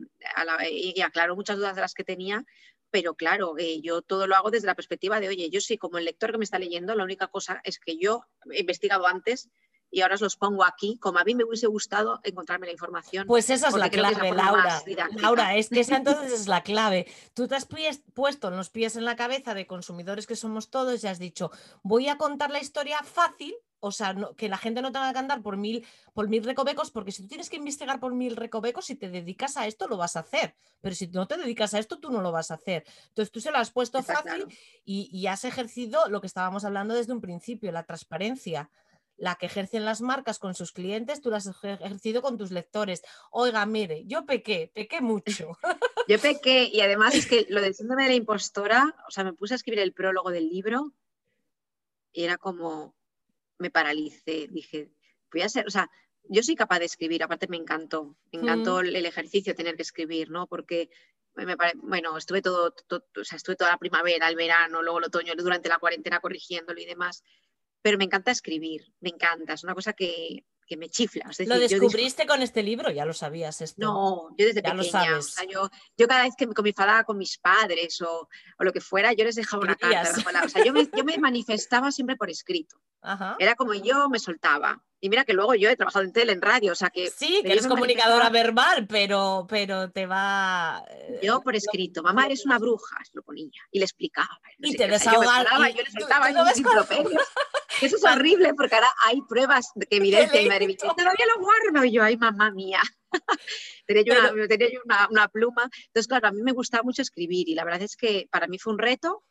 y 0.71 1.01
aclaró 1.01 1.35
muchas 1.35 1.57
dudas 1.57 1.75
de 1.75 1.81
las 1.81 1.93
que 1.93 2.03
tenía, 2.03 2.45
pero 2.93 3.15
claro, 3.15 3.55
eh, 3.57 3.81
yo 3.81 4.03
todo 4.03 4.27
lo 4.27 4.35
hago 4.35 4.51
desde 4.51 4.67
la 4.67 4.75
perspectiva 4.75 5.19
de, 5.19 5.27
oye, 5.27 5.49
yo 5.49 5.61
sí, 5.61 5.79
como 5.79 5.97
el 5.97 6.05
lector 6.05 6.31
que 6.31 6.37
me 6.37 6.43
está 6.43 6.59
leyendo, 6.59 6.93
la 6.93 7.03
única 7.03 7.27
cosa 7.27 7.59
es 7.63 7.79
que 7.79 7.97
yo 7.97 8.21
he 8.51 8.59
investigado 8.59 9.07
antes 9.07 9.49
y 9.93 10.01
ahora 10.01 10.15
os 10.15 10.21
los 10.21 10.35
pongo 10.35 10.63
aquí, 10.63 10.97
como 10.97 11.19
a 11.19 11.23
mí 11.23 11.35
me 11.35 11.43
hubiese 11.43 11.67
gustado 11.67 12.19
encontrarme 12.23 12.65
la 12.65 12.71
información. 12.71 13.27
Pues 13.27 13.51
esa 13.51 13.67
es 13.67 13.75
la 13.75 13.91
clave, 13.91 14.31
Laura. 14.31 14.81
Laura, 15.17 15.55
es 15.55 15.69
que 15.69 15.81
esa 15.81 15.97
entonces 15.97 16.31
es 16.33 16.47
la 16.47 16.63
clave. 16.63 17.05
Tú 17.35 17.47
te 17.47 17.55
has 17.55 17.67
puesto 18.13 18.49
los 18.49 18.71
pies 18.71 18.95
en 18.95 19.05
la 19.05 19.15
cabeza 19.15 19.53
de 19.53 19.67
consumidores 19.67 20.25
que 20.25 20.35
somos 20.35 20.71
todos 20.71 21.03
y 21.03 21.07
has 21.07 21.19
dicho, 21.19 21.51
voy 21.83 22.07
a 22.07 22.17
contar 22.17 22.49
la 22.49 22.59
historia 22.59 23.03
fácil, 23.03 23.53
o 23.79 23.91
sea, 23.91 24.15
que 24.35 24.49
la 24.49 24.57
gente 24.57 24.81
no 24.81 24.91
tenga 24.91 25.13
que 25.13 25.19
andar 25.19 25.43
por 25.43 25.57
mil, 25.57 25.85
por 26.13 26.27
mil 26.27 26.43
recovecos, 26.43 26.89
porque 26.89 27.11
si 27.11 27.21
tú 27.21 27.27
tienes 27.27 27.51
que 27.51 27.57
investigar 27.57 27.99
por 27.99 28.15
mil 28.15 28.35
recovecos, 28.35 28.85
si 28.85 28.95
te 28.95 29.09
dedicas 29.09 29.57
a 29.57 29.67
esto, 29.67 29.87
lo 29.87 29.97
vas 29.97 30.15
a 30.15 30.21
hacer. 30.21 30.55
Pero 30.81 30.95
si 30.95 31.05
no 31.07 31.27
te 31.27 31.37
dedicas 31.37 31.75
a 31.75 31.79
esto, 31.79 31.99
tú 31.99 32.09
no 32.09 32.21
lo 32.21 32.31
vas 32.31 32.49
a 32.49 32.55
hacer. 32.55 32.83
Entonces 33.09 33.31
tú 33.31 33.41
se 33.41 33.51
lo 33.51 33.59
has 33.59 33.69
puesto 33.69 34.01
fácil 34.01 34.47
y, 34.85 35.09
y 35.15 35.27
has 35.27 35.45
ejercido 35.45 36.09
lo 36.09 36.19
que 36.19 36.27
estábamos 36.27 36.65
hablando 36.65 36.95
desde 36.95 37.13
un 37.13 37.21
principio, 37.21 37.71
la 37.71 37.83
transparencia 37.83 38.71
la 39.17 39.35
que 39.35 39.45
ejercen 39.45 39.85
las 39.85 40.01
marcas 40.01 40.39
con 40.39 40.55
sus 40.55 40.71
clientes, 40.71 41.21
tú 41.21 41.29
la 41.29 41.37
has 41.37 41.47
ejercido 41.47 42.21
con 42.21 42.37
tus 42.37 42.51
lectores. 42.51 43.03
Oiga, 43.31 43.65
mire, 43.65 44.03
yo 44.05 44.25
pequé, 44.25 44.71
pequé 44.73 45.01
mucho. 45.01 45.57
yo 46.07 46.19
pequé 46.19 46.69
y 46.71 46.81
además 46.81 47.15
es 47.15 47.27
que 47.27 47.45
lo 47.49 47.61
de 47.61 47.73
síndrome 47.73 48.03
de 48.03 48.09
la 48.09 48.15
impostora, 48.15 48.95
o 49.07 49.11
sea, 49.11 49.23
me 49.23 49.33
puse 49.33 49.53
a 49.53 49.57
escribir 49.57 49.79
el 49.79 49.93
prólogo 49.93 50.31
del 50.31 50.49
libro 50.49 50.93
y 52.11 52.23
era 52.23 52.37
como, 52.37 52.95
me 53.57 53.71
paralicé, 53.71 54.47
dije, 54.49 54.91
voy 55.31 55.41
a 55.41 55.49
ser, 55.49 55.67
o 55.67 55.71
sea, 55.71 55.89
yo 56.23 56.41
soy 56.43 56.55
capaz 56.55 56.79
de 56.79 56.85
escribir, 56.85 57.23
aparte 57.23 57.47
me 57.47 57.57
encantó, 57.57 58.15
me 58.31 58.39
encantó 58.39 58.79
el, 58.79 59.05
ejercicio 59.05 59.55
tener 59.55 59.75
que 59.75 59.81
escribir, 59.81 60.29
¿no? 60.29 60.47
Porque 60.47 60.89
me 61.35 61.55
bueno, 61.77 62.15
estuve 62.17 62.41
todo, 62.41 62.73
o 62.89 63.23
sea, 63.23 63.35
estuve 63.35 63.55
toda 63.55 63.71
la 63.71 63.77
primavera, 63.77 64.29
el 64.29 64.35
verano, 64.35 64.81
luego 64.81 64.99
el 64.99 65.05
otoño, 65.05 65.33
durante 65.35 65.67
la 65.67 65.79
cuarentena 65.79 66.19
corrigiéndolo 66.19 66.79
y 66.79 66.85
demás 66.85 67.23
pero 67.83 67.97
me 67.97 68.05
encanta 68.05 68.31
escribir, 68.31 68.91
me 69.01 69.09
encanta, 69.09 69.53
es 69.53 69.63
una 69.63 69.75
cosa 69.75 69.93
que, 69.93 70.45
me 70.75 70.89
chifla. 70.89 71.29
¿Lo 71.45 71.59
descubriste 71.59 72.25
con 72.25 72.41
este 72.41 72.63
libro? 72.63 72.89
Ya 72.89 73.05
lo 73.05 73.13
sabías 73.13 73.61
esto. 73.61 73.79
No, 73.79 74.29
yo 74.35 74.47
desde 74.47 74.63
pequeña. 74.63 75.19
yo, 75.47 76.07
cada 76.07 76.23
vez 76.23 76.33
que 76.35 76.47
me 76.47 76.69
enfadaba 76.69 77.03
con 77.03 77.15
mis 77.19 77.37
padres 77.37 78.01
o, 78.01 78.27
lo 78.57 78.73
que 78.73 78.81
fuera, 78.81 79.13
yo 79.13 79.23
les 79.23 79.35
dejaba 79.35 79.61
una 79.61 79.75
carta. 79.75 80.15
O 80.43 80.49
sea, 80.49 80.65
yo 80.65 80.73
me, 80.73 80.89
yo 80.91 81.03
me 81.03 81.19
manifestaba 81.19 81.91
siempre 81.91 82.15
por 82.15 82.31
escrito. 82.31 82.77
Era 83.39 83.55
como 83.55 83.73
yo 83.73 84.09
me 84.09 84.19
soltaba. 84.19 84.81
Y 84.99 85.09
mira 85.09 85.25
que 85.25 85.33
luego 85.33 85.53
yo 85.53 85.69
he 85.69 85.75
trabajado 85.75 86.05
en 86.05 86.13
tele, 86.13 86.31
en 86.31 86.41
radio, 86.41 86.71
o 86.71 86.75
sea 86.75 86.89
que... 86.89 87.09
Sí, 87.09 87.41
que 87.43 87.51
eres 87.51 87.67
comunicadora 87.67 88.29
verbal, 88.29 88.87
pero, 88.87 89.45
pero 89.49 89.91
te 89.91 90.05
va... 90.05 90.81
Eh, 90.89 91.19
yo 91.21 91.41
por 91.41 91.57
escrito, 91.57 92.01
mamá 92.01 92.25
eres 92.25 92.45
una 92.45 92.57
bruja, 92.57 92.95
lo 93.11 93.21
ponía, 93.21 93.51
y 93.69 93.79
le 93.79 93.85
explicaba. 93.85 94.39
y 94.59 94.77
te 94.77 94.87
desahogaba. 94.87 95.69
Yo, 95.71 95.75
yo 95.75 95.83
le 95.83 95.91
soltaba 95.91 96.31
y 96.31 96.33
Eso 97.81 97.97
es 97.97 98.03
horrible 98.05 98.53
porque 98.53 98.75
ahora 98.75 98.91
hay 99.05 99.21
pruebas 99.27 99.73
que 99.89 99.97
evidencia 99.97 100.41
y 100.41 100.47
madre 100.47 100.67
mía, 100.67 100.77
todavía 100.79 101.25
lo 101.35 101.41
guardo. 101.41 101.85
Y 101.85 101.91
yo, 101.91 102.01
ay, 102.01 102.15
mamá 102.15 102.51
mía. 102.51 102.79
tenía 103.85 104.03
yo, 104.03 104.13
una, 104.13 104.47
tenía 104.47 104.71
yo 104.71 104.79
una, 104.85 105.07
una, 105.09 105.27
pluma. 105.27 105.69
Entonces, 105.87 106.07
claro, 106.07 106.29
a 106.29 106.31
mí 106.31 106.41
me 106.43 106.53
gustaba 106.53 106.83
mucho 106.83 107.01
escribir 107.01 107.49
y 107.49 107.55
la 107.55 107.65
verdad 107.65 107.81
es 107.81 107.97
que 107.97 108.29
para 108.31 108.47
mí 108.47 108.57
fue 108.57 108.71
un 108.71 108.79
reto 108.79 109.23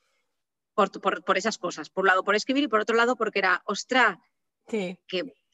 por, 0.74 0.90
por, 1.00 1.24
por 1.24 1.38
esas 1.38 1.58
cosas. 1.58 1.90
Por 1.90 2.02
un 2.02 2.08
lado, 2.08 2.24
por 2.24 2.34
escribir 2.34 2.64
y 2.64 2.68
por 2.68 2.80
otro 2.80 2.96
lado, 2.96 3.16
porque 3.16 3.38
era, 3.40 3.62
ostra, 3.66 4.20
que 4.66 4.96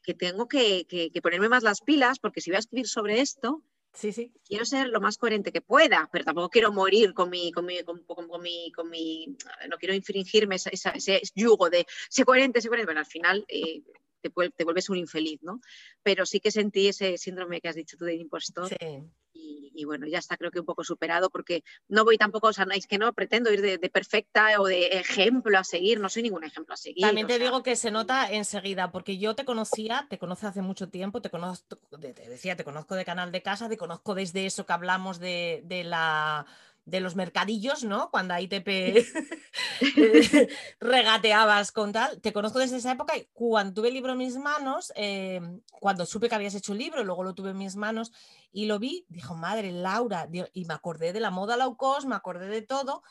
que 0.08 0.14
tengo 0.14 0.48
que, 0.48 0.86
ponerme 1.22 1.50
más 1.50 1.62
las 1.62 1.82
pilas 1.82 2.18
porque 2.18 2.40
si 2.40 2.48
voy 2.48 2.56
a 2.56 2.60
escribir 2.60 2.88
sobre 2.88 3.20
esto, 3.20 3.62
sí, 3.92 4.10
sí. 4.10 4.32
quiero 4.42 4.64
ser 4.64 4.88
lo 4.88 5.02
más 5.02 5.18
coherente 5.18 5.52
que 5.52 5.60
pueda, 5.60 6.08
pero 6.10 6.24
tampoco 6.24 6.48
quiero 6.48 6.72
morir 6.72 7.12
con 7.12 7.28
mi, 7.28 7.52
con 7.52 7.66
mi, 7.66 7.82
con, 7.82 8.00
mi, 8.40 8.72
con 8.72 8.88
mi 8.88 9.36
no 9.68 9.76
quiero 9.76 9.94
infringirme 9.94 10.56
ese 10.56 11.20
yugo 11.34 11.68
de 11.68 11.86
ser 12.08 12.24
coherente, 12.24 12.62
ser 12.62 12.70
coherente, 12.70 12.88
pero 12.88 13.00
al 13.00 13.04
final 13.04 13.44
eh, 13.48 13.82
te, 14.22 14.30
te, 14.56 14.64
vuelves 14.64 14.88
un 14.88 14.96
infeliz, 14.96 15.42
¿no? 15.42 15.60
Pero 16.02 16.24
sí 16.24 16.40
que 16.40 16.50
sentí 16.50 16.88
ese 16.88 17.18
síndrome 17.18 17.60
que 17.60 17.68
has 17.68 17.76
dicho 17.76 17.98
tú 17.98 18.06
de 18.06 18.14
impostor. 18.14 18.66
Sí 18.66 18.76
y, 19.74 19.84
bueno, 19.84 20.07
ya 20.07 20.18
está 20.18 20.36
creo 20.36 20.51
que 20.51 20.61
un 20.61 20.66
poco 20.66 20.84
superado 20.84 21.30
porque 21.30 21.62
no 21.88 22.05
voy 22.05 22.18
tampoco, 22.18 22.49
o 22.49 22.53
sea, 22.53 22.66
es 22.74 22.86
que 22.86 22.99
no 22.99 23.12
pretendo 23.12 23.53
ir 23.53 23.62
de, 23.62 23.78
perfecta 23.90 24.61
o 24.61 24.66
de 24.66 24.88
ejemplo 24.88 25.59
a 25.59 25.64
seguir, 25.64 26.01
no 26.01 26.09
soy 26.09 26.22
ningún 26.22 26.44
ejemplo 26.44 26.74
a 26.74 26.76
seguir. 26.76 27.03
También 27.03 27.26
te 27.26 27.38
digo 27.38 27.62
que 27.62 27.76
se 27.76 27.90
nota 27.90 28.30
enseguida, 28.30 28.90
porque 28.90 29.18
yo 29.18 29.34
te 29.34 29.44
conocía, 29.44 30.07
te 30.11 30.18
conozco 30.18 30.46
hace 30.46 30.62
mucho 30.62 30.88
tiempo, 30.88 31.22
te 31.22 31.30
conozco, 31.30 31.78
te 32.01 32.12
decía, 32.12 32.57
te 32.57 32.64
conozco 32.64 32.94
de 32.94 33.05
Canal 33.05 33.32
de 33.32 33.42
Casa, 33.42 33.68
te 33.68 33.76
conozco 33.76 34.14
desde 34.14 34.46
eso 34.46 34.66
que 34.66 34.72
hablamos 34.72 35.18
de, 35.18 35.62
de 35.64 35.84
la 35.84 36.46
de 36.89 37.01
los 37.01 37.16
mercadillos, 37.16 37.84
¿no? 37.84 38.11
Cuando 38.11 38.34
ahí 38.34 38.49
te 38.49 38.62
regateabas 40.80 41.72
con 41.72 41.93
tal. 41.93 42.20
Te 42.20 42.32
conozco 42.32 42.59
desde 42.59 42.76
esa 42.76 42.93
época 42.93 43.16
y 43.16 43.28
cuando 43.32 43.74
tuve 43.74 43.89
el 43.89 43.95
libro 43.95 44.12
en 44.12 44.18
mis 44.18 44.36
manos, 44.36 44.93
em, 44.97 45.61
cuando 45.70 46.07
supe 46.07 46.28
que 46.28 46.34
habías 46.34 46.55
hecho 46.55 46.72
el 46.72 46.78
libro, 46.78 47.05
luego 47.05 47.22
lo 47.24 47.34
tuve 47.34 47.51
en 47.51 47.59
mis 47.59 47.76
manos 47.76 48.12
y 48.53 48.66
lo 48.66 48.78
vi, 48.78 49.05
dijo, 49.09 49.34
madre, 49.34 49.72
Laura, 49.72 50.28
y 50.53 50.64
me 50.64 50.74
acordé 50.74 51.12
de 51.12 51.20
la 51.20 51.30
moda 51.30 51.57
low 51.57 51.76
cost, 51.76 52.07
me 52.07 52.14
acordé 52.14 52.49
de 52.49 52.62
todo. 52.62 53.03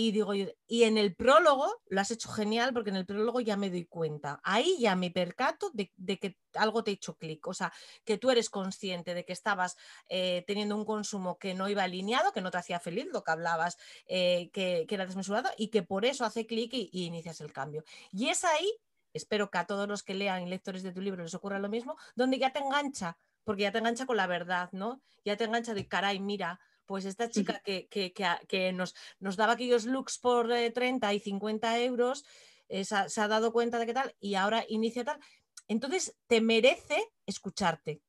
Y 0.00 0.12
digo 0.12 0.32
y 0.34 0.82
en 0.84 0.96
el 0.96 1.14
prólogo 1.14 1.82
lo 1.88 2.00
has 2.00 2.10
hecho 2.10 2.30
genial 2.30 2.72
porque 2.72 2.88
en 2.88 2.96
el 2.96 3.04
prólogo 3.04 3.42
ya 3.42 3.58
me 3.58 3.68
doy 3.68 3.84
cuenta. 3.84 4.40
Ahí 4.42 4.78
ya 4.80 4.96
me 4.96 5.10
percato 5.10 5.70
de, 5.74 5.92
que 6.18 6.38
algo 6.54 6.82
te 6.82 6.90
ha 6.90 6.94
hecho 6.94 7.18
clic. 7.18 7.46
O 7.46 7.52
sea, 7.52 7.70
que 8.02 8.16
tú 8.16 8.30
eres 8.30 8.48
consciente 8.48 9.12
de 9.12 9.26
que 9.26 9.34
estabas 9.34 9.76
eh, 10.08 10.42
teniendo 10.46 10.74
un 10.74 10.86
consumo 10.86 11.36
que 11.36 11.52
no 11.52 11.68
iba 11.68 11.82
alineado, 11.82 12.32
que 12.32 12.40
no 12.40 12.50
te 12.50 12.56
hacía 12.56 12.80
feliz, 12.80 13.08
lo 13.12 13.22
que 13.22 13.30
hablabas, 13.30 13.76
eh, 14.06 14.48
que, 14.54 14.86
era 14.88 15.04
desmesurado 15.04 15.50
y 15.58 15.68
que 15.68 15.82
por 15.82 16.06
eso 16.06 16.24
hace 16.24 16.46
clic 16.46 16.72
y, 16.72 16.88
y 16.94 17.04
inicias 17.04 17.42
el 17.42 17.52
cambio. 17.52 17.84
Y 18.10 18.28
es 18.30 18.42
ahí, 18.44 18.72
espero 19.12 19.50
que 19.50 19.58
a 19.58 19.66
todos 19.66 19.86
los 19.86 20.02
que 20.02 20.14
lean 20.14 20.48
lectores 20.48 20.82
de 20.82 20.92
tu 20.92 21.02
libro 21.02 21.24
les 21.24 21.34
ocurra 21.34 21.58
lo 21.58 21.68
mismo, 21.68 21.98
donde 22.14 22.38
ya 22.38 22.54
te 22.54 22.60
engancha, 22.60 23.18
porque 23.44 23.64
ya 23.64 23.72
te 23.72 23.78
engancha 23.78 24.06
con 24.06 24.16
la 24.16 24.26
verdad, 24.26 24.70
¿no? 24.72 25.02
Ya 25.26 25.36
te 25.36 25.44
engancha 25.44 25.74
de 25.74 25.86
caray, 25.86 26.20
mira 26.20 26.58
pues 26.90 27.04
esta 27.04 27.28
chica 27.28 27.60
que, 27.60 27.86
que, 27.86 28.72
nos, 28.72 28.96
nos, 29.20 29.36
daba 29.36 29.52
aquellos 29.52 29.84
looks 29.84 30.18
por 30.18 30.48
30 30.48 31.08
eh, 31.08 31.14
y 31.14 31.20
50 31.20 31.78
euros, 31.82 32.24
eh, 32.68 32.84
se, 32.84 32.96
ha, 32.96 33.28
dado 33.28 33.52
cuenta 33.52 33.78
de 33.78 33.86
qué 33.86 33.94
tal 33.94 34.16
y 34.18 34.34
ahora 34.34 34.64
inicia 34.68 35.04
tal. 35.04 35.20
Entonces 35.68 36.16
te 36.26 36.40
merece 36.40 37.00
escucharte 37.26 38.02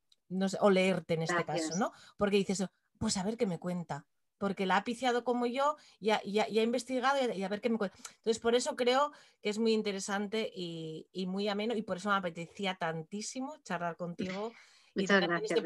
o 0.59 0.71
leerte 0.71 1.13
en 1.13 1.21
este 1.21 1.45
caso, 1.45 1.77
¿no? 1.77 1.91
Porque 2.17 2.37
dices, 2.37 2.65
pues 2.97 3.17
a 3.17 3.23
ver 3.23 3.37
qué 3.37 3.45
me 3.45 3.59
cuenta 3.59 4.07
porque 4.39 4.65
la 4.65 4.77
ha 4.77 4.83
piciado 4.83 5.23
como 5.23 5.45
yo 5.45 5.77
y 5.99 6.09
ha, 6.09 6.23
investigado 6.63 7.19
y 7.31 7.43
a, 7.43 7.49
ver 7.49 7.61
qué 7.61 7.69
me 7.69 7.77
cuenta. 7.77 7.95
Entonces, 8.15 8.39
por 8.39 8.55
eso 8.55 8.75
creo 8.75 9.11
que 9.43 9.51
es 9.51 9.59
muy 9.59 9.73
interesante 9.73 10.51
y, 10.55 11.07
y, 11.11 11.27
muy 11.27 11.47
ameno 11.49 11.75
y 11.75 11.83
por 11.83 11.97
eso 11.97 12.09
me 12.09 12.15
apetecía 12.15 12.73
tantísimo 12.73 13.57
charlar 13.63 13.95
contigo 14.41 14.51
Muchas 14.95 15.21
gracias, 15.21 15.51
este 15.51 15.61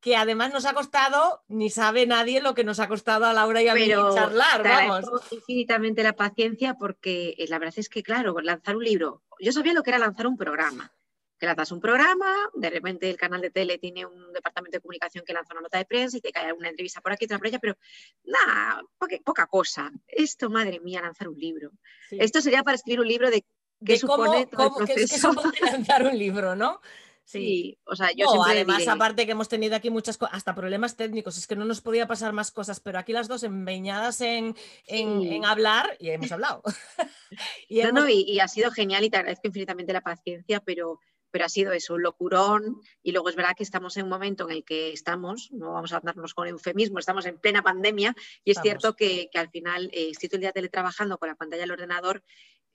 que 0.00 0.16
además 0.16 0.52
nos 0.52 0.66
ha 0.66 0.74
costado, 0.74 1.42
ni 1.48 1.70
sabe 1.70 2.06
nadie 2.06 2.40
lo 2.40 2.54
que 2.54 2.64
nos 2.64 2.78
ha 2.80 2.88
costado 2.88 3.24
a 3.24 3.32
Laura 3.32 3.62
y 3.62 3.68
a 3.68 3.74
mí 3.74 3.88
charlar, 3.88 4.62
vamos. 4.62 5.32
infinitamente 5.32 6.02
la 6.02 6.12
paciencia 6.12 6.74
porque 6.74 7.34
eh, 7.38 7.46
la 7.48 7.58
verdad 7.58 7.74
es 7.78 7.88
que, 7.88 8.02
claro, 8.02 8.38
lanzar 8.40 8.76
un 8.76 8.84
libro, 8.84 9.22
yo 9.40 9.52
sabía 9.52 9.72
lo 9.72 9.82
que 9.82 9.90
era 9.90 9.98
lanzar 9.98 10.26
un 10.26 10.36
programa, 10.36 10.92
que 11.38 11.46
lanzas 11.46 11.72
un 11.72 11.80
programa, 11.80 12.32
de 12.54 12.70
repente 12.70 13.10
el 13.10 13.16
canal 13.16 13.40
de 13.40 13.50
tele 13.50 13.78
tiene 13.78 14.06
un 14.06 14.32
departamento 14.32 14.76
de 14.76 14.82
comunicación 14.82 15.24
que 15.24 15.32
lanza 15.32 15.54
una 15.54 15.62
nota 15.62 15.78
de 15.78 15.84
prensa 15.86 16.18
y 16.18 16.20
te 16.20 16.30
cae 16.30 16.52
una 16.52 16.68
entrevista 16.68 17.00
por 17.00 17.12
aquí, 17.12 17.24
otra 17.24 17.38
por 17.38 17.48
allá, 17.48 17.58
pero 17.58 17.76
nada, 18.24 18.82
poca, 19.24 19.46
cosa. 19.46 19.90
Esto, 20.06 20.50
madre 20.50 20.78
mía, 20.80 21.02
lanzar 21.02 21.28
un 21.28 21.38
libro. 21.38 21.72
Esto 22.10 22.40
sería 22.40 22.62
para 22.62 22.76
escribir 22.76 23.00
un 23.00 23.08
libro 23.08 23.30
de 23.30 23.44
qué 23.84 23.98
supone 23.98 24.46
todo 24.46 24.78
el 24.78 24.86
proceso. 24.86 25.32
lanzar 25.62 26.04
un 26.04 26.18
libro, 26.18 26.54
¿no? 26.54 26.80
Sí, 27.26 27.76
o 27.84 27.96
sea, 27.96 28.10
yo 28.16 28.28
siempre 28.28 28.52
además, 28.52 28.86
aparte 28.86 29.26
que 29.26 29.32
hemos 29.32 29.48
tenido 29.48 29.74
aquí 29.74 29.90
muchas 29.90 30.16
cosas, 30.16 30.36
hasta 30.36 30.54
problemas 30.54 30.94
técnicos, 30.94 31.36
es 31.36 31.48
que 31.48 31.56
no 31.56 31.64
nos 31.64 31.80
podía 31.80 32.06
pasar 32.06 32.32
más 32.32 32.52
cosas, 32.52 32.78
pero 32.78 33.00
aquí 33.00 33.12
las 33.12 33.26
dos 33.26 33.42
empeñadas 33.42 34.20
en, 34.20 34.54
en, 34.86 35.44
hablar 35.44 35.96
y 35.98 36.10
hemos 36.10 36.30
hablado. 36.30 36.62
y, 37.68 37.82
no, 37.82 37.90
no, 37.90 38.08
y, 38.08 38.38
ha 38.38 38.46
sido 38.46 38.70
genial 38.70 39.02
y 39.02 39.10
te 39.10 39.16
agradezco 39.16 39.48
infinitamente 39.48 39.92
la 39.92 40.02
paciencia, 40.02 40.60
pero, 40.60 41.00
pero 41.32 41.46
ha 41.46 41.48
sido 41.48 41.72
eso, 41.72 41.94
un 41.94 42.02
locurón. 42.02 42.80
Y 43.02 43.10
luego 43.10 43.28
es 43.28 43.34
verdad 43.34 43.56
que 43.56 43.64
estamos 43.64 43.96
en 43.96 44.04
un 44.04 44.10
momento 44.10 44.48
en 44.48 44.58
el 44.58 44.64
que 44.64 44.92
estamos, 44.92 45.48
no 45.50 45.72
vamos 45.72 45.92
a 45.94 46.00
darnos 46.04 46.32
con 46.32 46.46
eufemismo, 46.46 47.00
estamos 47.00 47.26
en 47.26 47.40
plena 47.40 47.60
pandemia 47.60 48.14
y 48.44 48.52
es 48.52 48.58
cierto 48.62 48.94
que, 48.94 49.30
que, 49.32 49.38
al 49.40 49.50
final 49.50 49.90
eh, 49.92 50.10
estoy 50.10 50.28
todo 50.28 50.36
el 50.36 50.42
día 50.42 50.52
teletrabajando 50.52 51.18
con 51.18 51.28
la 51.28 51.34
pantalla 51.34 51.62
del 51.62 51.72
ordenador 51.72 52.22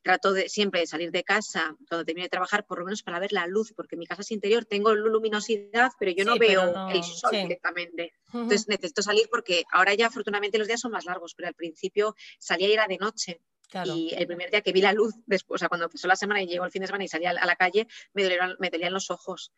trato 0.02 0.34
de 0.34 0.49
siempre 0.49 0.82
de 0.82 0.88
salir 0.88 1.12
de 1.12 1.24
casa 1.24 1.76
cuando 1.88 2.06
termine 2.06 2.26
de 2.26 2.30
trabajar, 2.30 2.66
por 2.66 2.80
lo 2.80 2.86
menos 2.86 3.04
para 3.04 3.20
ver 3.20 3.32
la 3.32 3.47
luz, 3.47 3.74
porque 3.76 3.95
mi 3.95 4.06
casa 4.06 4.22
es 4.22 4.32
interior, 4.32 4.66
tengo 4.66 4.93
luminosidad, 4.93 5.91
pero 5.99 6.12
yo 6.12 6.26
no 6.26 6.38
veo 6.38 6.89
el 6.89 7.04
sol 7.04 7.32
directamente. 7.32 8.14
Entonces 8.34 8.68
necesito 8.68 9.02
salir 9.02 9.28
porque 9.30 9.64
ahora 9.72 9.93
ya 9.93 10.08
afortunadamente 10.08 10.58
los 10.58 10.68
días 10.68 10.80
son 10.80 10.91
más 10.91 11.06
largos, 11.06 11.34
pero 11.36 11.47
al 11.47 11.54
principio 11.54 12.16
salía 12.39 12.70
y 12.70 12.74
era 12.74 12.88
de 12.88 12.97
noche. 12.97 13.41
Y 13.86 14.14
el 14.14 14.28
primer 14.28 14.52
día 14.52 14.62
que 14.62 14.74
vi 14.74 14.82
la 14.82 14.91
luz, 14.91 15.14
después, 15.26 15.58
o 15.58 15.60
sea, 15.60 15.70
cuando 15.70 15.89
pasó 15.89 16.06
la 16.06 16.18
semana 16.18 16.41
y 16.41 16.47
llegó 16.47 16.66
el 16.66 16.72
fin 16.72 16.82
de 16.82 16.88
semana 16.88 17.06
y 17.06 17.08
salía 17.08 17.30
a 17.30 17.45
la 17.45 17.56
calle, 17.56 17.88
me 18.14 18.24
dolían, 18.24 18.56
me 18.60 18.70
dolían 18.70 18.91
los 18.91 19.10
ojos. 19.12 19.54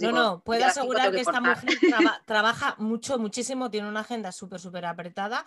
no, 0.00 0.12
no, 0.12 0.42
puedo 0.42 0.64
asegurar 0.64 1.12
que, 1.12 1.20
esta 1.20 1.40
mujer 1.40 1.78
trabaja 2.24 2.76
mucho, 2.78 3.18
muchísimo, 3.18 3.70
tiene 3.70 3.88
una 3.88 4.00
agenda 4.00 4.32
súper, 4.32 4.58
súper 4.58 4.86
apretada 4.86 5.44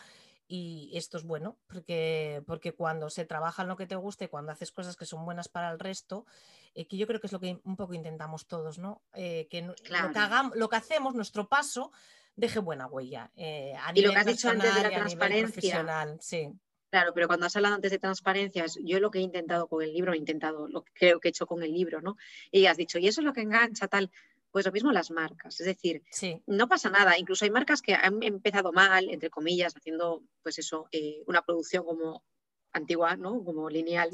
y 0.51 0.91
esto 0.97 1.17
es 1.17 1.23
bueno, 1.23 1.57
porque, 1.67 2.43
porque 2.45 2.73
cuando 2.73 3.09
se 3.09 3.23
trabaja 3.23 3.61
en 3.61 3.69
lo 3.69 3.77
que 3.77 3.87
te 3.87 3.95
guste, 3.95 4.27
cuando 4.27 4.51
haces 4.51 4.73
cosas 4.73 4.97
que 4.97 5.05
son 5.05 5.23
buenas 5.23 5.47
para 5.47 5.71
el 5.71 5.79
resto, 5.79 6.25
eh, 6.75 6.87
que 6.87 6.97
yo 6.97 7.07
creo 7.07 7.21
que 7.21 7.27
es 7.27 7.31
lo 7.31 7.39
que 7.39 7.61
un 7.63 7.77
poco 7.77 7.93
intentamos 7.93 8.47
todos, 8.47 8.77
¿no? 8.77 9.01
Eh, 9.13 9.47
que, 9.49 9.61
lo, 9.61 9.73
que 9.75 9.95
hagamos, 9.95 10.57
lo 10.57 10.67
que 10.67 10.75
hacemos, 10.75 11.15
nuestro 11.15 11.47
paso, 11.47 11.93
deje 12.35 12.59
buena 12.59 12.85
huella. 12.85 13.31
Eh, 13.37 13.73
a 13.81 13.93
y 13.95 14.01
lo 14.01 14.11
que 14.11 14.17
has 14.17 14.25
dicho 14.25 14.49
antes 14.49 14.75
de 14.75 14.81
la 14.81 14.89
transparencia. 14.89 16.17
Sí. 16.19 16.51
Claro, 16.89 17.13
pero 17.13 17.27
cuando 17.27 17.45
has 17.45 17.55
hablado 17.55 17.75
antes 17.75 17.91
de 17.91 17.99
transparencia, 17.99 18.65
yo 18.83 18.99
lo 18.99 19.09
que 19.09 19.19
he 19.19 19.21
intentado 19.21 19.69
con 19.69 19.81
el 19.81 19.93
libro, 19.93 20.11
he 20.11 20.17
intentado, 20.17 20.67
lo 20.67 20.83
que 20.83 20.91
creo 20.93 21.21
que 21.21 21.29
he 21.29 21.31
hecho 21.31 21.47
con 21.47 21.63
el 21.63 21.71
libro, 21.71 22.01
¿no? 22.01 22.17
Y 22.51 22.65
has 22.65 22.75
dicho, 22.75 22.99
y 22.99 23.07
eso 23.07 23.21
es 23.21 23.25
lo 23.25 23.31
que 23.31 23.39
engancha, 23.39 23.87
tal. 23.87 24.11
Pues 24.51 24.65
lo 24.65 24.71
mismo 24.71 24.91
las 24.91 25.11
marcas, 25.11 25.59
es 25.61 25.65
decir, 25.65 26.03
no 26.45 26.67
pasa 26.67 26.89
nada, 26.89 27.17
incluso 27.17 27.45
hay 27.45 27.51
marcas 27.51 27.81
que 27.81 27.93
han 27.93 28.21
empezado 28.21 28.73
mal, 28.73 29.09
entre 29.09 29.29
comillas, 29.29 29.73
haciendo 29.75 30.23
pues 30.43 30.59
eso, 30.59 30.87
eh, 30.91 31.23
una 31.25 31.41
producción 31.41 31.85
como 31.85 32.23
antigua, 32.73 33.15
¿no? 33.15 33.43
Como 33.43 33.69
lineal, 33.69 34.09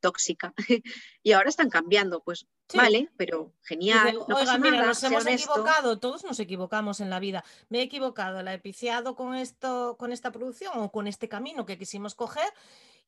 tóxica, 0.00 0.54
y 1.22 1.32
ahora 1.32 1.48
están 1.48 1.70
cambiando, 1.70 2.22
pues 2.22 2.46
vale, 2.74 3.10
pero 3.16 3.52
genial, 3.62 4.14
no 4.28 4.36
pasa 4.36 4.58
nada, 4.58 4.86
nos 4.86 5.02
hemos 5.02 5.26
equivocado, 5.26 5.98
todos 5.98 6.24
nos 6.24 6.38
equivocamos 6.38 7.00
en 7.00 7.10
la 7.10 7.18
vida, 7.18 7.44
me 7.68 7.80
he 7.80 7.82
equivocado, 7.82 8.42
la 8.42 8.54
he 8.54 8.58
piciado 8.58 9.16
con 9.16 9.34
esto, 9.34 9.96
con 9.98 10.12
esta 10.12 10.30
producción 10.30 10.72
o 10.76 10.92
con 10.92 11.06
este 11.06 11.28
camino 11.28 11.66
que 11.66 11.78
quisimos 11.78 12.14
coger 12.14 12.52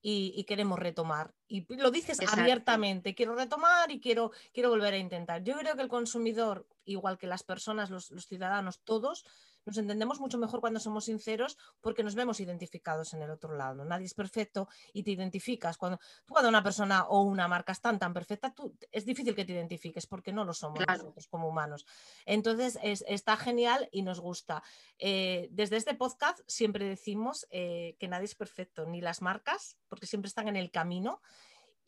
y, 0.01 0.45
queremos 0.45 0.79
retomar. 0.79 1.35
Y 1.49 1.67
lo 1.77 1.91
dices 1.91 2.19
abiertamente, 2.33 3.15
quiero 3.15 3.35
retomar 3.35 3.91
y 3.91 4.01
quiero, 4.01 4.33
quiero 4.53 4.71
volver 4.71 4.95
a 4.95 4.99
intentar. 4.99 5.43
Yo 5.43 5.57
creo 5.59 5.77
que 5.77 5.83
el 5.83 5.89
consumidor, 5.89 6.67
igual 6.85 7.19
que 7.19 7.27
las 7.27 7.43
personas, 7.43 7.91
los, 7.91 8.11
los 8.11 8.27
ciudadanos, 8.27 8.81
todos, 8.85 9.25
nos 9.69 9.77
entendemos 9.77 10.19
mucho 10.19 10.39
mejor 10.39 10.63
cuando 10.63 10.81
somos 10.81 11.05
sinceros 11.05 11.59
porque 11.83 12.03
nos 12.03 12.15
vemos 12.15 12.41
identificados 12.41 13.13
en 13.13 13.21
el 13.21 13.31
otro 13.31 13.55
lado. 13.55 13.85
Nadie 13.85 14.07
es 14.07 14.15
perfecto 14.15 14.67
y 14.95 15.03
te 15.03 15.11
identificas. 15.11 15.77
Cuando, 15.77 15.99
tú 16.25 16.33
cuando 16.33 16.49
una 16.49 16.63
persona 16.63 17.05
o 17.05 17.21
una 17.21 17.47
marca 17.49 17.73
están 17.73 17.99
tan 17.99 18.15
perfecta, 18.15 18.55
tú, 18.55 18.75
es 18.91 19.05
difícil 19.05 19.35
que 19.35 19.45
te 19.45 19.53
identifiques 19.53 20.07
porque 20.07 20.33
no 20.33 20.47
lo 20.47 20.55
somos 20.55 20.81
nosotros 20.89 21.29
como 21.29 21.49
humanos. 21.49 21.85
Entonces 22.25 22.79
está 22.83 23.37
genial 23.37 23.91
y 23.93 24.01
nos 24.01 24.21
gusta. 24.21 24.63
Eh, 24.99 25.49
desde 25.51 25.77
este 25.77 25.93
podcast 25.93 26.41
siempre 26.47 26.89
decimos 26.89 27.47
eh, 27.51 27.95
que 27.99 28.09
nadie 28.09 28.25
es 28.25 28.35
perfecto, 28.35 28.87
ni 28.87 29.03
las 29.03 29.21
marcas, 29.21 29.77
porque 29.89 30.07
siempre 30.07 30.29
están 30.29 30.49
en 30.49 30.57
el 30.57 30.71
camino 30.71 31.21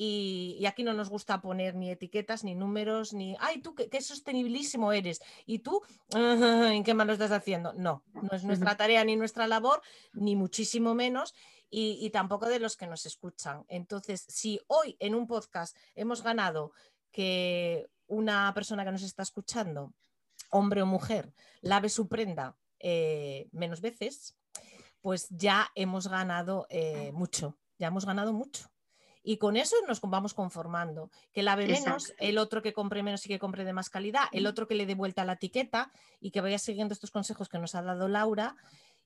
y, 0.03 0.64
aquí 0.64 0.82
no 0.82 0.94
nos 0.94 1.11
gusta 1.11 1.42
poner 1.42 1.74
ni 1.74 1.90
etiquetas, 1.90 2.42
ni 2.42 2.55
números, 2.55 3.12
ni, 3.12 3.36
ay, 3.38 3.61
tú 3.61 3.74
qué, 3.74 4.01
sostenibilísimo 4.01 4.94
eres. 4.94 5.20
Y 5.44 5.59
tú, 5.59 5.82
¿en 6.14 6.82
qué 6.84 6.94
lo 6.94 7.12
estás 7.12 7.32
haciendo? 7.32 7.74
No, 7.74 8.03
no 8.14 8.30
es 8.32 8.42
nuestra 8.42 8.78
tarea 8.78 9.05
ni 9.05 9.14
nuestra 9.16 9.46
labor, 9.46 9.82
ni 10.14 10.36
muchísimo 10.36 10.94
menos. 10.94 11.34
Y, 11.68 12.09
tampoco 12.14 12.48
de 12.48 12.61
los 12.61 12.78
que 12.78 12.86
nos 12.86 13.05
escuchan. 13.05 13.66
Entonces, 13.68 14.24
si 14.26 14.59
hoy 14.68 14.96
en 15.01 15.14
un 15.14 15.26
podcast 15.26 15.76
hemos 15.94 16.22
ganado 16.22 16.72
que 17.12 17.90
una 18.07 18.51
persona 18.55 18.86
que 18.86 18.92
nos 18.92 19.03
está 19.03 19.22
escuchando, 19.22 19.92
hombre 20.48 20.80
o 20.80 20.86
mujer, 20.86 21.34
lave 21.61 21.90
su 21.90 22.09
prenda 22.09 22.57
eh, 22.78 23.51
menos 23.53 23.82
veces, 23.82 24.34
pues 25.03 25.28
ya 25.28 25.70
hemos 25.74 26.09
ganado 26.09 26.66
eh, 26.70 27.12
mucho, 27.12 27.59
ya 27.78 27.88
hemos 27.88 28.07
ganado 28.07 28.32
mucho. 28.32 28.70
Y 29.23 29.37
con 29.37 29.57
eso 29.57 29.77
nos 29.87 30.01
vamos 30.01 30.35
conformando. 30.35 31.11
Que 31.33 31.43
lave 31.43 31.66
menos, 31.66 32.14
el 32.18 32.39
otro 32.39 32.62
que 32.62 32.73
compre 32.73 33.03
menos 33.03 33.25
y 33.27 33.29
que 33.29 33.39
compre 33.39 33.64
de 33.64 33.73
más 33.73 33.91
calidad, 33.91 34.25
el 34.33 34.47
otro 34.47 34.66
que 34.66 34.75
le 34.75 34.87
dé 34.87 34.95
vuelta 34.95 35.25
la 35.25 35.35
etiqueta 35.35 35.93
y 36.21 36.31
que 36.31 36.41
vaya 36.41 36.59
siguiendo 36.59 36.95
estos 36.95 37.11
consejos 37.11 37.49
que 37.49 37.59
nos 37.59 37.75
ha 37.75 37.83
dado 37.83 38.09
Laura 38.09 38.57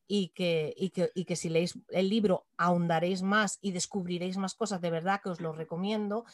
y 0.06 0.28
que, 0.28 0.74
y 0.76 0.90
que, 0.90 1.10
y 1.14 1.24
que 1.24 1.36
si 1.36 1.48
leéis 1.48 1.78
el 1.88 2.08
libro 2.08 2.46
ahondaréis 2.56 3.22
más 3.22 3.58
y 3.60 3.72
descubriréis 3.72 4.36
más 4.36 4.54
cosas, 4.54 4.80
de 4.80 4.90
verdad 4.90 5.20
que 5.22 5.30
os 5.30 5.40
lo 5.40 5.52
recomiendo. 5.52 6.24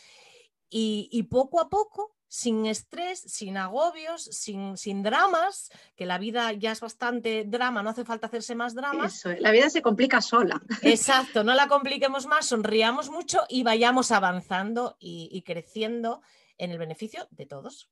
Y, 0.68 1.08
y 1.10 1.24
poco 1.24 1.60
a 1.60 1.68
poco 1.68 2.14
sin 2.30 2.64
estrés, 2.66 3.18
sin 3.18 3.56
agobios, 3.56 4.22
sin, 4.22 4.76
sin, 4.76 5.02
dramas, 5.02 5.68
que 5.96 6.06
la 6.06 6.16
vida 6.16 6.52
ya 6.52 6.70
es 6.70 6.80
bastante 6.80 7.44
drama, 7.44 7.82
no 7.82 7.90
hace 7.90 8.04
falta 8.04 8.28
hacerse 8.28 8.54
más 8.54 8.72
dramas. 8.72 9.24
la 9.40 9.50
vida 9.50 9.68
se 9.68 9.82
complica 9.82 10.22
sola. 10.22 10.62
Exacto, 10.82 11.42
no 11.42 11.54
la 11.54 11.66
compliquemos 11.68 12.26
más, 12.26 12.46
sonriamos 12.46 13.10
mucho 13.10 13.40
y 13.48 13.64
vayamos 13.64 14.12
avanzando 14.12 14.96
y, 15.00 15.42
creciendo 15.42 16.22
en 16.56 16.70
el 16.70 16.78
beneficio 16.78 17.26
de 17.32 17.46
todos. 17.46 17.90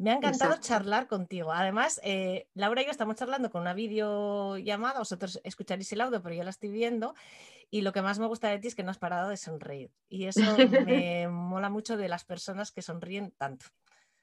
Me 0.00 0.12
ha 0.12 0.14
encantado 0.14 0.56
charlar 0.56 1.06
contigo. 1.06 1.52
Además, 1.52 2.00
eh, 2.02 2.48
Laura 2.54 2.80
y 2.80 2.86
yo 2.86 2.90
estamos 2.90 3.16
charlando 3.16 3.50
con 3.50 3.60
una 3.60 3.74
videollamada, 3.74 4.98
vosotros 4.98 5.38
escucharéis 5.44 5.92
el 5.92 6.00
audio, 6.00 6.22
pero 6.22 6.34
yo 6.34 6.42
la 6.42 6.48
estoy 6.48 6.70
viendo. 6.70 7.14
Y 7.70 7.82
lo 7.82 7.92
que 7.92 8.00
más 8.00 8.18
me 8.18 8.26
gusta 8.26 8.48
de 8.48 8.58
ti 8.58 8.68
es 8.68 8.74
que 8.74 8.82
no 8.82 8.90
has 8.90 8.96
parado 8.96 9.28
de 9.28 9.36
sonreír. 9.36 9.92
Y 10.08 10.24
eso 10.24 10.40
me 10.86 11.28
mola 11.28 11.68
mucho 11.68 11.98
de 11.98 12.08
las 12.08 12.24
personas 12.24 12.72
que 12.72 12.80
sonríen 12.80 13.32
tanto. 13.32 13.66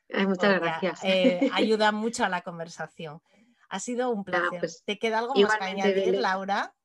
muchas 0.09 0.59
gracias. 0.59 0.99
Eh, 1.03 1.47
ayuda 1.53 1.91
mucho 1.91 2.25
a 2.25 2.29
la 2.29 2.41
conversación. 2.41 3.21
Ha 3.69 3.79
sido 3.79 4.09
un 4.09 4.23
placer. 4.23 4.59
Pues, 4.59 4.81
¿Te 4.83 4.97
queda 4.97 5.19
algo 5.19 5.35
más 5.35 5.57
que 5.59 5.63
añadir, 5.63 6.15
Laura? 6.15 6.75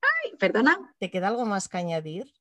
Ay, 0.00 0.36
¿Perdona? 0.36 0.92
¿Te 0.98 1.12
queda 1.12 1.28
algo 1.28 1.46
más 1.46 1.68
que 1.68 1.78
añadir? 1.78 2.34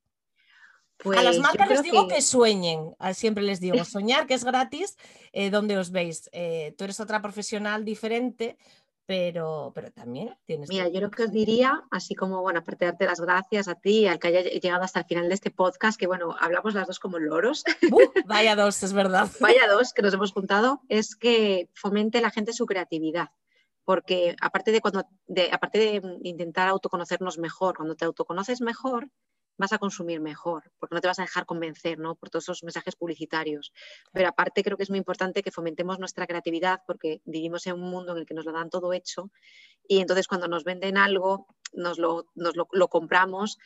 A 1.05 1.23
las 1.23 1.37
pues 1.37 1.39
marcas 1.39 1.69
les 1.69 1.83
digo 1.83 2.07
que... 2.07 2.21
sueñen, 2.21 2.95
siempre 3.13 3.43
les 3.43 3.59
digo, 3.59 3.83
soñar 3.85 4.27
que 4.27 4.33
es 4.33 4.43
gratis, 4.43 4.97
eh, 5.31 5.49
donde 5.49 5.77
os 5.77 5.91
veis. 5.91 6.29
Eh, 6.31 6.73
tú 6.77 6.83
eres 6.83 6.99
otra 6.99 7.21
profesional 7.21 7.83
diferente, 7.85 8.57
pero, 9.05 9.71
pero 9.73 9.91
también 9.91 10.35
tienes... 10.45 10.69
Mira, 10.69 10.87
yo 10.87 11.01
lo 11.01 11.11
que 11.11 11.23
os 11.23 11.31
diría, 11.31 11.83
así 11.91 12.15
como, 12.15 12.41
bueno, 12.41 12.59
aparte 12.59 12.85
de 12.85 12.91
darte 12.91 13.05
las 13.05 13.19
gracias 13.19 13.67
a 13.67 13.75
ti, 13.75 14.07
al 14.07 14.19
que 14.19 14.27
haya 14.27 14.41
llegado 14.41 14.83
hasta 14.83 14.99
el 14.99 15.05
final 15.05 15.27
de 15.27 15.35
este 15.35 15.51
podcast, 15.51 15.99
que 15.99 16.07
bueno, 16.07 16.35
hablamos 16.39 16.73
las 16.73 16.87
dos 16.87 16.99
como 16.99 17.19
loros. 17.19 17.63
vaya 18.25 18.55
dos, 18.55 18.83
es 18.83 18.93
verdad. 18.93 19.29
Vaya 19.39 19.67
dos 19.67 19.93
que 19.93 20.01
nos 20.01 20.13
hemos 20.13 20.31
juntado, 20.31 20.81
es 20.87 21.15
que 21.15 21.69
fomente 21.73 22.21
la 22.21 22.31
gente 22.31 22.53
su 22.53 22.65
creatividad 22.65 23.29
porque 23.83 24.35
aparte 24.39 24.71
de 24.71 24.79
cuando 24.79 25.05
de, 25.25 25.49
aparte 25.51 25.79
de 25.79 26.19
intentar 26.23 26.69
autoconocernos 26.69 27.37
mejor, 27.39 27.75
cuando 27.75 27.95
te 27.95 28.05
autoconoces 28.05 28.61
mejor, 28.61 29.09
vas 29.61 29.71
a 29.73 29.77
consumir 29.77 30.19
mejor, 30.19 30.71
porque 30.79 30.95
no 30.95 31.01
te 31.01 31.07
vas 31.07 31.19
a 31.19 31.21
dejar 31.21 31.45
convencer 31.45 31.99
¿no? 31.99 32.15
por 32.15 32.29
todos 32.29 32.45
esos 32.45 32.63
mensajes 32.63 32.95
publicitarios. 32.95 33.71
Pero 34.11 34.27
aparte 34.27 34.63
creo 34.63 34.75
que 34.75 34.83
es 34.83 34.89
muy 34.89 34.99
importante 34.99 35.43
que 35.43 35.51
fomentemos 35.51 35.99
nuestra 35.99 36.27
creatividad 36.27 36.81
porque 36.85 37.21
vivimos 37.25 37.65
en 37.67 37.73
un 37.75 37.89
mundo 37.89 38.11
en 38.11 38.17
el 38.17 38.25
que 38.25 38.33
nos 38.33 38.45
lo 38.45 38.51
dan 38.51 38.69
todo 38.69 38.91
hecho 38.91 39.31
y 39.87 39.99
entonces 39.99 40.27
cuando 40.27 40.47
nos 40.47 40.63
venden 40.63 40.97
algo 40.97 41.47
nos 41.73 41.97
lo, 41.97 42.27
nos 42.35 42.55
lo, 42.55 42.67
lo 42.71 42.87
compramos 42.89 43.57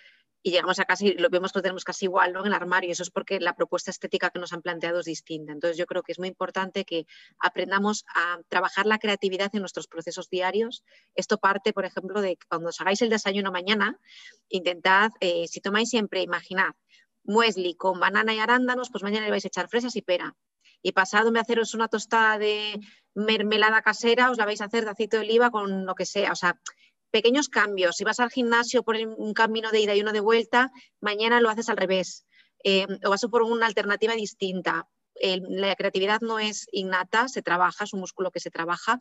y 0.46 0.52
llegamos 0.52 0.78
a 0.78 0.86
casi, 0.86 1.16
lo 1.16 1.32
vemos 1.32 1.52
que 1.52 1.58
lo 1.58 1.64
tenemos 1.64 1.84
casi 1.84 2.06
igual 2.06 2.32
¿no? 2.32 2.42
en 2.42 2.46
el 2.46 2.54
armario 2.54 2.92
eso 2.92 3.02
es 3.02 3.10
porque 3.10 3.40
la 3.40 3.56
propuesta 3.56 3.90
estética 3.90 4.30
que 4.30 4.38
nos 4.38 4.54
han 4.54 4.62
planteado 4.62 5.00
es 5.00 5.08
distinta. 5.08 5.52
Entonces 5.52 5.76
yo 5.76 5.88
creo 5.88 6.04
que 6.04 6.12
es 6.12 6.20
muy 6.20 6.28
importante 6.28 6.86
que 6.86 7.08
aprendamos 7.40 8.06
a 8.14 8.38
trabajar 8.48 8.86
la 8.86 9.00
creatividad 9.00 9.50
en 9.56 9.62
nuestros 9.62 9.88
procesos 9.88 10.30
diarios. 10.30 10.84
Esto 11.16 11.40
parte, 11.40 11.74
por 11.74 11.84
ejemplo, 11.84 12.22
de 12.22 12.38
cuando 12.48 12.70
os 12.70 12.80
hagáis 12.80 13.02
el 13.02 13.10
desayuno 13.10 13.52
mañana, 13.52 14.00
intentad, 14.48 15.10
eh, 15.20 15.48
si 15.48 15.62
tomáis 15.62 15.90
siempre, 15.90 16.22
imaginad, 16.22 16.74
muesli 17.24 17.74
con 17.74 18.00
banana 18.00 18.36
y 18.36 18.38
arándanos, 18.38 18.92
pues 18.92 19.02
mañana 19.02 19.26
le 19.26 19.32
vais 19.32 19.46
a 19.46 19.48
echar 19.48 19.68
fresas 19.68 19.96
y 19.96 20.04
pera. 20.04 20.36
Y 20.84 20.92
pasado 20.92 21.32
me 21.32 21.40
haceros 21.40 21.74
una 21.74 21.88
tostada 21.88 22.38
de 22.38 22.80
mermelada 23.16 23.82
casera, 23.82 24.30
os 24.30 24.38
la 24.38 24.46
vais 24.46 24.62
a 24.62 24.66
hacer 24.66 24.84
de 24.84 24.92
aceite 24.92 25.18
de 25.18 25.24
oliva 25.24 25.50
con 25.50 25.88
lo 25.88 25.96
que 25.96 26.06
sea. 26.06 26.32
O 26.32 26.36
sea, 26.36 26.62
pequeños 27.16 27.48
cambios. 27.48 27.96
Si 27.96 28.04
vas 28.04 28.20
al 28.20 28.30
gimnasio 28.30 28.84
por 28.84 28.98
un 28.98 29.34
camino 29.34 29.72
de 29.72 29.80
ida 29.80 29.96
y 29.96 30.02
uno 30.02 30.12
de 30.12 30.20
vuelta, 30.20 30.74
mañana 31.00 31.40
lo 31.40 31.50
haces 31.50 31.70
al 31.70 31.78
revés. 31.78 32.26
Eh, 32.62 32.86
o 33.06 33.10
vas 33.10 33.26
por 33.32 33.42
una 33.42 33.68
alternativa 33.68 34.16
distinta. 34.16 34.90
la 35.22 35.74
creatividad 35.78 36.20
no 36.20 36.40
es 36.40 36.68
innata, 36.74 37.30
se 37.30 37.42
trabaja, 37.42 37.86
es 37.86 37.94
un 37.94 38.02
músculo 38.02 38.32
que 38.32 38.42
se 38.42 38.52
trabaja. 38.52 39.00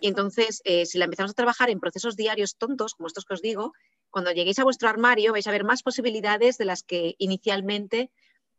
Y 0.00 0.06
entonces, 0.06 0.60
eh, 0.62 0.86
si 0.86 0.98
la 0.98 1.06
empezamos 1.06 1.32
a 1.32 1.34
trabajar 1.34 1.68
en 1.68 1.80
procesos 1.80 2.14
diarios 2.14 2.54
tontos, 2.56 2.94
como 2.94 3.08
estos 3.08 3.24
que 3.24 3.34
os 3.34 3.42
digo, 3.42 3.72
cuando 4.08 4.30
lleguéis 4.30 4.60
a 4.60 4.64
vuestro 4.68 4.88
armario 4.88 5.32
vais 5.32 5.48
a 5.48 5.50
ver 5.50 5.64
más 5.64 5.82
posibilidades 5.82 6.58
de 6.58 6.64
las 6.64 6.84
que 6.84 7.16
inicialmente 7.18 8.12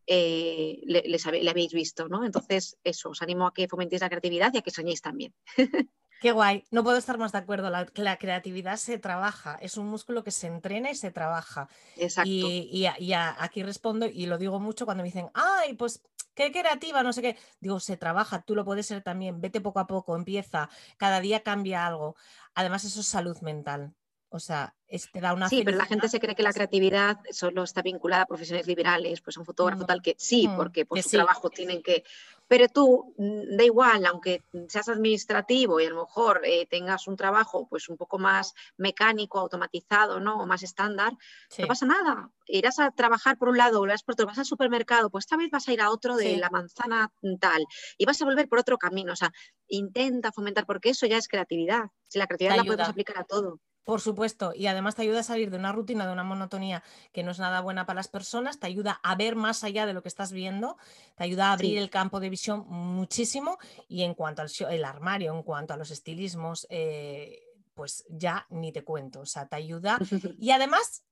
eh, 0.07 0.81
le, 0.83 1.03
les 1.05 1.25
le 1.25 1.49
habéis 1.49 1.71
visto. 1.71 2.09
¿no? 2.09 2.25
Entonces, 2.25 2.75
eso, 2.83 3.11
os 3.11 3.21
animo 3.21 3.47
a 3.47 3.53
que 3.53 3.69
fomentéis 3.69 4.01
la 4.01 4.09
creatividad 4.09 4.51
y 4.53 4.57
a 4.57 4.61
que 4.61 4.71
soñéis 4.71 5.01
también. 5.01 5.33
Qué 6.19 6.33
guay, 6.33 6.65
no 6.69 6.83
puedo 6.83 6.97
estar 6.97 7.17
más 7.17 7.31
de 7.31 7.37
acuerdo. 7.37 7.69
La, 7.69 7.87
la, 7.95 8.17
creatividad 8.17 8.75
se 8.75 8.99
trabaja, 8.99 9.57
es 9.61 9.77
un 9.77 9.87
músculo 9.87 10.23
que 10.23 10.31
se 10.31 10.47
entrena 10.47 10.91
y 10.91 10.95
se 10.95 11.11
trabaja. 11.11 11.69
Exacto. 11.95 12.29
Y, 12.29 12.85
aquí 13.15 13.63
respondo 13.63 14.05
y 14.05 14.25
lo 14.25 14.37
digo 14.37 14.59
mucho 14.59 14.85
cuando 14.85 15.03
me 15.03 15.07
dicen, 15.09 15.29
ay, 15.33 15.75
pues 15.75 16.01
qué 16.35 16.51
creativa, 16.51 17.03
no 17.03 17.13
sé 17.13 17.21
qué. 17.21 17.37
Digo, 17.61 17.79
se 17.79 17.95
trabaja, 17.95 18.41
tú 18.41 18.53
lo 18.55 18.65
puedes 18.65 18.85
ser 18.85 19.01
también, 19.01 19.39
vete 19.39 19.61
poco 19.61 19.79
a 19.79 19.87
poco, 19.87 20.15
empieza, 20.15 20.69
cada 20.97 21.21
día 21.21 21.41
cambia 21.41 21.85
algo. 21.85 22.15
Además, 22.53 22.83
eso 22.83 22.99
es 22.99 23.07
salud 23.07 23.37
mental. 23.41 23.93
O 24.31 24.39
sea, 24.39 24.75
te 25.11 25.21
da 25.21 25.33
una. 25.33 25.49
Sí, 25.49 25.63
pero 25.63 25.77
la 25.77 25.85
gente 25.85 26.07
se 26.07 26.19
cree 26.19 26.35
que 26.35 26.43
la 26.43 26.53
creatividad 26.53 27.17
solo 27.31 27.63
está 27.63 27.81
vinculada 27.81 28.23
a 28.23 28.27
profesiones 28.27 28.67
liberales, 28.67 29.21
pues 29.21 29.37
un 29.37 29.45
fotógrafo, 29.45 29.85
tal 29.85 30.01
que 30.01 30.15
sí, 30.19 30.47
mm, 30.47 30.55
porque 30.55 30.85
por 30.85 31.01
su 31.01 31.09
trabajo 31.09 31.49
tienen 31.49 31.81
que. 31.81 32.03
Pero 32.47 32.67
tú, 32.67 33.13
mm, 33.17 33.57
da 33.57 33.63
igual, 33.63 34.05
aunque 34.05 34.43
seas 34.67 34.89
administrativo 34.89 35.79
y 35.79 35.85
a 35.85 35.89
lo 35.89 36.01
mejor 36.01 36.41
eh, 36.43 36.67
tengas 36.67 37.07
un 37.07 37.15
trabajo 37.15 37.67
pues 37.67 37.89
un 37.89 37.97
poco 37.97 38.19
más 38.19 38.53
mecánico, 38.77 39.39
automatizado, 39.39 40.19
¿no? 40.19 40.41
O 40.41 40.45
más 40.45 40.61
estándar, 40.61 41.13
no 41.57 41.67
pasa 41.67 41.85
nada. 41.87 42.29
Irás 42.45 42.79
a 42.79 42.91
trabajar 42.91 43.37
por 43.37 43.49
un 43.49 43.57
lado, 43.57 43.79
volverás 43.79 44.03
por 44.03 44.13
otro, 44.13 44.27
vas 44.27 44.37
al 44.37 44.45
supermercado, 44.45 45.09
pues 45.09 45.23
esta 45.23 45.37
vez 45.37 45.49
vas 45.51 45.67
a 45.67 45.73
ir 45.73 45.81
a 45.81 45.91
otro 45.91 46.17
de 46.17 46.37
la 46.37 46.49
manzana 46.49 47.11
tal 47.39 47.65
y 47.97 48.05
vas 48.05 48.21
a 48.21 48.25
volver 48.25 48.47
por 48.47 48.59
otro 48.59 48.77
camino. 48.77 49.13
O 49.13 49.15
sea, 49.15 49.31
intenta 49.67 50.31
fomentar, 50.31 50.65
porque 50.65 50.89
eso 50.89 51.05
ya 51.05 51.17
es 51.17 51.27
creatividad. 51.27 51.89
Si 52.07 52.17
la 52.19 52.27
creatividad 52.27 52.57
la 52.57 52.63
podemos 52.63 52.89
aplicar 52.89 53.17
a 53.17 53.23
todo. 53.23 53.59
Por 53.89 54.01
supuesto, 54.01 54.53
y 54.55 54.67
además 54.67 54.93
te 54.93 55.01
ayuda 55.01 55.21
a 55.21 55.23
salir 55.23 55.49
de 55.49 55.57
una 55.57 55.71
rutina, 55.71 56.05
de 56.05 56.13
una 56.13 56.23
monotonía 56.23 56.83
que 57.11 57.23
no 57.23 57.31
es 57.31 57.39
nada 57.39 57.59
buena 57.59 57.87
para 57.87 57.97
las 57.97 58.07
personas, 58.07 58.59
te 58.59 58.67
ayuda 58.67 58.99
a 59.01 59.15
ver 59.15 59.35
más 59.35 59.63
allá 59.63 59.87
de 59.87 59.93
lo 59.93 60.03
que 60.03 60.09
estás 60.09 60.31
viendo, 60.31 60.77
te 61.15 61.23
ayuda 61.23 61.47
a 61.47 61.53
abrir 61.53 61.79
el 61.79 61.89
campo 61.89 62.19
de 62.19 62.29
visión 62.29 62.67
muchísimo 62.67 63.57
y 63.87 64.03
en 64.03 64.13
cuanto 64.13 64.43
al 64.43 64.51
el 64.69 64.85
armario, 64.85 65.33
en 65.33 65.41
cuanto 65.41 65.73
a 65.73 65.77
los 65.77 65.89
estilismos, 65.89 66.67
eh, 66.69 67.41
pues 67.73 68.05
ya 68.11 68.45
ni 68.51 68.71
te 68.71 68.83
cuento, 68.83 69.21
o 69.21 69.25
sea, 69.25 69.47
te 69.47 69.55
ayuda. 69.55 69.97
Y 70.37 70.51
además, 70.51 71.03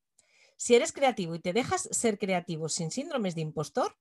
si 0.56 0.76
eres 0.76 0.92
creativo 0.92 1.34
y 1.34 1.40
te 1.40 1.54
dejas 1.54 1.90
ser 1.92 2.20
creativo 2.20 2.70
sin 2.70 2.92
síndromes 2.92 3.34
de 3.34 3.42
impostor, 3.42 3.98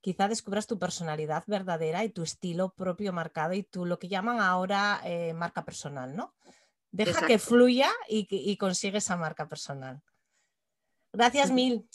quizá 0.00 0.26
descubras 0.26 0.66
tu 0.66 0.80
personalidad 0.80 1.44
verdadera 1.46 2.02
y 2.02 2.08
tu 2.08 2.24
estilo 2.24 2.70
propio 2.70 3.12
marcado 3.12 3.54
y 3.54 3.62
tú 3.62 3.86
lo 3.86 4.00
que 4.00 4.08
llaman 4.08 4.40
ahora 4.40 5.00
eh, 5.04 5.32
marca 5.32 5.64
personal, 5.64 6.16
¿no? 6.16 6.34
Deja 6.92 7.26
que 7.26 7.38
fluya 7.38 7.90
y, 8.08 8.56
consigue 8.56 8.98
esa 8.98 9.16
marca 9.16 9.48
personal. 9.48 10.02
Gracias 11.12 11.50
mil. 11.50 11.88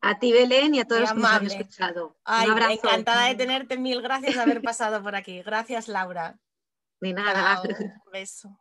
A 0.00 0.18
ti, 0.18 0.32
Belén, 0.32 0.74
y 0.74 0.80
a 0.80 0.84
todos 0.84 1.02
los 1.02 1.12
que 1.12 1.18
nos 1.18 1.30
han 1.30 1.46
escuchado. 1.46 2.16
Un 2.26 2.62
Encantada 2.62 3.26
de 3.26 3.34
tenerte. 3.36 3.78
Mil 3.78 4.02
gracias 4.02 4.34
de 4.34 4.40
haber 4.40 4.62
pasado 4.62 5.02
por 5.02 5.14
aquí. 5.14 5.42
Gracias, 5.42 5.88
Laura. 5.88 6.38
De 7.00 7.12
nada. 7.12 7.60
Un 7.62 8.02
beso. 8.12 8.58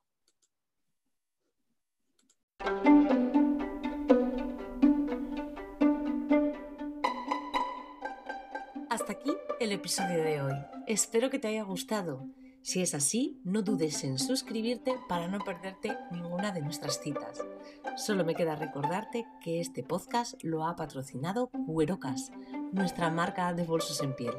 Hasta 8.89 9.13
aquí 9.13 9.31
el 9.59 9.71
episodio 9.71 10.23
de 10.23 10.41
hoy. 10.41 10.53
Espero 10.85 11.29
que 11.29 11.39
te 11.39 11.47
haya 11.47 11.63
gustado. 11.63 12.27
Si 12.63 12.81
es 12.81 12.93
así, 12.93 13.41
no 13.43 13.63
dudes 13.63 14.03
en 14.03 14.19
suscribirte 14.19 14.95
para 15.09 15.27
no 15.27 15.39
perderte 15.39 15.97
ninguna 16.11 16.51
de 16.51 16.61
nuestras 16.61 17.01
citas. 17.01 17.43
Solo 17.97 18.23
me 18.23 18.35
queda 18.35 18.55
recordarte 18.55 19.25
que 19.41 19.59
este 19.59 19.83
podcast 19.83 20.35
lo 20.43 20.65
ha 20.65 20.75
patrocinado 20.75 21.49
Cuerocas, 21.65 22.31
nuestra 22.71 23.09
marca 23.09 23.51
de 23.53 23.63
bolsos 23.63 24.01
en 24.01 24.15
piel. 24.15 24.35